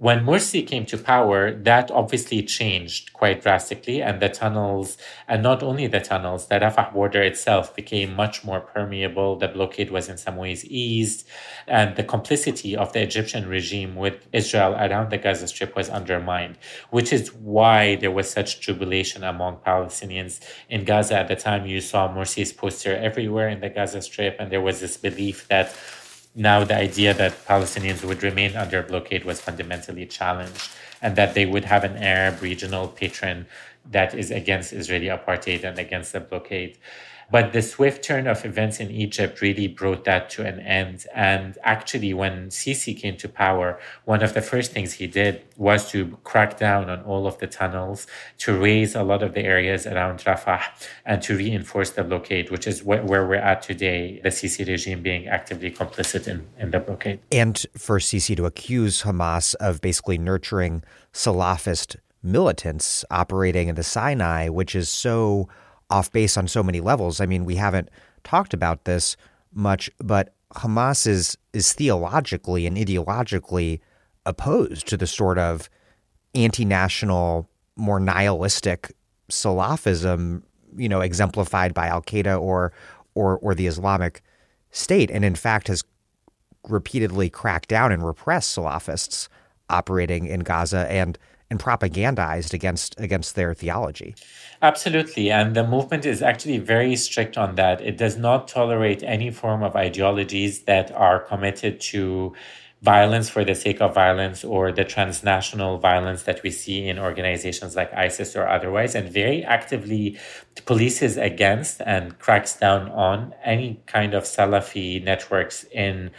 when 0.03 0.24
Morsi 0.27 0.66
came 0.66 0.85
to 0.87 0.99
power, 0.99 1.53
that 1.53 1.89
obviously 1.93 2.43
changed 2.43 3.12
quite 3.12 3.41
drastically, 3.41 4.03
and 4.03 4.19
the 4.20 4.29
tunnels, 4.29 4.99
and 5.29 5.45
not 5.45 5.62
only 5.62 5.87
the 5.87 6.01
tunnels, 6.01 6.49
the 6.49 6.57
Rafah 6.57 6.93
border 6.93 7.23
itself 7.23 7.77
became 7.77 8.16
much 8.16 8.43
more 8.43 8.59
permeable. 8.59 9.37
The 9.37 9.47
blockade 9.47 9.93
was 9.93 10.09
in 10.09 10.19
some 10.19 10.35
ways 10.35 10.65
eased, 10.65 11.24
and 11.69 11.95
the 11.95 12.03
complicity 12.03 12.74
of 12.77 12.93
the 12.93 13.01
Egyptian 13.01 13.47
regime 13.49 13.95
with 13.95 14.27
Israel 14.33 14.74
around 14.74 15.11
the 15.11 15.19
Gaza 15.19 15.47
Strip 15.47 15.77
was 15.77 15.89
undermined, 15.89 16.59
which 16.91 17.12
is 17.12 17.33
why 17.33 17.95
there 17.95 18.11
was 18.11 18.29
such 18.29 18.61
jubilation 18.61 19.23
among 19.23 19.59
Palestinians 19.59 20.41
in 20.69 20.85
Gaza 20.85 21.16
at 21.16 21.29
the 21.29 21.37
time. 21.37 21.65
You 21.65 21.81
saw 21.81 22.12
Morsi's 22.12 22.53
poster 22.53 22.97
everywhere 22.97 23.49
in 23.49 23.61
the 23.61 23.70
Gaza 23.70 24.03
Strip, 24.03 24.35
and 24.41 24.51
there 24.51 24.61
was 24.61 24.81
this 24.81 24.97
belief 24.97 25.47
that 25.47 25.73
now 26.35 26.65
the 26.65 26.77
idea 26.77 27.13
that 27.15 27.45
Palestinians 27.47 28.05
would 28.05 28.23
remain 28.23 28.57
under 28.57 28.83
blockade 28.83 29.25
was 29.25 29.41
fundamentally 29.41 30.07
challenged 30.07 30.71
and 31.03 31.17
that 31.17 31.35
they 31.35 31.45
would 31.45 31.65
have 31.65 31.85
an 31.85 31.97
Arab 31.97 32.41
regional 32.41 32.89
patron 32.89 33.47
that 33.91 34.15
is 34.15 34.31
against 34.31 34.73
Israeli 34.73 35.07
apartheid 35.07 35.65
and 35.65 35.79
against 35.79 36.13
the 36.13 36.21
blockade. 36.21 36.79
But 37.33 37.55
the 37.55 37.63
swift 37.63 38.05
turn 38.05 38.27
of 38.27 38.45
events 38.45 38.79
in 38.79 38.91
Egypt 38.91 39.41
really 39.41 39.67
brought 39.67 40.05
that 40.05 40.29
to 40.35 40.45
an 40.45 40.61
end. 40.61 41.07
And 41.15 41.57
actually, 41.63 42.13
when 42.13 42.51
Sisi 42.51 42.95
came 42.95 43.17
to 43.17 43.27
power, 43.27 43.81
one 44.05 44.23
of 44.23 44.35
the 44.35 44.43
first 44.43 44.73
things 44.73 44.93
he 44.93 45.07
did 45.07 45.43
was 45.57 45.91
to 45.93 46.19
crack 46.25 46.59
down 46.59 46.91
on 46.91 47.01
all 47.05 47.27
of 47.27 47.39
the 47.39 47.47
tunnels, 47.47 48.07
to 48.45 48.61
raze 48.61 48.95
a 48.95 49.03
lot 49.03 49.23
of 49.23 49.33
the 49.33 49.41
areas 49.41 49.87
around 49.87 50.19
Rafah, 50.19 50.61
and 51.07 51.23
to 51.23 51.35
reinforce 51.35 51.91
the 51.93 52.05
blockade, 52.05 52.51
which 52.51 52.67
is 52.67 52.81
wh- 52.81 53.03
where 53.11 53.27
we're 53.27 53.37
at 53.37 53.63
today, 53.63 54.21
the 54.23 54.29
Sisi 54.29 54.69
regime 54.69 55.01
being 55.03 55.27
actively 55.27 55.71
complicit 55.71 56.29
in, 56.29 56.47
in 56.59 56.71
the 56.71 56.81
blockade. 56.81 57.21
And 57.33 57.65
for 57.79 57.99
Sisi 57.99 58.37
to 58.37 58.45
accuse 58.45 59.05
Hamas 59.05 59.55
of 59.55 59.81
basically 59.81 60.19
nurturing 60.19 60.85
Salafist 61.15 61.97
militants 62.23 63.07
operating 63.11 63.69
in 63.69 63.75
the 63.75 63.83
Sinai, 63.83 64.51
which 64.51 64.75
is 64.75 64.91
so 64.91 65.49
off 65.93 66.10
base 66.10 66.36
on 66.36 66.48
so 66.48 66.62
many 66.62 66.81
levels. 66.81 67.20
I 67.20 67.27
mean, 67.27 67.44
we 67.44 67.56
haven't 67.56 67.90
talked 68.24 68.55
about 68.55 68.85
this 68.85 69.16
much, 69.52 69.90
but 69.98 70.35
Hamas 70.55 71.06
is 71.06 71.36
is 71.52 71.73
theologically 71.73 72.66
and 72.66 72.77
ideologically 72.77 73.81
opposed 74.24 74.89
to 74.89 74.97
the 74.97 75.06
sort 75.06 75.39
of 75.39 75.69
anti-national, 76.35 77.48
more 77.77 78.01
nihilistic 78.01 78.93
Salafism, 79.31 80.43
you 80.77 80.89
know, 80.89 81.01
exemplified 81.01 81.74
by 81.74 81.86
Al 81.89 82.02
Qaeda 82.02 82.40
or 82.40 82.73
or 83.14 83.39
or 83.39 83.55
the 83.55 83.66
Islamic 83.66 84.23
State, 84.70 85.10
and 85.10 85.24
in 85.24 85.35
fact 85.35 85.69
has 85.69 85.85
repeatedly 86.69 87.28
cracked 87.28 87.69
down 87.69 87.93
and 87.93 88.06
repressed 88.06 88.56
Salafists 88.56 89.28
operating 89.69 90.27
in 90.27 90.40
Gaza 90.40 90.90
and 90.90 91.19
and 91.53 91.61
propagandized 91.61 92.55
against 92.55 92.99
against 92.99 93.37
their 93.37 93.53
theology. 93.55 94.15
Absolutely, 94.62 95.31
and 95.31 95.55
the 95.55 95.66
movement 95.66 96.07
is 96.07 96.23
actually 96.23 96.59
very 96.59 96.97
strict 96.97 97.37
on 97.37 97.55
that. 97.57 97.81
It 97.81 97.97
does 97.99 98.16
not 98.16 98.49
tolerate 98.49 99.03
any 99.03 99.31
form 99.31 99.62
of 99.62 99.77
ideologies 99.77 100.62
that 100.62 100.91
are 100.93 101.20
committed 101.20 101.79
to 101.93 102.33
violence 102.83 103.31
for 103.31 103.45
the 103.45 103.55
sake 103.55 103.81
of 103.81 103.95
violence 103.95 104.43
or 104.43 104.73
the 104.73 104.85
transnational 104.85 105.79
violence 105.79 106.25
that 106.25 106.43
we 106.43 106.51
see 106.51 106.89
in 106.89 106.99
organizations 106.99 107.77
like 107.77 107.93
ISIS 107.95 108.35
or 108.35 108.49
otherwise, 108.49 108.97
and 108.97 109.09
very 109.09 109.45
actively 109.45 110.19
polices 110.67 111.23
against 111.23 111.81
and 111.87 112.19
cracks 112.19 112.59
down 112.59 112.91
on 112.91 113.33
any 113.45 113.81
kind 113.87 114.15
of 114.15 114.25
Salafi 114.25 115.03
networks 115.03 115.65
in 115.73 116.11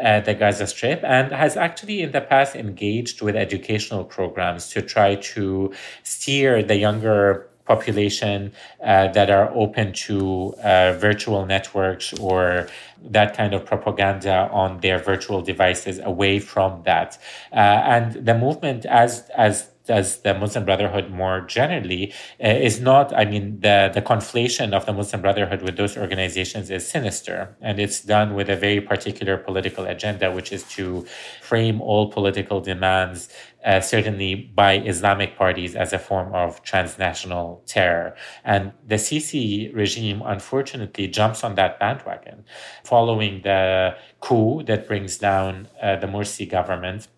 uh, 0.00 0.20
the 0.20 0.34
Gaza 0.34 0.66
Strip, 0.68 1.02
and 1.02 1.32
has 1.32 1.56
actually 1.56 2.02
in 2.02 2.12
the 2.12 2.20
past 2.20 2.54
engaged 2.54 3.20
with 3.20 3.34
educational 3.34 4.04
programs 4.04 4.68
to 4.68 4.80
try 4.80 5.16
to 5.16 5.72
steer 6.04 6.62
the 6.62 6.76
younger 6.76 7.48
population 7.64 8.52
uh, 8.82 9.08
that 9.08 9.30
are 9.30 9.50
open 9.54 9.92
to 9.92 10.54
uh, 10.62 10.92
virtual 10.98 11.46
networks 11.46 12.12
or 12.14 12.68
that 13.02 13.36
kind 13.36 13.54
of 13.54 13.64
propaganda 13.64 14.48
on 14.52 14.80
their 14.80 14.98
virtual 14.98 15.42
devices 15.42 15.98
away 16.02 16.38
from 16.38 16.82
that. 16.84 17.18
Uh, 17.52 17.56
and 17.56 18.26
the 18.26 18.34
movement, 18.34 18.84
as 18.86 19.28
as 19.36 19.68
does 19.86 20.18
the 20.20 20.34
Muslim 20.34 20.64
Brotherhood 20.64 21.10
more 21.10 21.40
generally, 21.40 22.12
uh, 22.42 22.48
is 22.48 22.80
not, 22.80 23.12
I 23.14 23.24
mean, 23.24 23.60
the, 23.60 23.90
the 23.92 24.02
conflation 24.02 24.72
of 24.72 24.86
the 24.86 24.92
Muslim 24.92 25.22
Brotherhood 25.22 25.62
with 25.62 25.76
those 25.76 25.96
organizations 25.96 26.70
is 26.70 26.86
sinister. 26.86 27.56
And 27.60 27.80
it's 27.80 28.00
done 28.00 28.34
with 28.34 28.48
a 28.48 28.56
very 28.56 28.80
particular 28.80 29.36
political 29.36 29.84
agenda, 29.86 30.30
which 30.30 30.52
is 30.52 30.62
to 30.74 31.04
frame 31.40 31.80
all 31.80 32.10
political 32.10 32.60
demands, 32.60 33.28
uh, 33.64 33.80
certainly 33.80 34.34
by 34.34 34.78
Islamic 34.78 35.36
parties, 35.36 35.74
as 35.74 35.92
a 35.92 35.98
form 35.98 36.34
of 36.34 36.62
transnational 36.62 37.62
terror. 37.66 38.14
And 38.44 38.72
the 38.86 38.96
Sisi 38.96 39.74
regime, 39.74 40.22
unfortunately, 40.24 41.08
jumps 41.08 41.44
on 41.44 41.54
that 41.56 41.78
bandwagon 41.78 42.44
following 42.84 43.42
the 43.42 43.96
coup 44.20 44.62
that 44.64 44.86
brings 44.86 45.18
down 45.18 45.68
uh, 45.82 45.96
the 45.96 46.06
Morsi 46.06 46.48
government 46.48 47.08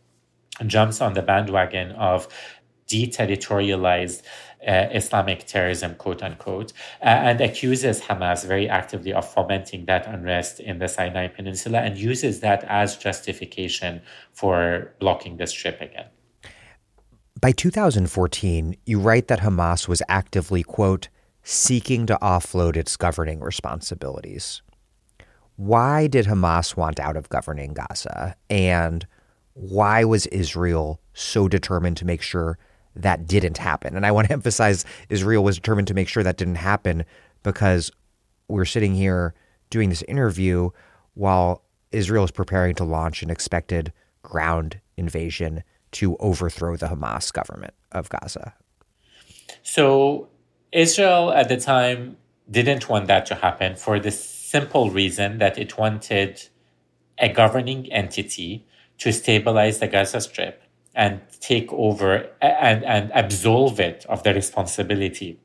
jumps 0.66 1.00
on 1.00 1.14
the 1.14 1.22
bandwagon 1.22 1.92
of 1.92 2.28
deterritorialized 2.88 4.22
uh, 4.66 4.88
Islamic 4.92 5.46
terrorism, 5.46 5.94
quote 5.96 6.22
unquote, 6.22 6.72
uh, 7.02 7.06
and 7.06 7.40
accuses 7.40 8.00
Hamas 8.02 8.46
very 8.46 8.68
actively 8.68 9.12
of 9.12 9.30
fomenting 9.30 9.84
that 9.86 10.06
unrest 10.06 10.60
in 10.60 10.78
the 10.78 10.88
Sinai 10.88 11.28
Peninsula 11.28 11.80
and 11.80 11.96
uses 11.98 12.40
that 12.40 12.64
as 12.64 12.96
justification 12.96 14.00
for 14.32 14.94
blocking 15.00 15.36
the 15.36 15.46
strip 15.46 15.80
again. 15.80 16.06
By 17.40 17.52
2014, 17.52 18.76
you 18.86 19.00
write 19.00 19.28
that 19.28 19.40
Hamas 19.40 19.88
was 19.88 20.02
actively, 20.08 20.62
quote, 20.62 21.08
seeking 21.42 22.06
to 22.06 22.16
offload 22.22 22.76
its 22.76 22.96
governing 22.96 23.40
responsibilities. 23.40 24.62
Why 25.56 26.06
did 26.06 26.26
Hamas 26.26 26.76
want 26.76 26.98
out 27.00 27.16
of 27.16 27.28
governing 27.28 27.74
Gaza? 27.74 28.36
And 28.48 29.06
why 29.52 30.04
was 30.04 30.26
Israel 30.28 31.00
so 31.12 31.48
determined 31.48 31.96
to 31.98 32.06
make 32.06 32.22
sure 32.22 32.56
that 32.96 33.26
didn't 33.26 33.58
happen? 33.58 33.96
And 33.96 34.06
I 34.06 34.12
want 34.12 34.28
to 34.28 34.32
emphasize 34.32 34.84
Israel 35.08 35.44
was 35.44 35.56
determined 35.56 35.88
to 35.88 35.94
make 35.94 36.08
sure 36.08 36.22
that 36.22 36.36
didn't 36.36 36.54
happen 36.56 37.04
because 37.42 37.90
we're 38.48 38.64
sitting 38.64 38.94
here 38.94 39.34
doing 39.70 39.90
this 39.90 40.02
interview 40.02 40.70
while 41.14 41.62
Israel 41.90 42.24
is 42.24 42.30
preparing 42.30 42.74
to 42.76 42.84
launch 42.84 43.22
an 43.22 43.30
expected 43.30 43.92
ground 44.22 44.80
invasion 44.96 45.62
to 45.94 46.16
overthrow 46.18 46.76
the 46.76 46.86
Hamas 46.86 47.32
government 47.32 47.74
of 47.92 48.08
Gaza. 48.08 48.54
So, 49.62 50.28
Israel 50.72 51.32
at 51.32 51.48
the 51.48 51.56
time 51.56 52.16
didn't 52.50 52.88
want 52.88 53.06
that 53.06 53.26
to 53.26 53.36
happen 53.36 53.76
for 53.76 53.98
the 53.98 54.10
simple 54.10 54.90
reason 54.90 55.38
that 55.38 55.56
it 55.56 55.78
wanted 55.78 56.48
a 57.18 57.28
governing 57.28 57.90
entity 57.92 58.66
to 58.98 59.12
stabilize 59.12 59.78
the 59.78 59.86
Gaza 59.88 60.20
Strip 60.20 60.62
and 60.94 61.20
take 61.40 61.72
over 61.72 62.28
and, 62.40 62.84
and 62.84 63.10
absolve 63.14 63.80
it 63.80 64.04
of 64.08 64.22
the 64.22 64.34
responsibility 64.34 65.40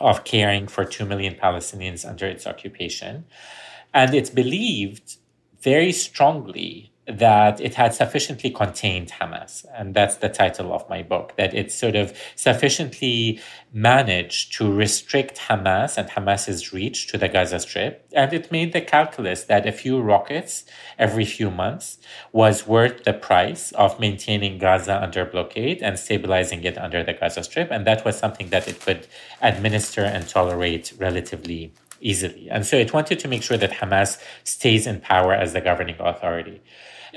of 0.00 0.24
caring 0.24 0.66
for 0.66 0.84
2 0.84 1.04
million 1.04 1.34
Palestinians 1.34 2.08
under 2.08 2.26
its 2.26 2.46
occupation. 2.46 3.24
And 3.94 4.14
it's 4.14 4.30
believed 4.30 5.16
very 5.60 5.92
strongly 5.92 6.91
that 7.18 7.60
it 7.60 7.74
had 7.74 7.94
sufficiently 7.94 8.50
contained 8.50 9.12
Hamas. 9.12 9.64
And 9.74 9.94
that's 9.94 10.16
the 10.16 10.28
title 10.28 10.72
of 10.72 10.88
my 10.88 11.02
book, 11.02 11.34
that 11.36 11.54
it 11.54 11.70
sort 11.70 11.96
of 11.96 12.16
sufficiently 12.36 13.40
managed 13.72 14.54
to 14.54 14.72
restrict 14.72 15.38
Hamas 15.48 15.96
and 15.96 16.08
Hamas's 16.08 16.72
reach 16.72 17.06
to 17.08 17.18
the 17.18 17.28
Gaza 17.28 17.60
Strip. 17.60 18.06
And 18.12 18.32
it 18.32 18.52
made 18.52 18.72
the 18.72 18.80
calculus 18.80 19.44
that 19.44 19.66
a 19.66 19.72
few 19.72 20.00
rockets 20.00 20.64
every 20.98 21.24
few 21.24 21.50
months 21.50 21.98
was 22.32 22.66
worth 22.66 23.04
the 23.04 23.12
price 23.12 23.72
of 23.72 24.00
maintaining 24.00 24.58
Gaza 24.58 25.02
under 25.02 25.24
blockade 25.24 25.82
and 25.82 25.98
stabilizing 25.98 26.64
it 26.64 26.78
under 26.78 27.02
the 27.02 27.14
Gaza 27.14 27.42
Strip. 27.44 27.70
And 27.70 27.86
that 27.86 28.04
was 28.04 28.18
something 28.18 28.48
that 28.50 28.68
it 28.68 28.80
could 28.80 29.06
administer 29.40 30.02
and 30.02 30.28
tolerate 30.28 30.92
relatively 30.98 31.72
easily. 32.02 32.48
And 32.50 32.66
so 32.66 32.76
it 32.76 32.92
wanted 32.92 33.18
to 33.20 33.28
make 33.28 33.42
sure 33.42 33.56
that 33.56 33.70
Hamas 33.70 34.20
stays 34.44 34.86
in 34.86 35.00
power 35.00 35.32
as 35.32 35.52
the 35.52 35.60
governing 35.60 35.96
authority 36.00 36.60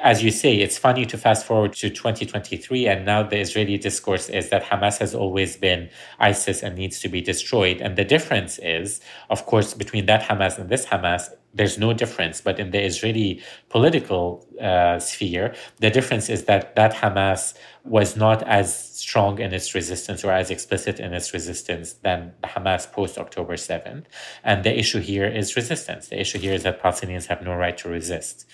as 0.03 0.23
you 0.23 0.31
say, 0.31 0.55
it's 0.55 0.77
funny 0.77 1.05
to 1.05 1.17
fast 1.17 1.45
forward 1.45 1.73
to 1.73 1.89
2023, 1.89 2.87
and 2.87 3.05
now 3.05 3.23
the 3.23 3.39
Israeli 3.39 3.77
discourse 3.77 4.29
is 4.29 4.49
that 4.49 4.63
Hamas 4.63 4.97
has 4.99 5.15
always 5.15 5.55
been 5.55 5.89
ISIS 6.19 6.63
and 6.63 6.75
needs 6.75 6.99
to 6.99 7.09
be 7.09 7.21
destroyed. 7.21 7.81
And 7.81 7.95
the 7.95 8.03
difference 8.03 8.59
is, 8.59 8.99
of 9.29 9.45
course, 9.45 9.73
between 9.73 10.05
that 10.07 10.21
Hamas 10.23 10.57
and 10.57 10.69
this 10.69 10.85
Hamas, 10.85 11.29
there's 11.53 11.77
no 11.77 11.93
difference. 11.93 12.41
But 12.41 12.59
in 12.59 12.71
the 12.71 12.83
Israeli 12.83 13.41
political 13.69 14.45
uh, 14.61 14.99
sphere, 14.99 15.55
the 15.79 15.89
difference 15.89 16.29
is 16.29 16.43
that 16.45 16.75
that 16.75 16.93
Hamas 16.93 17.53
was 17.85 18.17
not 18.17 18.43
as 18.43 18.97
strong 18.99 19.39
in 19.39 19.53
its 19.53 19.73
resistance 19.73 20.23
or 20.25 20.31
as 20.31 20.51
explicit 20.51 20.99
in 20.99 21.13
its 21.13 21.33
resistance 21.33 21.93
than 21.93 22.33
the 22.41 22.47
Hamas 22.49 22.91
post 22.91 23.17
October 23.17 23.53
7th. 23.53 24.05
And 24.43 24.65
the 24.65 24.77
issue 24.77 24.99
here 24.99 25.25
is 25.25 25.55
resistance. 25.55 26.09
The 26.09 26.19
issue 26.19 26.39
here 26.39 26.53
is 26.53 26.63
that 26.63 26.81
Palestinians 26.81 27.27
have 27.27 27.41
no 27.41 27.55
right 27.55 27.77
to 27.77 27.89
resist. 27.89 28.45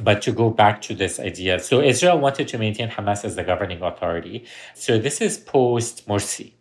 But 0.00 0.20
to 0.22 0.32
go 0.32 0.50
back 0.50 0.82
to 0.82 0.94
this 0.94 1.18
idea, 1.18 1.58
so 1.58 1.80
Israel 1.80 2.18
wanted 2.18 2.48
to 2.48 2.58
maintain 2.58 2.90
Hamas 2.90 3.24
as 3.24 3.34
the 3.34 3.44
governing 3.44 3.80
authority. 3.80 4.44
So 4.74 4.98
this 4.98 5.22
is 5.22 5.38
post 5.38 6.06
Morsi. 6.06 6.55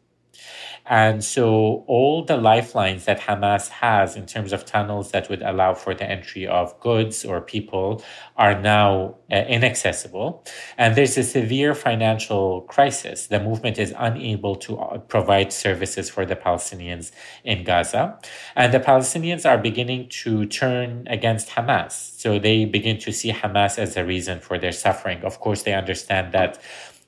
And 0.88 1.24
so 1.24 1.84
all 1.88 2.24
the 2.24 2.38
lifelines 2.38 3.06
that 3.06 3.20
Hamas 3.20 3.70
has 3.70 4.16
in 4.16 4.26
terms 4.26 4.54
of 4.54 4.66
tunnels 4.66 5.12
that 5.12 5.30
would 5.30 5.42
allow 5.42 5.74
for 5.74 5.96
the 5.96 6.10
entry 6.10 6.46
of 6.46 6.80
goods 6.80 7.26
or 7.26 7.42
people 7.42 8.04
are 8.38 8.60
now 8.60 9.16
uh, 9.32 9.36
inaccessible. 9.48 10.46
And 10.78 10.96
there's 10.96 11.18
a 11.18 11.24
severe 11.24 11.74
financial 11.74 12.62
crisis. 12.62 13.28
The 13.28 13.40
movement 13.40 13.80
is 13.80 13.94
unable 13.98 14.56
to 14.58 14.78
uh, 14.78 14.98
provide 15.00 15.52
services 15.52 16.10
for 16.10 16.26
the 16.26 16.36
Palestinians 16.36 17.12
in 17.44 17.64
Gaza. 17.64 18.20
And 18.56 18.74
the 18.74 18.80
Palestinians 18.80 19.50
are 19.50 19.58
beginning 19.58 20.10
to 20.24 20.46
turn 20.46 21.08
against 21.10 21.50
Hamas. 21.50 21.92
So 22.20 22.38
they 22.38 22.66
begin 22.66 23.00
to 23.00 23.12
see 23.12 23.32
Hamas 23.32 23.80
as 23.80 23.98
a 23.98 24.06
reason 24.06 24.40
for 24.40 24.60
their 24.60 24.72
suffering. 24.72 25.24
Of 25.24 25.40
course, 25.40 25.64
they 25.64 25.74
understand 25.74 26.32
that 26.34 26.60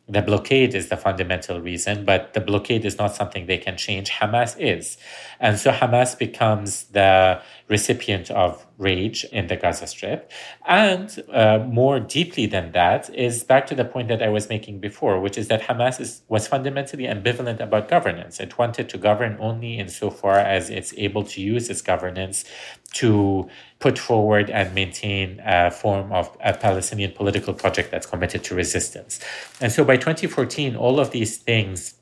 the 0.09 0.21
blockade 0.21 0.73
is 0.73 0.87
the 0.87 0.97
fundamental 0.97 1.59
reason, 1.59 2.05
but 2.05 2.33
the 2.33 2.39
blockade 2.39 2.85
is 2.85 2.97
not 2.97 3.13
something 3.13 3.45
they 3.45 3.57
can 3.57 3.75
change. 3.75 4.09
Hamas 4.09 4.55
is. 4.57 4.97
And 5.39 5.57
so 5.59 5.71
Hamas 5.71 6.17
becomes 6.17 6.85
the 6.85 7.41
recipient 7.69 8.31
of 8.31 8.65
rage 8.77 9.25
in 9.25 9.47
the 9.47 9.55
Gaza 9.55 9.87
Strip. 9.87 10.31
And 10.65 11.23
uh, 11.31 11.59
more 11.67 11.99
deeply 11.99 12.45
than 12.45 12.71
that 12.73 13.13
is 13.13 13.43
back 13.43 13.67
to 13.67 13.75
the 13.75 13.85
point 13.85 14.07
that 14.07 14.21
I 14.21 14.29
was 14.29 14.49
making 14.49 14.79
before, 14.79 15.19
which 15.19 15.37
is 15.37 15.47
that 15.47 15.61
Hamas 15.63 15.99
is, 15.99 16.21
was 16.27 16.47
fundamentally 16.47 17.05
ambivalent 17.05 17.59
about 17.59 17.89
governance. 17.89 18.39
It 18.39 18.57
wanted 18.57 18.87
to 18.89 18.97
govern 18.97 19.37
only 19.39 19.79
insofar 19.79 20.37
as 20.37 20.69
it's 20.69 20.93
able 20.97 21.23
to 21.25 21.41
use 21.41 21.69
its 21.69 21.81
governance 21.81 22.45
to 22.93 23.49
put 23.79 23.99
forward 23.99 24.49
and 24.49 24.73
maintain 24.73 25.41
a 25.45 25.71
form 25.71 26.11
of 26.11 26.35
a 26.43 26.53
Palestinian 26.53 27.11
political 27.11 27.53
project 27.53 27.91
that's 27.91 28.05
committed 28.05 28.43
to 28.45 28.55
resistance. 28.55 29.19
And 29.59 29.71
so 29.71 29.83
by 29.83 29.97
2014, 29.97 30.75
all 30.75 30.99
of 30.99 31.11
these 31.11 31.37
things 31.37 31.96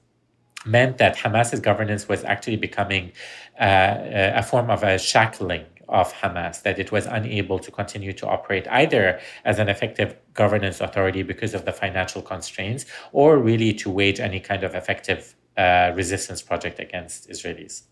meant 0.65 0.97
that 0.97 1.15
Hamas's 1.15 1.59
governance 1.59 2.07
was 2.07 2.23
actually 2.23 2.57
becoming 2.57 3.11
uh, 3.59 3.97
a 4.35 4.43
form 4.43 4.69
of 4.69 4.83
a 4.83 4.97
shackling 4.97 5.65
of 5.87 6.11
Hamas, 6.13 6.63
that 6.63 6.79
it 6.79 6.91
was 6.91 7.05
unable 7.05 7.59
to 7.59 7.71
continue 7.71 8.11
to 8.13 8.27
operate 8.27 8.67
either 8.69 9.19
as 9.43 9.59
an 9.59 9.69
effective 9.69 10.15
governance 10.33 10.81
authority 10.81 11.21
because 11.21 11.53
of 11.53 11.65
the 11.65 11.71
financial 11.71 12.21
constraints 12.21 12.85
or 13.11 13.37
really 13.37 13.73
to 13.73 13.89
wage 13.89 14.19
any 14.19 14.39
kind 14.39 14.63
of 14.63 14.73
effective 14.73 15.35
uh, 15.57 15.91
resistance 15.95 16.41
project 16.41 16.79
against 16.79 17.29
Israelis. 17.29 17.83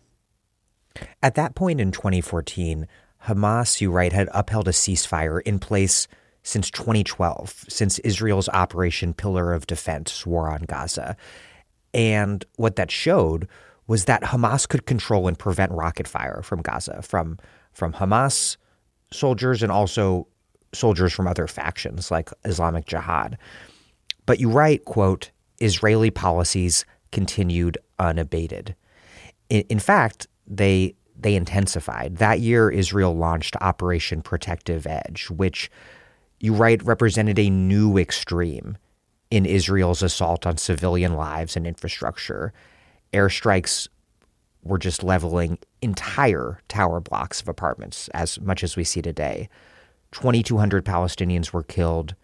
At 1.22 1.34
that 1.36 1.54
point 1.54 1.80
in 1.80 1.92
2014, 1.92 2.86
Hamas, 3.26 3.80
you 3.80 3.90
write, 3.90 4.12
had 4.12 4.28
upheld 4.32 4.68
a 4.68 4.72
ceasefire 4.72 5.40
in 5.42 5.58
place 5.58 6.06
since 6.42 6.70
2012, 6.70 7.64
since 7.68 7.98
Israel's 8.00 8.48
Operation 8.50 9.14
Pillar 9.14 9.54
of 9.54 9.66
Defense 9.66 10.26
war 10.26 10.50
on 10.50 10.62
Gaza. 10.62 11.16
And 11.94 12.44
what 12.56 12.76
that 12.76 12.90
showed 12.90 13.48
was 13.86 14.06
that 14.06 14.22
Hamas 14.22 14.68
could 14.68 14.84
control 14.86 15.28
and 15.28 15.38
prevent 15.38 15.72
rocket 15.72 16.08
fire 16.08 16.42
from 16.42 16.60
Gaza, 16.60 17.00
from, 17.02 17.38
from 17.72 17.92
Hamas 17.92 18.56
soldiers 19.12 19.62
and 19.62 19.70
also 19.70 20.26
soldiers 20.72 21.12
from 21.12 21.28
other 21.28 21.46
factions 21.46 22.10
like 22.10 22.30
Islamic 22.44 22.84
Jihad. 22.84 23.38
But 24.26 24.40
you 24.40 24.50
write, 24.50 24.84
quote, 24.84 25.30
Israeli 25.60 26.10
policies 26.10 26.84
continued 27.12 27.78
unabated. 27.98 28.74
In, 29.48 29.60
in 29.62 29.78
fact, 29.78 30.26
they 30.46 30.96
they 31.16 31.36
intensified. 31.36 32.16
That 32.16 32.40
year, 32.40 32.70
Israel 32.70 33.16
launched 33.16 33.56
Operation 33.60 34.20
Protective 34.20 34.84
Edge, 34.86 35.30
which 35.30 35.70
you 36.40 36.52
write 36.52 36.82
represented 36.82 37.38
a 37.38 37.48
new 37.48 37.96
extreme 37.96 38.76
in 39.34 39.44
Israel's 39.44 40.00
assault 40.00 40.46
on 40.46 40.56
civilian 40.56 41.14
lives 41.14 41.56
and 41.56 41.66
infrastructure. 41.66 42.52
Airstrikes 43.12 43.88
were 44.62 44.78
just 44.78 45.02
leveling 45.02 45.58
entire 45.82 46.60
tower 46.68 47.00
blocks 47.00 47.40
of 47.40 47.48
apartments, 47.48 48.08
as 48.14 48.40
much 48.40 48.62
as 48.62 48.76
we 48.76 48.84
see 48.84 49.02
today. 49.02 49.48
2,200 50.12 50.84
Palestinians 50.84 51.52
were 51.52 51.64
killed, 51.64 52.14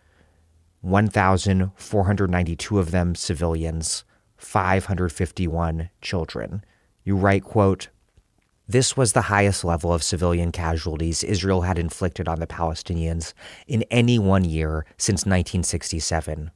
1,492 0.83 2.79
of 2.79 2.93
them 2.93 3.17
civilians, 3.17 4.05
551 4.37 5.91
children. 6.01 6.65
You 7.03 7.17
write, 7.17 7.43
quote, 7.43 7.89
this 8.69 8.97
was 8.97 9.15
the 9.15 9.23
highest 9.23 9.65
level 9.65 9.93
of 9.93 10.05
civilian 10.05 10.53
casualties 10.53 11.25
Israel 11.25 11.63
had 11.63 11.77
inflicted 11.77 12.29
on 12.29 12.39
the 12.39 12.47
Palestinians 12.47 13.33
in 13.67 13.83
any 13.91 14.17
one 14.17 14.45
year 14.45 14.87
since 14.97 15.27
1967. 15.27 16.53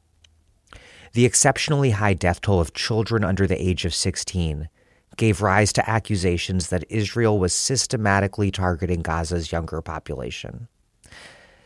The 1.15 1.24
exceptionally 1.24 1.91
high 1.93 2.15
death 2.15 2.41
toll 2.41 2.61
of 2.61 2.74
children 2.74 3.23
under 3.23 3.47
the 3.47 3.61
age 3.61 3.85
of 3.85 3.95
16 3.95 4.69
gave 5.16 5.43
rise 5.43 5.73
to 5.74 5.89
accusations 5.89 6.70
that 6.70 6.85
Israel 6.91 7.39
was 7.39 7.53
systematically 7.53 8.51
targeting 8.51 9.01
Gaza's 9.01 9.53
younger 9.53 9.81
population. 9.81 10.66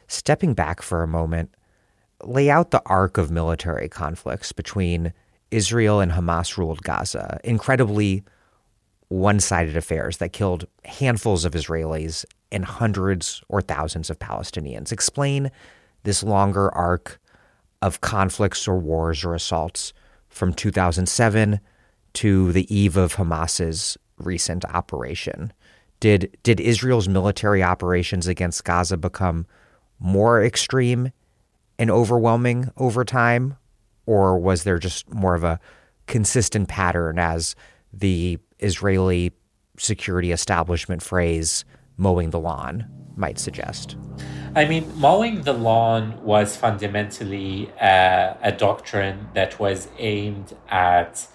Stepping 0.06 0.52
back 0.52 0.82
for 0.82 1.02
a 1.02 1.08
moment, 1.08 1.54
lay 2.22 2.50
out 2.50 2.72
the 2.72 2.82
arc 2.84 3.16
of 3.16 3.30
military 3.30 3.88
conflicts 3.88 4.52
between 4.52 5.14
Israel 5.50 6.00
and 6.00 6.12
Hamas 6.12 6.58
ruled 6.58 6.82
Gaza, 6.82 7.40
incredibly 7.42 8.24
one 9.08 9.40
sided 9.40 9.78
affairs 9.78 10.18
that 10.18 10.34
killed 10.34 10.66
handfuls 10.84 11.46
of 11.46 11.54
Israelis 11.54 12.26
and 12.52 12.66
hundreds 12.66 13.42
or 13.48 13.62
thousands 13.62 14.10
of 14.10 14.18
Palestinians. 14.18 14.92
Explain 14.92 15.50
this 16.02 16.22
longer 16.22 16.70
arc 16.74 17.18
of 17.82 18.00
conflicts 18.00 18.66
or 18.66 18.78
wars 18.78 19.24
or 19.24 19.34
assaults 19.34 19.92
from 20.28 20.52
2007 20.52 21.60
to 22.14 22.52
the 22.52 22.74
eve 22.74 22.96
of 22.96 23.14
Hamas's 23.14 23.96
recent 24.18 24.64
operation. 24.64 25.52
Did 26.00 26.36
did 26.42 26.60
Israel's 26.60 27.08
military 27.08 27.62
operations 27.62 28.26
against 28.26 28.64
Gaza 28.64 28.96
become 28.96 29.46
more 29.98 30.42
extreme 30.42 31.12
and 31.78 31.90
overwhelming 31.90 32.70
over 32.76 33.04
time 33.04 33.56
or 34.06 34.38
was 34.38 34.64
there 34.64 34.78
just 34.78 35.12
more 35.12 35.34
of 35.34 35.44
a 35.44 35.60
consistent 36.06 36.68
pattern 36.68 37.18
as 37.18 37.54
the 37.92 38.38
Israeli 38.58 39.32
security 39.76 40.32
establishment 40.32 41.02
phrase 41.02 41.64
mowing 41.98 42.30
the 42.30 42.40
lawn 42.40 42.86
might 43.16 43.38
suggest. 43.38 43.96
I 44.54 44.64
mean, 44.64 44.90
mowing 44.96 45.42
the 45.42 45.52
lawn 45.52 46.22
was 46.24 46.56
fundamentally 46.56 47.70
uh, 47.80 48.34
a 48.42 48.52
doctrine 48.52 49.28
that 49.34 49.60
was 49.60 49.88
aimed 49.98 50.56
at 50.70 51.28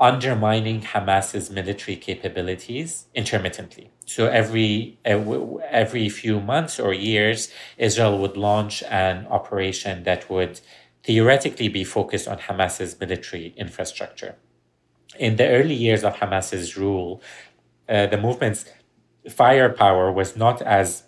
undermining 0.00 0.80
Hamas's 0.82 1.50
military 1.50 1.96
capabilities 1.96 3.06
intermittently. 3.14 3.90
So 4.06 4.26
every 4.26 4.98
every 5.04 6.08
few 6.08 6.40
months 6.40 6.80
or 6.80 6.94
years, 6.94 7.52
Israel 7.76 8.18
would 8.18 8.36
launch 8.36 8.82
an 8.84 9.26
operation 9.26 10.04
that 10.04 10.30
would 10.30 10.60
theoretically 11.02 11.68
be 11.68 11.84
focused 11.84 12.26
on 12.26 12.38
Hamas's 12.38 12.98
military 12.98 13.52
infrastructure 13.56 14.36
in 15.18 15.36
the 15.36 15.48
early 15.48 15.74
years 15.74 16.04
of 16.04 16.16
Hamas's 16.16 16.76
rule, 16.76 17.22
uh, 17.88 18.06
the 18.06 18.16
movement's 18.16 18.64
firepower 19.30 20.12
was 20.12 20.36
not 20.36 20.62
as 20.62 21.04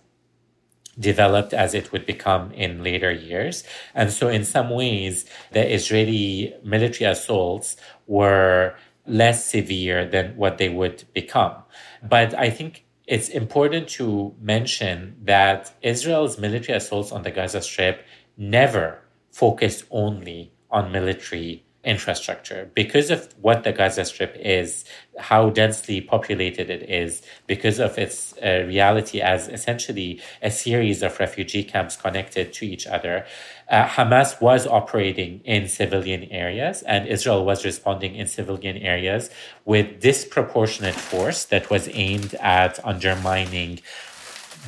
developed 0.98 1.52
as 1.52 1.74
it 1.74 1.92
would 1.92 2.06
become 2.06 2.50
in 2.52 2.82
later 2.82 3.10
years. 3.10 3.64
And 3.94 4.10
so, 4.10 4.28
in 4.28 4.44
some 4.44 4.70
ways, 4.70 5.26
the 5.52 5.74
Israeli 5.74 6.54
military 6.64 7.10
assaults 7.10 7.76
were 8.06 8.74
less 9.06 9.44
severe 9.44 10.06
than 10.06 10.36
what 10.36 10.58
they 10.58 10.68
would 10.68 11.04
become. 11.12 11.54
But 12.02 12.34
I 12.34 12.50
think 12.50 12.84
it's 13.06 13.28
important 13.28 13.88
to 13.90 14.34
mention 14.40 15.16
that 15.22 15.72
Israel's 15.82 16.38
military 16.38 16.76
assaults 16.76 17.12
on 17.12 17.22
the 17.22 17.30
Gaza 17.30 17.62
Strip 17.62 18.04
never 18.36 19.00
focused 19.30 19.84
only 19.90 20.52
on 20.70 20.90
military 20.90 21.65
infrastructure 21.86 22.70
because 22.74 23.10
of 23.10 23.32
what 23.40 23.62
the 23.62 23.72
Gaza 23.72 24.04
Strip 24.04 24.36
is, 24.38 24.84
how 25.18 25.50
densely 25.50 26.00
populated 26.00 26.68
it 26.68 26.90
is, 26.90 27.22
because 27.46 27.78
of 27.78 27.96
its 27.96 28.34
uh, 28.42 28.64
reality 28.66 29.20
as 29.20 29.48
essentially 29.48 30.20
a 30.42 30.50
series 30.50 31.02
of 31.02 31.18
refugee 31.20 31.64
camps 31.64 31.96
connected 31.96 32.52
to 32.52 32.66
each 32.66 32.86
other. 32.86 33.24
Uh, 33.70 33.86
Hamas 33.86 34.40
was 34.40 34.66
operating 34.66 35.40
in 35.44 35.68
civilian 35.68 36.24
areas, 36.24 36.82
and 36.82 37.06
Israel 37.06 37.44
was 37.44 37.64
responding 37.64 38.14
in 38.16 38.26
civilian 38.26 38.76
areas 38.76 39.30
with 39.64 40.00
disproportionate 40.00 40.94
force 40.94 41.44
that 41.46 41.70
was 41.70 41.88
aimed 41.92 42.34
at 42.34 42.84
undermining 42.84 43.80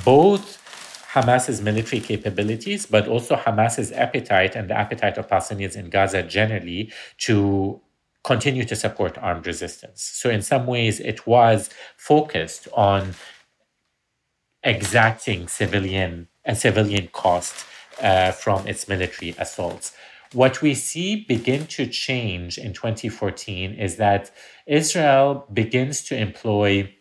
both 0.05 0.58
Hamas's 1.21 1.61
military 1.61 2.01
capabilities, 2.01 2.87
but 2.87 3.09
also 3.09 3.37
Hamas's 3.37 3.93
appetite 3.93 4.55
and 4.55 4.71
the 4.71 4.77
appetite 4.77 5.19
of 5.19 5.29
Palestinians 5.29 5.77
in 5.77 5.91
Gaza 5.91 6.23
generally 6.23 6.93
to 7.19 7.81
continue 8.25 8.65
to 8.65 8.77
support 8.77 9.17
armed 9.19 9.47
resistance. 9.47 10.03
So, 10.03 10.31
in 10.31 10.43
some 10.43 10.67
ways, 10.67 11.01
it 11.01 11.27
was 11.27 11.71
focused 11.97 12.69
on 12.73 13.15
exacting 14.63 15.49
civilian 15.49 16.29
a 16.45 16.55
civilian 16.55 17.09
cost 17.09 17.67
uh, 18.03 18.33
from 18.33 18.67
its 18.67 18.89
military 18.89 19.35
assaults. 19.39 19.93
What 20.33 20.63
we 20.63 20.75
see 20.75 21.25
begin 21.25 21.67
to 21.69 21.87
change 21.87 22.59
in 22.59 22.73
2014 22.73 23.75
is 23.75 23.97
that 23.97 24.31
Israel 24.67 25.47
begins 25.53 26.03
to 26.05 26.17
employ 26.17 26.95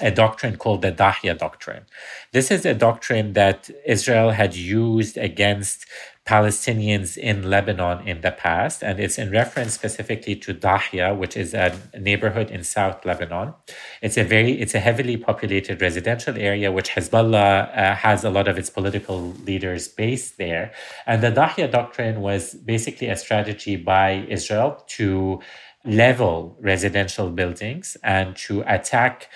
a 0.00 0.10
doctrine 0.10 0.56
called 0.56 0.82
the 0.82 0.90
Dahya 0.90 1.34
doctrine. 1.38 1.84
This 2.32 2.50
is 2.50 2.64
a 2.66 2.74
doctrine 2.74 3.32
that 3.34 3.70
Israel 3.86 4.30
had 4.30 4.54
used 4.54 5.16
against 5.16 5.86
Palestinians 6.26 7.18
in 7.18 7.50
Lebanon 7.50 8.08
in 8.08 8.22
the 8.22 8.30
past, 8.30 8.82
and 8.82 8.98
it's 8.98 9.18
in 9.18 9.30
reference 9.30 9.74
specifically 9.74 10.34
to 10.34 10.54
Dahya, 10.54 11.14
which 11.14 11.36
is 11.36 11.52
a 11.52 11.78
neighborhood 11.98 12.50
in 12.50 12.64
South 12.64 13.04
Lebanon. 13.04 13.52
It's 14.00 14.16
a 14.16 14.24
very, 14.24 14.52
it's 14.52 14.74
a 14.74 14.80
heavily 14.80 15.18
populated 15.18 15.82
residential 15.82 16.38
area, 16.38 16.72
which 16.72 16.90
Hezbollah 16.90 17.76
uh, 17.76 17.94
has 17.96 18.24
a 18.24 18.30
lot 18.30 18.48
of 18.48 18.56
its 18.56 18.70
political 18.70 19.34
leaders 19.44 19.86
based 19.86 20.38
there. 20.38 20.72
And 21.06 21.22
the 21.22 21.30
Dahya 21.30 21.68
doctrine 21.70 22.22
was 22.22 22.54
basically 22.54 23.08
a 23.08 23.16
strategy 23.16 23.76
by 23.76 24.24
Israel 24.28 24.82
to 24.96 25.40
level 25.84 26.56
residential 26.60 27.28
buildings 27.28 27.98
and 28.02 28.34
to 28.34 28.64
attack 28.66 29.28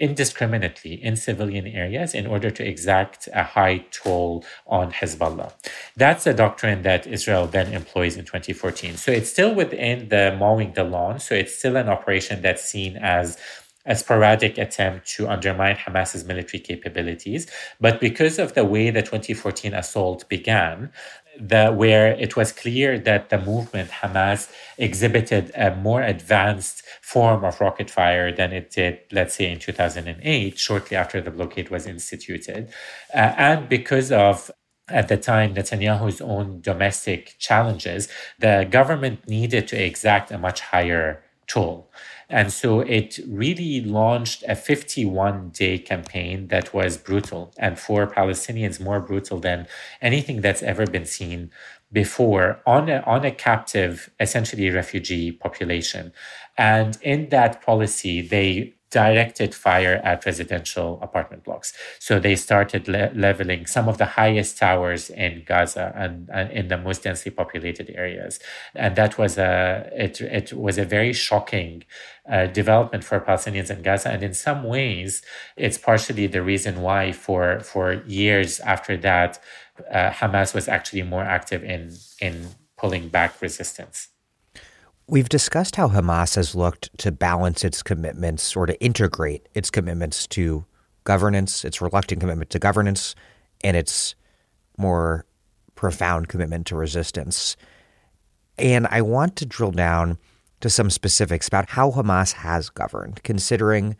indiscriminately 0.00 0.94
in 1.02 1.16
civilian 1.16 1.66
areas 1.66 2.14
in 2.14 2.26
order 2.26 2.50
to 2.50 2.66
exact 2.66 3.28
a 3.32 3.44
high 3.44 3.78
toll 3.90 4.44
on 4.66 4.90
Hezbollah. 4.92 5.52
That's 5.96 6.26
a 6.26 6.34
doctrine 6.34 6.82
that 6.82 7.06
Israel 7.06 7.46
then 7.46 7.72
employs 7.72 8.16
in 8.16 8.24
2014. 8.24 8.96
So 8.96 9.12
it's 9.12 9.30
still 9.30 9.54
within 9.54 10.08
the 10.08 10.36
mowing 10.38 10.72
the 10.72 10.84
lawn. 10.84 11.20
So 11.20 11.34
it's 11.34 11.56
still 11.56 11.76
an 11.76 11.88
operation 11.88 12.42
that's 12.42 12.64
seen 12.64 12.96
as 12.96 13.38
a 13.88 13.96
sporadic 13.96 14.58
attempt 14.58 15.08
to 15.08 15.26
undermine 15.26 15.74
Hamas's 15.74 16.24
military 16.24 16.60
capabilities. 16.60 17.50
But 17.80 18.00
because 18.00 18.38
of 18.38 18.54
the 18.54 18.64
way 18.64 18.90
the 18.90 19.00
2014 19.00 19.72
assault 19.72 20.28
began, 20.28 20.92
the, 21.40 21.70
where 21.70 22.12
it 22.12 22.36
was 22.36 22.52
clear 22.52 22.98
that 22.98 23.30
the 23.30 23.38
movement 23.38 23.90
Hamas 23.90 24.50
exhibited 24.76 25.50
a 25.54 25.74
more 25.74 26.02
advanced 26.02 26.82
form 27.02 27.44
of 27.44 27.60
rocket 27.60 27.90
fire 27.90 28.32
than 28.32 28.52
it 28.52 28.70
did, 28.70 29.00
let's 29.12 29.34
say, 29.36 29.50
in 29.50 29.58
2008, 29.58 30.58
shortly 30.58 30.96
after 30.96 31.20
the 31.20 31.30
blockade 31.30 31.70
was 31.70 31.86
instituted. 31.86 32.68
Uh, 33.14 33.34
and 33.36 33.68
because 33.68 34.12
of 34.12 34.50
at 34.88 35.08
the 35.08 35.16
time 35.16 35.54
Netanyahu's 35.54 36.20
own 36.20 36.60
domestic 36.60 37.36
challenges, 37.38 38.08
the 38.38 38.66
government 38.70 39.28
needed 39.28 39.68
to 39.68 39.76
exact 39.76 40.30
a 40.30 40.38
much 40.38 40.60
higher 40.60 41.22
toll. 41.46 41.90
And 42.30 42.52
so 42.52 42.80
it 42.80 43.18
really 43.26 43.80
launched 43.80 44.44
a 44.46 44.54
51 44.54 45.50
day 45.50 45.78
campaign 45.78 46.48
that 46.48 46.74
was 46.74 46.98
brutal 46.98 47.54
and 47.58 47.78
for 47.78 48.06
Palestinians 48.06 48.80
more 48.80 49.00
brutal 49.00 49.40
than 49.40 49.66
anything 50.02 50.42
that's 50.42 50.62
ever 50.62 50.86
been 50.86 51.06
seen 51.06 51.50
before 51.90 52.60
on 52.66 52.90
a, 52.90 52.98
on 53.06 53.24
a 53.24 53.30
captive, 53.30 54.10
essentially 54.20 54.68
refugee 54.68 55.32
population. 55.32 56.12
And 56.58 56.98
in 57.00 57.30
that 57.30 57.62
policy, 57.62 58.20
they 58.20 58.74
directed 58.90 59.54
fire 59.54 60.00
at 60.02 60.24
residential 60.24 60.98
apartment 61.02 61.44
blocks. 61.44 61.72
So 61.98 62.18
they 62.18 62.36
started 62.36 62.88
le- 62.88 63.10
leveling 63.14 63.66
some 63.66 63.88
of 63.88 63.98
the 63.98 64.06
highest 64.06 64.58
towers 64.58 65.10
in 65.10 65.42
Gaza 65.46 65.92
and, 65.94 66.28
and, 66.32 66.50
in 66.50 66.68
the 66.68 66.78
most 66.78 67.02
densely 67.02 67.30
populated 67.30 67.90
areas, 67.94 68.40
and 68.74 68.96
that 68.96 69.18
was 69.18 69.38
a 69.38 69.90
it 69.94 70.20
it 70.20 70.52
was 70.52 70.78
a 70.78 70.84
very 70.84 71.12
shocking 71.12 71.84
uh, 72.30 72.46
development 72.46 73.04
for 73.04 73.20
Palestinians 73.20 73.70
in 73.70 73.82
Gaza, 73.82 74.10
and 74.10 74.22
in 74.22 74.34
some 74.34 74.64
ways, 74.64 75.22
it's 75.56 75.78
partially 75.78 76.26
the 76.26 76.42
reason 76.42 76.82
why 76.82 77.12
for 77.12 77.60
for 77.60 78.02
years 78.06 78.60
after 78.60 78.96
that, 78.98 79.38
uh, 79.90 80.10
Hamas 80.10 80.54
was 80.54 80.68
actually 80.68 81.02
more 81.02 81.24
active 81.24 81.62
in 81.62 81.92
in 82.20 82.48
pulling 82.76 83.08
back 83.08 83.40
resistance. 83.42 84.08
We've 85.10 85.28
discussed 85.30 85.76
how 85.76 85.88
Hamas 85.88 86.36
has 86.36 86.54
looked 86.54 86.90
to 86.98 87.10
balance 87.10 87.64
its 87.64 87.82
commitments 87.82 88.54
or 88.54 88.66
to 88.66 88.78
integrate 88.78 89.48
its 89.54 89.70
commitments 89.70 90.26
to 90.28 90.66
governance, 91.04 91.64
its 91.64 91.80
reluctant 91.80 92.20
commitment 92.20 92.50
to 92.50 92.58
governance, 92.58 93.14
and 93.64 93.74
its 93.74 94.14
more 94.76 95.24
profound 95.74 96.28
commitment 96.28 96.66
to 96.66 96.76
resistance. 96.76 97.56
And 98.58 98.86
I 98.88 99.00
want 99.00 99.36
to 99.36 99.46
drill 99.46 99.70
down 99.70 100.18
to 100.60 100.68
some 100.68 100.90
specifics 100.90 101.48
about 101.48 101.70
how 101.70 101.92
Hamas 101.92 102.34
has 102.34 102.68
governed, 102.68 103.22
considering 103.22 103.96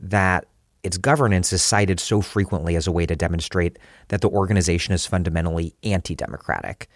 that 0.00 0.46
its 0.82 0.96
governance 0.96 1.52
is 1.52 1.60
cited 1.60 2.00
so 2.00 2.22
frequently 2.22 2.74
as 2.74 2.86
a 2.86 2.92
way 2.92 3.04
to 3.04 3.14
demonstrate 3.14 3.78
that 4.08 4.22
the 4.22 4.30
organization 4.30 4.94
is 4.94 5.04
fundamentally 5.04 5.74
anti 5.82 6.14
democratic. 6.14 6.88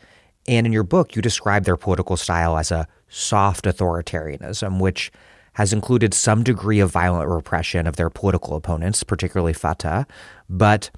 And 0.49 0.67
in 0.67 0.73
your 0.73 0.83
book, 0.83 1.15
you 1.15 1.23
describe 1.23 1.65
their 1.65 1.77
political 1.77 2.17
style 2.17 2.57
as 2.59 2.71
a 2.71 2.89
soft 3.09 3.65
authoritarianism, 3.65 4.81
which 4.81 5.13
has 5.55 5.73
included 5.73 6.15
some 6.15 6.43
degree 6.43 6.81
of 6.81 6.91
violent 6.91 7.29
repression 7.29 7.87
of 7.87 7.97
their 7.97 8.11
political 8.11 8.57
opponents, 8.57 9.03
particularly 9.05 9.53
Fatah, 9.53 10.07
but 10.49 10.91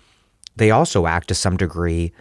they 0.56 0.70
also 0.70 1.06
act 1.06 1.28
to 1.28 1.34
some 1.34 1.56
degree 1.56 2.12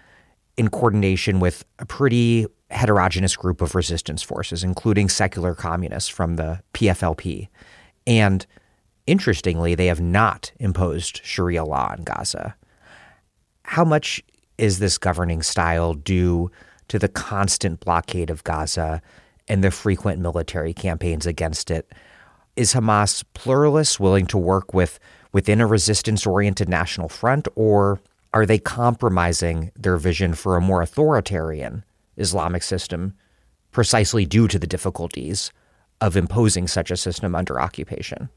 in 0.57 0.69
coordination 0.69 1.39
with 1.39 1.63
a 1.79 1.85
pretty 1.85 2.47
heterogeneous 2.71 3.35
group 3.35 3.61
of 3.61 3.75
resistance 3.75 4.23
forces, 4.23 4.63
including 4.63 5.09
secular 5.09 5.53
communists 5.53 6.09
from 6.09 6.35
the 6.35 6.59
PFLP. 6.73 7.47
And 8.07 8.45
interestingly, 9.05 9.75
they 9.75 9.87
have 9.87 10.01
not 10.01 10.51
imposed 10.59 11.21
Sharia 11.23 11.63
law 11.63 11.93
in 11.95 12.03
Gaza. 12.03 12.55
How 13.63 13.85
much 13.85 14.23
is 14.57 14.79
this 14.79 14.97
governing 14.97 15.41
style 15.41 15.93
due 15.93 16.51
to 16.87 16.99
the 16.99 17.07
constant 17.07 17.79
blockade 17.79 18.29
of 18.29 18.43
Gaza 18.43 19.01
and 19.47 19.63
the 19.63 19.71
frequent 19.71 20.19
military 20.19 20.73
campaigns 20.73 21.25
against 21.25 21.71
it. 21.71 21.91
Is 22.55 22.73
Hamas 22.73 23.23
pluralist, 23.33 23.99
willing 23.99 24.27
to 24.27 24.37
work 24.37 24.73
with 24.73 24.99
within 25.31 25.59
a 25.59 25.67
resistance 25.67 26.25
oriented 26.25 26.69
national 26.69 27.09
front, 27.09 27.47
or 27.55 27.99
are 28.33 28.45
they 28.45 28.59
compromising 28.59 29.71
their 29.75 29.97
vision 29.97 30.33
for 30.33 30.55
a 30.55 30.61
more 30.61 30.81
authoritarian 30.81 31.83
Islamic 32.17 32.63
system 32.63 33.13
precisely 33.71 34.25
due 34.25 34.47
to 34.47 34.59
the 34.59 34.67
difficulties 34.67 35.51
of 35.99 36.15
imposing 36.15 36.67
such 36.67 36.91
a 36.91 36.97
system 36.97 37.33
under 37.35 37.59
occupation? 37.59 38.29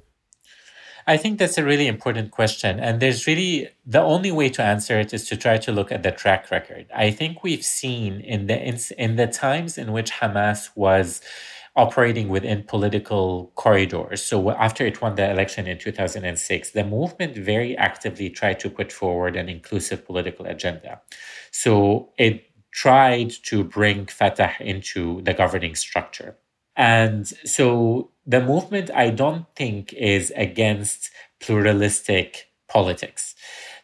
I 1.06 1.16
think 1.16 1.38
that's 1.38 1.56
a 1.56 1.64
really 1.64 1.86
important 1.86 2.32
question. 2.32 2.80
And 2.80 3.00
there's 3.00 3.26
really 3.26 3.68
the 3.84 4.02
only 4.02 4.32
way 4.32 4.48
to 4.50 4.62
answer 4.62 4.98
it 4.98 5.14
is 5.14 5.28
to 5.28 5.36
try 5.36 5.56
to 5.58 5.70
look 5.70 5.92
at 5.92 6.02
the 6.02 6.10
track 6.10 6.50
record. 6.50 6.86
I 6.94 7.12
think 7.12 7.44
we've 7.44 7.64
seen 7.64 8.20
in 8.20 8.46
the 8.46 8.60
in, 8.60 8.78
in 8.98 9.16
the 9.16 9.28
times 9.28 9.78
in 9.78 9.92
which 9.92 10.10
Hamas 10.10 10.70
was 10.74 11.20
operating 11.76 12.28
within 12.28 12.64
political 12.64 13.52
corridors. 13.54 14.22
So 14.22 14.50
after 14.50 14.84
it 14.86 15.00
won 15.02 15.14
the 15.14 15.30
election 15.30 15.66
in 15.66 15.78
2006, 15.78 16.70
the 16.70 16.84
movement 16.84 17.36
very 17.36 17.76
actively 17.76 18.30
tried 18.30 18.58
to 18.60 18.70
put 18.70 18.90
forward 18.90 19.36
an 19.36 19.48
inclusive 19.48 20.04
political 20.06 20.46
agenda. 20.46 21.02
So 21.52 22.12
it 22.16 22.44
tried 22.72 23.30
to 23.44 23.62
bring 23.62 24.06
Fatah 24.06 24.54
into 24.58 25.20
the 25.22 25.34
governing 25.34 25.74
structure. 25.74 26.36
And 26.76 27.26
so 27.26 28.10
the 28.27 28.40
movement, 28.40 28.90
I 28.90 29.11
don't 29.11 29.47
think, 29.55 29.93
is 29.93 30.32
against 30.36 31.11
pluralistic 31.40 32.48
politics. 32.69 33.35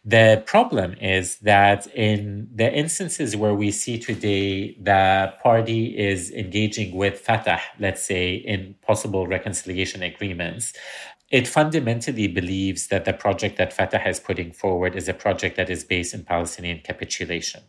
The 0.05 0.43
problem 0.47 0.94
is 0.94 1.39
that 1.39 1.86
in 1.94 2.48
the 2.52 2.73
instances 2.73 3.36
where 3.36 3.55
we 3.55 3.70
see 3.70 4.01
today 4.01 4.77
the 4.82 5.32
party 5.40 5.97
is 5.97 6.32
engaging 6.32 6.97
with 6.97 7.20
Fatah, 7.20 7.60
let's 7.78 8.02
say, 8.02 8.35
in 8.35 8.74
possible 8.82 9.28
reconciliation 9.28 10.02
agreements, 10.02 10.73
it 11.31 11.47
fundamentally 11.47 12.27
believes 12.27 12.89
that 12.89 13.05
the 13.05 13.12
project 13.12 13.59
that 13.59 13.73
Fatah 13.73 14.06
is 14.09 14.19
putting 14.19 14.52
forward 14.52 14.97
is 14.97 15.09
a 15.09 15.14
project 15.14 15.56
that 15.56 15.70
is 15.70 15.85
based 15.85 16.14
in 16.14 16.24
Palestinian 16.24 16.81
capitulation. 16.81 17.62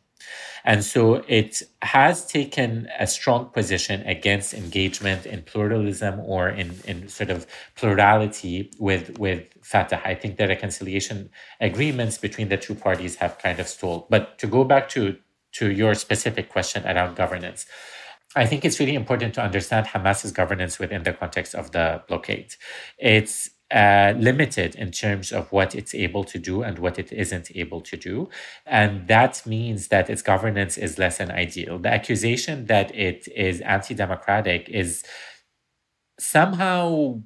And 0.65 0.83
so 0.83 1.23
it 1.27 1.61
has 1.81 2.25
taken 2.25 2.87
a 2.97 3.05
strong 3.05 3.49
position 3.49 4.01
against 4.07 4.53
engagement 4.53 5.25
in 5.25 5.41
pluralism 5.41 6.19
or 6.21 6.49
in, 6.49 6.75
in 6.85 7.09
sort 7.09 7.29
of 7.29 7.45
plurality 7.75 8.71
with, 8.79 9.17
with 9.19 9.43
Fatah. 9.61 10.01
I 10.07 10.15
think 10.15 10.37
the 10.37 10.47
reconciliation 10.47 11.29
agreements 11.59 12.17
between 12.17 12.49
the 12.49 12.57
two 12.57 12.75
parties 12.75 13.17
have 13.17 13.37
kind 13.39 13.59
of 13.59 13.67
stalled. 13.67 14.09
But 14.09 14.39
to 14.39 14.47
go 14.47 14.63
back 14.63 14.87
to, 14.89 15.17
to 15.53 15.71
your 15.71 15.95
specific 15.95 16.49
question 16.49 16.85
around 16.85 17.15
governance, 17.15 17.65
I 18.35 18.45
think 18.45 18.65
it's 18.65 18.79
really 18.79 18.95
important 18.95 19.35
to 19.35 19.41
understand 19.43 19.87
Hamas's 19.87 20.31
governance 20.31 20.79
within 20.79 21.03
the 21.03 21.13
context 21.13 21.53
of 21.53 21.71
the 21.71 22.01
blockade. 22.07 22.55
It's 22.97 23.49
uh, 23.73 24.13
limited 24.17 24.75
in 24.75 24.91
terms 24.91 25.31
of 25.31 25.51
what 25.51 25.73
it's 25.73 25.95
able 25.95 26.23
to 26.23 26.37
do 26.37 26.61
and 26.61 26.77
what 26.77 26.99
it 26.99 27.11
isn't 27.11 27.49
able 27.55 27.81
to 27.81 27.97
do. 27.97 28.29
And 28.65 29.07
that 29.07 29.43
means 29.47 29.87
that 29.87 30.09
its 30.11 30.21
governance 30.21 30.77
is 30.77 30.99
less 30.99 31.17
than 31.17 31.31
ideal. 31.31 31.79
The 31.79 31.89
accusation 31.89 32.67
that 32.67 32.93
it 32.95 33.27
is 33.35 33.61
anti 33.61 33.95
democratic 33.95 34.69
is 34.69 35.03
somehow 36.19 37.21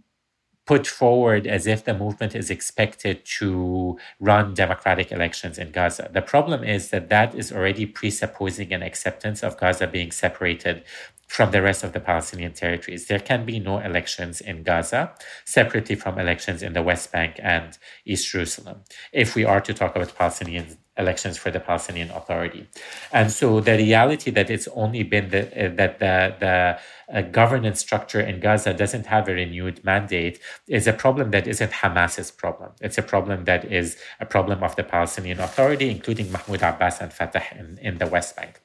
put 0.66 0.86
forward 0.86 1.48
as 1.48 1.66
if 1.66 1.86
the 1.86 1.94
movement 1.94 2.36
is 2.36 2.50
expected 2.50 3.24
to 3.24 3.98
run 4.20 4.54
democratic 4.54 5.12
elections 5.14 5.58
in 5.58 5.72
Gaza. 5.72 6.10
The 6.14 6.22
problem 6.22 6.64
is 6.64 6.90
that 6.90 7.10
that 7.10 7.34
is 7.34 7.54
already 7.54 7.86
presupposing 7.86 8.74
an 8.74 8.84
acceptance 8.84 9.44
of 9.44 9.58
Gaza 9.58 9.88
being 9.88 10.12
separated 10.12 10.84
from 11.28 11.52
the 11.52 11.62
rest 11.62 11.84
of 11.84 11.92
the 11.94 12.00
Palestinian 12.00 12.54
territories. 12.54 13.08
There 13.08 13.20
can 13.20 13.46
be 13.46 13.60
no 13.60 13.80
elections 13.80 14.42
in 14.42 14.64
Gaza 14.64 15.14
separately 15.46 15.96
from 15.96 16.18
elections 16.18 16.64
in 16.64 16.74
the 16.74 16.82
West 16.82 17.12
Bank 17.12 17.36
and 17.44 17.78
East 18.06 18.32
Jerusalem, 18.32 18.84
if 19.12 19.36
we 19.36 19.44
are 19.44 19.62
to 19.62 19.74
talk 19.74 19.96
about 19.96 20.16
Palestinian 20.16 20.78
elections 20.98 21.38
for 21.38 21.52
the 21.52 21.60
Palestinian 21.60 22.10
Authority. 22.10 22.68
And 23.12 23.32
so 23.32 23.60
the 23.60 23.74
reality 23.74 24.32
that 24.32 24.50
it's 24.50 24.68
only 24.70 25.04
been 25.04 25.30
the, 25.30 25.44
uh, 25.66 25.76
that 25.76 26.00
the, 26.00 26.36
the 26.40 26.80
uh, 27.14 27.22
governance 27.22 27.80
structure 27.80 28.20
in 28.20 28.40
Gaza 28.40 28.74
doesn't 28.74 29.06
have 29.06 29.30
a 29.30 29.34
renewed 29.34 29.84
mandate 29.84 30.40
is 30.68 30.88
a 30.88 30.94
problem 30.94 31.32
that 31.32 31.46
isn't 31.48 31.72
Hamas's 31.72 32.32
problem. 32.32 32.72
It's 32.82 32.98
a 32.98 33.04
problem 33.04 33.46
that 33.46 33.66
is 33.66 33.98
a 34.20 34.26
problem 34.26 34.64
of 34.64 34.76
the 34.76 34.84
Palestinian 34.84 35.40
Authority, 35.40 35.90
including 35.90 36.32
Mahmoud 36.32 36.64
Abbas 36.64 37.00
and 37.00 37.14
Fatah 37.14 37.44
in, 37.56 37.78
in 37.80 37.98
the 38.00 38.08
West 38.08 38.36
Bank. 38.36 38.62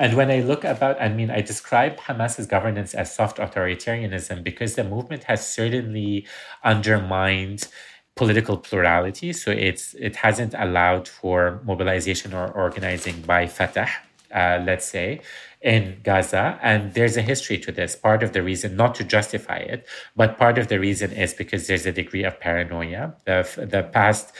And 0.00 0.16
when 0.16 0.30
I 0.30 0.40
look 0.40 0.64
about, 0.64 0.98
I 0.98 1.10
mean, 1.10 1.30
I 1.30 1.42
describe 1.42 1.98
Hamas's 1.98 2.46
governance 2.46 2.94
as 2.94 3.14
soft 3.14 3.36
authoritarianism 3.36 4.42
because 4.42 4.74
the 4.74 4.82
movement 4.82 5.24
has 5.24 5.46
certainly 5.46 6.26
undermined 6.64 7.68
political 8.16 8.56
plurality. 8.56 9.34
So 9.34 9.50
it's 9.50 9.92
it 9.94 10.16
hasn't 10.16 10.54
allowed 10.56 11.06
for 11.06 11.60
mobilization 11.66 12.32
or 12.32 12.50
organizing 12.50 13.20
by 13.20 13.46
Fatah, 13.46 13.90
uh, 14.34 14.62
let's 14.64 14.86
say, 14.86 15.20
in 15.60 16.00
Gaza. 16.02 16.58
And 16.62 16.94
there's 16.94 17.18
a 17.18 17.22
history 17.22 17.58
to 17.58 17.70
this. 17.70 17.94
Part 17.94 18.22
of 18.22 18.32
the 18.32 18.42
reason, 18.42 18.76
not 18.76 18.94
to 18.94 19.04
justify 19.04 19.58
it, 19.58 19.86
but 20.16 20.38
part 20.38 20.56
of 20.56 20.68
the 20.68 20.80
reason 20.80 21.12
is 21.12 21.34
because 21.34 21.66
there's 21.66 21.84
a 21.84 21.92
degree 21.92 22.24
of 22.24 22.40
paranoia. 22.40 23.16
The, 23.26 23.66
the 23.70 23.82
past 23.82 24.32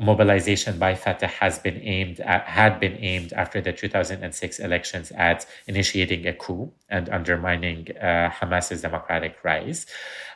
mobilization 0.00 0.78
by 0.78 0.94
Fatah 0.94 1.26
has 1.26 1.58
been 1.58 1.80
aimed 1.82 2.20
at, 2.20 2.44
had 2.44 2.78
been 2.80 2.96
aimed 2.96 3.32
after 3.32 3.60
the 3.60 3.72
2006 3.72 4.58
elections 4.58 5.10
at 5.12 5.46
initiating 5.66 6.26
a 6.26 6.32
coup 6.32 6.70
and 6.88 7.08
undermining 7.08 7.88
uh, 7.96 8.30
Hamas's 8.30 8.82
democratic 8.82 9.42
rise. 9.42 9.86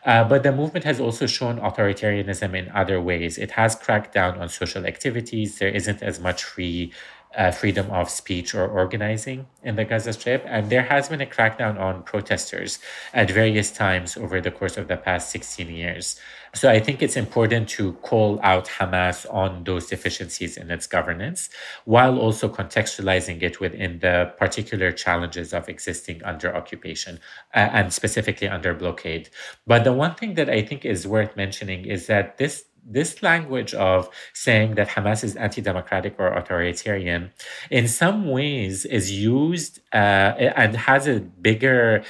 Uh, 0.05 0.24
but 0.24 0.43
the 0.43 0.53
movement 0.53 0.85
has 0.85 0.99
also 0.99 1.27
shown 1.27 1.59
authoritarianism 1.59 2.55
in 2.55 2.70
other 2.70 3.01
ways. 3.01 3.37
It 3.37 3.53
has 3.53 3.74
cracked 3.74 4.15
down 4.15 4.39
on 4.39 4.49
social 4.49 4.87
activities. 4.87 5.59
There 5.59 5.69
isn't 5.69 6.03
as 6.03 6.19
much 6.19 6.43
free 6.43 6.93
uh, 7.36 7.51
freedom 7.51 7.90
of 7.90 8.11
speech 8.11 8.55
or 8.55 8.66
organizing 8.66 9.47
in 9.62 9.77
the 9.77 9.85
Gaza 9.85 10.12
Strip. 10.12 10.44
And 10.47 10.69
there 10.70 10.82
has 10.82 11.09
been 11.09 11.20
a 11.20 11.27
crackdown 11.27 11.78
on 11.78 12.02
protesters 12.02 12.78
at 13.12 13.31
various 13.31 13.70
times 13.70 14.16
over 14.16 14.40
the 14.40 14.51
course 14.51 14.77
of 14.77 14.89
the 14.89 14.97
past 14.97 15.31
16 15.31 15.69
years. 15.69 16.19
So 16.52 16.69
I 16.69 16.81
think 16.81 17.01
it's 17.01 17.16
important 17.16 17.69
to 17.70 17.93
call 18.02 18.40
out 18.43 18.66
Hamas 18.66 19.24
on 19.32 19.62
those 19.62 19.86
deficiencies 19.86 20.57
in 20.57 20.69
its 20.69 20.89
governance 20.89 21.48
while 21.85 22.19
also 22.19 22.48
contextualizing 22.48 23.40
it 23.43 23.61
within 23.61 24.01
the 24.01 24.32
particular 24.36 24.90
challenges 24.90 25.52
of 25.52 25.69
existing 25.69 26.24
under 26.24 26.55
occupation 26.55 27.20
uh, 27.55 27.69
and 27.73 27.93
specifically 27.93 28.48
under 28.48 28.74
blockade. 28.74 29.31
But 29.65 29.85
the 29.85 29.93
one 29.93 30.16
thing 30.16 30.35
that 30.35 30.51
I 30.51 30.62
think 30.62 30.85
is 30.85 31.07
worth 31.07 31.36
mentioning 31.36 31.85
is 31.85 32.09
that 32.09 32.39
this 32.39 32.65
this 32.92 33.22
language 33.22 33.72
of 33.74 34.08
saying 34.34 34.74
that 34.74 34.88
Hamas 34.88 35.22
is 35.22 35.36
anti-democratic 35.36 36.16
or 36.18 36.28
authoritarian, 36.28 37.30
in 37.70 37.88
some 37.88 38.28
ways, 38.28 38.84
is 38.84 39.12
used 39.12 39.80
uh, 39.92 40.34
and 40.56 40.76
has 40.76 41.06
a 41.06 41.20
bigger 41.20 42.02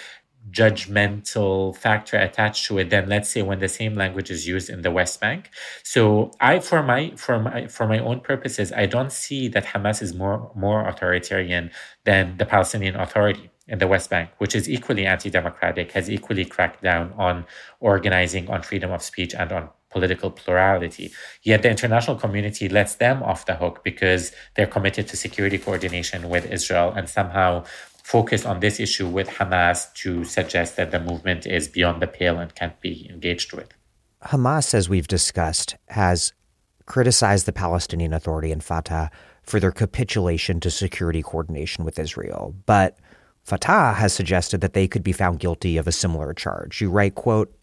judgmental 0.51 1.77
factor 1.77 2.17
attached 2.17 2.67
to 2.67 2.79
it 2.79 2.91
than 2.91 3.09
let's 3.09 3.29
say 3.29 3.43
when 3.43 3.61
the 3.61 3.69
same 3.69 3.95
language 3.95 4.31
is 4.31 4.49
used 4.49 4.69
in 4.69 4.83
the 4.83 4.91
West 4.91 5.21
Bank. 5.21 5.51
So 5.83 6.33
I 6.41 6.59
for 6.59 6.83
my 6.83 7.13
for 7.17 7.39
my 7.39 7.67
for 7.69 7.87
my 7.87 7.99
own 7.99 8.21
purposes, 8.21 8.73
I 8.73 8.87
don't 8.87 9.13
see 9.13 9.49
that 9.49 9.65
Hamas 9.67 10.03
is 10.03 10.15
more 10.15 10.51
more 10.55 10.87
authoritarian 10.89 11.71
than 12.05 12.37
the 12.39 12.47
Palestinian 12.47 12.97
Authority 12.97 13.51
in 13.69 13.79
the 13.79 13.87
West 13.87 14.11
Bank, 14.11 14.31
which 14.39 14.55
is 14.55 14.69
equally 14.69 15.07
anti-democratic, 15.07 15.93
has 15.93 16.11
equally 16.11 16.45
cracked 16.45 16.83
down 16.83 17.13
on 17.17 17.47
organizing, 17.79 18.51
on 18.51 18.63
freedom 18.63 18.91
of 18.91 19.03
speech, 19.03 19.33
and 19.35 19.53
on 19.53 19.71
political 19.91 20.31
plurality. 20.31 21.13
Yet 21.43 21.63
the 21.63 21.71
international 21.71 22.17
community 22.17 22.69
lets 22.69 22.95
them 22.97 23.23
off 23.23 23.47
the 23.47 23.57
hook 23.57 23.83
because 23.85 24.33
they're 24.55 24.67
committed 24.67 25.09
to 25.09 25.17
security 25.17 25.59
coordination 25.59 26.29
with 26.29 26.47
Israel 26.51 26.93
and 26.97 27.09
somehow 27.09 27.65
focus 28.03 28.45
on 28.45 28.61
this 28.61 28.81
issue 28.81 29.07
with 29.07 29.29
Hamas 29.29 29.93
to 29.95 30.25
suggest 30.25 30.77
that 30.77 30.91
the 30.91 31.01
movement 31.01 31.47
is 31.47 31.69
beyond 31.69 32.03
the 32.03 32.07
pale 32.07 32.39
and 32.39 32.55
can't 32.55 32.81
be 32.81 33.09
engaged 33.09 33.53
with. 33.53 33.69
Hamas, 34.25 34.75
as 34.75 34.89
we've 34.89 35.09
discussed, 35.09 35.77
has 35.89 36.33
criticized 36.87 37.47
the 37.47 37.53
Palestinian 37.53 38.13
Authority 38.13 38.51
and 38.51 38.65
Fatah 38.65 39.11
for 39.43 39.61
their 39.61 39.71
capitulation 39.71 40.61
to 40.61 40.71
security 40.71 41.23
coordination 41.23 41.85
with 41.85 41.99
Israel. 41.99 42.55
But 42.67 42.99
Fatah 43.45 43.95
has 43.95 44.13
suggested 44.13 44.61
that 44.61 44.75
they 44.75 44.87
could 44.89 45.03
be 45.03 45.13
found 45.13 45.39
guilty 45.39 45.77
of 45.77 45.87
a 45.87 45.93
similar 45.93 46.35
charge. 46.35 46.81
You 46.81 46.91
write, 46.91 47.15
quote, 47.15 47.55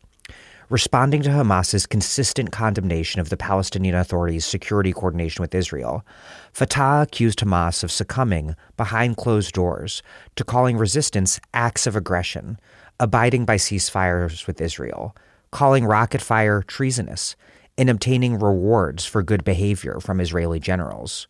responding 0.69 1.21
to 1.21 1.29
Hamas's 1.29 1.85
consistent 1.85 2.51
condemnation 2.51 3.21
of 3.21 3.29
the 3.29 3.37
Palestinian 3.37 3.95
Authority's 3.95 4.45
security 4.45 4.91
coordination 4.91 5.41
with 5.41 5.55
Israel, 5.55 6.05
Fatah 6.51 7.03
accused 7.03 7.39
Hamas 7.39 7.83
of 7.83 7.91
succumbing 7.91 8.55
behind 8.75 9.17
closed 9.17 9.53
doors 9.53 10.03
to 10.35 10.43
calling 10.43 10.77
resistance 10.77 11.39
acts 11.53 11.87
of 11.87 11.95
aggression, 11.95 12.59
abiding 12.99 13.45
by 13.45 13.55
ceasefires 13.55 14.45
with 14.45 14.59
Israel, 14.59 15.15
calling 15.51 15.85
rocket 15.85 16.21
fire 16.21 16.61
treasonous, 16.61 17.35
and 17.77 17.89
obtaining 17.89 18.39
rewards 18.39 19.05
for 19.05 19.23
good 19.23 19.43
behavior 19.43 19.99
from 19.99 20.19
Israeli 20.19 20.59
generals. 20.59 21.27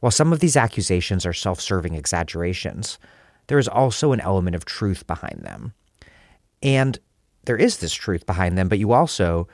While 0.00 0.12
some 0.12 0.32
of 0.32 0.40
these 0.40 0.56
accusations 0.56 1.24
are 1.24 1.32
self 1.32 1.60
serving 1.60 1.94
exaggerations, 1.94 2.98
there 3.46 3.58
is 3.58 3.68
also 3.68 4.12
an 4.12 4.20
element 4.20 4.56
of 4.56 4.64
truth 4.64 5.06
behind 5.06 5.40
them. 5.42 5.72
And 6.62 6.98
there 7.48 7.56
is 7.56 7.78
this 7.78 7.94
truth 7.94 8.26
behind 8.26 8.58
them, 8.58 8.68
but 8.68 8.78
you 8.78 8.92
also 8.92 9.48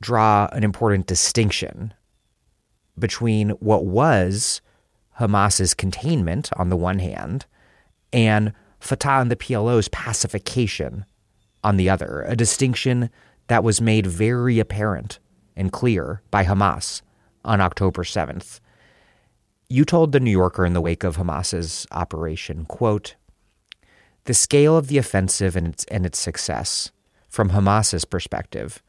draw 0.00 0.48
an 0.52 0.64
important 0.64 1.06
distinction 1.06 1.92
between 2.98 3.50
what 3.50 3.84
was 3.84 4.62
Hamas's 5.20 5.74
containment 5.74 6.48
on 6.56 6.70
the 6.70 6.78
one 6.78 6.98
hand 6.98 7.44
and 8.10 8.54
Fatah 8.80 9.20
and 9.20 9.30
the 9.30 9.36
PLO's 9.36 9.88
pacification 9.88 11.04
on 11.62 11.76
the 11.76 11.90
other, 11.90 12.24
a 12.26 12.34
distinction 12.34 13.10
that 13.48 13.62
was 13.62 13.82
made 13.82 14.06
very 14.06 14.58
apparent 14.58 15.18
and 15.54 15.70
clear 15.70 16.22
by 16.30 16.42
Hamas 16.42 17.02
on 17.44 17.60
October 17.60 18.02
7th. 18.02 18.60
You 19.68 19.84
told 19.84 20.12
the 20.12 20.20
New 20.20 20.30
Yorker 20.30 20.64
in 20.64 20.72
the 20.72 20.80
wake 20.80 21.04
of 21.04 21.16
Hamas's 21.16 21.86
operation, 21.92 22.64
quote, 22.64 23.14
the 24.24 24.32
scale 24.32 24.74
of 24.74 24.86
the 24.86 24.96
offensive 24.96 25.54
and 25.54 25.66
its, 25.68 25.84
and 25.90 26.06
its 26.06 26.18
success 26.18 26.92
from 27.36 27.50
Hamas's 27.50 28.06
perspective, 28.06 28.82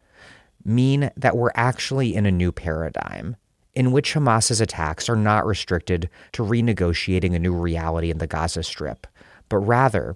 mean 0.64 1.12
that 1.18 1.36
we're 1.36 1.52
actually 1.54 2.16
in 2.16 2.26
a 2.26 2.32
new 2.32 2.54
paradigm 2.54 3.36
in 3.76 3.92
which 3.92 4.14
Hamas's 4.14 4.62
attacks 4.62 5.10
are 5.10 5.18
not 5.18 5.46
restricted 5.46 6.10
to 6.32 6.44
renegotiating 6.44 7.36
a 7.36 7.40
new 7.40 7.54
reality 7.54 8.10
in 8.10 8.20
the 8.20 8.26
Gaza 8.26 8.64
Strip, 8.64 9.06
but 9.50 9.58
rather 9.58 10.16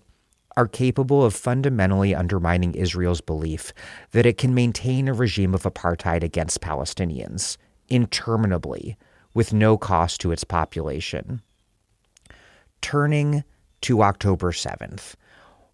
are 0.55 0.65
capable 0.65 1.25
of 1.25 1.33
fundamentally 1.33 2.15
undermining 2.15 2.73
Israel's 2.73 3.19
belief 3.19 3.73
that 4.11 4.25
it 4.25 4.37
can 4.37 4.55
maintain 4.55 5.09
a 5.09 5.13
regime 5.13 5.53
of 5.53 5.63
apartheid 5.63 6.23
against 6.23 6.61
Palestinians 6.61 7.57
interminably 7.89 8.95
with 9.33 9.51
no 9.51 9.77
cost 9.77 10.21
to 10.21 10.31
its 10.31 10.45
population. 10.45 11.41
Turning 12.79 13.43
to 13.81 14.01
October 14.01 14.53
7th, 14.53 15.15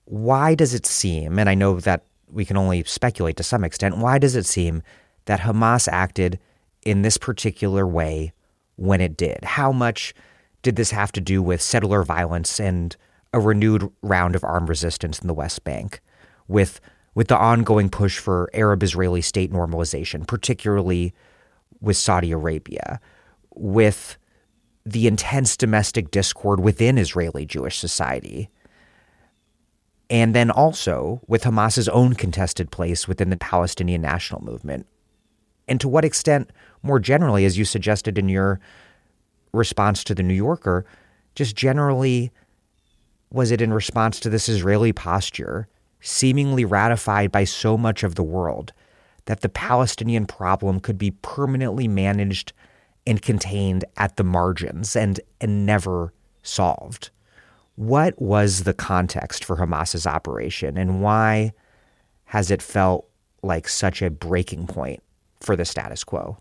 why 0.06 0.56
does 0.56 0.74
it 0.74 0.88
seem, 0.88 1.38
and 1.38 1.48
I 1.48 1.54
know 1.54 1.80
that 1.82 2.04
we 2.32 2.46
can 2.46 2.58
only 2.58 2.84
speculate 2.84 3.38
to 3.38 3.44
some 3.44 3.64
extent. 3.64 3.98
Why 3.98 4.18
does 4.18 4.36
it 4.36 4.46
seem 4.46 4.84
that 5.26 5.42
Hamas 5.42 5.88
acted 5.88 6.40
in 6.84 7.02
this 7.02 7.18
particular 7.18 7.86
way 7.88 8.34
when 8.76 9.02
it 9.02 9.18
did? 9.18 9.44
How 9.44 9.72
much 9.72 10.14
did 10.62 10.76
this 10.76 10.92
have 10.92 11.12
to 11.14 11.22
do 11.22 11.42
with 11.42 11.62
settler 11.62 12.04
violence 12.04 12.60
and 12.60 12.96
a 13.34 13.40
renewed 13.40 13.90
round 14.02 14.36
of 14.36 14.44
armed 14.44 14.70
resistance 14.70 15.20
in 15.20 15.28
the 15.28 15.34
West 15.34 15.64
Bank, 15.64 16.02
with 16.48 16.80
with 17.14 17.30
the 17.30 17.38
ongoing 17.38 17.90
push 17.90 18.20
for 18.20 18.50
Arab 18.54 18.84
Israeli 18.84 19.22
state 19.22 19.52
normalization, 19.52 20.28
particularly 20.28 21.14
with 21.82 21.98
Saudi 21.98 22.32
Arabia, 22.32 23.00
with 23.56 24.18
the 24.86 25.08
intense 25.08 25.58
domestic 25.58 26.12
discord 26.12 26.60
within 26.60 26.98
Israeli 26.98 27.46
Jewish 27.46 27.80
society, 27.80 28.50
and 30.10 30.34
then 30.34 30.50
also 30.50 31.22
with 31.28 31.44
Hamas's 31.44 31.90
own 31.90 32.14
contested 32.14 32.72
place 32.72 33.08
within 33.08 33.30
the 33.30 33.38
Palestinian 33.38 34.02
national 34.02 34.44
movement. 34.44 34.86
And 35.68 35.82
to 35.82 35.90
what 35.90 36.06
extent, 36.06 36.50
more 36.82 37.00
generally, 37.00 37.44
as 37.46 37.58
you 37.58 37.66
suggested 37.66 38.18
in 38.18 38.30
your 38.30 38.60
response 39.52 40.04
to 40.06 40.16
the 40.16 40.24
New 40.24 40.34
Yorker, 40.34 40.86
just 41.36 41.56
generally, 41.56 42.32
was 43.32 43.52
it 43.52 43.62
in 43.62 43.74
response 43.74 44.20
to 44.22 44.30
this 44.30 44.48
Israeli 44.48 44.94
posture, 44.94 45.68
seemingly 46.00 46.64
ratified 46.64 47.32
by 47.32 47.44
so 47.44 47.78
much 47.78 48.04
of 48.04 48.16
the 48.16 48.24
world, 48.24 48.72
that 49.26 49.42
the 49.42 49.50
Palestinian 49.50 50.26
problem 50.26 50.80
could 50.80 50.98
be 50.98 51.12
permanently 51.12 51.88
managed 51.88 52.54
and 53.06 53.22
contained 53.22 53.84
at 53.98 54.16
the 54.16 54.24
margins 54.24 54.96
and, 54.96 55.20
and 55.42 55.66
never 55.66 56.14
solved? 56.44 57.10
What 57.78 58.20
was 58.20 58.64
the 58.64 58.74
context 58.74 59.46
for 59.46 59.58
Hamas's 59.58 60.08
operation 60.08 60.80
and 60.80 61.00
why 61.00 61.54
has 62.26 62.50
it 62.50 62.62
felt 62.62 63.08
like 63.44 63.70
such 63.70 64.02
a 64.02 64.10
breaking 64.10 64.66
point 64.66 65.04
for 65.40 65.56
the 65.56 65.64
status 65.64 66.04
quo? 66.04 66.40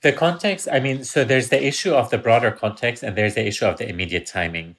The 0.00 0.12
context, 0.12 0.66
I 0.72 0.80
mean, 0.80 1.04
so 1.04 1.24
there's 1.24 1.50
the 1.50 1.62
issue 1.62 1.92
of 1.92 2.08
the 2.08 2.16
broader 2.16 2.50
context 2.50 3.02
and 3.02 3.16
there's 3.16 3.34
the 3.34 3.46
issue 3.46 3.66
of 3.66 3.76
the 3.76 3.86
immediate 3.86 4.24
timing. 4.24 4.76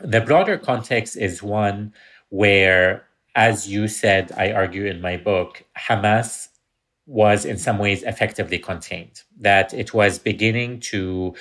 The 0.00 0.20
broader 0.20 0.58
context 0.58 1.16
is 1.16 1.42
one 1.42 1.94
where, 2.28 3.06
as 3.34 3.70
you 3.70 3.88
said, 3.88 4.32
I 4.36 4.52
argue 4.52 4.84
in 4.84 5.00
my 5.00 5.16
book, 5.16 5.64
Hamas 5.78 6.48
was 7.06 7.46
in 7.46 7.56
some 7.56 7.78
ways 7.78 8.02
effectively 8.02 8.58
contained, 8.58 9.22
that 9.40 9.72
it 9.72 9.94
was 9.94 10.18
beginning 10.18 10.80
to 10.80 11.34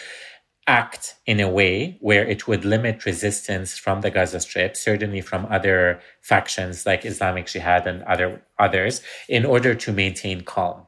act 0.67 1.15
in 1.25 1.39
a 1.39 1.49
way 1.49 1.97
where 2.01 2.25
it 2.25 2.47
would 2.47 2.63
limit 2.63 3.05
resistance 3.05 3.77
from 3.77 4.01
the 4.01 4.11
Gaza 4.11 4.39
Strip, 4.39 4.77
certainly 4.77 5.21
from 5.21 5.45
other 5.49 5.99
factions 6.21 6.85
like 6.85 7.05
Islamic 7.05 7.47
Jihad 7.47 7.87
and 7.87 8.03
other 8.03 8.41
others, 8.59 9.01
in 9.27 9.45
order 9.45 9.73
to 9.75 9.91
maintain 9.91 10.41
calm. 10.41 10.85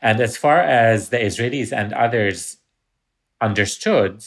And 0.00 0.20
as 0.20 0.36
far 0.36 0.60
as 0.60 1.10
the 1.10 1.18
Israelis 1.18 1.72
and 1.72 1.92
others 1.92 2.56
understood, 3.40 4.24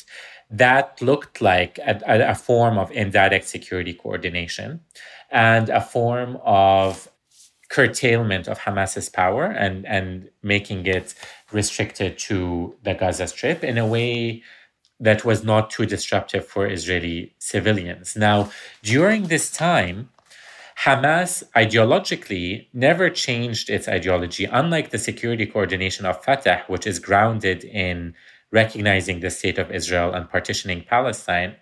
that 0.50 1.02
looked 1.02 1.42
like 1.42 1.78
a, 1.80 2.00
a 2.06 2.36
form 2.36 2.78
of 2.78 2.92
indirect 2.92 3.48
security 3.48 3.94
coordination 3.94 4.82
and 5.32 5.70
a 5.70 5.82
form 5.82 6.38
of 6.44 7.10
curtailment 7.70 8.48
of 8.48 8.60
Hamas's 8.60 9.10
power 9.10 9.46
and, 9.46 9.86
and 9.86 10.30
making 10.44 10.86
it 10.86 11.16
restricted 11.52 12.18
to 12.20 12.76
the 12.84 12.94
Gaza 12.94 13.28
Strip 13.28 13.64
in 13.64 13.78
a 13.78 13.86
way 13.86 14.44
that 15.00 15.26
was 15.26 15.44
not 15.44 15.70
too 15.70 15.86
disruptive 15.86 16.46
for 16.46 16.68
Israeli 16.68 17.34
civilians. 17.40 18.16
Now, 18.16 18.52
during 18.82 19.24
this 19.24 19.52
time, 19.52 20.10
Hamas 20.84 21.44
ideologically 21.56 22.68
never 22.74 23.10
changed 23.10 23.70
its 23.70 23.88
ideology, 23.88 24.46
unlike 24.46 24.90
the 24.90 24.98
security 24.98 25.46
coordination 25.46 26.06
of 26.06 26.24
Fatah, 26.24 26.64
which 26.68 26.86
is 26.86 27.00
grounded 27.00 27.64
in 27.64 28.14
recognizing 28.52 29.20
the 29.20 29.30
state 29.30 29.58
of 29.58 29.72
Israel 29.72 30.14
and 30.14 30.30
partitioning 30.30 30.84
Palestine, 30.88 31.56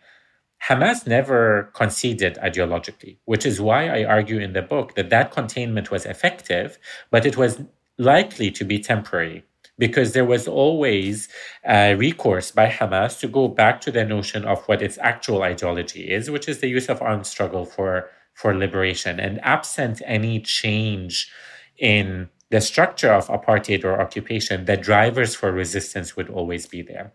Hamas 0.68 1.06
never 1.06 1.72
conceded 1.74 2.38
ideologically, 2.42 3.18
which 3.26 3.46
is 3.46 3.60
why 3.60 3.88
I 3.88 4.04
argue 4.06 4.40
in 4.40 4.54
the 4.54 4.62
book 4.62 4.96
that 4.96 5.10
that 5.10 5.32
containment 5.32 5.92
was 5.92 6.06
effective, 6.06 6.80
but 7.12 7.26
it 7.26 7.36
was 7.36 7.62
likely 7.98 8.50
to 8.52 8.64
be 8.64 8.80
temporary 8.80 9.44
because 9.78 10.14
there 10.14 10.26
was 10.26 10.48
always 10.48 11.30
a 11.66 11.96
recourse 11.96 12.52
by 12.52 12.70
Hamas 12.70 13.20
to 13.20 13.28
go 13.28 13.48
back 13.48 13.82
to 13.82 13.92
the 13.92 14.06
notion 14.06 14.46
of 14.46 14.64
what 14.66 14.82
its 14.82 14.98
actual 15.00 15.42
ideology 15.42 16.12
is, 16.12 16.30
which 16.30 16.48
is 16.48 16.60
the 16.60 16.68
use 16.68 16.90
of 16.90 17.02
armed 17.02 17.26
struggle 17.26 17.66
for, 17.66 18.10
for 18.34 18.56
liberation. 18.56 19.20
And 19.20 19.44
absent 19.44 20.02
any 20.06 20.40
change 20.40 21.32
in 21.78 22.30
the 22.52 22.62
structure 22.62 23.12
of 23.12 23.28
apartheid 23.28 23.84
or 23.84 24.00
occupation, 24.00 24.66
the 24.66 24.78
drivers 24.78 25.34
for 25.34 25.52
resistance 25.52 26.16
would 26.16 26.30
always 26.30 26.68
be 26.68 26.84
there. 26.84 27.14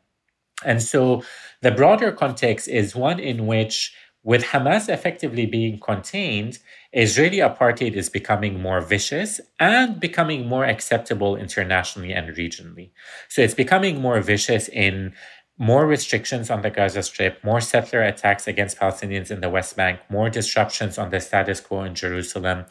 And 0.64 0.82
so 0.82 1.22
the 1.62 1.70
broader 1.70 2.10
context 2.10 2.66
is 2.66 2.96
one 2.96 3.20
in 3.20 3.46
which, 3.46 3.94
with 4.24 4.42
Hamas 4.42 4.88
effectively 4.88 5.46
being 5.46 5.78
contained, 5.78 6.58
Israeli 6.92 7.38
apartheid 7.38 7.92
is 7.92 8.08
becoming 8.08 8.60
more 8.60 8.80
vicious 8.80 9.40
and 9.60 10.00
becoming 10.00 10.48
more 10.48 10.64
acceptable 10.64 11.36
internationally 11.36 12.12
and 12.12 12.34
regionally. 12.34 12.90
So 13.28 13.42
it's 13.42 13.54
becoming 13.54 14.00
more 14.00 14.20
vicious 14.20 14.68
in 14.68 15.12
more 15.58 15.86
restrictions 15.86 16.50
on 16.50 16.62
the 16.62 16.70
Gaza 16.70 17.02
Strip, 17.02 17.42
more 17.44 17.60
settler 17.60 18.02
attacks 18.02 18.46
against 18.46 18.78
Palestinians 18.78 19.30
in 19.30 19.40
the 19.40 19.50
West 19.50 19.76
Bank, 19.76 20.00
more 20.08 20.30
disruptions 20.30 20.96
on 20.96 21.10
the 21.10 21.20
status 21.20 21.60
quo 21.60 21.82
in 21.82 21.94
Jerusalem, 21.94 22.64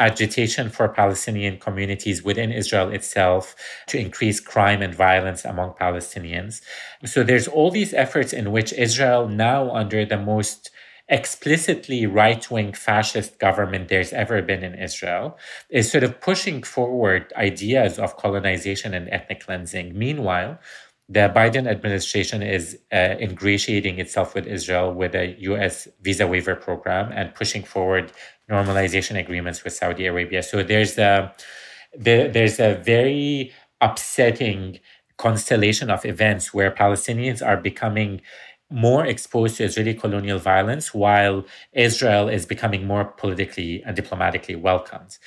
agitation 0.00 0.70
for 0.70 0.88
Palestinian 0.88 1.58
communities 1.58 2.24
within 2.24 2.50
Israel 2.50 2.88
itself 2.90 3.54
to 3.86 3.98
increase 3.98 4.40
crime 4.40 4.80
and 4.80 4.94
violence 4.94 5.44
among 5.44 5.74
Palestinians. 5.74 6.62
So 7.04 7.22
there's 7.22 7.46
all 7.46 7.70
these 7.70 7.92
efforts 7.92 8.32
in 8.32 8.50
which 8.50 8.72
Israel 8.72 9.28
now 9.28 9.70
under 9.70 10.06
the 10.06 10.16
most 10.16 10.69
explicitly 11.10 12.06
right-wing 12.06 12.72
fascist 12.72 13.38
government 13.40 13.88
there's 13.88 14.12
ever 14.12 14.40
been 14.40 14.62
in 14.62 14.74
Israel 14.76 15.36
is 15.68 15.90
sort 15.90 16.04
of 16.04 16.20
pushing 16.20 16.62
forward 16.62 17.32
ideas 17.36 17.98
of 17.98 18.16
colonization 18.16 18.94
and 18.94 19.08
ethnic 19.10 19.40
cleansing. 19.40 19.98
Meanwhile, 19.98 20.58
the 21.08 21.32
Biden 21.34 21.68
administration 21.68 22.42
is 22.42 22.78
uh, 22.92 23.16
ingratiating 23.20 23.98
itself 23.98 24.36
with 24.36 24.46
Israel 24.46 24.94
with 24.94 25.16
a 25.16 25.34
U.S. 25.40 25.88
visa 26.00 26.28
waiver 26.28 26.54
program 26.54 27.10
and 27.12 27.34
pushing 27.34 27.64
forward 27.64 28.12
normalization 28.48 29.18
agreements 29.18 29.64
with 29.64 29.72
Saudi 29.72 30.06
Arabia. 30.06 30.44
So 30.44 30.62
there's 30.62 30.96
a 30.96 31.34
there's 31.96 32.60
a 32.60 32.74
very 32.74 33.52
upsetting 33.80 34.78
constellation 35.18 35.90
of 35.90 36.06
events 36.06 36.54
where 36.54 36.70
Palestinians 36.70 37.44
are 37.44 37.56
becoming 37.56 38.20
more 38.70 39.04
exposed 39.04 39.56
to 39.56 39.64
Israeli 39.64 39.94
colonial 39.94 40.38
violence 40.38 40.94
while 40.94 41.44
Israel 41.72 42.28
is 42.28 42.46
becoming 42.46 42.86
more 42.86 43.04
politically 43.04 43.82
and 43.84 43.96
diplomatically 43.96 44.56
welcomed. 44.56 45.18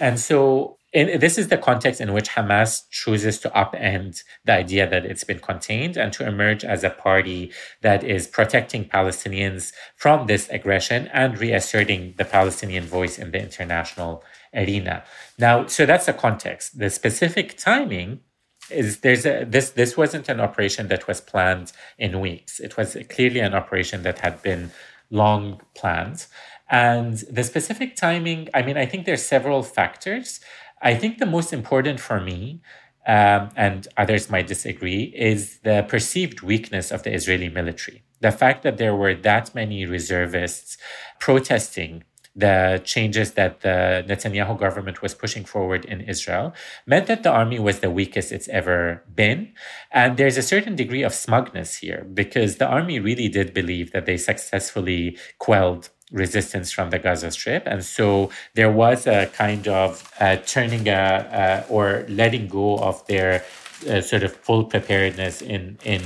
And 0.00 0.18
so 0.18 0.78
and 0.94 1.20
this 1.20 1.36
is 1.36 1.48
the 1.48 1.58
context 1.58 2.00
in 2.00 2.14
which 2.14 2.30
Hamas 2.30 2.88
chooses 2.90 3.38
to 3.40 3.50
upend 3.50 4.22
the 4.46 4.52
idea 4.52 4.88
that 4.88 5.04
it's 5.04 5.24
been 5.24 5.38
contained 5.38 5.98
and 5.98 6.12
to 6.14 6.26
emerge 6.26 6.64
as 6.64 6.82
a 6.82 6.88
party 6.88 7.52
that 7.82 8.02
is 8.02 8.26
protecting 8.26 8.86
Palestinians 8.86 9.72
from 9.96 10.26
this 10.26 10.48
aggression 10.48 11.08
and 11.12 11.38
reasserting 11.38 12.14
the 12.16 12.24
Palestinian 12.24 12.84
voice 12.84 13.18
in 13.18 13.32
the 13.32 13.40
international 13.40 14.24
arena. 14.54 15.04
Now, 15.38 15.66
so 15.66 15.84
that's 15.84 16.06
the 16.06 16.14
context. 16.14 16.78
The 16.78 16.88
specific 16.88 17.58
timing 17.58 18.20
is 18.70 19.00
there's 19.00 19.26
a 19.26 19.44
this 19.44 19.70
this 19.70 19.96
wasn't 19.96 20.28
an 20.28 20.40
operation 20.40 20.88
that 20.88 21.06
was 21.06 21.20
planned 21.20 21.72
in 21.98 22.20
weeks. 22.20 22.60
It 22.60 22.76
was 22.76 22.96
clearly 23.08 23.40
an 23.40 23.54
operation 23.54 24.02
that 24.02 24.18
had 24.20 24.42
been 24.42 24.70
long 25.10 25.60
planned. 25.74 26.26
And 26.70 27.14
the 27.30 27.44
specific 27.44 27.96
timing, 27.96 28.48
I 28.52 28.62
mean, 28.62 28.76
I 28.76 28.84
think 28.84 29.06
there's 29.06 29.24
several 29.24 29.62
factors. 29.62 30.40
I 30.82 30.94
think 30.94 31.18
the 31.18 31.26
most 31.26 31.52
important 31.52 31.98
for 31.98 32.20
me, 32.20 32.60
um, 33.06 33.48
and 33.56 33.88
others 33.96 34.28
might 34.30 34.46
disagree, 34.46 35.04
is 35.16 35.58
the 35.60 35.86
perceived 35.88 36.42
weakness 36.42 36.90
of 36.90 37.02
the 37.04 37.12
Israeli 37.12 37.48
military. 37.48 38.02
The 38.20 38.32
fact 38.32 38.64
that 38.64 38.76
there 38.76 38.94
were 38.94 39.14
that 39.14 39.54
many 39.54 39.86
reservists 39.86 40.76
protesting 41.18 42.04
the 42.38 42.80
changes 42.84 43.32
that 43.32 43.62
the 43.62 44.04
Netanyahu 44.08 44.56
government 44.56 45.02
was 45.02 45.12
pushing 45.12 45.44
forward 45.44 45.84
in 45.84 46.00
Israel 46.02 46.54
meant 46.86 47.08
that 47.08 47.24
the 47.24 47.30
army 47.30 47.58
was 47.58 47.80
the 47.80 47.90
weakest 47.90 48.30
it's 48.30 48.48
ever 48.48 49.02
been. 49.12 49.52
And 49.90 50.16
there's 50.16 50.36
a 50.36 50.42
certain 50.42 50.76
degree 50.76 51.02
of 51.02 51.12
smugness 51.12 51.78
here 51.78 52.06
because 52.14 52.56
the 52.56 52.66
army 52.66 53.00
really 53.00 53.28
did 53.28 53.52
believe 53.52 53.90
that 53.90 54.06
they 54.06 54.16
successfully 54.16 55.18
quelled 55.38 55.90
resistance 56.12 56.70
from 56.70 56.90
the 56.90 57.00
Gaza 57.00 57.32
Strip. 57.32 57.64
And 57.66 57.84
so 57.84 58.30
there 58.54 58.70
was 58.70 59.08
a 59.08 59.26
kind 59.26 59.66
of 59.66 60.08
uh, 60.20 60.36
turning 60.36 60.88
a, 60.88 61.64
uh, 61.66 61.66
or 61.68 62.06
letting 62.08 62.46
go 62.46 62.78
of 62.78 63.04
their 63.08 63.44
uh, 63.90 64.00
sort 64.00 64.22
of 64.22 64.32
full 64.32 64.64
preparedness 64.64 65.42
in, 65.42 65.78
in 65.84 66.02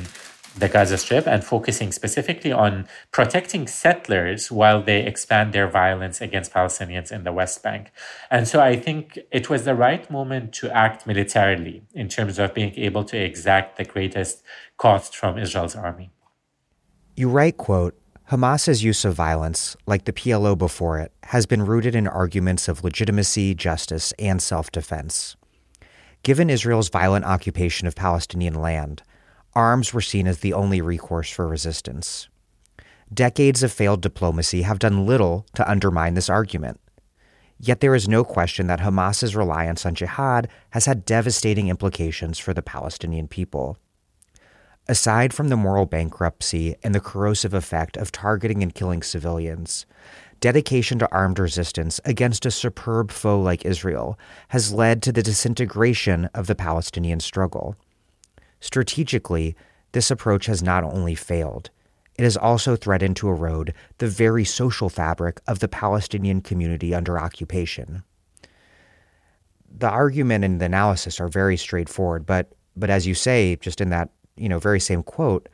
the 0.56 0.68
Gaza 0.68 0.98
Strip 0.98 1.26
and 1.26 1.42
focusing 1.42 1.92
specifically 1.92 2.52
on 2.52 2.86
protecting 3.10 3.66
settlers 3.66 4.50
while 4.50 4.82
they 4.82 5.04
expand 5.04 5.52
their 5.52 5.68
violence 5.68 6.20
against 6.20 6.52
Palestinians 6.52 7.10
in 7.10 7.24
the 7.24 7.32
West 7.32 7.62
Bank. 7.62 7.90
And 8.30 8.46
so 8.46 8.60
I 8.60 8.76
think 8.76 9.18
it 9.30 9.48
was 9.48 9.64
the 9.64 9.74
right 9.74 10.08
moment 10.10 10.52
to 10.54 10.70
act 10.70 11.06
militarily 11.06 11.82
in 11.94 12.08
terms 12.08 12.38
of 12.38 12.54
being 12.54 12.74
able 12.76 13.04
to 13.04 13.16
exact 13.16 13.78
the 13.78 13.84
greatest 13.84 14.42
cost 14.76 15.16
from 15.16 15.38
Israel's 15.38 15.74
army. 15.74 16.10
You 17.16 17.28
write, 17.28 17.56
quote, 17.56 17.98
Hamas's 18.30 18.82
use 18.82 19.04
of 19.04 19.14
violence, 19.14 19.76
like 19.86 20.04
the 20.04 20.12
PLO 20.12 20.56
before 20.56 20.98
it, 20.98 21.12
has 21.24 21.44
been 21.44 21.66
rooted 21.66 21.94
in 21.94 22.06
arguments 22.06 22.68
of 22.68 22.82
legitimacy, 22.82 23.54
justice, 23.54 24.12
and 24.18 24.40
self 24.40 24.70
defense. 24.70 25.36
Given 26.22 26.48
Israel's 26.48 26.88
violent 26.88 27.24
occupation 27.24 27.86
of 27.88 27.94
Palestinian 27.94 28.54
land, 28.54 29.02
arms 29.54 29.92
were 29.92 30.00
seen 30.00 30.26
as 30.26 30.40
the 30.40 30.52
only 30.52 30.80
recourse 30.80 31.30
for 31.30 31.46
resistance. 31.46 32.28
Decades 33.12 33.62
of 33.62 33.72
failed 33.72 34.00
diplomacy 34.00 34.62
have 34.62 34.78
done 34.78 35.06
little 35.06 35.46
to 35.54 35.70
undermine 35.70 36.14
this 36.14 36.30
argument. 36.30 36.80
Yet 37.58 37.80
there 37.80 37.94
is 37.94 38.08
no 38.08 38.24
question 38.24 38.66
that 38.66 38.80
Hamas's 38.80 39.36
reliance 39.36 39.86
on 39.86 39.94
jihad 39.94 40.48
has 40.70 40.86
had 40.86 41.04
devastating 41.04 41.68
implications 41.68 42.38
for 42.38 42.54
the 42.54 42.62
Palestinian 42.62 43.28
people. 43.28 43.78
Aside 44.88 45.32
from 45.32 45.48
the 45.48 45.56
moral 45.56 45.86
bankruptcy 45.86 46.74
and 46.82 46.92
the 46.92 47.00
corrosive 47.00 47.54
effect 47.54 47.96
of 47.96 48.10
targeting 48.10 48.64
and 48.64 48.74
killing 48.74 49.02
civilians, 49.02 49.86
dedication 50.40 50.98
to 50.98 51.12
armed 51.12 51.38
resistance 51.38 52.00
against 52.04 52.44
a 52.44 52.50
superb 52.50 53.12
foe 53.12 53.40
like 53.40 53.64
Israel 53.64 54.18
has 54.48 54.72
led 54.72 55.00
to 55.02 55.12
the 55.12 55.22
disintegration 55.22 56.24
of 56.34 56.48
the 56.48 56.56
Palestinian 56.56 57.20
struggle. 57.20 57.76
Strategically, 58.62 59.56
this 59.90 60.10
approach 60.10 60.46
has 60.46 60.62
not 60.62 60.84
only 60.84 61.16
failed, 61.16 61.68
it 62.16 62.22
has 62.22 62.36
also 62.36 62.76
threatened 62.76 63.16
to 63.16 63.28
erode 63.28 63.74
the 63.98 64.06
very 64.06 64.44
social 64.44 64.88
fabric 64.88 65.40
of 65.48 65.58
the 65.58 65.66
Palestinian 65.66 66.40
community 66.40 66.94
under 66.94 67.18
occupation. 67.18 68.04
The 69.68 69.88
argument 69.88 70.44
and 70.44 70.60
the 70.60 70.66
analysis 70.66 71.20
are 71.20 71.26
very 71.26 71.56
straightforward, 71.56 72.24
but 72.24 72.52
but 72.76 72.88
as 72.88 73.06
you 73.06 73.14
say, 73.14 73.56
just 73.56 73.80
in 73.80 73.90
that 73.90 74.10
you 74.36 74.48
know 74.48 74.60
very 74.60 74.78
same 74.78 75.02
quote, 75.02 75.48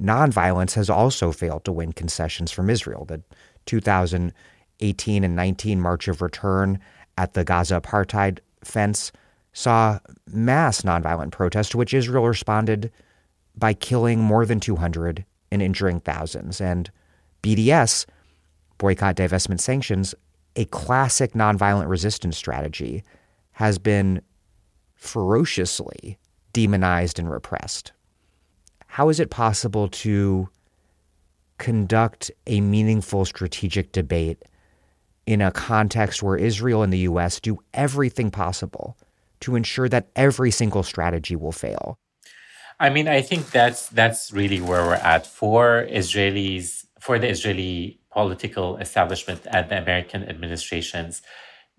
nonviolence 0.00 0.74
has 0.74 0.90
also 0.90 1.30
failed 1.30 1.64
to 1.64 1.72
win 1.72 1.92
concessions 1.92 2.50
from 2.50 2.70
Israel. 2.70 3.04
The 3.04 3.22
2018 3.66 5.22
and 5.24 5.36
19 5.36 5.80
March 5.80 6.08
of 6.08 6.20
Return 6.20 6.80
at 7.16 7.34
the 7.34 7.44
Gaza 7.44 7.80
apartheid 7.80 8.40
fence 8.64 9.12
saw 9.52 9.98
mass 10.26 10.82
nonviolent 10.82 11.32
protests 11.32 11.70
to 11.70 11.76
which 11.76 11.94
Israel 11.94 12.26
responded 12.26 12.90
by 13.56 13.74
killing 13.74 14.20
more 14.20 14.46
than 14.46 14.60
200 14.60 15.24
and 15.50 15.62
injuring 15.62 16.00
thousands. 16.00 16.60
And 16.60 16.90
BDS, 17.42 18.06
boycott, 18.78 19.16
divestment, 19.16 19.60
sanctions, 19.60 20.14
a 20.56 20.64
classic 20.66 21.32
nonviolent 21.32 21.88
resistance 21.88 22.36
strategy, 22.36 23.02
has 23.52 23.78
been 23.78 24.22
ferociously 24.94 26.18
demonized 26.52 27.18
and 27.18 27.30
repressed. 27.30 27.92
How 28.86 29.08
is 29.08 29.20
it 29.20 29.30
possible 29.30 29.88
to 29.88 30.48
conduct 31.58 32.30
a 32.46 32.60
meaningful 32.60 33.24
strategic 33.24 33.92
debate 33.92 34.42
in 35.26 35.42
a 35.42 35.50
context 35.50 36.22
where 36.22 36.36
Israel 36.36 36.82
and 36.82 36.92
the 36.92 36.98
U.S. 36.98 37.40
do 37.40 37.58
everything 37.74 38.30
possible 38.30 38.96
to 39.40 39.56
ensure 39.56 39.88
that 39.88 40.08
every 40.16 40.50
single 40.50 40.82
strategy 40.82 41.36
will 41.36 41.52
fail? 41.52 41.98
I 42.80 42.90
mean, 42.90 43.08
I 43.08 43.22
think 43.22 43.50
that's 43.50 43.88
that's 43.88 44.32
really 44.32 44.60
where 44.60 44.84
we're 44.86 44.94
at 44.94 45.26
for 45.26 45.86
Israelis, 45.90 46.86
for 47.00 47.18
the 47.18 47.28
Israeli 47.28 48.00
political 48.12 48.76
establishment 48.78 49.46
and 49.50 49.68
the 49.68 49.78
American 49.78 50.22
administrations. 50.28 51.22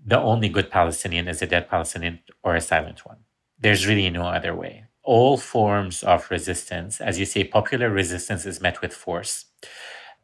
The 0.06 0.19
only 0.19 0.49
good 0.49 0.69
Palestinian 0.72 1.27
is 1.27 1.41
a 1.41 1.48
dead 1.48 1.69
Palestinian 1.69 2.19
or 2.44 2.56
a 2.56 2.61
silent 2.61 3.06
one. 3.06 3.19
There's 3.60 3.88
really 3.88 4.10
no 4.10 4.26
other 4.27 4.56
way. 4.56 4.86
all 5.03 5.38
forms 5.38 6.03
of 6.03 6.30
resistance, 6.30 7.02
as 7.02 7.18
you 7.19 7.26
say, 7.26 7.44
popular 7.44 7.90
resistance 7.90 8.45
is 8.45 8.61
met 8.61 8.81
with 8.81 8.94
force. 8.94 9.45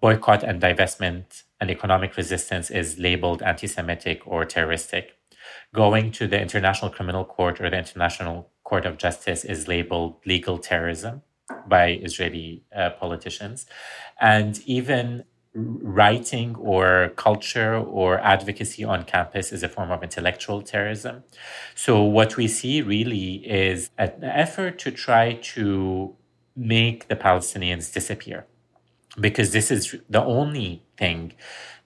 Boycott 0.01 0.43
and 0.43 0.61
divestment 0.61 1.43
and 1.59 1.71
economic 1.71 2.15
resistance 2.17 2.69
is 2.69 2.99
labeled 2.99 3.41
anti 3.41 3.67
Semitic 3.67 4.21
or 4.27 4.45
terroristic. 4.45 5.17
Going 5.75 6.11
to 6.13 6.27
the 6.27 6.39
International 6.39 6.89
Criminal 6.89 7.25
Court 7.25 7.59
or 7.59 7.69
the 7.69 7.77
International 7.77 8.49
Court 8.63 8.85
of 8.85 8.97
Justice 8.97 9.43
is 9.43 9.67
labeled 9.67 10.15
legal 10.25 10.57
terrorism 10.57 11.21
by 11.67 11.99
Israeli 12.07 12.63
uh, 12.75 12.91
politicians. 12.91 13.65
And 14.19 14.59
even 14.65 15.25
writing 15.53 16.55
or 16.55 17.13
culture 17.15 17.75
or 17.75 18.19
advocacy 18.19 18.83
on 18.83 19.03
campus 19.03 19.51
is 19.51 19.63
a 19.63 19.69
form 19.69 19.91
of 19.91 20.03
intellectual 20.03 20.61
terrorism. 20.61 21.23
So, 21.75 22.03
what 22.03 22.37
we 22.37 22.47
see 22.47 22.81
really 22.81 23.35
is 23.47 23.89
an 23.97 24.23
effort 24.23 24.79
to 24.79 24.91
try 24.91 25.33
to 25.55 26.15
make 26.55 27.07
the 27.07 27.15
Palestinians 27.15 27.93
disappear 27.93 28.45
because 29.19 29.51
this 29.51 29.71
is 29.71 29.95
the 30.09 30.23
only 30.23 30.83
thing 30.97 31.33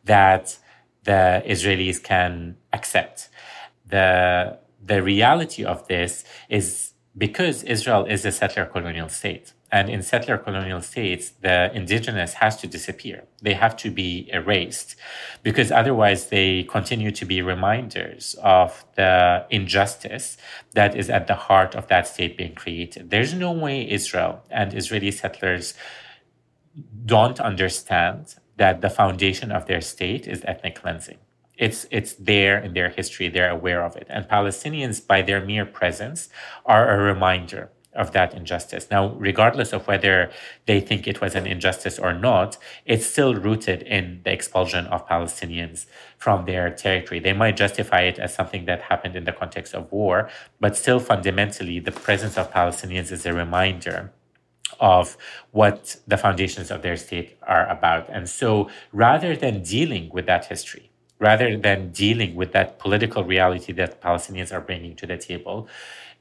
that 0.03 0.57
the 1.03 1.43
Israelis 1.45 2.01
can 2.01 2.57
accept. 2.73 3.29
The, 3.89 4.59
the 4.83 5.01
reality 5.01 5.63
of 5.63 5.87
this 5.87 6.23
is 6.49 6.93
because 7.17 7.63
Israel 7.63 8.05
is 8.05 8.25
a 8.25 8.31
settler 8.31 8.65
colonial 8.65 9.09
state 9.09 9.53
and 9.71 9.89
in 9.89 10.01
settler 10.01 10.37
colonial 10.37 10.81
states, 10.81 11.29
the 11.41 11.71
indigenous 11.75 12.33
has 12.35 12.57
to 12.57 12.67
disappear. 12.67 13.25
They 13.41 13.53
have 13.53 13.77
to 13.77 13.91
be 13.91 14.29
erased 14.33 14.95
because 15.43 15.71
otherwise 15.71 16.27
they 16.27 16.63
continue 16.63 17.11
to 17.11 17.25
be 17.25 17.41
reminders 17.41 18.35
of 18.41 18.85
the 18.95 19.45
injustice 19.49 20.37
that 20.73 20.95
is 20.95 21.09
at 21.09 21.27
the 21.27 21.35
heart 21.35 21.75
of 21.75 21.87
that 21.87 22.07
state 22.07 22.35
being 22.35 22.55
created. 22.55 23.11
There's 23.11 23.33
no 23.33 23.51
way 23.51 23.89
Israel 23.89 24.43
and 24.49 24.73
Israeli 24.73 25.11
settlers 25.11 25.75
don't 27.05 27.39
understand 27.39 28.35
that 28.57 28.81
the 28.81 28.89
foundation 28.89 29.51
of 29.51 29.67
their 29.67 29.81
state 29.81 30.27
is 30.27 30.43
ethnic 30.45 30.75
cleansing. 30.81 31.19
It's, 31.59 31.85
it's 31.91 32.13
there 32.13 32.57
in 32.57 32.73
their 32.73 32.89
history, 32.89 33.27
they're 33.29 33.51
aware 33.51 33.83
of 33.83 33.95
it. 33.95 34.07
And 34.09 34.27
Palestinians, 34.27 35.05
by 35.05 35.21
their 35.21 35.45
mere 35.45 35.65
presence, 35.65 36.29
are 36.65 36.89
a 36.89 36.97
reminder 36.97 37.69
of 37.93 38.11
that 38.13 38.33
injustice. 38.33 38.87
Now, 38.89 39.09
regardless 39.15 39.73
of 39.73 39.87
whether 39.87 40.31
they 40.67 40.79
think 40.79 41.07
it 41.07 41.19
was 41.21 41.35
an 41.35 41.45
injustice 41.45 41.99
or 41.99 42.13
not, 42.13 42.57
it's 42.85 43.05
still 43.05 43.33
rooted 43.35 43.81
in 43.81 44.21
the 44.23 44.31
expulsion 44.31 44.85
of 44.87 45.07
Palestinians 45.07 45.85
from 46.17 46.45
their 46.45 46.69
territory. 46.69 47.19
They 47.19 47.33
might 47.33 47.57
justify 47.57 48.01
it 48.01 48.19
as 48.19 48.33
something 48.33 48.65
that 48.65 48.83
happened 48.83 49.15
in 49.15 49.25
the 49.25 49.33
context 49.33 49.73
of 49.73 49.91
war, 49.91 50.29
but 50.59 50.77
still 50.77 50.99
fundamentally, 50.99 51.79
the 51.79 51.91
presence 51.91 52.37
of 52.37 52.53
Palestinians 52.53 53.11
is 53.11 53.25
a 53.25 53.33
reminder 53.33 54.13
of 54.79 55.17
what 55.51 55.97
the 56.07 56.17
foundations 56.17 56.71
of 56.71 56.83
their 56.83 56.95
state 56.95 57.37
are 57.43 57.67
about. 57.67 58.07
And 58.09 58.29
so 58.29 58.69
rather 58.93 59.35
than 59.35 59.63
dealing 59.63 60.09
with 60.13 60.25
that 60.27 60.45
history, 60.45 60.88
rather 61.19 61.57
than 61.57 61.91
dealing 61.91 62.35
with 62.35 62.53
that 62.53 62.79
political 62.79 63.23
reality 63.23 63.73
that 63.73 64.01
Palestinians 64.01 64.53
are 64.53 64.61
bringing 64.61 64.95
to 64.95 65.05
the 65.05 65.17
table, 65.17 65.67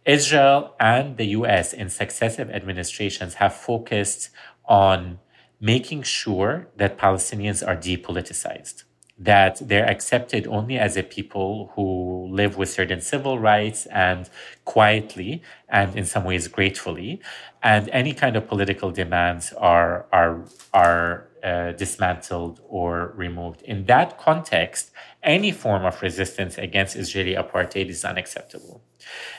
Israel 0.05 0.75
and 0.81 1.17
the 1.17 1.27
US 1.39 1.73
in 1.73 1.89
successive 1.89 2.51
administrations 2.51 3.35
have 3.35 3.55
focused 3.55 4.31
on 4.65 5.19
making 5.61 6.03
sure 6.03 6.69
that 6.77 6.99
Palestinians 6.99 7.67
are 7.67 7.77
depoliticized, 7.77 8.85
that 9.19 9.61
they're 9.61 9.89
accepted 9.89 10.47
only 10.47 10.79
as 10.79 10.97
a 10.97 11.03
people 11.03 11.73
who 11.75 12.29
live 12.31 12.57
with 12.57 12.69
certain 12.69 13.01
civil 13.01 13.39
rights 13.39 13.87
and 13.87 14.31
quietly 14.65 15.43
and 15.69 15.97
in 15.97 16.05
some 16.05 16.25
ways 16.25 16.47
gratefully, 16.49 17.21
and 17.63 17.89
any 17.91 18.13
kind 18.15 18.37
of 18.37 18.47
political 18.49 18.91
demands 18.91 19.53
are 19.55 20.07
are 20.13 20.45
are 20.73 21.28
uh, 21.45 21.73
dismantled 21.73 22.61
or 22.69 23.13
removed. 23.17 23.63
In 23.63 23.85
that 23.87 24.19
context, 24.19 24.91
any 25.23 25.53
form 25.53 25.85
of 25.85 26.01
resistance 26.03 26.59
against 26.59 26.97
Israeli 26.97 27.35
apartheid 27.35 27.89
is 27.89 28.05
unacceptable 28.05 28.83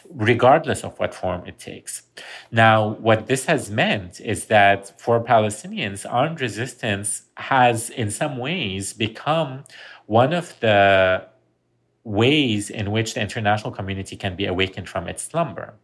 regardless 0.09 0.83
of 0.83 0.97
what 0.99 1.13
form 1.13 1.45
it 1.45 1.59
takes. 1.59 2.03
Now, 2.51 2.89
what 2.89 3.27
this 3.27 3.45
has 3.45 3.69
meant 3.69 4.19
is 4.19 4.45
that 4.45 4.99
for 4.99 5.23
Palestinians, 5.23 6.05
armed 6.09 6.41
resistance 6.41 7.23
has, 7.37 7.89
in 7.89 8.11
some 8.11 8.37
ways, 8.37 8.93
become 8.93 9.63
one 10.05 10.33
of 10.33 10.59
the 10.59 11.25
ways 12.03 12.69
in 12.69 12.91
which 12.91 13.13
the 13.13 13.21
international 13.21 13.71
community 13.71 14.15
can 14.15 14.35
be 14.35 14.45
awakened 14.45 14.89
from 14.89 15.07
its 15.07 15.23
slumber. 15.23 15.75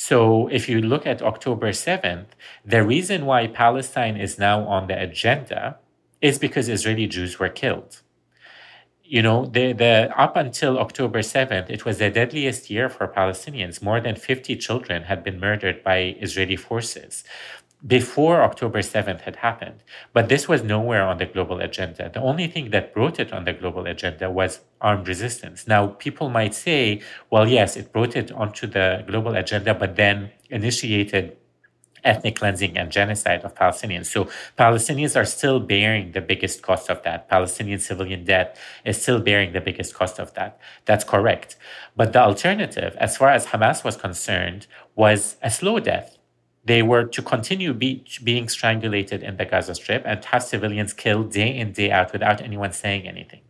So, 0.00 0.46
if 0.58 0.68
you 0.68 0.80
look 0.80 1.08
at 1.08 1.22
October 1.22 1.70
7th, 1.70 2.28
the 2.64 2.84
reason 2.84 3.26
why 3.26 3.48
Palestine 3.48 4.16
is 4.16 4.38
now 4.38 4.62
on 4.62 4.86
the 4.86 4.96
agenda 5.08 5.78
is 6.22 6.38
because 6.38 6.68
Israeli 6.68 7.08
Jews 7.08 7.40
were 7.40 7.48
killed 7.48 8.02
you 9.08 9.22
know, 9.22 9.46
the, 9.46 9.72
the 9.72 10.12
up 10.20 10.36
until 10.36 10.78
October 10.78 11.20
7th, 11.20 11.70
it 11.70 11.86
was 11.86 11.96
the 11.96 12.10
deadliest 12.10 12.68
year 12.68 12.90
for 12.90 13.08
Palestinians. 13.08 13.80
More 13.82 14.00
than 14.02 14.16
50 14.16 14.54
children 14.56 15.04
had 15.04 15.24
been 15.24 15.40
murdered 15.40 15.82
by 15.82 16.14
Israeli 16.20 16.56
forces 16.56 17.24
before 17.86 18.42
October 18.42 18.80
7th 18.80 19.20
had 19.20 19.36
happened. 19.36 19.84
But 20.12 20.28
this 20.28 20.48
was 20.48 20.62
nowhere 20.62 21.04
on 21.04 21.18
the 21.18 21.26
global 21.26 21.60
agenda. 21.60 22.10
The 22.12 22.20
only 22.20 22.48
thing 22.48 22.70
that 22.70 22.92
brought 22.92 23.20
it 23.20 23.32
on 23.32 23.44
the 23.44 23.52
global 23.52 23.86
agenda 23.86 24.30
was 24.30 24.60
armed 24.80 25.06
resistance. 25.06 25.66
Now, 25.68 25.88
people 25.88 26.28
might 26.28 26.54
say, 26.54 27.00
well, 27.30 27.46
yes, 27.48 27.76
it 27.76 27.92
brought 27.92 28.16
it 28.16 28.32
onto 28.32 28.66
the 28.66 29.04
global 29.06 29.36
agenda, 29.36 29.74
but 29.74 29.96
then 29.96 30.30
initiated 30.50 31.36
ethnic 32.04 32.36
cleansing 32.36 32.76
and 32.76 32.90
genocide 32.90 33.42
of 33.44 33.54
Palestinians. 33.54 34.06
So 34.06 34.28
Palestinians 34.56 35.16
are 35.16 35.24
still 35.24 35.60
bearing 35.60 36.12
the 36.12 36.20
biggest 36.20 36.62
cost 36.62 36.90
of 36.90 37.02
that. 37.02 37.28
Palestinian 37.28 37.80
civilian 37.80 38.24
death 38.24 38.58
is 38.84 39.00
still 39.00 39.20
bearing 39.20 39.52
the 39.52 39.60
biggest 39.60 39.94
cost 39.94 40.18
of 40.18 40.34
that. 40.34 40.60
That's 40.84 41.04
correct. 41.04 41.56
But 41.96 42.12
the 42.12 42.20
alternative, 42.20 42.96
as 42.98 43.16
far 43.16 43.30
as 43.30 43.46
Hamas 43.46 43.84
was 43.84 43.96
concerned, 43.96 44.66
was 44.94 45.36
a 45.42 45.50
slow 45.50 45.80
death. 45.80 46.17
They 46.68 46.82
were 46.82 47.04
to 47.16 47.22
continue 47.22 47.72
be, 47.72 48.04
being 48.22 48.46
strangulated 48.56 49.22
in 49.22 49.38
the 49.38 49.46
Gaza 49.46 49.74
Strip 49.74 50.02
and 50.04 50.22
have 50.26 50.42
civilians 50.42 50.92
killed 50.92 51.32
day 51.32 51.50
in, 51.60 51.72
day 51.72 51.90
out 51.90 52.12
without 52.12 52.42
anyone 52.42 52.72
saying 52.72 53.08
anything. 53.08 53.40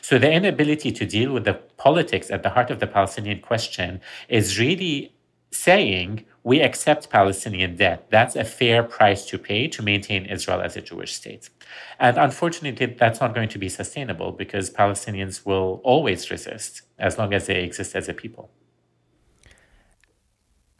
So 0.00 0.18
the 0.18 0.30
inability 0.30 0.92
to 0.92 1.04
deal 1.04 1.32
with 1.32 1.44
the 1.44 1.54
politics 1.86 2.30
at 2.30 2.42
the 2.44 2.50
heart 2.50 2.70
of 2.70 2.78
the 2.78 2.86
Palestinian 2.86 3.40
question 3.40 4.00
is 4.28 4.58
really 4.64 5.12
saying 5.50 6.26
we 6.44 6.60
accept 6.60 7.10
Palestinian 7.10 7.74
debt. 7.76 8.06
That's 8.08 8.36
a 8.36 8.44
fair 8.44 8.82
price 8.84 9.26
to 9.26 9.36
pay 9.36 9.66
to 9.68 9.82
maintain 9.82 10.26
Israel 10.26 10.60
as 10.60 10.76
a 10.76 10.80
Jewish 10.80 11.12
state. 11.14 11.50
And 11.98 12.16
unfortunately, 12.16 12.86
that's 12.86 13.20
not 13.20 13.34
going 13.34 13.48
to 13.48 13.58
be 13.58 13.68
sustainable 13.68 14.30
because 14.30 14.70
Palestinians 14.70 15.44
will 15.44 15.80
always 15.82 16.30
resist 16.30 16.82
as 16.98 17.18
long 17.18 17.34
as 17.34 17.46
they 17.48 17.62
exist 17.64 17.96
as 17.96 18.08
a 18.08 18.14
people. 18.14 18.50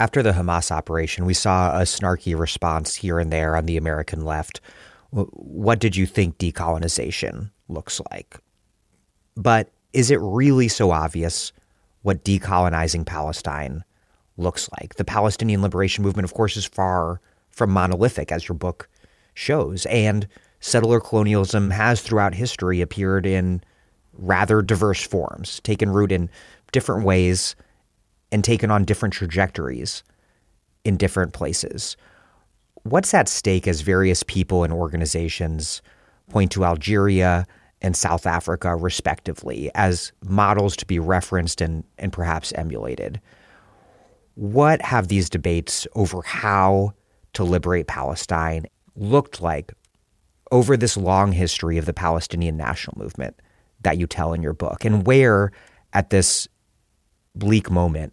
After 0.01 0.23
the 0.23 0.33
Hamas 0.33 0.73
operation, 0.73 1.27
we 1.27 1.35
saw 1.35 1.79
a 1.79 1.83
snarky 1.83 2.37
response 2.37 2.97
here 2.97 3.21
and 3.21 3.33
there 3.33 3.55
on 3.55 3.67
the 3.67 3.77
American 3.77 4.25
left. 4.25 4.61
What 5.11 5.79
did 5.79 5.95
you 5.95 6.07
think 6.07 6.39
decolonization 6.39 7.51
looks 7.69 8.01
like? 8.11 8.37
But 9.37 9.71
is 9.93 10.11
it 10.11 10.19
really 10.21 10.67
so 10.69 10.91
obvious 10.91 11.53
what 12.03 12.25
decolonizing 12.25 13.05
Palestine 13.07 13.85
looks 14.41 14.69
like. 14.81 14.97
The 14.97 15.05
Palestinian 15.05 15.63
liberation 15.63 16.03
movement, 16.03 16.25
of 16.25 16.35
course, 16.35 16.57
is 16.57 16.65
far 16.65 17.21
from 17.51 17.71
monolithic, 17.71 18.33
as 18.33 18.49
your 18.49 18.57
book 18.57 18.89
shows. 19.35 19.87
And 19.87 20.27
settler 20.61 21.01
colonialism 21.01 21.71
has 21.71 22.01
throughout 22.01 22.35
history 22.35 22.81
appeared 22.81 23.27
in 23.27 23.63
rather 24.15 24.63
diverse 24.63 25.07
forms, 25.07 25.61
taken 25.61 25.91
root 25.91 26.11
in 26.13 26.29
different 26.73 27.05
ways, 27.05 27.55
and 28.33 28.45
taken 28.45 28.71
on 28.71 28.85
different 28.85 29.15
trajectories 29.15 30.03
in 30.85 30.97
different 30.97 31.33
places. 31.33 31.97
What's 32.83 33.13
at 33.13 33.29
stake 33.29 33.69
as 33.69 33.83
various 33.83 34.23
people 34.23 34.65
and 34.65 34.73
organizations 34.73 35.83
point 36.31 36.51
to 36.53 36.65
Algeria 36.65 37.47
and 37.83 37.97
South 37.97 38.27
Africa, 38.27 38.77
respectively, 38.77 39.71
as 39.75 40.13
models 40.25 40.77
to 40.77 40.87
be 40.87 40.99
referenced 40.99 41.61
and, 41.61 41.85
and 41.99 42.13
perhaps 42.13 42.53
emulated? 42.53 43.21
What 44.35 44.81
have 44.83 45.09
these 45.09 45.29
debates 45.29 45.87
over 45.95 46.23
how 46.23 46.95
to 47.35 47.45
liberate 47.45 47.87
Palestine 47.87 48.67
looked 48.97 49.41
like 49.41 49.73
over 50.53 50.77
this 50.77 50.97
long 50.97 51.33
history 51.33 51.79
of 51.79 51.87
the 51.87 51.93
Palestinian 51.93 52.57
national 52.57 52.99
movement 52.99 53.39
that 53.83 53.99
you 53.99 54.07
tell 54.07 54.33
in 54.33 54.43
your 54.43 54.55
book? 54.55 54.85
And 54.85 55.07
where, 55.07 55.53
at 55.93 56.11
this 56.11 56.49
bleak 57.35 57.71
moment, 57.71 58.13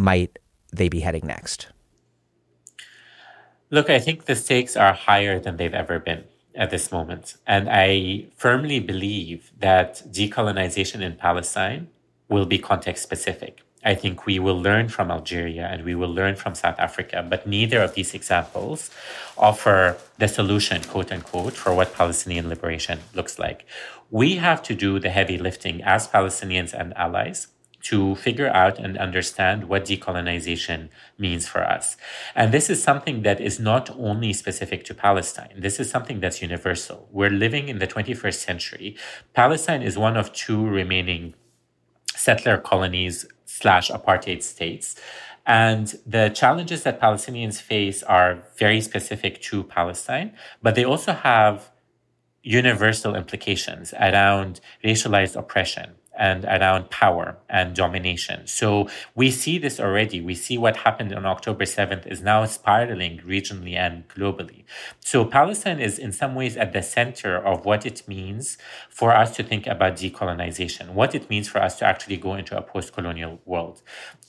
might 0.00 0.38
they 0.72 0.88
be 0.88 1.00
heading 1.00 1.26
next? 1.26 1.68
Look, 3.70 3.88
I 3.88 4.00
think 4.00 4.24
the 4.24 4.34
stakes 4.34 4.76
are 4.76 4.92
higher 4.92 5.38
than 5.38 5.56
they've 5.56 5.74
ever 5.74 5.98
been 6.00 6.24
at 6.54 6.70
this 6.70 6.90
moment. 6.90 7.36
And 7.46 7.68
I 7.70 8.26
firmly 8.36 8.80
believe 8.80 9.52
that 9.58 10.02
decolonization 10.10 11.00
in 11.02 11.14
Palestine 11.16 11.88
will 12.28 12.46
be 12.46 12.58
context 12.58 13.02
specific. 13.02 13.62
I 13.84 13.94
think 13.94 14.26
we 14.26 14.38
will 14.38 14.60
learn 14.60 14.88
from 14.88 15.10
Algeria 15.10 15.66
and 15.66 15.84
we 15.84 15.94
will 15.94 16.12
learn 16.12 16.36
from 16.36 16.54
South 16.54 16.78
Africa, 16.78 17.24
but 17.26 17.46
neither 17.46 17.80
of 17.80 17.94
these 17.94 18.12
examples 18.12 18.90
offer 19.38 19.96
the 20.18 20.28
solution, 20.28 20.82
quote 20.82 21.10
unquote, 21.10 21.54
for 21.54 21.72
what 21.72 21.94
Palestinian 21.94 22.48
liberation 22.48 22.98
looks 23.14 23.38
like. 23.38 23.64
We 24.10 24.36
have 24.36 24.62
to 24.64 24.74
do 24.74 24.98
the 24.98 25.08
heavy 25.10 25.38
lifting 25.38 25.82
as 25.82 26.08
Palestinians 26.08 26.74
and 26.74 26.94
allies 26.96 27.46
to 27.82 28.14
figure 28.16 28.48
out 28.48 28.78
and 28.78 28.98
understand 28.98 29.68
what 29.68 29.84
decolonization 29.86 30.88
means 31.18 31.48
for 31.48 31.62
us. 31.62 31.96
And 32.34 32.52
this 32.52 32.68
is 32.68 32.82
something 32.82 33.22
that 33.22 33.40
is 33.40 33.58
not 33.58 33.90
only 33.98 34.32
specific 34.32 34.84
to 34.84 34.94
Palestine. 34.94 35.54
This 35.56 35.80
is 35.80 35.90
something 35.90 36.20
that's 36.20 36.42
universal. 36.42 37.08
We're 37.10 37.30
living 37.30 37.68
in 37.68 37.78
the 37.78 37.86
21st 37.86 38.34
century. 38.34 38.96
Palestine 39.34 39.82
is 39.82 39.96
one 39.96 40.16
of 40.16 40.32
two 40.32 40.66
remaining 40.66 41.34
settler 42.14 42.58
colonies 42.58 43.26
slash 43.46 43.90
apartheid 43.90 44.42
states. 44.42 44.94
And 45.46 45.94
the 46.06 46.28
challenges 46.28 46.82
that 46.82 47.00
Palestinians 47.00 47.60
face 47.60 48.02
are 48.02 48.42
very 48.56 48.80
specific 48.80 49.40
to 49.42 49.64
Palestine, 49.64 50.34
but 50.62 50.74
they 50.74 50.84
also 50.84 51.12
have 51.12 51.70
universal 52.42 53.14
implications 53.14 53.92
around 53.94 54.60
racialized 54.84 55.36
oppression, 55.36 55.94
and 56.20 56.44
around 56.44 56.90
power 56.90 57.38
and 57.48 57.74
domination. 57.74 58.46
So 58.46 58.90
we 59.14 59.30
see 59.30 59.56
this 59.56 59.80
already. 59.80 60.20
We 60.20 60.34
see 60.34 60.58
what 60.58 60.76
happened 60.76 61.14
on 61.14 61.24
October 61.24 61.64
7th 61.64 62.06
is 62.06 62.20
now 62.20 62.44
spiraling 62.44 63.20
regionally 63.26 63.74
and 63.74 64.06
globally. 64.08 64.64
So 65.00 65.24
Palestine 65.24 65.80
is 65.80 65.98
in 65.98 66.12
some 66.12 66.34
ways 66.34 66.58
at 66.58 66.74
the 66.74 66.82
center 66.82 67.38
of 67.38 67.64
what 67.64 67.86
it 67.86 68.06
means 68.06 68.58
for 68.90 69.16
us 69.16 69.34
to 69.36 69.42
think 69.42 69.66
about 69.66 69.94
decolonization, 69.94 70.90
what 70.90 71.14
it 71.14 71.30
means 71.30 71.48
for 71.48 71.62
us 71.62 71.78
to 71.78 71.86
actually 71.86 72.18
go 72.18 72.34
into 72.34 72.54
a 72.56 72.60
post 72.60 72.92
colonial 72.92 73.40
world. 73.46 73.80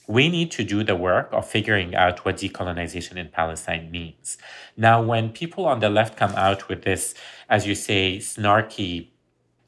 We 0.07 0.29
need 0.29 0.49
to 0.51 0.63
do 0.63 0.83
the 0.83 0.95
work 0.95 1.29
of 1.33 1.47
figuring 1.47 1.93
out 1.93 2.23
what 2.23 2.37
decolonization 2.37 3.17
in 3.17 3.27
Palestine 3.29 3.91
means. 3.91 4.37
Now, 4.77 5.01
when 5.01 5.31
people 5.31 5.65
on 5.65 5.79
the 5.79 5.89
left 5.89 6.17
come 6.17 6.31
out 6.31 6.69
with 6.69 6.83
this, 6.83 7.13
as 7.49 7.67
you 7.67 7.75
say, 7.75 8.17
snarky 8.17 9.10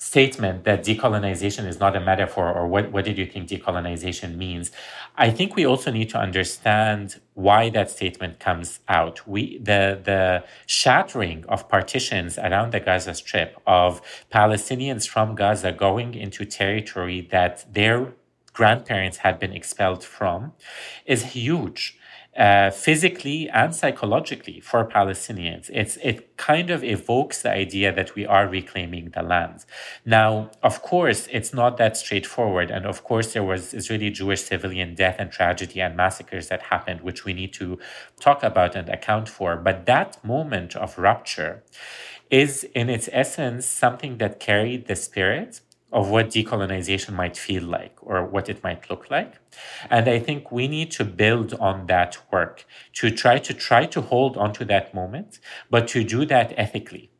statement 0.03 0.65
that 0.65 0.83
decolonization 0.83 1.65
is 1.65 1.79
not 1.79 1.95
a 1.95 1.99
metaphor 1.99 2.51
or 2.51 2.67
what, 2.67 2.91
what 2.91 3.05
did 3.05 3.17
you 3.17 3.25
think 3.25 3.47
decolonization 3.47 4.35
means? 4.35 4.69
I 5.15 5.29
think 5.31 5.55
we 5.55 5.65
also 5.65 5.91
need 5.91 6.09
to 6.09 6.17
understand 6.17 7.21
why 7.35 7.69
that 7.69 7.89
statement 7.89 8.39
comes 8.39 8.81
out. 8.89 9.25
We 9.25 9.59
the 9.69 9.81
the 10.09 10.43
shattering 10.65 11.45
of 11.47 11.69
partitions 11.69 12.37
around 12.37 12.73
the 12.73 12.81
gaza 12.87 13.13
strip 13.13 13.51
of 13.65 14.01
palestinians 14.37 15.03
from 15.13 15.35
gaza 15.35 15.71
going 15.71 16.09
into 16.25 16.41
territory 16.61 17.19
that 17.35 17.53
their 17.77 17.97
grandparents 18.59 19.17
had 19.25 19.35
been 19.39 19.53
expelled 19.53 20.03
from 20.03 20.51
is 21.05 21.21
huge 21.37 21.97
uh, 22.37 22.71
physically 22.71 23.49
and 23.49 23.75
psychologically 23.75 24.59
for 24.59 24.83
Palestinians. 24.85 25.69
It's, 25.71 25.97
it 25.97 26.35
kind 26.37 26.69
of 26.69 26.83
evokes 26.83 27.43
the 27.43 27.51
idea 27.51 27.93
that 27.93 28.15
we 28.15 28.25
are 28.25 28.47
reclaiming 28.47 29.11
the 29.11 29.21
land. 29.21 29.65
Now, 30.05 30.49
of 30.63 30.81
course, 30.81 31.27
it's 31.31 31.53
not 31.53 31.77
that 31.77 31.95
straightforward. 31.95 32.71
And 32.71 32.85
of 32.85 33.03
course, 33.03 33.33
there 33.33 33.43
was 33.43 33.73
Israeli 33.73 34.09
Jewish 34.09 34.41
civilian 34.41 34.95
death 34.95 35.17
and 35.19 35.31
tragedy 35.31 35.79
and 35.79 35.95
massacres 35.95 36.47
that 36.47 36.63
happened, 36.63 37.01
which 37.01 37.23
we 37.23 37.33
need 37.33 37.53
to 37.53 37.77
talk 38.19 38.41
about 38.43 38.75
and 38.75 38.89
account 38.89 39.29
for. 39.29 39.55
But 39.55 39.85
that 39.85 40.23
moment 40.23 40.75
of 40.75 40.97
rupture 40.97 41.63
is, 42.31 42.63
in 42.73 42.89
its 42.89 43.09
essence, 43.11 43.65
something 43.65 44.17
that 44.17 44.39
carried 44.39 44.87
the 44.87 44.95
spirit 44.95 45.61
of 45.93 46.09
what 46.09 46.31
decolonization 46.31 47.13
might 47.13 47.37
feel 47.37 47.63
like 47.63 47.95
or 48.01 48.25
what 48.25 48.49
it 48.49 48.63
might 48.63 48.89
look 48.89 49.09
like. 49.09 49.35
And 49.89 50.09
I 50.09 50.19
think 50.19 50.51
we 50.51 50.67
need 50.67 50.91
to 50.91 51.05
build 51.05 51.53
on 51.53 51.85
that 51.87 52.17
work 52.31 52.65
to 52.93 53.11
try 53.11 53.37
to 53.39 53.53
try 53.53 53.85
to 53.85 54.01
hold 54.01 54.35
onto 54.35 54.65
that 54.65 54.93
moment, 54.93 55.39
but 55.69 55.87
to 55.89 56.03
do 56.03 56.25
that 56.25 56.53
ethically 56.57 57.12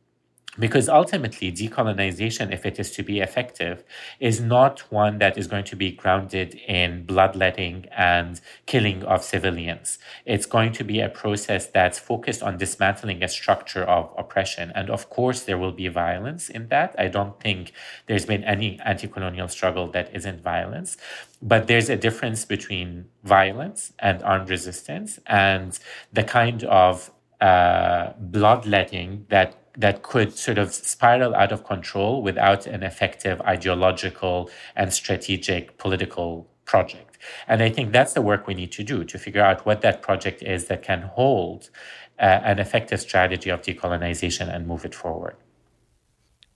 because 0.58 0.88
ultimately, 0.88 1.50
decolonization, 1.50 2.52
if 2.52 2.64
it 2.64 2.78
is 2.78 2.90
to 2.92 3.02
be 3.02 3.20
effective, 3.20 3.82
is 4.20 4.40
not 4.40 4.80
one 4.92 5.18
that 5.18 5.36
is 5.36 5.46
going 5.46 5.64
to 5.64 5.76
be 5.76 5.90
grounded 5.90 6.54
in 6.68 7.04
bloodletting 7.04 7.86
and 7.96 8.40
killing 8.66 9.02
of 9.04 9.24
civilians. 9.24 9.98
It's 10.24 10.46
going 10.46 10.72
to 10.72 10.84
be 10.84 11.00
a 11.00 11.08
process 11.08 11.66
that's 11.66 11.98
focused 11.98 12.42
on 12.42 12.58
dismantling 12.58 13.22
a 13.22 13.28
structure 13.28 13.82
of 13.82 14.12
oppression. 14.16 14.70
And 14.74 14.90
of 14.90 15.10
course, 15.10 15.42
there 15.42 15.58
will 15.58 15.72
be 15.72 15.88
violence 15.88 16.48
in 16.48 16.68
that. 16.68 16.94
I 16.98 17.08
don't 17.08 17.40
think 17.40 17.72
there's 18.06 18.26
been 18.26 18.44
any 18.44 18.78
anti 18.84 19.08
colonial 19.08 19.48
struggle 19.48 19.90
that 19.90 20.14
isn't 20.14 20.42
violence. 20.42 20.96
But 21.42 21.66
there's 21.66 21.90
a 21.90 21.96
difference 21.96 22.44
between 22.44 23.06
violence 23.24 23.92
and 23.98 24.22
armed 24.22 24.50
resistance 24.50 25.18
and 25.26 25.78
the 26.12 26.22
kind 26.22 26.62
of 26.64 27.10
uh, 27.40 28.12
bloodletting 28.18 29.26
that 29.28 29.63
that 29.76 30.02
could 30.02 30.36
sort 30.36 30.58
of 30.58 30.72
spiral 30.72 31.34
out 31.34 31.52
of 31.52 31.64
control 31.64 32.22
without 32.22 32.66
an 32.66 32.82
effective 32.82 33.40
ideological 33.42 34.50
and 34.76 34.92
strategic 34.92 35.78
political 35.78 36.48
project. 36.64 37.18
And 37.48 37.62
I 37.62 37.70
think 37.70 37.92
that's 37.92 38.12
the 38.12 38.22
work 38.22 38.46
we 38.46 38.54
need 38.54 38.72
to 38.72 38.84
do 38.84 39.04
to 39.04 39.18
figure 39.18 39.42
out 39.42 39.66
what 39.66 39.80
that 39.80 40.02
project 40.02 40.42
is 40.42 40.66
that 40.66 40.82
can 40.82 41.02
hold 41.02 41.70
uh, 42.18 42.22
an 42.22 42.58
effective 42.58 43.00
strategy 43.00 43.50
of 43.50 43.62
decolonization 43.62 44.54
and 44.54 44.66
move 44.66 44.84
it 44.84 44.94
forward. 44.94 45.36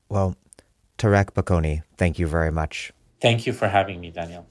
Well, 0.09 0.36
Tareq 0.99 1.32
Baconi, 1.32 1.82
thank 1.97 2.19
you 2.19 2.27
very 2.27 2.51
much. 2.51 2.93
Thank 3.20 3.47
you 3.47 3.53
for 3.53 3.69
having 3.69 4.01
me, 4.01 4.11
Daniel. 4.11 4.47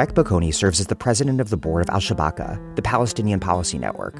Tareq 0.00 0.14
Baconi 0.14 0.54
serves 0.54 0.80
as 0.80 0.86
the 0.86 0.96
president 0.96 1.42
of 1.42 1.50
the 1.50 1.58
board 1.58 1.82
of 1.82 1.90
Al 1.90 2.00
Shabaka, 2.00 2.74
the 2.74 2.80
Palestinian 2.80 3.38
Policy 3.38 3.76
Network. 3.76 4.18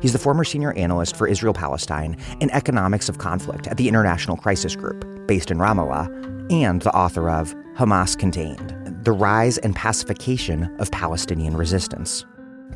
He's 0.00 0.12
the 0.12 0.18
former 0.18 0.44
senior 0.44 0.72
analyst 0.74 1.16
for 1.16 1.26
Israel 1.26 1.52
Palestine 1.52 2.16
and 2.40 2.54
economics 2.54 3.08
of 3.08 3.18
conflict 3.18 3.66
at 3.66 3.78
the 3.78 3.88
International 3.88 4.36
Crisis 4.36 4.76
Group, 4.76 5.04
based 5.26 5.50
in 5.50 5.58
Ramallah, 5.58 6.06
and 6.52 6.82
the 6.82 6.94
author 6.94 7.28
of 7.28 7.52
Hamas 7.76 8.16
Contained 8.16 8.76
The 9.02 9.10
Rise 9.10 9.58
and 9.58 9.74
Pacification 9.74 10.72
of 10.78 10.88
Palestinian 10.92 11.56
Resistance. 11.56 12.24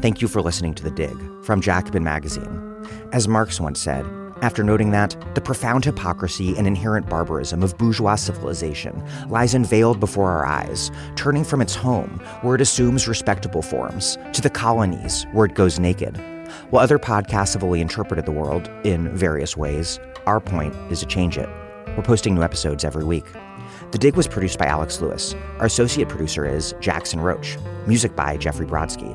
Thank 0.01 0.21
you 0.21 0.27
for 0.27 0.43
listening 0.43 0.75
to 0.75 0.83
The 0.83 0.91
Dig 0.91 1.17
from 1.45 1.61
Jacobin 1.61 2.03
Magazine. 2.03 2.85
As 3.13 3.29
Marx 3.29 3.61
once 3.61 3.81
said, 3.81 4.05
after 4.43 4.63
noting 4.63 4.91
that 4.91 5.17
the 5.35 5.41
profound 5.41 5.85
hypocrisy 5.85 6.57
and 6.59 6.67
inherent 6.67 7.09
barbarism 7.09 7.63
of 7.63 7.79
bourgeois 7.79 8.17
civilization 8.17 9.03
lies 9.29 9.55
unveiled 9.55 10.01
before 10.01 10.31
our 10.31 10.45
eyes, 10.45 10.91
turning 11.17 11.45
from 11.45 11.63
its 11.63 11.75
home, 11.75 12.21
where 12.43 12.57
it 12.57 12.61
assumes 12.61 13.09
respectable 13.09 13.63
forms, 13.63 14.19
to 14.33 14.43
the 14.43 14.51
colonies, 14.51 15.25
where 15.33 15.47
it 15.47 15.55
goes 15.55 15.79
naked. 15.79 16.17
While 16.71 16.83
other 16.83 16.99
podcasts 16.99 17.55
have 17.55 17.65
only 17.65 17.81
interpreted 17.81 18.27
the 18.27 18.33
world 18.33 18.69
in 18.85 19.17
various 19.17 19.57
ways, 19.57 19.99
our 20.27 20.41
point 20.41 20.75
is 20.91 21.01
to 21.01 21.07
change 21.07 21.39
it. 21.39 21.49
We're 21.97 22.03
posting 22.03 22.35
new 22.35 22.43
episodes 22.43 22.85
every 22.85 23.05
week. 23.05 23.25
The 23.91 23.99
Dig 23.99 24.17
was 24.17 24.29
produced 24.29 24.59
by 24.59 24.67
Alex 24.67 25.01
Lewis. 25.01 25.35
Our 25.59 25.67
associate 25.67 26.09
producer 26.09 26.47
is 26.47 26.75
Jackson 26.81 27.21
Roach. 27.21 27.59
Music 27.87 28.15
by 28.15 28.37
Jeffrey 28.37 28.67
Brodsky. 28.67 29.13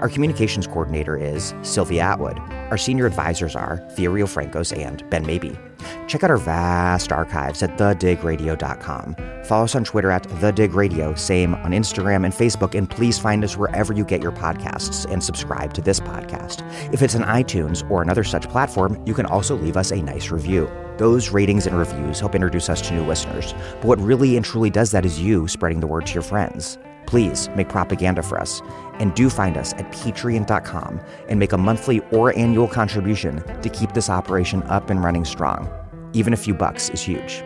Our 0.00 0.08
communications 0.08 0.66
coordinator 0.66 1.16
is 1.16 1.54
Sylvia 1.62 2.02
Atwood. 2.02 2.38
Our 2.70 2.76
senior 2.76 3.06
advisors 3.06 3.54
are 3.54 3.78
Thea 3.92 4.10
Riofrancos 4.10 4.76
and 4.76 5.08
Ben 5.08 5.24
Mabie. 5.24 5.67
Check 6.06 6.24
out 6.24 6.30
our 6.30 6.36
vast 6.36 7.12
archives 7.12 7.62
at 7.62 7.76
thedigradio.com. 7.78 9.16
Follow 9.44 9.64
us 9.64 9.74
on 9.74 9.84
Twitter 9.84 10.10
at 10.10 10.24
thedigradio, 10.24 11.18
same 11.18 11.54
on 11.54 11.72
Instagram 11.72 12.24
and 12.24 12.34
Facebook, 12.34 12.74
and 12.74 12.88
please 12.88 13.18
find 13.18 13.44
us 13.44 13.56
wherever 13.56 13.92
you 13.92 14.04
get 14.04 14.22
your 14.22 14.32
podcasts 14.32 15.10
and 15.10 15.22
subscribe 15.22 15.72
to 15.74 15.80
this 15.80 16.00
podcast. 16.00 16.62
If 16.92 17.02
it's 17.02 17.14
on 17.14 17.22
iTunes 17.22 17.88
or 17.90 18.02
another 18.02 18.24
such 18.24 18.48
platform, 18.48 19.02
you 19.06 19.14
can 19.14 19.26
also 19.26 19.56
leave 19.56 19.76
us 19.76 19.90
a 19.90 20.02
nice 20.02 20.30
review. 20.30 20.70
Those 20.98 21.30
ratings 21.30 21.66
and 21.66 21.78
reviews 21.78 22.20
help 22.20 22.34
introduce 22.34 22.68
us 22.68 22.80
to 22.88 22.94
new 22.94 23.04
listeners. 23.04 23.54
But 23.76 23.84
what 23.84 24.00
really 24.00 24.36
and 24.36 24.44
truly 24.44 24.70
does 24.70 24.90
that 24.90 25.06
is 25.06 25.20
you 25.20 25.46
spreading 25.46 25.80
the 25.80 25.86
word 25.86 26.06
to 26.06 26.14
your 26.14 26.22
friends. 26.22 26.78
Please 27.08 27.48
make 27.56 27.70
propaganda 27.70 28.22
for 28.22 28.38
us 28.38 28.60
and 28.98 29.14
do 29.14 29.30
find 29.30 29.56
us 29.56 29.72
at 29.74 29.90
patreon.com 29.92 31.00
and 31.30 31.40
make 31.40 31.52
a 31.52 31.56
monthly 31.56 32.00
or 32.12 32.36
annual 32.36 32.68
contribution 32.68 33.42
to 33.62 33.70
keep 33.70 33.94
this 33.94 34.10
operation 34.10 34.62
up 34.64 34.90
and 34.90 35.02
running 35.02 35.24
strong. 35.24 35.70
Even 36.12 36.34
a 36.34 36.36
few 36.36 36.52
bucks 36.52 36.90
is 36.90 37.00
huge. 37.00 37.42